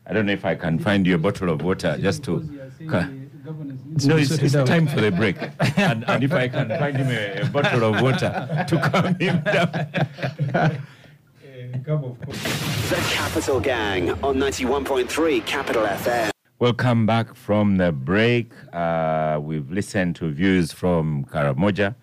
I 0.07 0.13
don't 0.13 0.26
know 0.26 0.34
if 0.34 0.45
I 0.45 0.55
can 0.55 0.80
find 0.80 1.05
you 1.05 1.15
a 1.15 1.17
bottle 1.17 1.49
of 1.49 1.61
water 1.61 1.97
just 1.99 2.23
to. 2.26 2.47
Ca- 2.88 3.09
No, 4.05 4.17
it's, 4.17 4.31
it's 4.31 4.53
time 4.53 4.88
for 4.88 5.01
the 5.01 5.11
break. 5.11 5.38
and, 5.77 6.03
and 6.09 6.23
if 6.23 6.34
I 6.34 6.47
can 6.47 6.67
find 6.67 6.97
him 6.97 7.07
a, 7.09 7.41
a 7.41 7.45
bottle 7.45 7.84
of 7.84 8.01
water 8.01 8.65
to 8.67 8.89
calm 8.89 9.15
him 9.15 9.41
down. 9.43 10.81
The 11.85 13.03
Capital 13.11 13.59
Gang 13.59 14.09
on 14.23 14.38
91.3 14.38 15.45
Capital 15.45 15.84
FM. 15.84 16.35
Welcome 16.60 17.06
back 17.06 17.36
from 17.36 17.77
the 17.77 17.91
break. 17.91 18.52
Uh, 18.72 19.40
we've 19.41 19.69
listened 19.69 20.15
to 20.18 20.32
views 20.32 20.72
from 20.72 21.26
Karamoja 21.26 21.95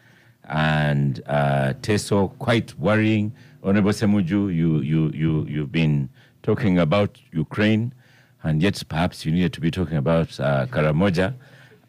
and 0.45 1.23
uh, 1.27 1.73
Teso, 1.81 2.37
quite 2.39 2.79
worrying. 2.79 3.33
Honorable 3.63 3.93
Semuju, 3.93 4.55
you, 4.55 4.81
you, 4.81 5.11
you, 5.15 5.47
you've 5.47 5.73
been 5.73 6.11
talking 6.43 6.79
about 6.79 7.19
Ukraine, 7.33 7.95
and 8.43 8.61
yet 8.63 8.83
perhaps 8.89 9.25
you 9.25 9.33
needed 9.33 9.53
to 9.55 9.61
be 9.61 9.71
talking 9.71 9.97
about 9.97 10.39
uh, 10.39 10.67
Karamoja 10.67 11.35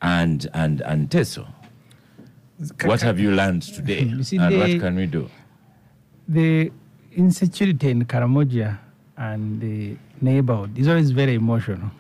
and, 0.02 0.48
and, 0.54 0.82
and 0.82 1.10
Teso. 1.10 1.46
What 2.86 3.02
have 3.02 3.20
you 3.20 3.32
learned 3.32 3.64
today, 3.64 4.02
You 4.04 4.24
see, 4.24 4.38
and 4.38 4.54
they- 4.54 4.58
what 4.58 4.80
can 4.82 4.96
we 4.96 5.06
do? 5.08 5.30
the 6.26 6.72
insecurity 7.12 7.90
in 7.90 8.06
Karamoja 8.06 8.80
and 9.18 9.60
the 9.60 9.98
neighborhood 10.22 10.78
is 10.78 10.88
always 10.88 11.12
very 11.12 11.34
emotional. 11.36 11.92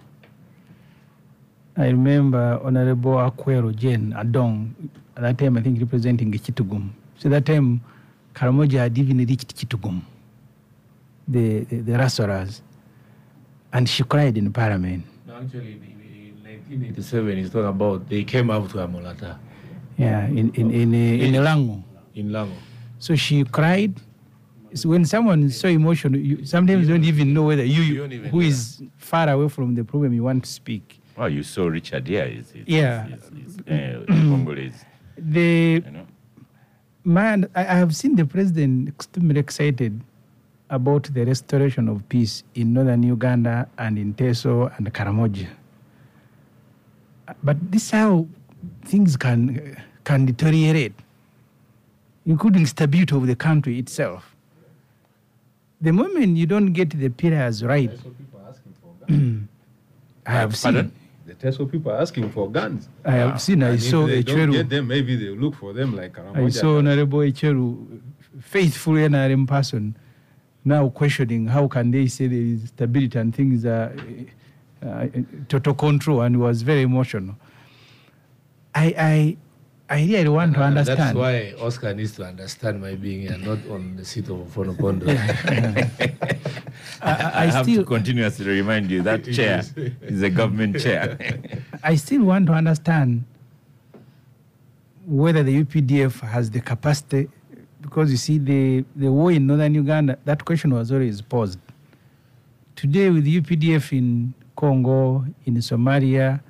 I 1.75 1.87
remember 1.87 2.59
Honorable 2.63 3.13
Akwero 3.13 3.75
Jane 3.75 4.13
Adong, 4.15 4.69
at 5.15 5.23
that 5.23 5.37
time 5.37 5.57
I 5.57 5.61
think 5.61 5.79
representing 5.79 6.31
Kitgum. 6.31 6.89
So 7.17 7.29
that 7.29 7.45
time 7.45 7.81
Karamoja 8.35 8.73
had 8.79 8.97
even 8.97 9.17
reached 9.17 9.55
Kitgum, 9.55 10.01
the, 11.27 11.59
the, 11.61 11.77
the 11.81 11.91
Rasoras, 11.93 12.61
and 13.71 13.89
she 13.89 14.03
cried 14.03 14.37
in 14.37 14.51
parliament. 14.53 15.03
No, 15.27 15.35
actually, 15.35 15.71
in 15.73 16.35
1987 16.43 17.37
is 17.39 17.49
talking 17.49 17.67
about 17.69 18.07
they 18.07 18.23
came 18.23 18.51
out 18.51 18.69
to 18.69 18.77
Amolatar 18.77 19.37
Yeah, 19.97 20.27
in, 20.27 20.51
in, 20.53 20.69
in, 20.71 20.93
uh, 20.93 20.97
in, 21.25 21.35
in 21.35 21.43
Lango. 21.43 21.83
in 22.13 22.29
Lango. 22.29 22.53
So 22.99 23.15
she 23.15 23.43
cried. 23.45 23.99
So 24.75 24.89
when 24.89 25.05
someone 25.05 25.43
is 25.43 25.59
so 25.59 25.67
emotional, 25.67 26.19
you 26.19 26.45
sometimes 26.45 26.87
don't 26.87 27.03
even 27.03 27.33
know 27.33 27.43
whether 27.43 27.63
you, 27.63 27.81
You 27.81 27.97
don't 27.97 28.11
even 28.11 28.29
who 28.31 28.41
is 28.41 28.81
far 28.97 29.29
away 29.29 29.47
from 29.49 29.75
the 29.75 29.83
problem 29.83 30.13
you 30.13 30.23
want 30.23 30.45
to 30.45 30.49
speak. 30.51 30.99
Well, 31.15 31.29
you 31.29 31.43
saw 31.43 31.67
Richard 31.67 32.07
here. 32.07 32.25
Is, 32.25 32.51
is, 32.55 32.67
Yeah. 32.67 33.07
Is, 33.07 33.23
is, 33.23 33.57
is, 33.57 33.59
uh, 33.59 34.71
The 35.17 35.83
you 35.85 35.91
know. 35.91 36.07
man, 37.03 37.47
I, 37.55 37.61
I 37.61 37.75
have 37.75 37.95
seen 37.95 38.15
the 38.15 38.25
president 38.25 38.89
extremely 38.89 39.39
excited 39.39 40.01
about 40.69 41.03
the 41.13 41.23
restoration 41.25 41.87
of 41.87 42.07
peace 42.09 42.43
in 42.55 42.73
northern 42.73 43.03
Uganda 43.03 43.69
and 43.77 43.97
in 43.99 44.13
Teso 44.15 44.75
and 44.77 44.91
Karamoja. 44.91 45.47
But 47.43 47.57
this 47.71 47.83
is 47.85 47.91
how 47.91 48.25
things 48.85 49.15
can 49.15 49.77
can 50.03 50.25
deteriorate, 50.25 50.93
including 52.25 52.65
stability 52.65 53.15
of 53.15 53.27
the 53.27 53.35
country 53.35 53.77
itself. 53.79 54.35
The 55.79 55.91
moment 55.93 56.37
you 56.37 56.45
don't 56.45 56.73
get 56.73 56.89
the 56.89 57.09
pillars 57.09 57.63
right, 57.63 57.91
I 59.09 60.31
have 60.31 60.57
seen. 60.57 60.73
Pardon? 60.73 60.91
The 61.39 61.47
Teso 61.51 61.69
people 61.71 61.91
are 61.91 62.01
asking 62.01 62.29
for 62.31 62.49
guns. 62.49 62.89
I 63.05 63.11
have 63.11 63.41
seen. 63.41 63.63
I 63.63 63.69
And 63.69 63.75
if 63.75 63.83
saw 63.83 64.05
they 64.05 64.23
don't 64.23 64.51
get 64.51 64.69
them, 64.69 64.87
maybe 64.87 65.15
they 65.15 65.29
look 65.29 65.55
for 65.55 65.73
them 65.73 65.95
like 65.95 66.13
Karamoja. 66.13 66.45
I 66.45 66.49
saw 66.49 66.77
Honorable 66.77 67.19
Echeru, 67.19 68.01
faithful 68.39 68.93
NRM 68.93 69.47
person, 69.47 69.97
now 70.65 70.89
questioning 70.89 71.47
how 71.47 71.67
can 71.67 71.91
they 71.91 72.07
say 72.07 72.27
there 72.27 72.39
is 72.39 72.69
stability 72.69 73.17
and 73.17 73.35
things 73.35 73.65
are 73.65 73.95
uh, 74.85 75.07
total 75.47 75.73
control, 75.73 76.21
and 76.21 76.39
was 76.39 76.61
very 76.61 76.81
emotional. 76.81 77.35
I, 78.75 78.95
I, 78.97 79.37
I 79.93 80.01
really 80.07 80.29
want 80.29 80.55
to 80.55 80.61
Uh, 80.61 80.67
understand. 80.67 80.99
That's 80.99 81.15
why 81.15 81.53
Oscar 81.61 81.93
needs 81.93 82.13
to 82.15 82.23
understand 82.25 82.81
my 82.81 82.95
being 82.95 83.21
here, 83.21 83.37
not 83.37 83.59
on 83.69 83.95
the 83.95 84.03
seat 84.03 84.27
of 84.27 84.37
Ofwono 84.37 84.75
Opondo. 84.75 85.05
I, 87.01 87.11
I, 87.11 87.43
I, 87.43 87.45
have 87.45 87.65
still, 87.65 87.83
to 87.83 87.85
continuously 87.85 88.47
remind 88.47 88.89
you 88.89 89.03
that 89.03 89.23
chair 89.31 89.61
is 90.01 90.23
a 90.23 90.31
government 90.31 90.79
chair. 90.79 91.17
I 91.83 91.95
still 91.95 92.23
want 92.23 92.47
to 92.47 92.53
understand 92.53 93.23
whether 95.05 95.43
the 95.43 95.63
UPDF 95.63 96.21
has 96.21 96.49
the 96.49 96.61
capacity, 96.61 97.29
because 97.81 98.09
you 98.09 98.17
see, 98.17 98.39
the, 98.39 98.83
the 98.95 99.11
war 99.11 99.31
in 99.31 99.45
northern 99.45 99.75
Uganda, 99.75 100.17
that 100.25 100.43
question 100.43 100.73
was 100.73 100.91
always 100.91 101.21
posed. 101.21 101.59
Today, 102.75 103.11
with 103.11 103.25
UPDF 103.27 103.95
in 103.95 104.33
Congo, 104.55 105.23
in 105.45 105.55
Somalia, 105.55 106.41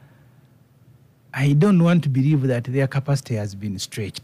I 1.33 1.53
don't 1.53 1.81
want 1.83 2.03
to 2.03 2.09
believe 2.09 2.43
that 2.43 2.65
their 2.65 2.87
capacity 2.87 3.35
has 3.35 3.55
been 3.55 3.77
stretched. 3.79 4.21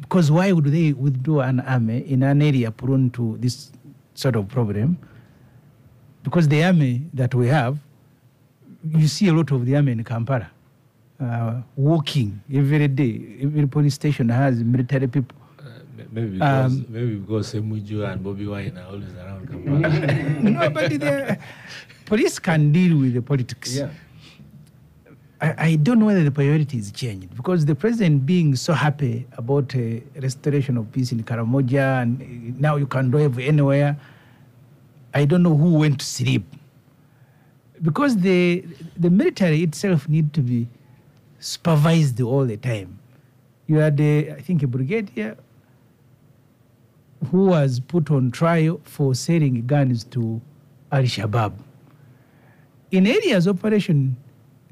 Because 0.00 0.30
why 0.30 0.52
would 0.52 0.64
they 0.66 0.92
withdraw 0.92 1.40
an 1.40 1.60
army 1.60 1.98
in 2.10 2.22
an 2.22 2.42
area 2.42 2.70
prone 2.70 3.10
to 3.10 3.36
this 3.40 3.70
sort 4.14 4.36
of 4.36 4.48
problem? 4.48 4.98
Because 6.22 6.48
the 6.48 6.64
army 6.64 7.02
that 7.14 7.34
we 7.34 7.48
have 7.48 7.78
you 8.94 9.08
see 9.08 9.28
a 9.28 9.32
lot 9.32 9.50
of 9.50 9.66
the 9.66 9.74
army 9.76 9.92
in 9.92 10.04
Kampala 10.04 10.50
uh, 11.20 11.60
walking 11.76 12.40
every 12.52 12.88
day. 12.88 13.38
Every 13.42 13.66
police 13.66 13.94
station 13.94 14.28
has 14.28 14.62
military 14.62 15.08
people. 15.08 15.36
Uh, 15.58 15.64
maybe 16.12 16.30
because, 16.38 16.72
Um, 16.72 16.86
maybe 16.88 17.14
because 17.16 17.52
Semuju 17.52 18.12
and 18.12 18.22
Bobby 18.22 18.46
Wine 18.46 18.76
are 18.78 18.86
always 18.86 19.14
around 19.14 19.48
Kampala. 19.48 20.40
no, 20.50 20.70
but 20.70 20.90
the 20.90 21.38
police 22.04 22.38
can 22.38 22.70
deal 22.72 22.98
with 22.98 23.14
the 23.14 23.22
politics. 23.22 23.80
I, 25.40 25.54
I 25.58 25.76
don't 25.76 25.98
know 25.98 26.06
whether 26.06 26.24
the 26.24 26.30
priority 26.30 26.78
is 26.78 26.90
changed 26.90 27.34
because 27.36 27.66
the 27.66 27.74
president 27.74 28.24
being 28.24 28.56
so 28.56 28.72
happy 28.72 29.26
about 29.32 29.74
uh, 29.74 30.00
restoration 30.20 30.76
of 30.78 30.90
peace 30.92 31.12
in 31.12 31.22
Karamoja 31.22 32.02
and 32.02 32.22
uh, 32.22 32.56
now 32.58 32.76
you 32.76 32.86
can 32.86 33.10
drive 33.10 33.38
anywhere. 33.38 33.98
I 35.12 35.24
don't 35.26 35.42
know 35.42 35.56
who 35.56 35.74
went 35.74 36.00
to 36.00 36.06
sleep 36.06 36.44
because 37.82 38.16
the 38.16 38.64
the 38.96 39.10
military 39.10 39.62
itself 39.62 40.08
need 40.08 40.32
to 40.34 40.40
be 40.40 40.68
supervised 41.38 42.20
all 42.20 42.44
the 42.46 42.56
time. 42.56 42.98
You 43.66 43.78
had, 43.78 44.00
uh, 44.00 44.34
I 44.34 44.40
think, 44.40 44.62
a 44.62 44.66
brigadier 44.66 45.36
who 47.30 47.46
was 47.46 47.80
put 47.80 48.10
on 48.10 48.30
trial 48.30 48.80
for 48.84 49.14
selling 49.14 49.66
guns 49.66 50.04
to 50.04 50.40
Al 50.92 51.02
Shabaab. 51.02 51.52
In 52.92 53.06
areas 53.06 53.48
operation, 53.48 54.16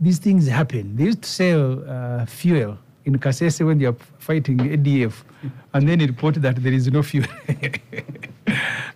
these 0.05 0.18
things 0.18 0.47
happen. 0.47 0.97
They 0.97 1.05
used 1.05 1.22
to 1.22 1.28
sell 1.28 1.85
uh, 1.89 2.26
fuel 2.26 2.78
in 3.05 3.18
Kasese 3.18 3.64
when 3.64 3.78
they 3.78 3.86
are 3.86 3.97
fighting 4.18 4.59
ADF, 4.59 5.24
and 5.72 5.89
then 5.89 6.01
it 6.01 6.09
reported 6.09 6.43
that 6.43 6.56
there 6.62 6.72
is 6.72 6.90
no 6.90 7.02
fuel. 7.02 7.26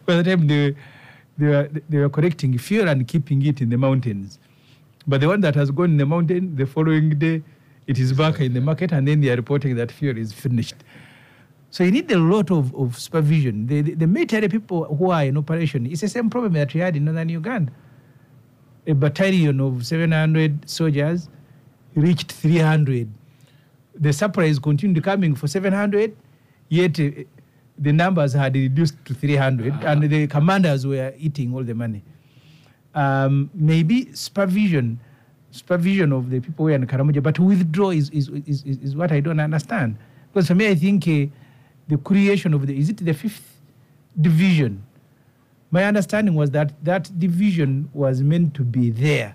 By 0.07 0.17
the 0.17 0.23
time 0.25 0.47
they, 0.47 0.75
they, 1.37 1.47
were, 1.47 1.71
they 1.89 1.99
were 1.99 2.09
collecting 2.09 2.57
fuel 2.59 2.89
and 2.89 3.07
keeping 3.07 3.45
it 3.45 3.61
in 3.61 3.69
the 3.69 3.77
mountains. 3.77 4.39
But 5.07 5.21
the 5.21 5.29
one 5.29 5.41
that 5.41 5.55
has 5.55 5.71
gone 5.71 5.91
in 5.91 5.97
the 5.97 6.07
mountain, 6.07 6.57
the 6.57 6.67
following 6.67 7.19
day, 7.19 7.43
it 7.87 7.99
is 7.99 8.13
back 8.13 8.41
in 8.41 8.53
the 8.55 8.61
market, 8.61 8.93
and 8.93 9.09
then 9.09 9.21
they 9.21 9.31
are 9.31 9.37
reporting 9.37 9.77
that 9.77 9.91
fuel 9.91 10.17
is 10.17 10.33
finished. 10.33 10.77
So 11.71 11.85
you 11.85 11.91
need 11.91 12.11
a 12.11 12.19
lot 12.19 12.51
of, 12.51 12.75
of 12.75 12.99
supervision. 12.99 13.67
The, 13.67 13.83
the, 13.83 13.95
the 13.95 14.07
military 14.07 14.49
people 14.49 14.85
who 14.85 15.11
are 15.11 15.25
in 15.25 15.37
operation, 15.37 15.87
it's 15.87 16.01
the 16.01 16.09
same 16.09 16.31
problem 16.31 16.55
that 16.55 16.73
we 16.73 16.81
had 16.81 16.97
in 16.97 17.05
northern 17.05 17.29
Uganda. 17.29 17.73
A 18.89 18.95
battalion 18.95 19.61
of 19.61 19.87
700 19.87 20.69
soldiers 20.69 21.29
reached 21.95 22.33
300. 22.33 23.09
The 23.95 24.13
supplies 24.13 24.59
continued 24.59 25.05
coming 25.05 25.35
for 25.35 25.47
700, 25.47 26.17
yet 26.71 26.99
uh, 26.99 27.11
the 27.77 27.93
numbers 27.93 28.33
had 28.33 28.55
reduced 28.55 28.95
to 29.05 29.15
300, 29.15 29.75
and 29.85 30.03
the 30.03 30.27
commanders 30.27 30.87
were 30.87 31.13
eating 31.19 31.55
all 31.55 31.63
the 31.63 31.75
money. 31.75 32.03
Um, 32.95 33.51
maybe 33.55 34.11
supervision, 34.15 34.99
supervision 35.51 36.13
of 36.13 36.31
the 36.31 36.41
people 36.41 36.69
in 36.69 36.87
Karamoja, 36.87 37.23
but 37.23 37.39
withdraw 37.39 37.91
is, 37.91 38.09
is, 38.11 38.29
is, 38.47 38.65
is, 38.65 38.79
is 38.79 38.97
what 38.97 39.13
I 39.13 39.21
don't 39.21 39.39
understand. 39.39 39.97
Because 40.33 40.49
for 40.49 40.55
me, 40.55 40.69
I 40.69 40.75
think 40.75 41.07
uh, 41.07 41.27
the 41.89 41.99
creation 41.99 42.55
of 42.55 42.67
the, 42.67 42.79
is 42.79 42.89
it 42.89 43.05
the 43.05 43.13
fifth 43.13 43.61
division? 44.21 44.83
My 45.71 45.85
understanding 45.85 46.35
was 46.35 46.51
that 46.53 46.73
that 46.85 47.11
division 47.19 47.89
was 47.93 48.23
meant 48.23 48.55
to 48.55 48.63
be 48.63 48.91
there 48.91 49.35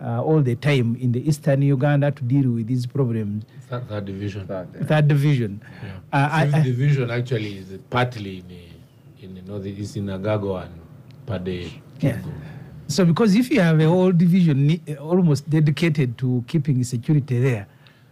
uh, 0.00 0.22
all 0.22 0.40
the 0.42 0.54
time 0.56 0.96
in 0.96 1.12
the 1.12 1.26
eastern 1.28 1.62
Uganda 1.62 2.10
to 2.10 2.22
deal 2.24 2.50
with 2.50 2.66
these 2.66 2.86
problems. 2.86 3.44
Third, 3.68 3.88
third 3.88 4.04
division. 4.06 4.46
That 4.46 5.08
division. 5.08 5.60
Yeah. 5.82 5.90
Uh, 6.12 6.28
I- 6.32 6.44
Fifth 6.46 6.54
I- 6.54 6.62
division 6.62 7.10
actually 7.10 7.58
is 7.58 7.78
partly 7.90 8.38
in 8.38 8.48
the, 8.48 9.24
in 9.26 9.34
the 9.34 9.42
north, 9.42 9.66
it's 9.66 9.96
in 9.96 10.06
Agago 10.06 10.62
and 10.64 10.74
Pader. 11.26 11.70
Yeah. 12.00 12.18
So, 12.88 13.04
because 13.04 13.34
if 13.34 13.50
you 13.50 13.60
have 13.60 13.80
a 13.80 13.88
whole 13.88 14.12
division 14.12 14.80
almost 15.00 15.50
dedicated 15.50 16.16
to 16.18 16.44
keeping 16.46 16.84
security 16.84 17.40
there, 17.40 17.66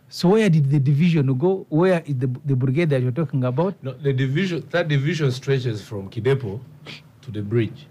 so 0.08 0.30
where 0.30 0.48
did 0.50 0.68
the 0.70 0.80
division 0.80 1.32
go? 1.38 1.64
Where 1.68 2.02
is 2.04 2.16
the, 2.16 2.26
the 2.44 2.56
brigade 2.56 2.90
that 2.90 3.00
you're 3.00 3.12
talking 3.12 3.44
about? 3.44 3.74
No, 3.82 3.92
the 3.92 4.12
division, 4.12 4.66
that 4.70 4.88
division 4.88 5.30
stretches 5.30 5.80
from 5.80 6.10
Kidepo 6.10 6.60
to 7.24 7.30
the 7.30 7.42
bridge. 7.42 7.86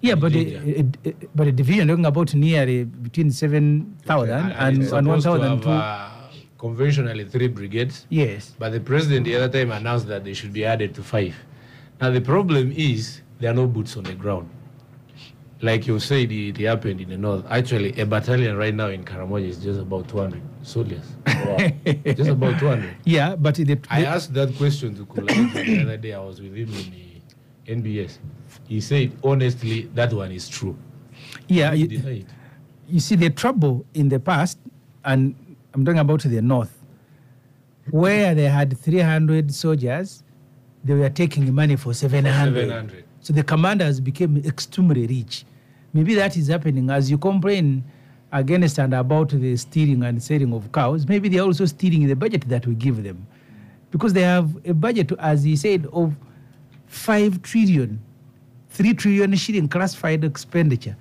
Yeah, 0.00 0.14
but 0.14 0.32
uh, 0.32 0.38
uh, 0.38 1.10
but 1.34 1.44
the 1.44 1.52
division 1.52 1.88
talking 1.88 2.06
about 2.06 2.34
nearly 2.34 2.84
between 2.84 3.32
7,000 3.32 4.30
and, 4.30 4.82
it's 4.82 4.92
and 4.92 5.08
1,002. 5.08 5.68
uh, 5.68 6.10
conventionally 6.56 7.24
three 7.24 7.48
brigades. 7.48 8.06
yes. 8.08 8.54
But 8.58 8.70
the 8.70 8.80
president 8.80 9.24
the 9.26 9.34
other 9.36 9.48
time 9.48 9.72
announced 9.72 10.06
that 10.06 10.24
they 10.24 10.34
should 10.34 10.52
be 10.52 10.64
added 10.64 10.94
to 10.94 11.02
five. 11.02 11.34
Now 12.00 12.10
the 12.10 12.20
problem 12.20 12.72
is 12.76 13.22
there 13.40 13.50
are 13.50 13.54
no 13.54 13.66
boots 13.66 13.96
on 13.96 14.04
the 14.04 14.14
ground. 14.14 14.48
Like 15.60 15.88
you 15.88 15.98
said, 15.98 16.30
it, 16.30 16.56
happened 16.58 17.00
in 17.00 17.08
the 17.08 17.16
north. 17.16 17.44
Actually, 17.50 18.00
a 18.00 18.06
battalion 18.06 18.56
right 18.56 18.72
now 18.72 18.86
in 18.86 19.02
Karamoja 19.04 19.48
is 19.48 19.58
just 19.58 19.80
about 19.80 20.08
200 20.08 20.40
soldiers. 20.62 21.02
just 22.06 22.30
about 22.30 22.60
200. 22.60 22.94
Yeah, 23.04 23.34
but 23.34 23.56
the, 23.56 23.64
the, 23.64 23.80
I 23.90 24.04
asked 24.04 24.32
that 24.34 24.54
question 24.54 24.94
to 24.94 25.04
Kulayigye 25.04 25.66
the 25.66 25.82
other 25.82 25.96
day. 25.96 26.12
I 26.12 26.20
was 26.20 26.40
with 26.40 26.54
him 26.54 26.72
in 27.66 27.82
the 27.82 27.82
NBS. 27.82 28.18
He 28.68 28.80
said, 28.80 29.12
honestly, 29.24 29.90
that 29.94 30.12
one 30.12 30.30
is 30.30 30.48
true. 30.48 30.76
yeah, 31.48 31.72
you, 31.72 32.24
you 32.86 33.00
see 33.00 33.16
the 33.16 33.30
trouble 33.30 33.84
in 33.94 34.08
the 34.08 34.20
past, 34.20 34.58
and 35.04 35.34
I'm 35.74 35.84
talking 35.84 35.98
about 35.98 36.20
the 36.20 36.42
north, 36.42 36.78
where 37.90 38.34
they 38.34 38.44
had 38.44 38.76
300 38.78 39.52
soldiers, 39.54 40.22
they 40.84 40.94
were 40.94 41.08
taking 41.08 41.52
money 41.54 41.76
for 41.76 41.94
700. 41.94 42.68
700. 42.68 43.04
So 43.20 43.32
the 43.32 43.42
commanders 43.42 44.00
became 44.00 44.36
extremely 44.44 45.06
rich. 45.06 45.44
Maybe 45.94 46.14
that 46.14 46.36
is 46.36 46.48
happening 46.48 46.90
as 46.90 47.10
you 47.10 47.18
complain 47.18 47.84
against 48.32 48.78
and 48.78 48.92
about 48.92 49.30
the 49.30 49.56
stealing 49.56 50.02
and 50.04 50.22
selling 50.22 50.52
of 50.52 50.70
cows. 50.72 51.06
Maybe 51.08 51.30
they 51.30 51.38
are 51.38 51.46
also 51.46 51.64
stealing 51.64 52.06
the 52.06 52.14
budget 52.14 52.48
that 52.48 52.66
we 52.66 52.74
give 52.74 53.02
them. 53.02 53.26
Because 53.90 54.12
they 54.12 54.22
have 54.22 54.54
a 54.66 54.74
budget, 54.74 55.12
as 55.18 55.42
he 55.42 55.56
said, 55.56 55.86
of 55.92 56.14
5 56.86 57.42
trillion, 57.42 58.00
3 58.78 58.94
trillion 58.94 59.34
shilling 59.34 59.68
classified 59.68 60.22
expenditure. 60.22 60.96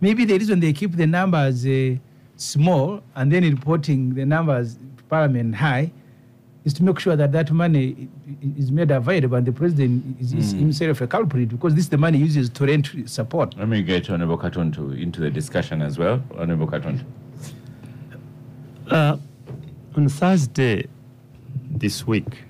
Maybe 0.00 0.24
the 0.24 0.38
reason 0.38 0.60
they 0.60 0.72
keep 0.72 0.92
the 0.96 1.06
numbers 1.06 1.66
uh, 1.66 1.96
small 2.36 3.02
and 3.16 3.30
then 3.30 3.42
reporting 3.44 4.14
the 4.14 4.24
numbers 4.24 4.76
to 4.96 5.02
Parliament 5.10 5.54
high 5.54 5.90
is 6.64 6.72
to 6.74 6.82
make 6.84 6.98
sure 6.98 7.16
that 7.16 7.32
that 7.32 7.50
money 7.50 7.94
i- 7.98 8.46
i- 8.46 8.58
is 8.58 8.72
made 8.72 8.90
available 8.90 9.36
and 9.36 9.46
the 9.46 9.52
president 9.52 10.02
is, 10.20 10.32
is 10.32 10.52
himself 10.52 11.00
a 11.02 11.06
culprit 11.06 11.48
because 11.50 11.74
this 11.74 11.84
is 11.84 11.90
the 11.90 11.98
money 11.98 12.16
he 12.18 12.24
uses 12.24 12.48
to 12.48 12.64
rent 12.64 12.88
support. 13.06 13.56
Let 13.58 13.68
me 13.68 13.82
get 13.82 14.08
Honorable 14.08 14.38
Katuntu 14.38 14.98
into 14.98 15.20
the 15.20 15.30
discussion 15.30 15.82
as 15.82 15.98
well. 15.98 16.22
Honorable 16.38 16.66
Katuntu. 16.66 17.02
Uh, 18.90 19.16
on 19.96 20.08
Thursday 20.08 20.86
this 21.70 22.06
week, 22.06 22.44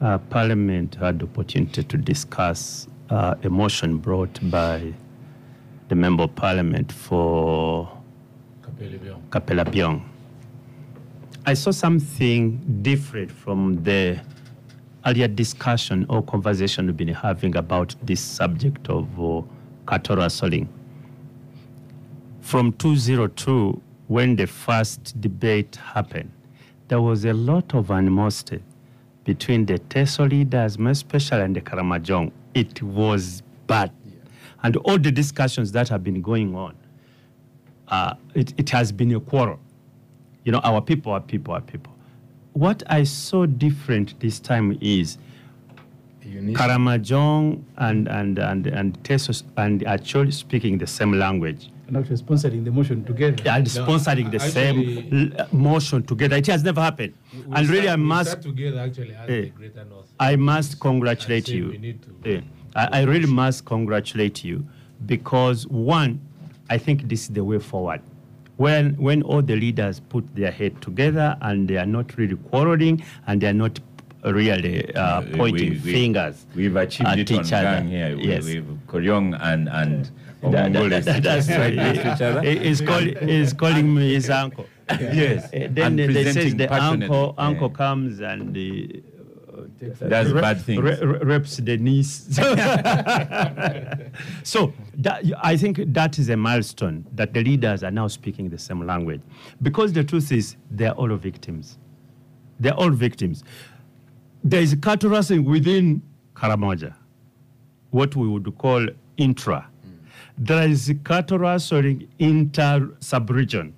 uh, 0.00 0.18
Parliament 0.30 0.94
had 0.96 1.18
the 1.18 1.24
opportunity 1.24 1.82
to 1.82 1.96
discuss 1.96 2.86
uh, 3.14 3.36
a 3.44 3.48
motion 3.48 3.98
brought 3.98 4.38
by 4.50 4.92
the 5.88 5.94
Member 5.94 6.24
of 6.24 6.34
Parliament 6.34 6.90
for 6.90 7.88
Kapelebyong. 9.30 10.02
I 11.46 11.54
saw 11.54 11.70
something 11.70 12.80
different 12.82 13.30
from 13.30 13.84
the 13.84 14.18
earlier 15.06 15.28
discussion 15.28 16.06
or 16.08 16.22
conversation 16.22 16.86
we've 16.86 16.96
been 16.96 17.08
having 17.08 17.56
about 17.56 17.94
this 18.02 18.20
subject 18.20 18.88
of 18.88 19.06
uh, 19.20 19.42
cattle 19.86 20.16
rustling. 20.16 20.68
From 22.40 22.72
202, 22.72 23.80
when 24.08 24.34
the 24.34 24.46
first 24.46 25.20
debate 25.20 25.76
happened, 25.76 26.32
there 26.88 27.00
was 27.00 27.24
a 27.24 27.32
lot 27.32 27.74
of 27.74 27.92
animosity 27.92 28.60
between 29.24 29.66
the 29.66 29.78
Teso 29.78 30.28
leaders, 30.28 30.78
most 30.78 30.96
especially 30.96 31.42
and 31.42 31.54
the 31.54 31.60
Karamojong. 31.60 32.32
It 32.54 32.82
was 32.82 33.42
bad. 33.66 33.92
And 34.62 34.76
all 34.78 34.98
the 34.98 35.12
discussions 35.12 35.72
that 35.72 35.88
have 35.88 36.02
been 36.02 36.22
going 36.22 36.54
on, 36.54 36.74
uh, 37.88 38.14
it, 38.34 38.54
it 38.56 38.70
has 38.70 38.92
been 38.92 39.14
a 39.14 39.20
quarrel. 39.20 39.58
You 40.44 40.52
know, 40.52 40.60
our 40.60 40.80
people 40.80 41.12
are 41.12 41.20
people 41.20 41.54
are 41.54 41.60
people. 41.60 41.92
What 42.52 42.82
I 42.86 43.04
saw 43.04 43.46
different 43.46 44.18
this 44.20 44.40
time 44.40 44.78
is. 44.80 45.18
Karamojong 46.24 47.62
and 47.76 48.08
and 48.08 48.38
and 48.38 48.66
and 48.66 49.02
Tesos 49.02 49.42
and 49.58 49.82
Acholi 49.82 50.32
speaking 50.32 50.78
the 50.78 50.86
same 50.86 51.12
language 51.12 51.68
And 51.94 52.02
actually 52.04 52.16
sponsoring 52.16 52.64
the 52.64 52.72
motion 52.72 53.04
together. 53.04 53.36
and 53.50 53.66
sponsoring 53.66 54.30
the 54.32 54.42
actually- 54.42 55.30
same 55.30 55.32
motion 55.52 56.02
together. 56.02 56.36
It 56.36 56.46
has 56.48 56.64
never 56.64 56.80
happened. 56.80 57.14
We 57.32 57.54
and 57.54 57.68
really, 57.68 57.88
I 57.88 57.94
must 57.96 58.30
sat 58.30 58.42
together 58.42 58.80
actually 58.80 59.14
as 59.14 59.30
Eh. 59.30 59.40
the 59.42 59.48
Greater 59.50 59.84
North. 59.84 60.10
I 60.18 60.34
must 60.36 60.80
congratulate 60.80 61.48
you. 61.48 61.68
we 61.68 61.78
need 61.78 62.00
to- 62.02 62.30
Yeah. 62.30 62.40
I, 62.74 63.00
I 63.00 63.02
really 63.04 63.28
must 63.32 63.64
congratulate 63.64 64.42
you 64.44 64.66
because 65.06 65.68
one, 65.68 66.20
I 66.68 66.78
think 66.78 67.08
this 67.08 67.22
is 67.22 67.28
the 67.28 67.44
way 67.44 67.60
forward. 67.60 68.00
When 68.56 68.94
when 68.96 69.22
all 69.22 69.42
the 69.42 69.54
leaders 69.56 70.00
put 70.00 70.24
their 70.34 70.50
head 70.50 70.80
together 70.80 71.36
and 71.42 71.68
they 71.68 71.76
are 71.76 71.86
not 71.86 72.16
really 72.16 72.36
quarreling 72.50 73.02
and 73.28 73.40
they 73.40 73.48
are 73.48 73.52
not 73.52 73.78
really 74.24 74.92
uh, 74.94 75.20
We- 75.22 75.30
pointing 75.36 75.70
we- 75.70 75.78
we- 75.84 75.92
fingers. 75.92 76.46
We've 76.56 76.74
achieved 76.76 77.08
at 77.08 77.18
it 77.18 77.30
on 77.32 77.44
each 77.44 77.52
other. 77.52 77.62
gang 77.80 77.88
here. 77.88 78.16
We- 78.16 78.26
Yes. 78.28 78.44
We've 78.44 78.64
Koryang 78.88 79.38
and 79.40 79.68
and 79.68 80.10
That- 80.50 80.72
that- 80.72 80.82
Omongole 80.82 81.04
that- 81.04 81.22
that's 81.22 81.48
right 81.48 81.76
right. 81.76 81.96
each 81.96 82.22
other. 82.22 82.42
He's, 82.42 82.80
call, 82.80 83.00
he's 83.00 83.52
calling 83.52 83.94
me 83.94 84.14
his 84.14 84.30
uncle. 84.30 84.66
Yes. 84.90 85.50
Then 85.70 85.96
they 85.96 86.32
says 86.32 86.54
the 86.54 86.72
uncle 86.72 87.34
uncle 87.38 87.70
comes 87.70 88.20
and 88.20 88.52
Does 90.08 90.32
re- 90.32 90.40
bad 90.40 90.68
re- 90.68 90.96
reps 91.22 91.56
the 91.58 91.76
niece. 91.78 92.26
so 94.42 94.72
that, 94.98 95.24
I 95.42 95.56
think 95.56 95.80
that 95.94 96.18
is 96.18 96.28
a 96.28 96.36
milestone 96.36 97.06
that 97.14 97.32
the 97.32 97.42
leaders 97.42 97.82
are 97.82 97.90
now 97.90 98.08
speaking 98.08 98.48
the 98.50 98.58
same 98.58 98.84
language. 98.86 99.20
Because 99.62 99.92
the 99.92 100.04
truth 100.04 100.30
is, 100.32 100.56
they're 100.70 100.92
all 100.92 101.14
victims. 101.16 101.78
They're 102.60 102.74
all 102.74 102.90
victims. 102.90 103.42
There 104.42 104.60
is 104.60 104.76
cattle 104.82 105.10
rustling 105.10 105.44
within 105.44 106.02
Karamoja, 106.34 106.94
what 107.90 108.14
we 108.16 108.28
would 108.28 108.56
call 108.58 108.86
intra. 109.16 109.68
There 110.36 110.68
is 110.68 110.92
cattle 111.04 111.38
rustling 111.38 112.08
inter 112.18 112.90
sub-region, 113.00 113.72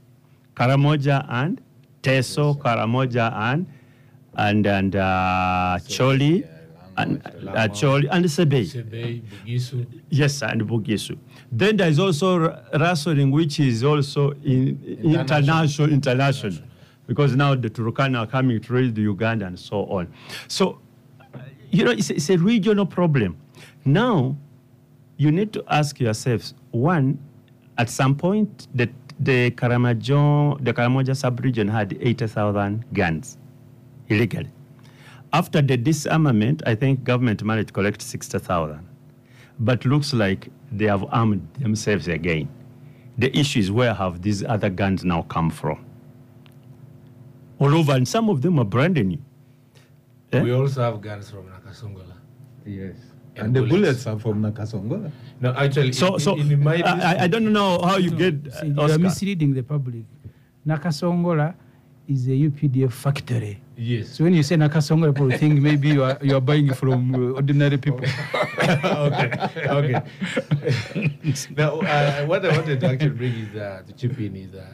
Karamoja 0.54 1.26
and 1.28 1.60
Teso, 2.02 2.58
Karamoja 2.58 3.32
and 3.32 3.66
and 4.34 4.66
and 4.66 4.96
uh, 4.96 5.78
Choli, 5.82 6.48
and 6.96 7.20
uh, 7.26 7.68
Choli 7.68 8.08
and 8.10 8.24
Sebei. 8.24 8.64
Sebei, 8.64 9.22
Bugisu. 9.22 9.86
Yes, 10.08 10.42
and 10.42 10.62
Bugisu. 10.62 11.18
Then 11.52 11.76
there 11.76 11.88
is 11.88 11.98
also 11.98 12.58
wrestling, 12.72 13.30
which 13.30 13.60
is 13.60 13.84
also 13.84 14.32
in 14.42 14.80
international, 15.02 15.92
international, 15.92 16.54
because 17.06 17.36
now 17.36 17.54
the 17.54 17.68
Turkana 17.68 18.20
are 18.20 18.26
coming 18.26 18.60
to 18.60 18.72
raise 18.72 18.92
the 18.94 19.02
Uganda 19.02 19.46
and 19.46 19.58
so 19.58 19.84
on. 19.86 20.12
So, 20.48 20.80
uh, 21.34 21.38
you 21.70 21.84
know, 21.84 21.90
it's, 21.90 22.10
it's 22.10 22.30
a 22.30 22.38
regional 22.38 22.86
problem. 22.86 23.36
Now, 23.84 24.36
you 25.16 25.32
need 25.32 25.52
to 25.52 25.64
ask 25.68 25.98
yourselves: 26.01 26.55
one, 26.70 27.18
at 27.78 27.90
some 27.90 28.14
point, 28.14 28.68
the 28.74 28.88
the 29.18 29.51
Karamajo, 29.52 30.62
the 30.62 30.72
Karamoja 30.72 31.16
sub-region 31.16 31.68
had 31.68 31.97
80,000 32.01 32.84
guns 32.93 33.38
illegally. 34.09 34.51
After 35.32 35.62
the 35.62 35.76
disarmament, 35.76 36.62
I 36.66 36.74
think 36.74 37.02
government 37.05 37.43
managed 37.43 37.68
to 37.68 37.72
collect 37.74 38.02
60,000. 38.02 38.86
But 39.59 39.84
looks 39.84 40.12
like 40.12 40.48
they 40.70 40.84
have 40.86 41.05
armed 41.10 41.48
themselves 41.59 42.09
again. 42.09 42.48
The 43.18 43.34
issue 43.36 43.60
is 43.60 43.72
where 43.72 43.94
have 43.94 44.20
these 44.20 44.44
other 44.44 44.68
guns 44.68 45.05
now 45.05 45.22
come 45.22 45.48
from? 45.51 45.84
All 47.59 47.74
over, 47.74 47.93
and 47.93 48.06
some 48.06 48.28
of 48.28 48.43
them 48.43 48.59
are 48.59 48.64
brand 48.64 48.94
new. 48.97 49.18
Eh? 50.32 50.43
We 50.43 50.52
also 50.52 50.82
have 50.82 51.01
guns 51.01 51.30
from 51.30 51.48
Nakasongola. 51.48 52.12
Yes. 52.66 52.97
And 53.36 53.46
And, 53.46 53.56
the 53.56 53.60
bullets. 53.60 54.04
bullets 54.04 54.06
are 54.06 54.18
from 54.18 54.42
Nakasongola. 54.42 55.10
No, 55.40 55.52
actually, 55.52 55.92
So, 55.92 56.14
in, 56.14 56.20
so 56.20 56.36
in, 56.36 56.50
in 56.52 56.62
my 56.64 56.76
I, 56.80 56.92
I- 57.12 57.18
I 57.24 57.26
don't 57.28 57.52
know 57.52 57.80
how 57.84 57.96
you 57.98 58.10
get 58.10 58.34
uh, 58.48 58.60
See, 58.60 58.68
you 58.68 58.80
are 58.80 58.98
misleading 58.98 59.52
the 59.54 59.62
public. 59.62 60.04
Nakasongola 60.66 61.54
is 62.08 62.26
a 62.28 62.30
UPDF 62.32 62.92
factory. 62.92 63.60
yes. 63.76 64.08
So 64.16 64.24
when 64.24 64.32
you 64.34 64.42
say 64.42 64.56
Nakasongola, 64.56 65.12
people 65.14 65.30
think 65.36 65.60
maybe 65.60 65.88
you 65.90 66.02
are, 66.04 66.16
you 66.22 66.34
are 66.36 66.40
buying 66.40 66.72
from 66.72 67.14
uh, 67.14 67.36
ordinary 67.36 67.76
people. 67.76 68.00
okay, 68.62 69.30
okay. 69.68 70.00
now, 71.56 71.80
uh, 71.80 72.24
what 72.26 72.44
I 72.46 72.56
wanted 72.56 72.80
to 72.80 72.86
actually 72.88 73.10
bring 73.10 73.34
is 73.34 73.54
uh, 73.56 73.82
to 73.86 73.92
chip 73.92 74.18
in 74.18 74.34
is 74.36 74.54
uh, 74.54 74.64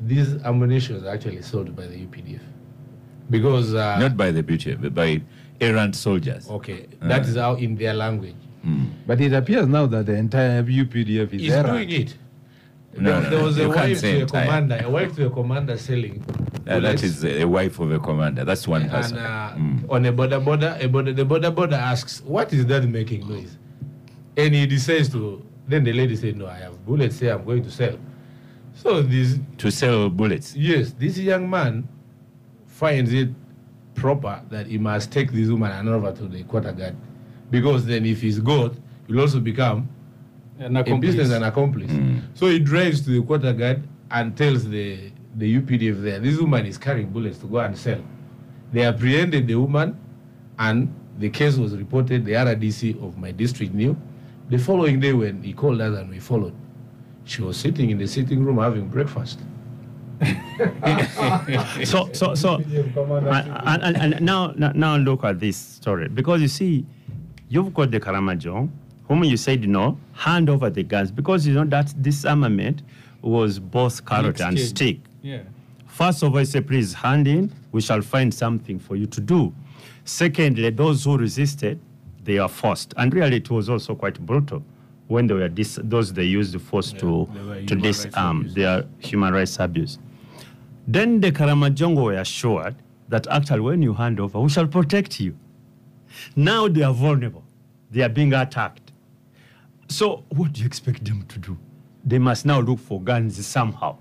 these 0.00 0.34
ammunition 0.42 1.04
are 1.06 1.10
actually 1.14 1.42
sold 1.42 1.76
by 1.76 1.86
the 1.86 1.94
UPDF 2.06 2.40
because 3.30 3.74
uh, 3.74 3.98
Not 3.98 4.16
by 4.16 4.30
the 4.30 4.42
British, 4.42 4.76
but 4.80 4.94
by 4.94 5.20
errant 5.60 5.94
soldiers. 5.96 6.48
okay, 6.50 6.86
that 7.00 7.26
is 7.26 7.36
how 7.36 7.54
in 7.54 7.76
their 7.76 7.94
language 7.94 8.34
But 9.06 9.20
it 9.20 9.32
appears 9.32 9.66
now 9.66 9.86
that 9.86 10.06
the 10.06 10.14
entire 10.14 10.62
UPDF 10.62 11.32
is 11.34 11.40
he's 11.42 11.54
doing 11.54 11.90
it. 11.90 12.16
No, 12.94 13.10
there, 13.10 13.22
no, 13.22 13.30
there 13.30 13.44
was 13.44 13.56
you 13.58 13.70
a 13.70 13.74
can't 13.74 13.88
wife 13.90 14.00
to 14.00 14.06
a 14.06 14.20
entire. 14.20 14.44
commander, 14.44 14.80
a 14.84 14.90
wife 14.90 15.14
to 15.16 15.26
a 15.26 15.30
commander 15.30 15.78
selling. 15.78 16.22
Uh, 16.28 16.78
that 16.78 16.80
bullets. 16.82 17.02
is 17.02 17.24
a 17.24 17.44
wife 17.46 17.80
of 17.80 17.90
a 17.90 17.98
commander. 17.98 18.44
That's 18.44 18.68
one 18.68 18.88
person. 18.88 19.16
And 19.16 19.26
uh, 19.26 19.54
Mm. 19.56 19.90
on 19.90 20.04
a 20.06 20.12
border 20.12 20.38
border, 20.40 20.76
a 20.80 20.86
border, 20.88 21.12
the 21.14 21.24
border 21.24 21.50
border 21.50 21.76
asks, 21.76 22.20
"What 22.26 22.52
is 22.52 22.66
that 22.66 22.84
making 22.86 23.26
noise?" 23.28 23.56
And 24.36 24.54
he 24.54 24.66
decides 24.66 25.08
to. 25.10 25.42
Then 25.66 25.84
the 25.84 25.92
lady 25.94 26.16
said, 26.16 26.36
"No, 26.36 26.46
I 26.46 26.58
have 26.58 26.84
bullets 26.84 27.18
here. 27.18 27.32
I'm 27.34 27.44
going 27.46 27.62
to 27.64 27.70
sell." 27.70 27.96
So 28.74 29.00
this, 29.02 29.38
To 29.58 29.70
sell 29.70 30.10
bullets. 30.10 30.54
yes, 30.54 30.92
this 30.92 31.16
young 31.18 31.48
man 31.48 31.88
finds 32.82 33.12
it 33.12 33.28
proper 33.94 34.42
that 34.50 34.66
he 34.66 34.76
must 34.76 35.12
take 35.12 35.30
this 35.30 35.48
woman 35.48 35.70
and 35.70 35.88
over 35.88 36.10
to 36.10 36.24
the 36.26 36.42
quarter 36.42 36.72
guard, 36.72 36.96
because 37.48 37.86
then 37.86 38.04
if 38.04 38.20
he's 38.20 38.40
got, 38.40 38.72
he'll 39.06 39.20
also 39.20 39.38
become 39.38 39.88
An 40.58 40.76
a 40.76 40.80
accomplice. 40.80 41.14
business 41.14 41.30
and 41.30 41.44
accomplice. 41.44 41.92
Mm. 41.92 42.22
So 42.34 42.48
he 42.48 42.58
drives 42.58 43.02
to 43.02 43.10
the 43.10 43.22
quarter 43.22 43.52
guard 43.52 43.84
and 44.10 44.36
tells 44.36 44.68
the, 44.68 45.12
the 45.36 45.60
UPDF 45.60 46.02
there, 46.02 46.18
this 46.18 46.40
woman 46.40 46.66
is 46.66 46.76
carrying 46.76 47.10
bullets 47.10 47.38
to 47.38 47.46
go 47.46 47.58
and 47.58 47.78
sell. 47.78 48.02
They 48.72 48.82
apprehended 48.82 49.46
the 49.46 49.54
woman 49.54 49.96
and 50.58 50.92
the 51.20 51.30
case 51.30 51.56
was 51.56 51.76
reported, 51.76 52.24
the 52.24 52.32
RDC 52.32 53.00
of 53.00 53.16
my 53.16 53.30
district 53.30 53.74
knew. 53.74 53.96
The 54.50 54.58
following 54.58 54.98
day 54.98 55.12
when 55.12 55.40
he 55.40 55.52
called 55.52 55.80
us 55.80 55.96
and 55.96 56.10
we 56.10 56.18
followed, 56.18 56.54
she 57.26 57.42
was 57.42 57.56
sitting 57.56 57.90
in 57.90 57.98
the 57.98 58.08
sitting 58.08 58.44
room 58.44 58.58
having 58.58 58.88
breakfast. 58.88 59.38
so 61.84 62.08
so 62.12 62.34
so 62.34 62.56
and, 62.56 63.82
and, 63.82 63.96
and 63.96 64.20
now 64.20 64.52
now- 64.56 64.96
look 64.96 65.24
at 65.24 65.40
this 65.40 65.56
story 65.56 66.08
because 66.08 66.40
you 66.40 66.48
see 66.48 66.84
you've 67.48 67.72
got 67.74 67.90
the 67.90 67.98
Karamajo 68.00 68.68
whom 69.08 69.24
you 69.24 69.36
said 69.36 69.66
no 69.68 69.98
hand 70.12 70.48
over 70.48 70.70
the 70.70 70.82
guns 70.82 71.10
because 71.10 71.46
you 71.46 71.54
know 71.54 71.64
that 71.64 71.92
disarmament 72.02 72.82
was 73.20 73.58
both 73.58 74.04
carrot 74.06 74.40
and 74.40 74.58
stick 74.58 74.98
Yeah. 75.22 75.42
First 75.86 76.22
of 76.22 76.34
all, 76.34 76.44
say, 76.46 76.62
please 76.62 76.94
hand 76.94 77.28
in, 77.28 77.52
we 77.70 77.82
shall 77.82 78.00
find 78.00 78.32
something 78.32 78.78
for 78.78 78.96
you 78.96 79.04
to 79.06 79.20
do. 79.20 79.52
Secondly, 80.06 80.70
those 80.70 81.04
who 81.04 81.18
resisted, 81.18 81.78
they 82.24 82.38
are 82.38 82.48
forced. 82.48 82.94
And 82.96 83.12
really, 83.14 83.36
it 83.36 83.50
was 83.50 83.68
also 83.68 83.94
quite 83.94 84.18
brutal 84.24 84.62
when 85.08 85.26
they 85.26 85.34
were 85.34 85.50
dis- 85.50 85.78
those 85.82 86.10
they 86.14 86.24
used 86.24 86.54
the 86.54 86.58
force 86.58 86.92
to, 86.94 87.28
to 87.66 87.74
disarm 87.76 88.48
their 88.54 88.84
human 89.00 89.34
rights 89.34 89.58
abuse. 89.60 89.98
Then 90.86 91.20
the 91.20 91.30
Karamajongo 91.32 92.04
were 92.04 92.14
assured 92.14 92.74
that 93.08 93.26
actually, 93.28 93.60
when 93.60 93.82
you 93.82 93.94
hand 93.94 94.18
over, 94.20 94.40
we 94.40 94.48
shall 94.48 94.66
protect 94.66 95.20
you. 95.20 95.36
Now 96.34 96.68
they 96.68 96.82
are 96.82 96.94
vulnerable, 96.94 97.44
they 97.90 98.02
are 98.02 98.08
being 98.08 98.32
attacked. 98.32 98.92
So, 99.88 100.24
what 100.30 100.52
do 100.52 100.60
you 100.60 100.66
expect 100.66 101.04
them 101.04 101.24
to 101.28 101.38
do? 101.38 101.58
They 102.04 102.18
must 102.18 102.46
now 102.46 102.60
look 102.60 102.78
for 102.78 103.00
guns 103.00 103.44
somehow. 103.46 103.98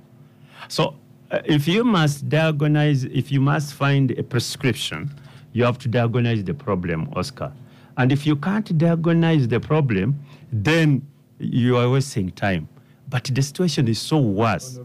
So, 0.68 0.95
uh, 1.30 1.40
if 1.45 1.68
you 1.68 1.84
must 1.84 2.30
diagnose, 2.30 3.03
if 3.03 3.32
you 3.32 3.41
must 3.41 3.74
find 3.74 4.12
a 4.12 4.24
prescription, 4.24 5.12
you 5.53 5.64
have 5.64 5.78
to 5.80 5.88
diagnose 5.88 6.44
the 6.44 6.53
problem, 6.53 7.10
Oscar. 7.16 7.52
And 7.98 8.12
if 8.12 8.26
you 8.26 8.36
can't 8.36 8.78
diagnose 8.78 9.48
the 9.48 9.60
problem, 9.60 10.20
then 10.52 11.06
you 11.40 11.78
are 11.78 11.90
wasting 11.90 12.32
time. 12.32 12.68
But 13.10 13.26
the 13.26 13.41
situation 13.41 13.88
is 13.88 13.99
so 13.99 14.18
worse. 14.18 14.80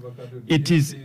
It 0.49 0.71
is. 0.71 0.97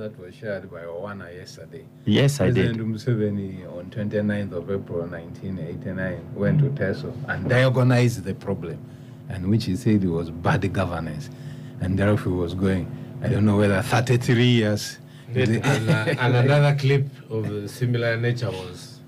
A 0.00 0.02
clip 0.02 0.16
that 0.16 0.24
was 0.24 0.34
shared 0.34 0.70
by 0.70 0.80
Owana 0.82 1.34
yesterday. 1.34 1.84
Yes, 2.06 2.40
I 2.40 2.50
President 2.50 2.78
did. 2.78 2.86
Museveni 2.86 3.66
on 3.76 3.90
29th 3.90 4.52
of 4.52 4.70
April 4.70 5.06
1989 5.06 6.34
went 6.34 6.60
to 6.60 6.70
Teso 6.70 7.12
and 7.28 7.48
diagnosed 7.48 8.24
the 8.24 8.34
problem, 8.34 8.78
and 9.28 9.50
which 9.50 9.64
he 9.66 9.76
said 9.76 10.02
it 10.02 10.08
was 10.08 10.30
bad 10.30 10.72
governance, 10.72 11.28
and 11.80 11.98
therefore 11.98 12.32
he 12.32 12.38
was 12.38 12.54
going. 12.54 12.86
I 13.22 13.28
don't 13.28 13.44
know 13.44 13.58
whether 13.58 13.82
33 13.82 14.42
years. 14.42 14.98
Then, 15.28 15.56
and, 15.62 15.90
uh, 15.90 15.92
and 16.18 16.36
another 16.36 16.74
clip 16.78 17.06
of 17.28 17.44
a 17.50 17.68
similar 17.68 18.16
nature 18.16 18.50
was 18.50 19.00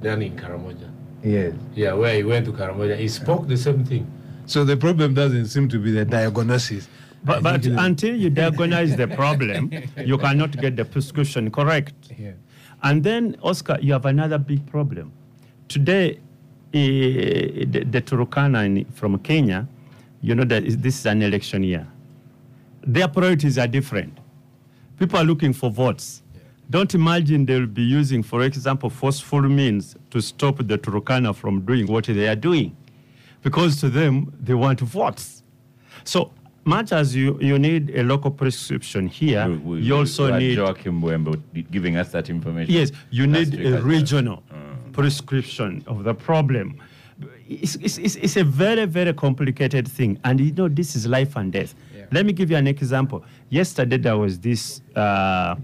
done 0.00 0.22
in 0.22 0.36
Karamoja. 0.36 0.88
yes. 1.24 1.54
Yeah, 1.74 1.94
where 1.94 2.14
he 2.14 2.22
went 2.22 2.46
to 2.46 2.52
Karamoja, 2.52 2.96
he 2.96 3.08
spoke 3.08 3.48
the 3.48 3.56
same 3.56 3.84
thing. 3.84 4.06
So 4.46 4.64
the 4.64 4.76
problem 4.76 5.14
doesn't 5.14 5.46
seem 5.46 5.68
to 5.70 5.78
be 5.80 5.90
the 5.90 6.04
diagnosis, 6.04 6.88
But, 7.24 7.42
but 7.42 7.66
until 7.66 8.14
you 8.16 8.30
diagnose 8.42 8.94
the 8.94 9.08
problem, 9.08 9.70
you 10.04 10.18
cannot 10.18 10.52
get 10.60 10.76
the 10.76 10.84
prescription 10.84 11.50
correct. 11.50 11.94
Yeah. 12.16 12.32
And 12.82 13.02
then, 13.02 13.36
Oscar, 13.42 13.78
you 13.80 13.92
have 13.92 14.06
another 14.06 14.38
big 14.38 14.64
problem. 14.66 15.12
Today, 15.68 16.20
eh, 16.72 17.64
the, 17.66 17.84
the 17.90 18.00
Turkana 18.02 18.64
in, 18.66 18.84
from 18.92 19.18
Kenya, 19.18 19.66
you 20.20 20.34
know 20.34 20.44
that 20.44 20.64
is- 20.64 20.78
this 20.78 21.00
is 21.00 21.06
an 21.06 21.22
election 21.22 21.62
year. 21.62 21.86
Their 22.86 23.08
priorities 23.08 23.58
are 23.58 23.66
different. 23.66 24.16
People 24.98 25.18
are 25.18 25.24
looking 25.24 25.52
for 25.52 25.70
votes. 25.70 26.22
Don't 26.70 26.94
imagine 26.94 27.46
they'll 27.46 27.66
be 27.66 27.82
using, 27.82 28.22
for 28.22 28.42
example, 28.42 28.90
forceful 28.90 29.42
means 29.42 29.96
to 30.10 30.20
stop 30.20 30.58
the 30.58 30.78
Turkana 30.78 31.34
from 31.34 31.62
doing 31.64 31.86
what 31.86 32.04
they 32.04 32.28
are 32.28 32.36
doing. 32.36 32.76
Because 33.42 33.80
to 33.80 33.88
them, 33.88 34.32
they 34.40 34.54
want 34.54 34.80
votes. 34.80 35.42
So 36.04 36.32
much 36.68 36.92
as 36.92 37.16
you, 37.16 37.38
you 37.40 37.58
need 37.58 37.90
a 37.96 38.02
local 38.02 38.30
prescription 38.30 39.08
here, 39.08 39.48
We- 39.48 39.56
we- 39.56 39.80
you 39.80 39.96
also 39.96 40.30
we 40.32 40.38
need 40.38 40.56
Joachim 40.58 41.00
Wembo 41.02 41.40
giving 41.70 41.96
us 41.96 42.10
that 42.12 42.28
information. 42.30 42.72
Yes, 42.74 42.92
you 43.10 43.26
need 43.26 43.54
a 43.54 43.58
as 43.66 43.72
well. 43.74 43.82
regional 43.82 44.42
prescription 44.92 45.82
of 45.86 46.04
the 46.04 46.14
problem. 46.14 46.76
It's, 47.48 47.76
it's, 47.76 47.98
it's, 47.98 48.16
it's 48.16 48.36
a 48.36 48.44
very, 48.44 48.84
very 48.84 49.12
complicated 49.14 49.88
thing. 49.88 50.18
And 50.24 50.38
you 50.40 50.52
know, 50.52 50.68
this 50.68 50.94
is 50.94 51.06
life 51.06 51.34
and 51.36 51.52
death. 51.52 51.74
Yeah. 51.96 52.04
Let 52.12 52.26
me 52.26 52.32
give 52.32 52.50
you 52.50 52.56
an 52.56 52.66
example. 52.66 53.24
Yesterday, 53.48 53.96
there 53.96 54.16
was 54.18 54.38
this 54.38 54.82
uh, 54.94 55.54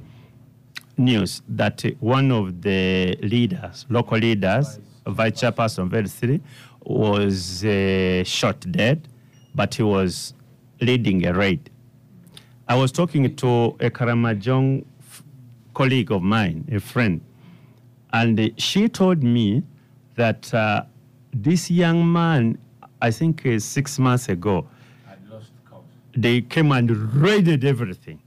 news 0.96 1.42
that 1.48 1.84
uh, 1.84 1.90
one 2.00 2.30
of 2.32 2.62
the 2.62 3.16
leaders, 3.22 3.84
local 3.90 4.18
leaders, 4.18 4.78
vice 5.06 5.40
chairperson 5.42 5.84
of 5.86 5.90
L3, 5.92 6.40
was 6.84 7.64
uh, 7.64 8.24
shot 8.24 8.60
dead, 8.70 9.06
but 9.54 9.74
he 9.74 9.82
was 9.82 10.32
leading 10.84 11.26
a 11.26 11.32
raid. 11.32 11.70
I 12.68 12.74
was 12.76 12.92
talking 12.92 13.34
to 13.36 13.48
a 13.80 13.90
Karamojong 13.90 14.84
f- 15.00 15.22
colleague 15.74 16.10
of 16.12 16.22
mine, 16.22 16.66
a 16.72 16.80
friend, 16.80 17.20
and 18.12 18.52
she 18.56 18.88
told 18.88 19.22
me 19.22 19.62
that 20.16 20.52
uh, 20.54 20.84
this 21.32 21.70
young 21.70 22.10
man, 22.10 22.58
I 23.02 23.10
think 23.10 23.44
uh, 23.46 23.58
six 23.58 23.98
months 23.98 24.28
ago, 24.28 24.66
they 26.16 26.40
came 26.42 26.70
and 26.72 26.90
raided 27.14 27.64
everything. 27.64 28.20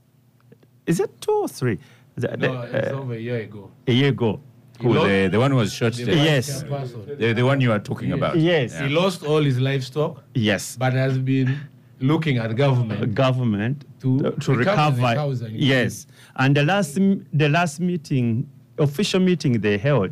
Is 0.85 0.99
it 0.99 1.09
two 1.21 1.31
or 1.31 1.47
three? 1.47 1.79
The- 2.15 2.27
the- 2.27 2.47
No, 2.47 2.61
it's 2.61 2.87
uh, 2.89 2.99
over 3.01 3.13
a 3.13 3.19
year 3.19 3.37
ago. 3.41 3.71
a 3.87 3.91
year 3.91 4.09
ago. 4.09 4.39
Who, 4.81 4.93
the, 4.93 5.27
the 5.31 5.39
one 5.39 5.49
who 5.51 5.57
was 5.57 5.73
shot 5.73 5.93
The 5.93 6.05
dead? 6.05 6.17
Yes. 6.17 6.61
The, 6.61 7.33
the 7.33 7.41
one 7.43 7.59
you 7.61 7.71
are 7.71 7.79
talking 7.79 8.11
about? 8.11 8.37
Yes. 8.37 8.77
He 8.77 8.87
lost 8.89 9.23
all 9.23 9.41
his 9.41 9.59
livestock, 9.59 10.23
Yes. 10.35 10.75
but 10.77 10.93
has 10.93 11.17
been 11.17 11.57
looking 11.99 12.37
at 12.37 12.55
government. 12.55 13.13
government 13.15 13.85
To 14.01 14.31
to 14.31 14.53
recover 14.53 15.01
recover. 15.01 15.47
yes, 15.51 16.07
and 16.35 16.55
the 16.55 16.63
last 16.63 16.95
the 16.95 17.49
last 17.49 17.79
meeting, 17.79 18.47
official 18.77 19.19
meeting 19.19 19.59
they 19.61 19.77
held, 19.77 20.11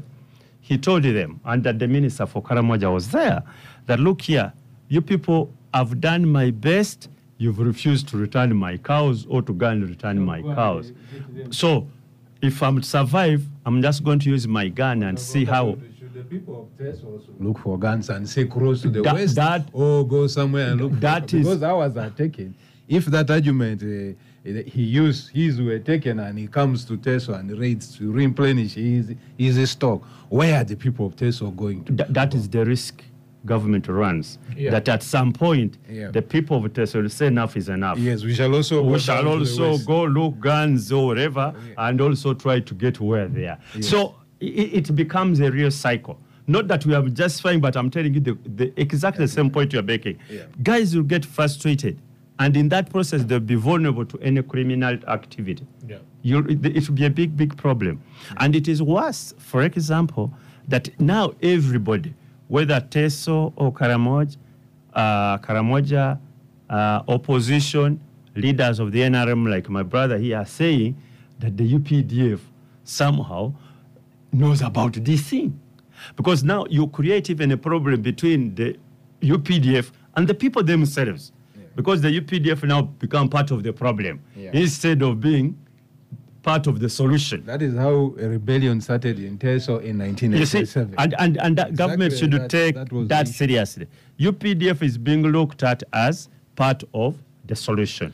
he 0.62 0.78
told 0.78 1.04
them, 1.04 1.40
and 1.46 1.64
that 1.64 1.78
the 1.80 1.88
minister 1.88 2.26
for 2.26 2.42
Karamoja 2.42 2.92
was 2.92 3.10
there, 3.12 3.44
that 3.86 4.00
look 4.00 4.22
here, 4.22 4.52
you 4.90 5.02
people 5.02 5.54
have 5.74 6.02
done 6.02 6.28
my 6.28 6.52
best. 6.52 7.10
You've 7.38 7.60
refused 7.60 8.08
to 8.10 8.18
return 8.18 8.56
my 8.56 8.78
cows 8.78 9.26
or 9.28 9.42
to 9.42 9.54
go 9.54 9.68
and 9.68 9.88
return 9.88 10.20
my 10.20 10.42
cows. 10.42 10.94
So, 11.52 11.86
if 12.42 12.64
I'm 12.64 12.82
survive, 12.82 13.44
I'm 13.66 13.82
just 13.82 14.04
going 14.04 14.20
to 14.20 14.30
use 14.30 14.48
my 14.48 14.70
gun 14.70 15.04
and 15.04 15.20
see 15.20 15.44
how. 15.46 15.78
Look 17.40 17.60
for 17.60 17.78
guns 17.78 18.10
and 18.10 18.28
say 18.28 18.46
cross 18.46 18.82
to 18.84 18.90
the 18.90 19.02
That- 19.02 19.14
west 19.16 19.36
that- 19.36 19.70
or 19.74 20.08
go 20.08 20.28
somewhere 20.28 20.72
and 20.72 20.82
look 20.82 21.00
that 21.02 21.30
for 21.30 21.38
is- 21.38 21.44
because 21.44 21.64
ours 21.64 21.98
are 21.98 22.10
taken. 22.10 22.56
If 22.88 23.06
that 23.08 23.30
argument 23.32 23.82
uh, 23.84 24.16
he 24.68 24.84
used, 24.84 25.30
his 25.32 25.60
were 25.60 25.80
taken 25.80 26.20
and 26.20 26.38
he 26.38 26.48
comes 26.48 26.86
to 26.86 26.98
Teso 26.98 27.38
and 27.38 27.50
raids 27.58 27.98
to 27.98 28.12
replenish 28.12 28.76
his, 28.76 29.14
his 29.38 29.72
stock, 29.72 30.04
where 30.30 30.62
are 30.62 30.64
the 30.64 30.76
people 30.76 31.08
of 31.08 31.16
Teso 31.16 31.54
going 31.56 31.84
to? 31.86 31.94
Th- 31.96 32.10
that 32.10 32.34
is 32.36 32.48
the 32.48 32.64
risk 32.64 33.04
government 33.46 33.88
runs. 33.88 34.38
Yeah. 34.56 34.72
That 34.72 34.88
at 34.88 35.04
some 35.04 35.32
point, 35.34 35.78
Yeah. 35.92 36.12
the 36.12 36.22
people 36.22 36.64
of 36.64 36.72
Teso 36.74 37.02
will 37.02 37.10
say 37.10 37.28
enough 37.28 37.58
is 37.58 37.70
enough. 37.70 37.98
Yes, 37.98 38.24
we 38.24 38.34
shall 38.36 38.54
also. 38.56 38.84
we 38.84 38.94
go 38.94 38.98
shall 39.00 39.24
down 39.24 39.40
to 39.40 39.46
the 39.46 39.64
also 39.64 39.86
go 39.86 40.04
look 40.04 40.40
guns 40.40 40.92
or 40.92 41.08
whatever 41.08 41.54
and 41.78 42.00
also 42.00 42.34
try 42.36 42.60
to 42.60 42.74
get 42.76 43.00
where 43.00 43.28
they 43.28 43.48
are. 43.48 43.58
So 43.82 44.16
it, 44.40 44.90
it 44.90 44.96
becomes 44.96 45.40
a 45.40 45.52
real 45.52 45.72
cycle. 45.72 46.20
Not 46.48 46.68
that 46.68 46.86
we 46.86 46.94
are 46.94 47.02
justifying, 47.10 47.60
but 47.60 47.76
I'm 47.76 47.90
telling 47.90 48.14
you 48.14 48.20
the, 48.20 48.38
the 48.56 48.74
exactly 48.80 49.26
the 49.26 49.32
same 49.32 49.50
point 49.50 49.74
you're 49.74 49.82
making. 49.82 50.20
Yeah. 50.30 50.44
Guys 50.62 50.96
will 50.96 51.04
get 51.04 51.26
frustrated. 51.26 52.00
And 52.38 52.56
in 52.58 52.70
that 52.70 52.90
process, 52.90 53.24
they'll 53.24 53.40
be 53.40 53.56
vulnerable 53.56 54.06
to 54.06 54.20
any 54.20 54.44
criminal 54.44 54.98
activity. 55.08 55.66
Yeah. 55.88 56.00
You'll, 56.22 56.50
it 56.52 56.66
it 56.66 56.88
will 56.88 56.96
be 56.96 57.06
a 57.06 57.10
big, 57.10 57.36
big 57.36 57.56
problem. 57.58 58.04
And 58.38 58.56
it 58.56 58.68
is 58.68 58.82
worse, 58.82 59.34
for 59.38 59.64
example, 59.64 60.34
that 60.68 60.90
now 61.00 61.34
everybody, 61.42 62.14
whether 62.48 62.80
Teso 62.82 63.54
or 63.56 63.72
Karamoj, 63.72 64.38
uh, 64.94 65.38
Karamoja, 65.40 66.20
uh, 66.70 67.02
opposition, 67.08 68.00
leaders 68.36 68.80
of 68.80 68.92
the 68.92 69.00
NRM, 69.00 69.50
like 69.50 69.70
my 69.70 69.84
brother 69.84 70.18
here, 70.18 70.38
are 70.38 70.46
saying 70.46 71.02
that 71.40 71.56
the 71.58 71.74
UPDF 71.78 72.40
somehow 72.84 73.54
knows 74.36 74.62
about 74.62 74.94
this 74.94 75.22
thing. 75.22 75.60
Because 76.16 76.44
now 76.44 76.66
you 76.70 76.88
create 76.88 77.30
even 77.30 77.52
a 77.52 77.58
problem 77.58 78.02
between 78.02 78.54
the 78.56 78.78
UPDF 79.22 79.92
and 80.16 80.28
the 80.28 80.34
people 80.34 80.64
themselves. 80.64 81.32
Because 81.76 82.02
the 82.02 82.10
UPDF 82.22 82.64
now 82.64 82.84
become 82.84 83.28
part 83.30 83.52
of 83.52 83.64
the 83.64 83.74
problem 83.74 84.22
Yeah. 84.36 84.52
instead 84.54 85.02
of 85.02 85.20
being 85.20 85.58
part 86.42 86.68
of 86.68 86.80
the 86.80 86.88
solution. 86.88 87.44
That 87.46 87.62
is 87.62 87.76
how 87.76 88.14
a 88.20 88.28
rebellion 88.30 88.80
started 88.80 89.20
in 89.20 89.38
Teso 89.38 89.80
in 89.82 90.00
You 90.00 90.46
see, 90.46 90.60
1987. 90.60 90.96
and, 91.00 91.16
and, 91.18 91.38
and 91.38 91.58
that 91.58 91.76
government 91.76 92.14
should 92.14 92.32
that- 92.32 92.50
take 92.50 92.76
that 92.76 92.90
that, 93.08 93.26
the 93.26 93.34
seriously. 93.34 93.88
UPDF 94.20 94.82
is 94.84 94.98
being 94.98 95.24
looked 95.24 95.64
at 95.64 95.82
as 95.92 96.30
part 96.56 96.84
of 96.94 97.18
the 97.46 97.56
solution. 97.56 98.14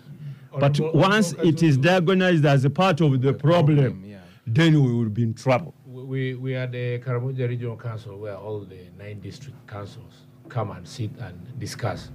But 0.58 0.80
once 0.94 1.34
it 1.44 1.62
is 1.62 1.78
diagnosed 1.78 2.46
as 2.46 2.66
a 2.66 2.70
part 2.70 3.00
of 3.02 3.22
the 3.22 3.34
problem, 3.34 3.78
problem, 3.78 4.04
yeah. 4.06 4.18
then 4.48 4.74
we 4.84 4.92
will 4.94 5.10
be 5.10 5.24
in 5.24 5.34
trouble. 5.34 5.74
We, 6.12 6.36
we 6.36 6.52
had 6.52 6.74
the 6.74 7.00
Karamoja 7.00 7.48
Regional 7.48 7.78
Council 7.78 8.18
where 8.18 8.36
all 8.36 8.60
the 8.60 8.90
nine 9.00 9.22
district 9.22 9.66
councils 9.66 10.12
come 10.50 10.72
and 10.72 10.86
sit 10.86 11.12
and 11.22 11.58
discuss. 11.58 12.10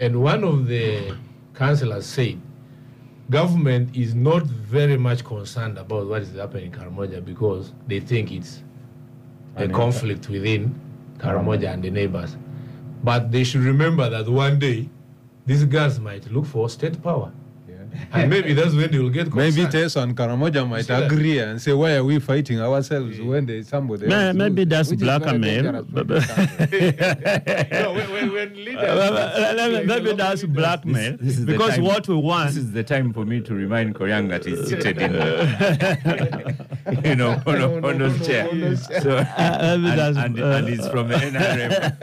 And 0.00 0.22
one 0.22 0.42
of 0.42 0.66
the 0.66 1.14
councillors 1.52 2.06
said, 2.06 2.40
government 3.28 3.94
is 3.94 4.14
not 4.14 4.44
very 4.44 4.96
much 4.96 5.22
concerned 5.22 5.76
about 5.76 6.06
what 6.06 6.22
is 6.22 6.34
happening 6.34 6.72
in 6.72 6.72
Karamoja 6.72 7.22
because 7.22 7.74
they 7.86 8.00
think 8.00 8.32
it's 8.32 8.62
a 9.56 9.68
conflict 9.68 10.30
within 10.30 10.74
Karamoja 11.18 11.74
and 11.74 11.84
the 11.84 11.90
neighbors. 11.90 12.38
But 13.02 13.30
they 13.30 13.44
should 13.44 13.64
remember 13.64 14.08
that 14.08 14.26
one 14.26 14.58
day 14.58 14.88
these 15.44 15.66
guys 15.66 16.00
might 16.00 16.32
look 16.32 16.46
for 16.46 16.70
state 16.70 17.02
power. 17.02 17.30
And 18.12 18.30
maybe 18.30 18.52
that's 18.54 18.74
when 18.74 18.90
they 18.90 18.98
will 18.98 19.10
get 19.10 19.30
concerned. 19.30 19.56
Maybe 19.56 19.70
Teso 19.70 20.02
and 20.02 20.16
Karamoja 20.16 20.68
might 20.68 20.82
see 20.82 20.88
that? 20.88 21.04
agree 21.10 21.38
and 21.38 21.60
say, 21.60 21.72
why 21.72 21.94
are 21.96 22.04
we 22.04 22.18
fighting 22.20 22.60
ourselves 22.60 23.20
when 23.20 23.46
there's 23.46 23.68
somebody 23.68 24.06
May- 24.06 24.28
else 24.28 24.36
maybe 24.36 24.64
that's 24.64 24.90
Which 24.90 25.00
is 25.02 25.06
very 25.06 25.18
blackmail, 25.18 25.62
dangerous 25.62 25.86
for 25.86 26.04
but- 26.04 26.08
the 26.08 26.20
country. 27.68 27.80
no, 27.82 27.92
when, 27.92 28.10
when, 28.12 28.32
when 28.32 28.54
leaders. 28.54 28.82
Uh, 28.84 29.82
Maybe 29.86 30.12
that's 30.12 30.44
blackmail. 30.44 31.16
This 31.20 31.38
is 31.38 31.44
because 31.44 31.74
time- 31.76 31.84
what 31.84 32.06
we 32.08 32.14
want 32.16 32.48
This 32.48 32.56
is 32.58 32.72
the 32.72 32.84
time 32.84 33.12
for 33.12 33.24
me 33.24 33.40
to 33.40 33.54
remind 33.54 33.94
Koryang 33.94 34.28
that 34.30 34.44
he's 34.44 34.66
seated 34.68 34.98
in, 35.00 35.12
you 37.04 37.16
know, 37.16 37.40
on, 37.46 37.60
on, 37.62 37.84
on 37.84 37.98
those 37.98 38.26
chair. 38.26 38.46
So, 38.76 39.16
maybe 39.16 39.28
and, 39.36 39.84
that's, 39.86 40.16
and, 40.18 40.40
uh, 40.40 40.46
and 40.46 40.68
he's 40.68 40.86
from 40.88 41.08
the 41.08 41.14
NRM. 41.16 41.98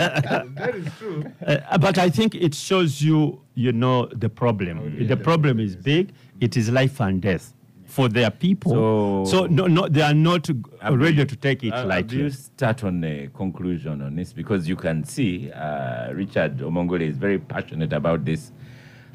that 0.55 0.75
is 0.75 0.87
true. 0.99 1.25
Uh, 1.45 1.77
but 1.77 1.97
I 1.97 2.09
think 2.09 2.35
it 2.35 2.53
shows 2.55 3.01
you, 3.01 3.41
you 3.55 3.71
know, 3.71 4.05
the 4.07 4.29
problem. 4.29 5.05
the 5.07 5.17
problem 5.17 5.59
is 5.59 5.75
big. 5.75 6.13
It 6.39 6.55
is 6.57 6.69
life 6.69 6.99
and 7.01 7.21
death 7.21 7.53
for 7.85 8.07
their 8.07 8.31
people. 8.31 9.25
So- 9.25 9.45
no, 9.47 9.67
no, 9.67 9.87
they 9.89 10.01
are 10.01 10.13
not 10.13 10.49
ready 10.89 11.25
to 11.25 11.35
take 11.35 11.63
it 11.63 11.73
uh, 11.73 11.85
lightly. 11.85 12.17
Do 12.17 12.23
you 12.23 12.29
start 12.29 12.83
on 12.85 13.03
a 13.03 13.27
conclusion 13.33 14.01
on 14.01 14.15
this? 14.15 14.31
Because 14.33 14.67
you 14.69 14.75
can 14.77 15.03
see 15.03 15.51
uh, 15.51 16.11
Richard 16.13 16.57
Omongole 16.59 17.01
is 17.01 17.17
very 17.17 17.37
passionate 17.39 17.91
about 17.93 18.23
this. 18.25 18.51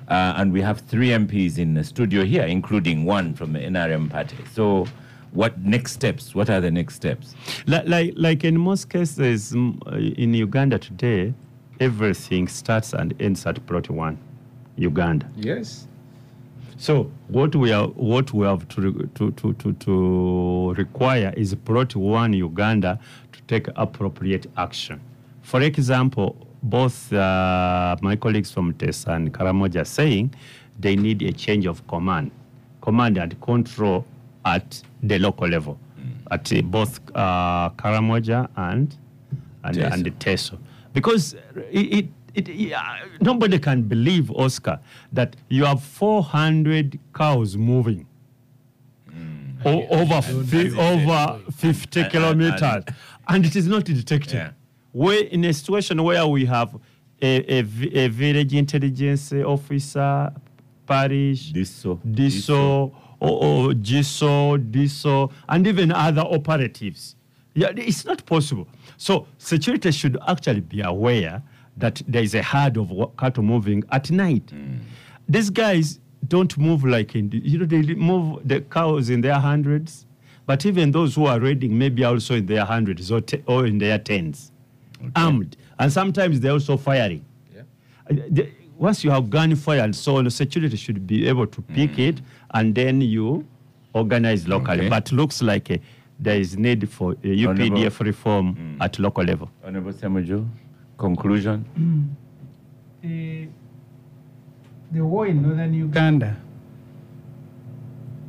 Uh, 0.08 0.34
and 0.36 0.52
we 0.52 0.60
have 0.60 0.80
three 0.80 1.08
MPs 1.08 1.58
in 1.58 1.74
the 1.74 1.82
studio 1.82 2.22
here, 2.24 2.44
including 2.44 3.04
one 3.04 3.34
from 3.34 3.52
the 3.54 3.58
NRM 3.58 4.08
party. 4.08 4.36
So, 4.52 4.86
what 5.32 5.58
next 5.58 5.92
steps? 5.94 6.32
What 6.34 6.48
are 6.48 6.60
the 6.60 6.70
next 6.70 6.94
steps? 6.94 7.34
Like, 7.66 7.88
like, 7.88 8.12
like 8.16 8.44
in 8.44 8.56
most 8.60 8.88
cases 8.88 9.52
in 9.52 10.32
Uganda 10.34 10.78
today, 10.78 11.34
everything 11.80 12.46
starts 12.46 12.92
and 12.92 13.14
ends 13.20 13.44
at 13.46 13.64
Plot 13.66 13.90
1, 13.90 14.16
Uganda. 14.76 15.26
Yes. 15.36 15.86
So 16.78 17.10
what 17.28 17.54
we 17.56 17.72
are, 17.72 17.88
what 17.88 18.32
we 18.32 18.46
have 18.46 18.68
to, 18.68 19.08
to, 19.14 19.30
to, 19.32 19.52
to, 19.54 19.72
to 19.72 20.74
require 20.76 21.32
is 21.36 21.54
Plot 21.54 21.96
1 21.96 22.32
Uganda 22.34 22.98
to 23.32 23.42
take 23.42 23.68
appropriate 23.76 24.46
action. 24.56 25.00
For 25.42 25.62
example, 25.62 26.36
both 26.62 27.12
uh, 27.12 27.96
my 28.02 28.16
colleagues 28.16 28.50
from 28.50 28.74
Teso 28.74 29.08
and 29.14 29.32
Karamoja 29.32 29.82
are 29.82 29.84
saying 29.84 30.34
they 30.78 30.96
need 30.96 31.22
a 31.22 31.32
change 31.32 31.66
of 31.66 31.86
command, 31.86 32.30
command 32.82 33.16
and 33.16 33.40
control 33.40 34.04
at 34.44 34.82
the 35.02 35.18
local 35.18 35.48
level, 35.48 35.78
at 36.30 36.52
uh, 36.52 36.60
both 36.62 37.00
uh, 37.14 37.70
Karamoja 37.70 38.48
and 38.56 38.94
and, 39.64 39.76
Teso. 39.76 39.92
and 39.92 40.18
Teso. 40.18 40.58
Because 40.92 41.34
it, 41.70 41.94
it, 41.98 42.08
it, 42.36 42.48
yeah, 42.48 43.04
nobody 43.20 43.58
can 43.58 43.82
believe, 43.82 44.30
Oscar, 44.30 44.78
that 45.12 45.36
you 45.48 45.64
have 45.64 45.82
400 45.82 46.98
cows 47.14 47.56
moving 47.56 48.06
o- 49.64 49.86
over, 49.88 50.20
fi- 50.22 50.70
over 50.78 51.40
50 51.52 52.00
And- 52.00 52.04
and- 52.04 52.12
kilometers, 52.12 52.84
and 53.28 53.44
it 53.46 53.56
is 53.56 53.66
not 53.66 53.84
detected. 53.84 54.34
Yeah. 54.34 54.50
We're 54.92 55.24
in 55.24 55.44
a 55.44 55.52
situation 55.52 56.02
where 56.02 56.26
we 56.26 56.44
have 56.46 56.74
a, 57.20 57.52
a, 57.52 57.58
a 58.04 58.08
village 58.08 58.54
intelligence 58.54 59.32
officer, 59.32 60.32
parish, 60.86 61.52
Diso. 61.52 61.98
DISO, 62.04 62.92
or 63.20 63.70
GISO, 63.72 64.58
DISO, 64.70 65.30
and 65.48 65.66
even 65.66 65.90
other 65.92 66.22
operatives. 66.22 67.16
Yeah, 67.54 67.72
it's 67.76 68.04
not 68.04 68.24
possible. 68.26 68.68
So 68.98 69.26
security 69.38 69.90
should 69.90 70.18
actually 70.28 70.60
be 70.60 70.82
aware 70.82 71.42
that 71.76 72.02
there 72.08 72.22
is 72.22 72.34
a 72.34 72.42
herd 72.42 72.76
of 72.78 72.90
cattle 73.18 73.42
moving 73.42 73.84
at 73.92 74.10
night. 74.10 74.52
These 75.28 75.50
guys 75.50 76.00
don't 76.28 76.56
move 76.58 76.84
like 76.84 77.14
in, 77.14 77.30
you 77.32 77.58
know, 77.58 77.66
they 77.66 77.82
move 77.94 78.46
the 78.48 78.60
cows 78.62 79.10
in 79.10 79.20
their 79.20 79.38
hundreds, 79.38 80.06
but 80.46 80.64
even 80.64 80.90
those 80.92 81.14
who 81.14 81.26
are 81.26 81.38
raiding 81.40 81.76
maybe 81.76 82.04
also 82.04 82.34
in 82.36 82.46
their 82.46 82.64
hundreds 82.64 83.10
or, 83.12 83.20
te- 83.20 83.42
or 83.46 83.66
in 83.66 83.78
their 83.78 83.98
tens, 83.98 84.52
armed, 85.14 85.56
and 85.78 85.92
sometimes 85.92 86.40
they're 86.40 86.52
also 86.52 86.76
firing. 86.76 87.24
Yeah. 87.54 87.62
Uh, 88.10 88.42
once 88.78 89.02
you 89.04 89.10
have 89.10 89.30
gunfire 89.30 89.80
and 89.80 89.94
so 89.94 90.16
on, 90.16 90.28
security 90.30 90.76
should 90.76 91.06
be 91.06 91.26
able 91.28 91.46
to 91.46 91.62
pick 91.62 91.98
it 91.98 92.20
and 92.54 92.74
then 92.74 93.00
you 93.00 93.46
organize 93.94 94.46
locally. 94.46 94.80
Okay. 94.80 94.88
But 94.88 95.10
looks 95.12 95.42
like 95.42 95.70
uh, 95.70 95.78
there 96.18 96.38
is 96.38 96.56
need 96.56 96.88
for 96.88 97.12
uh, 97.12 97.16
UPDF 97.22 98.00
reform 98.00 98.76
at 98.80 98.98
local 98.98 99.24
level. 99.24 99.50
Honorable 99.64 99.92
Semuju, 99.92 100.46
conclusion. 100.98 102.16
the, 103.02 103.48
the 104.92 105.04
war 105.04 105.26
in 105.26 105.42
northern 105.42 105.74
Uganda, 105.74 106.36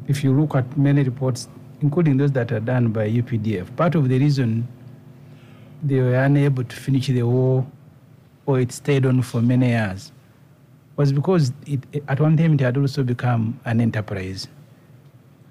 if 0.07 0.23
you 0.23 0.33
look 0.33 0.55
at 0.55 0.77
many 0.77 1.03
reports, 1.03 1.47
including 1.81 2.17
those 2.17 2.31
that 2.31 2.51
are 2.51 2.59
done 2.59 2.91
by 2.91 3.09
UPDF, 3.09 3.75
part 3.75 3.95
of 3.95 4.09
the 4.09 4.19
reason 4.19 4.67
they 5.83 5.99
were 5.99 6.15
unable 6.15 6.63
to 6.63 6.75
finish 6.75 7.07
the 7.07 7.23
war 7.23 7.65
or 8.45 8.59
it 8.59 8.71
stayed 8.71 9.05
on 9.05 9.21
for 9.21 9.41
many 9.41 9.67
years 9.69 10.11
was 10.95 11.11
because 11.13 11.51
it, 11.67 11.79
at 12.07 12.19
one 12.19 12.35
time 12.35 12.53
it 12.53 12.59
had 12.61 12.75
also 12.77 13.03
become 13.03 13.59
an 13.65 13.79
enterprise 13.79 14.47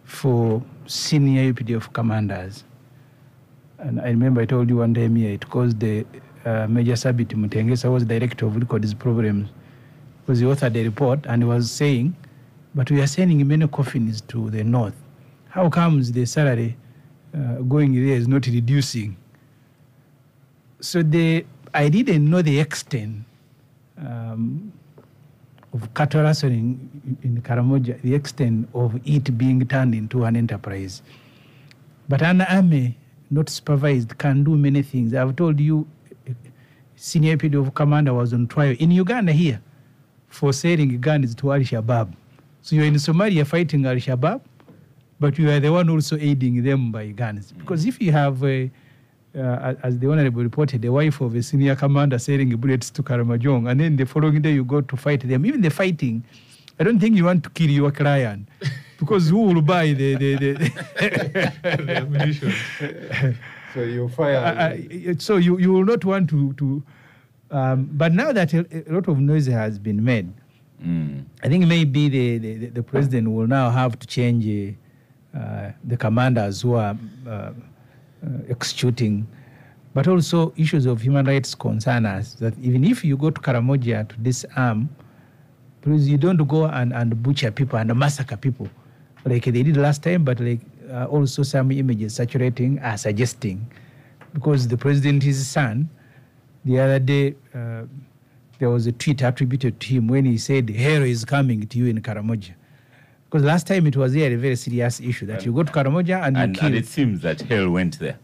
for 0.05 0.62
senior 0.86 1.52
UPDF 1.52 1.93
commanders. 1.93 2.64
And 3.78 4.01
I 4.01 4.06
remember 4.09 4.40
I 4.40 4.47
told 4.47 4.68
you 4.68 4.78
one 4.78 4.94
time 4.94 5.14
here, 5.16 5.32
it 5.32 5.48
caused 5.48 5.78
the 5.78 6.05
uh, 6.47 6.66
Major 6.68 6.94
Sabit 6.94 7.28
Mutengesa 7.28 7.93
was 7.93 8.05
director 8.05 8.47
of 8.47 8.56
records 8.56 8.94
programs, 8.94 9.51
was 10.27 10.40
the 10.40 10.47
author 10.47 10.66
of 10.66 10.73
the 10.73 10.85
report 10.85 11.27
and 11.27 11.43
he 11.43 11.48
was 11.48 11.70
saying, 11.70 12.16
but 12.74 12.90
we 12.90 13.01
are 13.01 13.06
sending 13.06 13.47
many 13.47 13.66
coffins 13.68 14.20
to 14.23 14.48
the 14.51 14.62
north. 14.62 14.94
How 15.48 15.68
comes 15.68 16.12
the 16.12 16.24
salary 16.24 16.77
uh, 17.35 17.56
going 17.62 17.94
there 17.94 18.16
is 18.16 18.28
not 18.28 18.47
reducing? 18.47 19.16
So 20.81 21.02
the 21.02 21.44
I 21.74 21.89
didn't 21.89 22.31
know 22.31 22.43
the 22.43 22.60
extent 22.60 23.24
um, 23.98 24.73
of 25.73 25.93
cattle 25.94 26.23
rustling 26.23 27.18
in 27.23 27.43
Karamoja, 27.43 28.01
the 28.02 28.14
extent 28.14 28.68
of 28.73 29.01
it 29.05 29.36
being 29.36 29.66
turned 29.66 29.94
into 29.94 30.24
an 30.24 30.36
enterprise. 30.36 31.02
But 32.09 32.23
an 32.23 32.43
army 32.43 32.97
not 33.31 33.48
supervised 33.48 34.16
can 34.18 34.44
do 34.44 34.56
many 34.56 34.82
things. 34.82 35.12
I've 35.12 35.36
told 35.36 35.59
you, 35.60 35.86
senior 36.97 37.36
of 37.59 37.74
commander 37.74 38.14
was 38.14 38.32
on 38.32 38.47
trial 38.47 38.74
in 38.78 38.90
Uganda 38.90 39.32
here 39.32 39.60
for 40.28 40.52
selling 40.52 41.01
guns 41.01 41.35
to 41.36 41.52
Al 41.52 41.60
Shabaab. 41.60 42.12
So 42.62 42.74
you're 42.74 42.86
in 42.86 42.94
Somalia 42.94 43.47
fighting 43.47 43.86
Al 43.86 43.97
Shabaab, 43.97 44.40
but 45.20 45.39
you 45.39 45.51
are 45.51 45.60
the 45.60 45.70
one 45.70 45.89
also 45.89 46.16
aiding 46.16 46.62
them 46.62 46.90
by 46.90 47.09
guns. 47.09 47.52
Because 47.52 47.86
if 47.86 48.01
you 48.01 48.12
have, 48.12 48.43
uh, 48.43 48.66
uh, 49.39 49.74
as 49.82 49.98
the 49.98 50.10
honorable 50.10 50.43
reported, 50.43 50.82
the 50.82 50.90
wife 50.90 51.20
of 51.20 51.35
a 51.35 51.43
senior 51.43 51.77
commander 51.77 52.18
selling 52.18 52.56
bullets 52.56 52.90
to 52.90 53.02
Karamojong, 53.02 53.70
and 53.70 53.81
then 53.81 53.97
the 53.97 54.06
following 54.06 54.43
day 54.43 54.52
you 54.55 54.64
go 54.64 54.81
to 54.81 54.97
fight 54.97 55.20
them, 55.20 55.47
even 55.47 55.60
the 55.60 55.70
fighting, 55.70 56.24
I 56.78 56.85
don't 56.85 56.98
think 56.98 57.16
you 57.16 57.24
want 57.24 57.44
to 57.44 57.51
kill 57.51 57.70
your 57.70 57.90
client. 57.90 58.48
Because 58.98 59.28
who 59.28 59.43
will 59.43 59.62
buy 59.62 59.93
the, 59.93 60.14
the, 60.16 60.35
the 60.36 61.52
ammunition. 61.97 62.52
So 63.76 63.82
you 63.82 64.08
fire. 64.08 64.36
uh, 64.36 65.10
uh, 65.10 65.14
so 65.18 65.36
you, 65.36 65.58
you 65.58 65.70
will 65.70 65.84
not 65.84 66.02
want 66.02 66.30
to, 66.30 66.54
to 66.54 66.82
um, 67.50 67.90
but 67.92 68.12
now 68.12 68.32
that 68.32 68.54
a, 68.54 68.64
a 68.88 68.92
lot 68.92 69.06
of 69.06 69.20
noise 69.20 69.46
has 69.46 69.78
been 69.78 70.02
made, 70.02 70.32
Mm. 70.84 71.24
I 71.42 71.48
think 71.48 71.66
maybe 71.66 72.10
the, 72.10 72.36
the, 72.36 72.66
the 72.66 72.82
president 72.82 73.32
will 73.32 73.46
now 73.46 73.70
have 73.70 73.98
to 73.98 74.06
change 74.06 74.76
uh, 75.34 75.70
the 75.84 75.96
commanders 75.96 76.60
who 76.60 76.74
are 76.74 76.94
uh, 77.26 77.30
uh, 77.30 77.52
executing, 78.50 79.26
but 79.94 80.06
also 80.06 80.52
issues 80.58 80.84
of 80.84 81.00
human 81.00 81.24
rights 81.24 81.54
concern 81.54 82.04
us. 82.04 82.34
That 82.34 82.52
even 82.60 82.84
if 82.84 83.06
you 83.06 83.16
go 83.16 83.30
to 83.30 83.40
Karamoja 83.40 84.06
to 84.06 84.16
disarm, 84.16 84.90
please 85.80 86.06
you 86.10 86.18
don't 86.18 86.46
go 86.46 86.66
and, 86.66 86.92
and 86.92 87.22
butcher 87.22 87.50
people 87.50 87.78
and 87.78 87.94
massacre 87.98 88.36
people 88.36 88.68
like 89.24 89.44
they 89.44 89.62
did 89.62 89.76
last 89.76 90.02
time, 90.02 90.24
but 90.24 90.38
like 90.40 90.60
uh, 90.90 91.04
also 91.06 91.42
some 91.42 91.70
images 91.72 92.14
saturating 92.14 92.78
are 92.80 92.96
suggesting, 92.96 93.66
because 94.34 94.68
the 94.68 94.76
president, 94.76 95.22
his 95.22 95.46
son, 95.46 95.88
the 96.64 96.78
other 96.80 96.98
day. 96.98 97.34
Uh, 97.54 97.82
there 98.58 98.70
was 98.70 98.86
a 98.86 98.92
tweet 98.92 99.20
attributed 99.20 99.78
to 99.80 99.86
him 99.86 100.08
when 100.08 100.24
he 100.24 100.38
said, 100.38 100.66
Hero 100.70 101.04
is 101.04 101.26
coming 101.26 101.66
to 101.66 101.78
you 101.78 101.88
in 101.88 102.00
Karamoja. 102.00 102.54
Because 103.26 103.44
last 103.44 103.66
time 103.66 103.86
it 103.86 103.98
was 103.98 104.14
there 104.14 104.32
a 104.32 104.36
very 104.36 104.56
serious 104.56 104.98
issue 104.98 105.26
that 105.26 105.44
you 105.44 105.52
go 105.52 105.62
to 105.62 105.70
Karamoja 105.70 106.26
and 106.26 106.38
you 106.38 106.42
And, 106.42 106.54
kill. 106.56 106.66
and 106.68 106.74
it 106.74 106.86
seems 106.86 107.20
that 107.20 107.42
hell 107.42 107.68
went 107.68 107.98
there. 107.98 108.18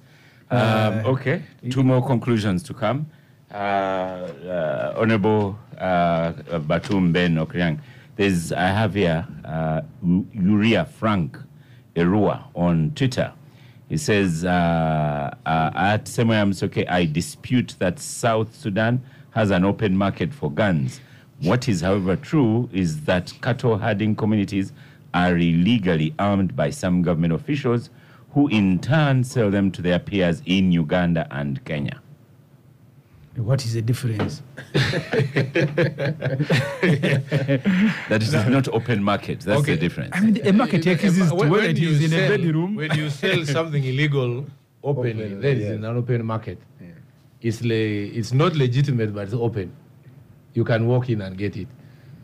Um, 0.50 0.58
Uh, 0.58 1.02
okay, 1.08 1.42
two 1.68 1.82
more 1.82 2.00
conclusions 2.06 2.62
to 2.62 2.72
come. 2.72 3.04
Uh, 3.52 3.54
uh, 3.54 4.94
Honorable 4.96 5.58
uh, 5.76 6.32
Batum 6.60 7.12
Ben 7.12 7.36
Okriang, 7.36 7.78
there's 8.16 8.52
I 8.52 8.68
have 8.68 8.94
here 8.94 9.26
uh, 9.44 9.82
U- 10.02 10.26
Uriah 10.32 10.86
Frank 10.86 11.36
Erua 11.94 12.44
on 12.54 12.92
Twitter. 12.94 13.32
He 13.88 13.96
says, 13.96 14.44
uh, 14.44 15.34
uh, 15.44 15.70
at 15.74 16.06
Semoya 16.06 16.88
I 16.88 17.04
dispute 17.04 17.76
that 17.78 17.98
South 17.98 18.54
Sudan 18.54 19.02
has 19.30 19.50
an 19.50 19.64
open 19.64 19.96
market 19.96 20.32
for 20.32 20.50
guns. 20.50 21.00
What 21.42 21.68
is, 21.68 21.80
however, 21.80 22.16
true 22.16 22.68
is 22.72 23.02
that 23.04 23.32
cattle 23.42 23.78
herding 23.78 24.14
communities 24.16 24.72
are 25.14 25.36
illegally 25.36 26.14
armed 26.18 26.54
by 26.54 26.70
some 26.70 27.02
government 27.02 27.32
officials 27.32 27.90
who 28.32 28.48
in 28.48 28.78
turn 28.78 29.24
sell 29.24 29.50
them 29.50 29.70
to 29.72 29.82
their 29.82 29.98
peers 29.98 30.42
in 30.46 30.72
Uganda 30.72 31.26
and 31.30 31.64
Kenya. 31.64 32.01
What 33.36 33.64
is 33.64 33.72
the 33.74 33.82
difference? 33.82 34.42
That 38.08 38.22
is 38.22 38.32
not 38.32 38.68
open 38.68 39.02
market. 39.02 39.40
That's 39.40 39.60
Okay. 39.62 39.74
the 39.74 39.80
difference. 39.80 40.10
I 40.14 40.20
mean, 40.20 40.46
a 40.46 40.52
market 40.52 40.84
You- 40.84 40.92
exists 40.92 41.32
when- 41.32 41.50
when 41.50 41.64
it 41.70 41.78
you 41.78 41.90
in 41.90 42.04
a 42.04 42.08
sell- 42.08 42.28
bedroom. 42.28 42.74
When 42.76 42.92
you 42.96 43.08
sell 43.10 43.44
something 43.56 43.82
illegal 43.84 44.46
openly, 44.84 45.24
Open, 45.24 45.40
then 45.40 45.56
yeah. 45.58 45.66
it's 45.66 45.76
in 45.76 45.84
an 45.84 45.96
open 45.96 46.24
market. 46.26 46.58
It's 47.40 47.62
le- 47.62 47.74
it's 48.18 48.32
not 48.32 48.54
legitimate, 48.54 49.12
but 49.14 49.24
it's 49.24 49.34
open. 49.34 49.72
You 50.54 50.64
can 50.64 50.86
walk 50.86 51.08
in 51.08 51.22
and 51.22 51.36
get 51.36 51.56
it. 51.56 51.68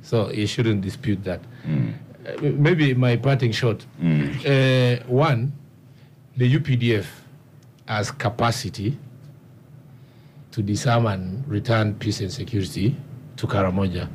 So 0.02 0.30
you 0.30 0.46
shouldn't 0.46 0.82
dispute 0.82 1.24
that. 1.24 1.40
Uh, 1.66 2.50
maybe 2.66 2.94
my 2.94 3.16
parting 3.16 3.50
shot. 3.52 3.84
Uh, 4.00 4.96
one, 5.08 5.52
the 6.36 6.46
UPDF 6.58 7.06
has 7.86 8.10
capacity 8.12 8.96
to 10.58 10.62
disarm 10.64 11.06
and 11.06 11.46
return 11.46 11.94
peace 11.94 12.18
and 12.18 12.32
security 12.32 12.96
to 13.36 13.46
Karamoja, 13.46 14.08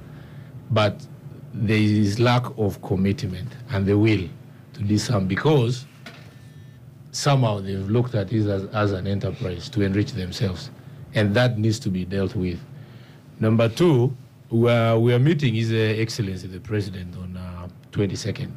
but 0.71 1.07
there 1.53 1.77
is 1.77 2.19
lack 2.19 2.43
of 2.57 2.81
commitment 2.81 3.47
and 3.69 3.85
the 3.85 3.97
will 3.97 4.27
to 4.73 4.83
disarm 4.83 5.25
because 5.25 5.85
somehow 7.11 7.61
they've 7.61 7.89
looked 7.89 8.13
at 8.13 8.33
it 8.33 8.45
as, 8.45 8.65
as 8.73 8.91
an 8.91 9.07
enterprise 9.07 9.69
to 9.69 9.83
enrich 9.83 10.11
themselves, 10.11 10.69
and 11.13 11.33
that 11.33 11.57
needs 11.57 11.79
to 11.79 11.89
be 11.89 12.03
dealt 12.03 12.35
with. 12.35 12.59
Number 13.39 13.69
two, 13.69 14.13
we 14.49 14.69
are, 14.69 14.99
we 14.99 15.13
are 15.13 15.19
meeting 15.19 15.53
His 15.53 15.71
Excellency 15.71 16.47
the 16.47 16.59
President 16.59 17.15
on 17.15 17.37
uh, 17.37 17.69
22nd 17.93 18.51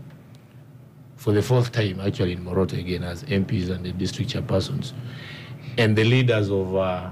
for 1.15 1.33
the 1.33 1.41
fourth 1.41 1.71
time, 1.71 2.01
actually, 2.01 2.33
in 2.33 2.45
Moroto 2.45 2.77
again, 2.77 3.05
as 3.05 3.23
MPs 3.23 3.71
and 3.71 3.85
the 3.85 3.93
district 3.93 4.33
chairpersons, 4.33 4.93
and 5.79 5.95
the 5.95 6.03
leaders 6.03 6.51
of 6.51 6.75
uh, 6.75 7.11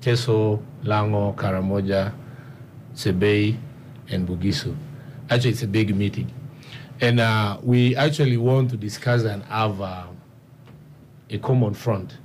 Teso, 0.00 0.62
Lango, 0.84 1.34
Karamoja, 1.34 2.12
Sebei, 2.94 3.56
and 4.10 4.28
Bugisu. 4.28 4.76
Actually, 5.30 5.50
it's 5.50 5.62
a 5.62 5.68
big 5.68 5.94
meeting. 5.94 6.32
And 7.00 7.20
uh, 7.20 7.58
we 7.62 7.94
actually 7.96 8.36
want 8.36 8.70
to 8.70 8.76
discuss 8.76 9.22
and 9.24 9.42
have 9.44 9.80
uh, 9.80 10.06
a 11.30 11.38
common 11.38 11.74
front 11.74 12.18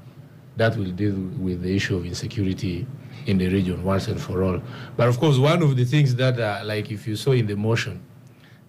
that 0.56 0.78
will 0.78 0.92
deal 0.92 1.16
with 1.40 1.62
the 1.62 1.76
issue 1.76 1.98
of 1.98 2.06
insecurity 2.06 2.88
in 3.26 3.38
the 3.38 3.48
region 3.50 3.84
once 3.84 4.08
and 4.08 4.20
for 4.20 4.44
all. 4.44 4.62
But 4.96 5.08
of 5.08 5.20
course, 5.20 5.38
one 5.38 5.62
of 5.62 5.76
the 5.76 5.86
things 5.86 6.16
that, 6.16 6.40
uh, 6.40 6.62
like 6.64 6.92
if 6.92 7.08
you 7.08 7.16
saw 7.16 7.32
in 7.32 7.48
the 7.48 7.56
motion, 7.56 8.04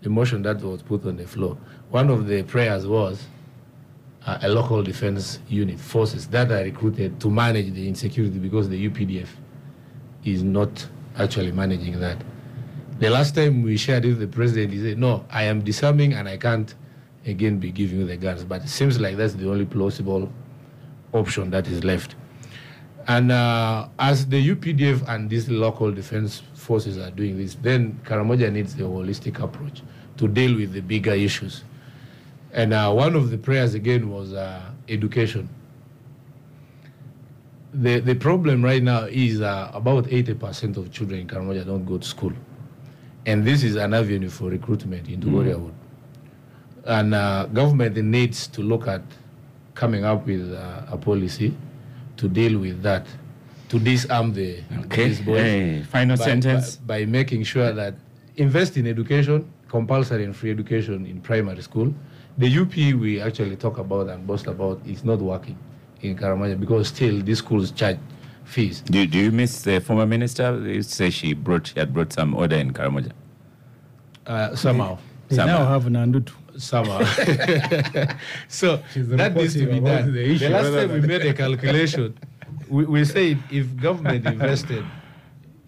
the 0.03 0.11
motion 0.11 0.43
that 0.43 0.61
was 0.61 0.83
put 0.83 1.05
on 1.07 1.17
the 1.17 1.27
floor, 1.27 1.57
one 1.91 2.11
of 2.11 2.27
the 2.27 2.43
prayers 2.43 2.87
was 2.87 3.27
uh, 4.27 4.39
a 4.43 4.49
local 4.49 4.83
defense 4.83 5.39
unit, 5.49 5.79
forces 5.79 6.27
that 6.29 6.51
are 6.51 6.63
recruited 6.65 7.21
to 7.21 7.31
manage 7.31 7.73
the 7.75 7.87
insecurity 7.87 8.39
because 8.39 8.69
the 8.69 8.89
UPDF 8.89 9.29
is 10.25 10.43
not 10.43 10.87
actually 11.19 11.53
managing 11.53 12.01
that. 12.01 12.17
The 12.99 13.11
last 13.11 13.35
time 13.35 13.63
we 13.63 13.77
shared 13.77 14.05
it 14.05 14.09
with 14.11 14.21
the 14.21 14.29
president, 14.29 14.73
he 14.73 14.81
said, 14.81 14.99
No, 14.99 15.27
I 15.31 15.45
am 15.45 15.63
disarming 15.63 16.15
and 16.15 16.29
I 16.29 16.37
can't 16.37 16.75
again 17.27 17.59
be 17.59 17.71
giving 17.71 18.01
you 18.01 18.07
the 18.07 18.17
guns. 18.17 18.45
But 18.45 18.63
it 18.63 18.69
seems 18.69 19.01
like 19.01 19.17
that's 19.17 19.35
the 19.35 19.51
only 19.51 19.67
plausible 19.67 20.33
option 21.13 21.51
that 21.51 21.67
is 21.67 21.85
left. 21.85 22.15
And 23.07 23.33
uh, 23.33 23.89
as 23.99 24.27
the 24.27 24.55
UPDF 24.55 25.07
and 25.09 25.29
these 25.29 25.51
local 25.51 25.93
defense 25.93 26.43
forces 26.55 26.97
are 26.97 27.11
doing 27.11 27.37
this, 27.37 27.57
then 27.57 28.01
Karamoja 28.05 28.51
needs 28.51 28.75
a 28.77 28.79
holistic 28.79 29.43
approach 29.43 29.83
to 30.17 30.29
deal 30.29 30.57
with 30.57 30.73
the 30.73 30.81
bigger 30.81 31.13
issues. 31.13 31.65
And 32.55 32.73
uh, 32.73 32.93
one 32.93 33.15
of 33.17 33.31
the 33.31 33.37
prayers 33.39 33.75
again 33.75 34.09
was 34.11 34.33
uh, 34.33 34.63
education. 34.89 35.49
The, 37.75 37.99
the 37.99 38.15
problem 38.15 38.63
right 38.65 38.83
now 38.83 39.05
is 39.07 39.41
uh, 39.41 39.71
about 39.75 40.05
80% 40.05 40.77
of 40.77 40.93
children 40.93 41.21
in 41.23 41.27
Karamoja 41.27 41.67
don't 41.67 41.85
go 41.85 41.99
to 41.99 42.07
school. 42.07 42.33
And 43.27 43.45
this 43.45 43.65
is 43.65 43.75
an 43.75 43.93
avenue 43.93 44.29
for 44.29 44.51
recruitment 44.51 45.09
into 45.09 45.27
warriorhood. 45.27 45.73
And 46.85 47.15
uh, 47.15 47.47
government 47.47 47.97
needs 47.97 48.47
to 48.49 48.61
look 48.63 48.87
at 48.87 49.03
coming 49.75 50.05
up 50.05 50.25
with 50.27 50.53
uh, 50.55 50.83
a 50.89 50.97
policy 50.97 51.57
to 52.19 52.29
deal 52.29 52.61
with 52.61 52.81
that, 52.83 53.07
to 53.71 53.79
disarm 53.81 54.33
the 54.33 54.61
Okay. 54.85 55.09
these 55.09 55.21
boys 55.21 55.41
Hey, 55.41 55.83
final 55.91 56.17
by- 56.17 56.25
sentence. 56.25 56.77
by, 56.77 57.01
by 57.01 57.07
making 57.07 57.43
sure 57.43 57.73
that 57.73 57.95
invest 58.37 58.77
in 58.77 58.87
education, 58.87 59.51
compulsory 59.69 60.25
and 60.25 60.37
free 60.37 60.53
education 60.53 61.05
in 61.07 61.21
primary 61.21 61.63
school. 61.63 61.93
The 62.37 62.59
UP 62.59 62.75
we 63.01 63.21
actually 63.21 63.57
talk 63.57 63.79
about 63.79 64.09
and 64.09 64.27
boast 64.27 64.47
about 64.49 64.81
is 64.87 65.05
not 65.05 65.21
working 65.21 65.57
in 66.01 66.17
Karamoja 66.17 66.59
because 66.59 66.89
still 66.89 67.21
these 67.23 67.39
schools 67.39 67.71
charge 67.71 67.99
fees. 68.45 68.81
Do, 68.81 69.07
do 69.07 69.19
you 69.19 69.31
miss 69.31 69.63
the 69.63 69.81
former 69.81 70.05
minister? 70.07 70.61
You 70.67 70.83
say 70.83 71.11
she 71.11 71.33
brought 71.35 71.69
she 71.69 71.79
had 71.79 71.95
brought 71.95 72.13
some 72.13 72.35
order 72.35 72.57
in 72.57 72.73
Karamoja. 72.73 73.13
Uh, 74.27 74.57
somehow. 74.57 74.99
They 75.29 75.37
Sama. 75.37 75.53
now 75.53 75.67
have 75.67 75.85
Nandutu. 75.85 76.33
somehow. 76.59 76.99
so 78.49 78.83
that 78.97 79.35
needs 79.37 79.55
to 79.55 79.67
be 79.67 79.81
done. 79.81 80.13
the 80.13 80.37
The, 80.37 80.49
last 80.49 80.73
time 80.73 80.93
we 80.93 81.01
made 81.01 81.23
a 81.27 81.35
calculation, 81.35 82.19
we, 82.69 82.85
we 82.85 83.05
said 83.05 83.39
if 83.51 83.77
government 83.77 84.27
invested 84.27 84.85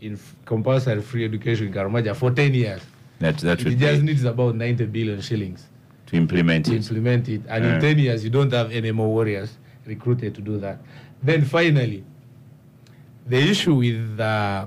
in 0.00 0.18
compulsory 0.44 1.00
free 1.00 1.24
education 1.24 1.68
in 1.68 1.72
Karamoja 1.72 2.14
for 2.16 2.30
10 2.32 2.54
years, 2.54 2.82
That 3.20 3.38
that 3.38 3.60
it 3.60 3.78
just 3.78 4.00
be 4.00 4.06
needs 4.06 4.24
about 4.24 4.56
90 4.56 4.86
billion 4.86 5.20
shillings 5.20 5.66
to 6.06 6.16
implement 6.16 6.66
to 6.66 6.72
it. 6.72 6.76
implement 6.76 7.28
it. 7.28 7.42
And 7.48 7.64
Yeah. 7.64 7.74
in 7.76 7.80
10 7.80 7.98
years, 7.98 8.24
you 8.24 8.30
don't 8.30 8.52
have 8.52 8.70
any 8.72 8.92
more 8.92 9.08
warriors 9.08 9.56
recruited 9.86 10.34
to 10.34 10.40
do 10.40 10.58
that. 10.58 10.78
Then 11.22 11.42
finally, 11.44 12.04
the 13.26 13.38
issue 13.38 13.74
with 13.74 14.20
uh, 14.20 14.66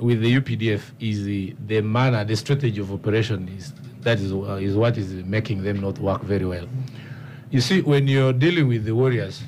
with 0.00 0.20
the 0.22 0.32
UPDF 0.40 0.80
is 1.00 1.24
the, 1.24 1.56
the 1.66 1.80
manner, 1.80 2.24
the 2.24 2.36
strategy 2.36 2.80
of 2.80 2.92
operation 2.92 3.48
is 3.58 3.72
that 4.02 4.20
is, 4.20 4.32
uh, 4.32 4.58
is 4.60 4.76
what 4.76 4.96
is 4.96 5.12
making 5.24 5.62
them 5.64 5.80
not 5.80 5.98
work 5.98 6.22
very 6.22 6.44
well. 6.46 6.68
You 7.50 7.60
see, 7.60 7.80
when 7.82 8.06
you're 8.06 8.32
dealing 8.32 8.68
with 8.68 8.84
the 8.84 8.94
warriors 8.94 9.42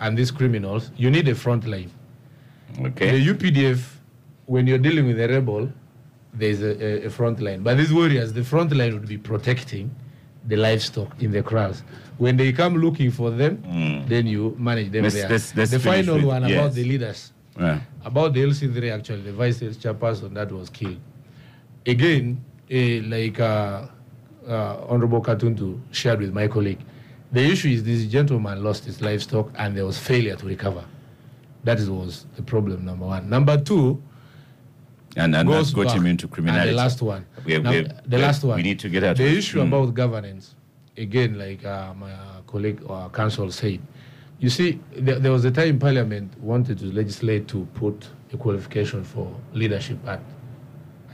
and 0.00 0.18
these 0.18 0.32
criminals, 0.32 0.90
you 0.96 1.10
need 1.10 1.28
a 1.28 1.34
front 1.34 1.64
line. 1.66 1.90
Okay. 2.80 3.20
The 3.20 3.32
UPDF, 3.34 3.80
when 4.46 4.66
you're 4.66 4.78
dealing 4.78 5.06
with 5.06 5.20
a 5.20 5.28
rebel, 5.28 5.70
there's 6.34 6.60
a, 6.60 7.04
a, 7.04 7.06
a 7.06 7.10
front 7.10 7.40
line. 7.40 7.62
But 7.62 7.76
these 7.78 7.92
warriors, 7.92 8.32
the 8.32 8.42
front 8.42 8.72
line 8.76 8.94
would 8.94 9.06
be 9.08 9.16
protecting 9.18 9.94
the 10.48 10.56
livestock 10.56 11.22
in 11.22 11.30
the 11.30 11.42
kraals. 11.42 11.82
When 12.16 12.36
they 12.36 12.52
come 12.52 12.76
looking 12.76 13.10
for 13.10 13.30
them, 13.30 13.58
Mm. 13.58 14.08
then 14.08 14.26
you 14.26 14.56
manage 14.58 14.90
them 14.90 15.02
Let's- 15.04 15.14
there. 15.14 15.28
let's- 15.28 15.54
let's 15.56 15.70
the 15.70 15.78
final 15.78 16.16
with- 16.16 16.24
one 16.24 16.44
about 16.44 16.72
the 16.74 16.84
leaders, 16.84 17.32
Yeah. 17.60 17.80
about 18.04 18.32
the 18.34 18.42
LC3 18.42 18.90
actually, 18.90 19.22
the 19.22 19.32
vice 19.32 19.60
chairperson 19.60 20.34
that 20.34 20.50
was 20.50 20.70
killed. 20.70 20.96
Again, 21.86 22.38
eh, 22.70 23.00
like 23.06 23.38
uh, 23.40 23.82
uh, 24.48 24.76
Honorable 24.88 25.20
Katuntu 25.20 25.78
shared 25.90 26.20
with 26.20 26.32
my 26.32 26.48
colleague, 26.48 26.80
the 27.32 27.40
issue 27.52 27.68
is 27.68 27.84
this 27.84 28.06
gentleman 28.06 28.62
lost 28.64 28.84
his 28.86 29.00
livestock 29.02 29.50
and 29.56 29.76
there 29.76 29.84
was 29.84 29.98
failure 29.98 30.34
to 30.36 30.46
recover. 30.46 30.84
That 31.64 31.78
was 31.88 32.26
the 32.36 32.42
problem, 32.42 32.84
number 32.84 33.04
one. 33.06 33.28
Number 33.28 33.58
two, 33.58 34.00
And 35.16 35.34
and 35.34 35.48
goes 35.48 35.72
got 35.72 35.92
him 35.92 36.06
into 36.06 36.28
criminality. 36.28 36.68
And 36.70 36.78
the 36.78 36.82
last 36.82 37.02
one. 37.02 37.24
We 37.44 37.52
have- 37.54 37.62
Now, 37.64 37.72
have- 37.72 38.10
the 38.10 38.18
last 38.18 38.44
one. 38.44 38.56
We 38.56 38.62
need 38.62 38.78
to 38.80 38.88
get 38.88 39.02
out. 39.04 39.16
The 39.16 39.24
issue 39.38 39.58
Mm. 39.60 39.68
about 39.68 39.94
governance, 39.94 40.54
again, 40.96 41.38
like 41.38 41.64
uh, 41.64 41.94
my 41.94 42.12
uh, 42.12 42.40
colleague 42.46 42.80
or 42.86 43.08
council 43.10 43.50
said, 43.50 43.80
you 44.38 44.50
see, 44.50 44.78
there, 44.96 45.18
there 45.18 45.32
was 45.32 45.44
a 45.44 45.50
time 45.50 45.78
Parliament 45.78 46.32
wanted 46.40 46.78
to 46.78 46.86
legislate 46.86 47.48
to 47.48 47.66
put 47.74 48.06
a 48.32 48.36
qualification 48.36 49.02
for 49.02 49.34
leadership 49.52 49.98
at 50.06 50.20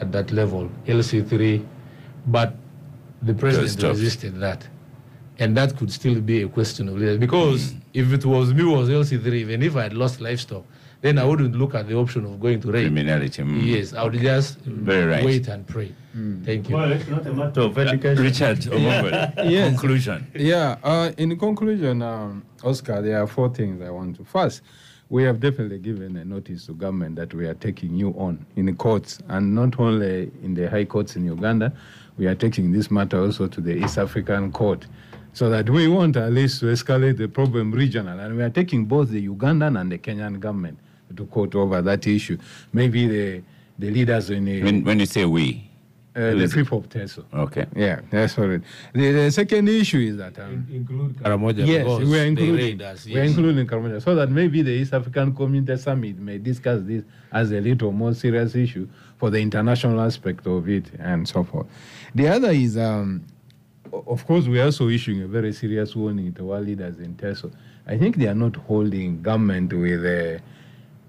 at 0.01 0.11
that 0.11 0.33
level, 0.33 0.69
LC3, 0.87 1.65
but 2.27 2.57
the 3.23 3.33
president 3.33 3.81
resisted 3.93 4.41
that. 4.41 4.67
And 5.39 5.57
that 5.57 5.77
could 5.77 5.91
still 5.93 6.21
be 6.21 6.43
a 6.43 6.49
question 6.49 6.89
of 6.89 6.97
leadership. 6.99 7.21
Because 7.21 7.73
Mm. 7.73 7.81
if 7.95 8.13
it 8.13 8.25
was 8.27 8.53
me 8.53 8.65
was 8.65 8.89
LC3, 8.91 9.41
even 9.41 9.63
if 9.63 9.77
I 9.77 9.85
had 9.85 9.95
lost 9.95 10.21
livestock, 10.21 10.65
then 11.05 11.19
I 11.19 11.25
wouldn't 11.25 11.55
look 11.55 11.75
at 11.75 11.87
the 11.87 11.95
option 11.99 12.25
of 12.25 12.41
going 12.41 12.61
to 12.63 12.73
rape. 12.73 12.85
criminality. 12.87 13.43
mm. 13.43 13.63
Yes, 13.63 13.93
I 13.93 14.05
would 14.05 14.15
just 14.15 14.57
Very 14.61 15.05
right. 15.05 15.23
wait 15.23 15.49
and 15.49 15.67
pray. 15.67 15.95
Thank 16.47 16.71
you. 16.71 16.77
Well, 16.77 16.93
it's 16.93 17.07
not 17.09 17.27
a 17.27 17.35
matter 17.35 17.61
of 17.61 17.77
education. 17.77 18.25
Richard 18.25 18.59
Omongole, 18.75 19.35
Yes. 19.51 19.69
conclusion. 19.69 20.27
Yeah, 20.35 20.79
uh, 20.83 21.13
in 21.19 21.37
conclusion, 21.39 22.01
um, 22.01 22.43
Oscar, 22.63 23.03
there 23.03 23.21
are 23.23 23.27
four 23.27 23.51
things 23.53 23.83
I 23.83 23.91
want 23.91 24.17
to. 24.17 24.25
First, 24.25 24.63
we 25.11 25.25
have 25.25 25.41
definitely 25.41 25.79
given 25.79 26.17
a 26.17 26.25
notice 26.25 26.65
to 26.67 26.73
government 26.73 27.17
that 27.17 27.35
we 27.35 27.47
are 27.47 27.55
taking 27.55 27.95
you 27.95 28.15
on 28.17 28.47
in 28.57 28.65
the 28.65 28.73
courts, 28.73 29.19
and 29.29 29.55
not 29.55 29.79
only 29.79 30.31
in 30.43 30.55
the 30.55 30.71
high 30.71 30.87
courts 30.87 31.17
in 31.17 31.27
Uganda, 31.27 31.71
we 32.17 32.27
are 32.29 32.35
taking 32.35 32.73
this 32.73 32.91
matter 32.91 33.19
also 33.21 33.47
to 33.47 33.61
the 33.61 33.75
East 33.77 33.99
African 33.99 34.51
court, 34.53 34.87
so 35.35 35.51
that 35.51 35.69
we 35.69 35.87
want 35.89 36.17
at 36.17 36.33
least 36.33 36.61
to 36.61 36.67
escalate 36.67 37.19
the 37.19 37.29
problem 37.29 37.73
regional, 37.73 38.19
and 38.21 38.35
we 38.39 38.43
are 38.43 38.49
taking 38.51 38.87
both 38.87 39.11
the 39.11 39.29
Ugandan 39.29 39.79
and 39.79 39.93
the 39.93 39.99
Kenyan 39.99 40.41
government 40.41 40.79
to 41.17 41.27
court 41.27 41.55
over 41.55 41.81
that 41.83 42.07
issue. 42.07 42.39
Maybe 42.73 43.07
the 43.07 43.43
the 43.79 43.91
leaders 43.91 44.31
in 44.31 44.45
the, 44.45 44.63
When 44.63 44.85
when 44.85 45.01
you 45.01 45.07
say 45.07 45.25
we, 45.25 45.69
uh, 46.15 46.21
the 46.21 46.43
is 46.43 46.53
it? 46.53 46.57
people 46.57 46.79
of 46.79 46.89
Teso. 46.89 47.25
okay. 47.35 47.67
Yeah, 47.75 48.01
that's 48.11 48.39
all 48.39 48.47
right. 48.47 48.61
The, 48.93 49.13
the 49.13 49.31
second 49.33 49.69
issue 49.69 49.99
is 49.99 50.17
that. 50.19 50.39
Um, 50.39 50.67
include 50.71 51.17
Karamoja 51.17 51.67
Yes, 51.67 51.85
we 51.85 52.21
are 52.21 52.25
including, 52.25 52.55
raid 52.57 52.83
us, 52.83 53.05
we 53.07 53.19
are 53.19 53.25
including 53.25 53.67
Karamoja, 53.67 54.01
so 54.01 54.15
that 54.15 54.31
maybe 54.31 54.63
the 54.63 54.71
East 54.71 54.95
African 54.95 55.35
Community 55.35 55.77
Summit 55.77 56.19
may 56.19 56.39
discuss 56.39 56.83
this 56.85 57.03
as 57.33 57.51
a 57.51 57.61
little 57.61 57.91
more 57.91 58.15
serious 58.15 58.55
issue 58.55 58.87
for 59.19 59.31
the 59.31 59.39
international 59.41 60.01
aspect 60.01 60.47
of 60.47 60.69
it 60.69 60.85
and 61.01 61.27
so 61.29 61.43
forth. 61.43 61.67
The 62.15 62.29
other 62.29 62.51
is, 62.51 62.77
um, 62.79 63.25
of 63.93 64.25
course, 64.25 64.47
we 64.47 64.61
are 64.61 64.67
also 64.67 64.89
issuing 64.89 65.23
a 65.23 65.27
very 65.27 65.53
serious 65.53 65.97
warning 65.97 66.33
to 66.35 66.53
our 66.53 66.61
leaders 66.61 67.01
in 67.01 67.17
Teso. 67.17 67.53
I 67.89 67.99
think 67.99 68.17
they 68.17 68.29
are 68.29 68.35
not 68.37 68.55
holding 68.55 69.21
government 69.21 69.73
with 69.73 70.05
uh, 70.05 70.39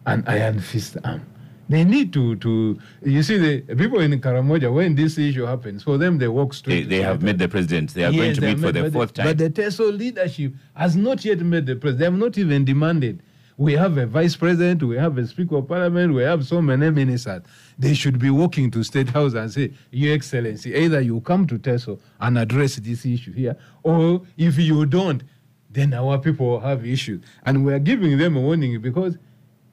an 0.06 0.24
iron 0.28 0.60
fist 0.60 0.98
arm. 1.04 1.16
Um, 1.16 1.26
they 1.68 1.84
need 1.84 2.14
to, 2.14 2.36
to 2.36 2.80
you 3.04 3.24
see, 3.24 3.38
the 3.38 3.76
people 3.76 4.00
in 4.00 4.20
Karamoja, 4.22 4.72
when 4.72 4.94
this 4.94 5.18
issue 5.18 5.46
happens, 5.46 5.82
for 5.82 5.98
them, 5.98 6.20
they 6.20 6.28
walk 6.28 6.54
straight. 6.54 6.88
They, 6.88 6.98
they 6.98 7.02
have 7.02 7.24
met 7.24 7.40
the 7.40 7.48
president. 7.48 7.94
They 7.94 8.04
are 8.04 8.12
going 8.12 8.36
to 8.36 8.42
meet 8.42 8.60
for 8.60 8.72
the 8.72 8.92
fourth 8.92 9.14
time. 9.14 9.26
But 9.26 9.40
the 9.40 9.50
TESO 9.50 9.92
leadership 9.92 10.54
has 10.76 10.96
not 10.96 11.26
yet 11.26 11.40
met 11.40 11.66
the 11.66 11.76
president. 11.76 12.00
They 12.00 12.06
have 12.06 12.14
not 12.14 12.38
even 12.38 12.66
demanded. 12.66 13.24
We 13.58 13.74
have 13.74 13.98
a 13.98 14.06
vice 14.06 14.36
president, 14.36 14.84
we 14.84 14.98
have 14.98 15.18
a 15.18 15.26
speaker 15.26 15.56
of 15.56 15.70
parliament, 15.70 16.14
we 16.14 16.24
have 16.24 16.46
so 16.46 16.62
many 16.62 16.90
ministers. 16.92 17.42
They 17.80 17.94
should 17.94 18.20
be 18.20 18.30
walking 18.30 18.70
to 18.72 18.84
State 18.84 19.08
House 19.08 19.34
and 19.34 19.50
say, 19.50 19.72
Your 19.92 20.14
Excellency, 20.14 20.76
either 20.76 21.00
you 21.00 21.22
come 21.22 21.48
to 21.48 21.58
TESO 21.58 21.98
and 22.20 22.38
address 22.38 22.76
this 22.76 23.06
issue 23.06 23.32
here, 23.32 23.56
or 23.82 24.24
if 24.36 24.60
you 24.60 24.86
don't, 24.86 25.24
then 25.70 25.94
our 25.94 26.18
people 26.18 26.48
will 26.48 26.60
have 26.60 26.86
issues. 26.86 27.24
And 27.44 27.66
we 27.66 27.74
are 27.74 27.80
giving 27.80 28.18
them 28.18 28.36
a 28.36 28.42
warning 28.42 28.82
because 28.82 29.18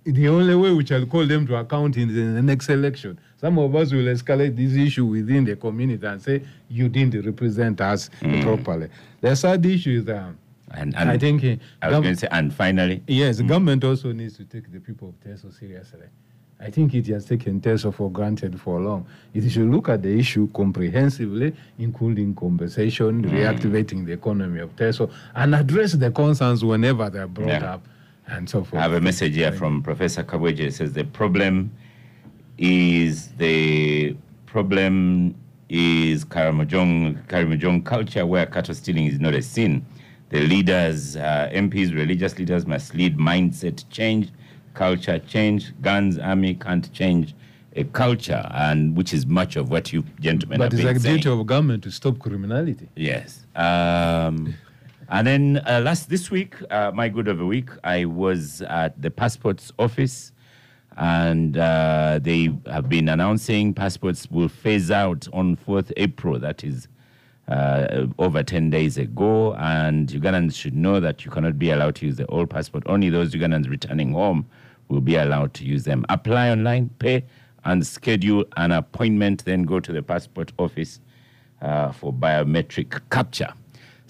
the 0.04 0.28
only 0.28 0.54
way 0.54 0.72
we 0.72 0.84
shall 0.84 1.04
call 1.06 1.26
them 1.26 1.46
to 1.46 1.56
account 1.56 1.96
is 1.96 2.04
in 2.16 2.34
the 2.34 2.42
next 2.42 2.68
election. 2.68 3.18
Some 3.36 3.58
of 3.58 3.74
us 3.74 3.92
will 3.92 4.04
escalate 4.04 4.56
this 4.56 4.74
issue 4.74 5.04
within 5.06 5.44
the 5.44 5.56
community 5.56 6.04
and 6.06 6.20
say, 6.20 6.42
you 6.68 6.88
didn't 6.88 7.24
represent 7.24 7.80
us 7.80 8.10
properly. 8.42 8.88
The 9.20 9.34
third 9.36 9.64
issue 9.66 10.00
is, 10.02 10.08
um, 10.08 10.38
and, 10.72 10.96
and 10.96 11.10
I 11.10 11.18
think, 11.18 11.44
uh, 11.44 11.56
I 11.82 11.88
was 11.90 12.00
going 12.00 12.14
to 12.14 12.20
say, 12.20 12.28
and 12.30 12.52
finally, 12.52 13.02
yes, 13.06 13.36
the 13.38 13.44
government 13.44 13.84
also 13.84 14.12
needs 14.12 14.36
to 14.38 14.44
take 14.44 14.72
the 14.72 14.80
people 14.80 15.10
of 15.10 15.20
Teso 15.20 15.56
seriously. 15.56 16.06
I 16.60 16.70
think 16.70 16.94
it 16.94 17.08
has 17.08 17.24
taken 17.24 17.60
TESO 17.60 17.90
for 17.92 18.08
granted 18.08 18.60
for 18.60 18.80
long. 18.80 19.04
It 19.34 19.50
should 19.50 19.68
look 19.68 19.88
at 19.88 20.02
the 20.02 20.16
issue 20.16 20.48
comprehensively, 20.52 21.54
including 21.80 22.36
compensation, 22.36 23.24
reactivating 23.28 24.06
the 24.06 24.12
economy 24.12 24.60
of 24.60 24.74
TESO, 24.76 25.10
and 25.34 25.56
address 25.56 25.92
the 25.94 26.12
concerns 26.12 26.64
whenever 26.64 27.10
they're 27.10 27.26
brought 27.26 27.48
Yeah. 27.48 27.74
up 27.74 27.84
and 28.28 28.48
so 28.48 28.64
forth. 28.64 28.80
I 28.80 28.82
have 28.82 28.92
a 28.92 29.00
message 29.00 29.34
here 29.34 29.52
from 29.52 29.82
Professor 29.82 30.22
Kabweje. 30.22 30.60
It 30.60 30.74
says 30.74 30.92
the 30.92 31.04
problem 31.04 31.72
is 32.58 33.28
the 33.32 34.16
problem 34.46 35.34
is 35.68 36.24
Karamojong, 36.24 37.26
Karamojong 37.26 37.84
culture 37.84 38.26
where 38.26 38.46
cattle 38.46 38.74
stealing 38.74 39.06
is 39.06 39.18
not 39.18 39.34
a 39.34 39.42
sin. 39.42 39.84
The 40.28 40.40
leaders, 40.40 41.16
uh, 41.16 41.50
MPs, 41.52 41.94
religious 41.94 42.38
leaders 42.38 42.66
must 42.66 42.94
lead 42.94 43.18
mindset 43.18 43.84
change, 43.90 44.30
culture 44.74 45.18
change. 45.18 45.72
Guns, 45.82 46.18
army 46.18 46.54
can't 46.54 46.90
change 46.92 47.34
a 47.74 47.84
culture, 47.84 48.46
and 48.52 48.96
which 48.96 49.14
is 49.14 49.26
much 49.26 49.56
of 49.56 49.70
what 49.70 49.92
you 49.92 50.04
gentlemen 50.20 50.58
but 50.58 50.72
have 50.72 50.74
it's 50.74 50.82
been 50.82 50.96
a 50.96 51.00
saying. 51.00 51.16
duty 51.16 51.28
of 51.30 51.46
government 51.46 51.82
to 51.84 51.90
stop 51.90 52.18
criminality. 52.18 52.88
Yes. 52.96 53.46
Um, 53.56 54.54
and 55.12 55.26
then 55.26 55.62
uh, 55.66 55.82
last 55.84 56.08
this 56.08 56.30
week, 56.30 56.54
uh, 56.70 56.90
my 56.94 57.10
good 57.10 57.28
of 57.28 57.36
the 57.36 57.44
week, 57.44 57.68
I 57.84 58.06
was 58.06 58.62
at 58.62 59.00
the 59.00 59.10
passports 59.10 59.70
office, 59.78 60.32
and 60.96 61.58
uh, 61.58 62.18
they 62.22 62.48
have 62.66 62.88
been 62.88 63.10
announcing 63.10 63.74
passports 63.74 64.30
will 64.30 64.48
phase 64.48 64.90
out 64.90 65.28
on 65.34 65.56
4th 65.56 65.92
April. 65.98 66.38
That 66.38 66.64
is 66.64 66.88
uh, 67.46 68.06
over 68.18 68.42
10 68.42 68.70
days 68.70 68.96
ago. 68.96 69.54
And 69.56 70.08
Ugandans 70.08 70.54
should 70.54 70.74
know 70.74 70.98
that 70.98 71.26
you 71.26 71.30
cannot 71.30 71.58
be 71.58 71.70
allowed 71.70 71.96
to 71.96 72.06
use 72.06 72.16
the 72.16 72.26
old 72.28 72.48
passport. 72.48 72.84
Only 72.86 73.10
those 73.10 73.34
Ugandans 73.34 73.68
returning 73.68 74.12
home 74.12 74.46
will 74.88 75.02
be 75.02 75.16
allowed 75.16 75.52
to 75.54 75.64
use 75.64 75.84
them. 75.84 76.06
Apply 76.08 76.48
online, 76.50 76.88
pay, 76.98 77.24
and 77.64 77.86
schedule 77.86 78.46
an 78.56 78.72
appointment. 78.72 79.44
Then 79.44 79.64
go 79.64 79.78
to 79.78 79.92
the 79.92 80.02
passport 80.02 80.52
office 80.58 81.00
uh, 81.60 81.92
for 81.92 82.14
biometric 82.14 82.98
capture. 83.10 83.52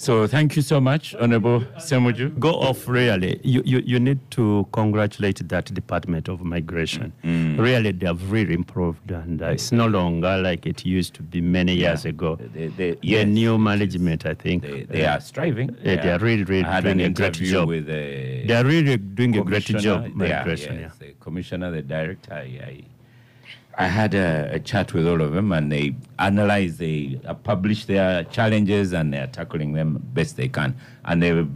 So 0.02 0.26
thank 0.26 0.56
you 0.56 0.62
so 0.62 0.80
much, 0.80 1.14
Honorable 1.14 1.60
Semuju. 1.78 2.36
Go 2.40 2.54
off 2.54 2.88
really. 2.88 3.40
You, 3.44 3.62
you, 3.64 3.78
you 3.86 4.00
need 4.00 4.18
to 4.32 4.66
congratulate 4.72 5.48
that 5.48 5.72
Department 5.72 6.28
of 6.28 6.40
Migration. 6.42 7.12
Mm. 7.22 7.56
Really, 7.60 7.92
they 7.92 8.06
have 8.06 8.32
really 8.32 8.52
improved, 8.52 9.12
and 9.12 9.40
uh, 9.40 9.50
it's 9.50 9.70
no 9.70 9.86
longer 9.86 10.38
like 10.38 10.66
it 10.66 10.84
used 10.84 11.14
to 11.14 11.22
be 11.22 11.40
many 11.40 11.74
years 11.74 12.04
ago. 12.04 12.36
They, 12.52 12.66
they, 12.66 12.90
The 12.94 12.98
yes, 13.00 13.28
new 13.28 13.56
management, 13.58 14.26
I 14.26 14.34
think, 14.34 14.64
they, 14.64 14.82
they 14.82 15.06
uh, 15.06 15.14
are 15.14 15.20
striving. 15.20 15.76
Yeah, 15.84 16.02
they 16.02 16.10
are 16.10 16.18
really, 16.18 16.42
really 16.42 16.82
doing 16.82 17.00
a 17.02 17.10
great 17.10 17.34
job. 17.34 17.68
with 17.68 17.86
the 17.86 18.42
they 18.44 18.54
are 18.54 18.64
really 18.64 18.96
doing 18.96 19.38
a 19.38 19.44
great 19.44 19.66
job. 19.66 20.12
Migration, 20.16 20.80
yes, 20.80 20.96
the 20.98 21.14
commissioner, 21.20 21.70
the 21.70 21.82
director. 21.82 22.34
I, 22.34 22.82
I, 23.78 23.86
had 23.86 24.14
a, 24.14 24.50
a 24.52 24.58
chat 24.60 24.92
with 24.94 25.06
all 25.08 25.20
of 25.22 25.32
them, 25.32 25.52
and 25.52 25.70
they 25.72 25.94
analyze, 26.18 26.76
they 26.78 27.20
uh, 27.26 27.34
publish 27.34 27.86
their 27.86 28.24
challenges, 28.24 28.92
and 28.92 29.12
they 29.12 29.18
are 29.18 29.26
tackling 29.26 29.72
them 29.72 30.00
best 30.12 30.36
they 30.36 30.48
can. 30.48 30.76
And 31.04 31.22
the 31.22 31.48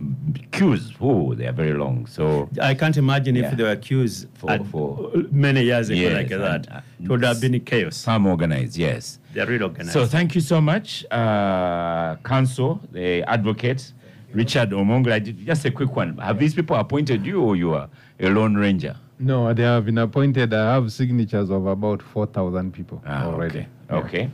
queues, 0.53 0.93
oh, 1.01 1.35
they 1.35 1.47
are 1.47 1.53
very 1.53 1.75
long. 1.75 2.07
So 2.07 2.49
I 2.61 2.75
can't 2.75 2.97
imagine 2.97 3.35
Yeah. 3.37 3.51
if 3.51 3.57
they 3.57 3.65
were 3.65 3.77
queues 3.77 4.27
For- 4.35 4.59
for- 4.65 5.13
many 5.31 5.63
years 5.65 5.89
ago 5.91 6.01
Yes, 6.01 6.13
like 6.15 6.31
and, 6.31 6.43
that. 6.43 6.73
uh, 6.73 6.81
it 7.03 7.09
would 7.09 7.23
have 7.25 7.41
been 7.41 7.61
chaos. 7.61 7.97
some 7.97 8.27
organized, 8.27 8.77
yes. 8.77 9.19
They're 9.35 9.47
really 9.47 9.65
organized. 9.65 9.93
So 9.93 10.07
thank 10.07 10.35
you 10.35 10.41
so 10.41 10.61
much, 10.61 11.05
uh, 11.11 12.17
Council, 12.25 12.81
the 12.93 13.23
advocate, 13.25 13.93
Richard 14.33 14.71
did- 14.71 15.47
Just 15.47 15.65
a 15.65 15.71
quick 15.71 15.95
one. 15.97 16.19
Have 16.19 16.39
these 16.39 16.55
people 16.55 16.77
appointed 16.77 17.25
you, 17.25 17.41
or 17.43 17.57
you 17.57 17.75
are 17.75 17.89
a 18.21 18.29
lone 18.29 18.55
ranger? 18.55 18.97
No, 19.19 19.53
they 19.55 19.63
have 19.63 19.87
been 19.87 19.99
appointed. 19.99 20.53
I 20.53 20.75
have 20.75 20.93
signatures 20.93 21.51
of 21.51 21.67
about 21.67 22.03
4,000 22.03 22.73
people 22.73 23.03
Ah, 23.07 23.25
already. 23.27 23.67
Okay. 23.91 24.29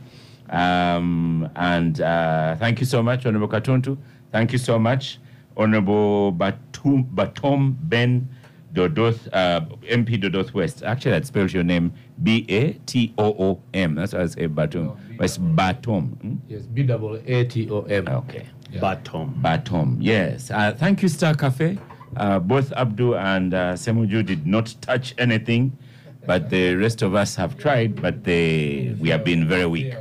okay. 0.49 0.55
Um, 0.57 1.49
and 1.55 2.01
uh, 2.01 2.55
thank 2.57 2.79
you 2.79 2.85
so 2.85 3.01
much, 3.01 3.25
Honorable 3.25 3.47
Katuntu. 3.47 3.97
Thank 4.31 4.51
you 4.51 4.57
so 4.57 4.77
much, 4.77 5.19
Honorable 5.55 6.31
Batum, 6.31 7.05
Batom 7.15 7.75
Ben 7.83 8.27
Dodoth, 8.73 9.27
uh, 9.31 9.61
MP 9.83 10.21
Dodoth 10.21 10.53
West. 10.53 10.83
Actually, 10.83 11.11
that 11.11 11.25
spells 11.27 11.53
your 11.53 11.63
name 11.63 11.93
B 12.23 12.45
A 12.49 12.73
T 12.85 13.13
O 13.17 13.25
O 13.39 13.61
M. 13.73 13.95
That's 13.95 14.13
why 14.13 14.21
I 14.21 14.25
say 14.25 14.47
Batum. 14.47 14.97
But 15.17 15.25
it's 15.25 15.37
Batom. 15.37 16.17
hmm? 16.21 16.35
Yes, 16.49 16.63
B 16.63 16.83
double 16.83 17.15
A 17.25 17.45
T 17.45 17.69
O 17.69 17.81
M. 17.83 18.07
Okay. 18.07 18.45
Batom. 18.73 19.39
Batom, 19.39 19.97
yes. 20.01 20.49
Uh, 20.49 20.73
thank 20.75 21.03
you, 21.03 21.07
Star 21.07 21.35
Cafe. 21.35 21.77
Uh, 22.17 22.39
both 22.39 22.71
Abdu 22.73 23.15
and 23.15 23.53
uh, 23.53 23.73
Semuju 23.73 24.25
did 24.25 24.45
not 24.47 24.73
touch 24.81 25.13
anything, 25.17 25.77
but 26.25 26.49
the 26.49 26.75
rest 26.75 27.01
of 27.01 27.15
us 27.15 27.35
have 27.35 27.57
tried, 27.57 28.01
but 28.01 28.23
they, 28.23 28.95
we 28.99 29.09
have 29.09 29.23
been 29.23 29.47
very 29.47 29.65
weak. 29.65 29.93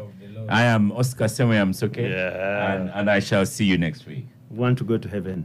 I 0.48 0.62
am 0.64 0.92
Oscar 0.92 1.24
Semoyam 1.26 1.74
Soke, 1.74 1.96
Yeah. 1.96 2.74
and, 2.74 2.90
and 2.90 3.10
I 3.10 3.20
shall 3.20 3.46
see 3.46 3.64
you 3.64 3.78
next 3.78 4.06
week. 4.06 4.26
Want 4.50 4.76
to 4.78 4.84
go 4.84 4.98
to 4.98 5.08
heaven. 5.08 5.44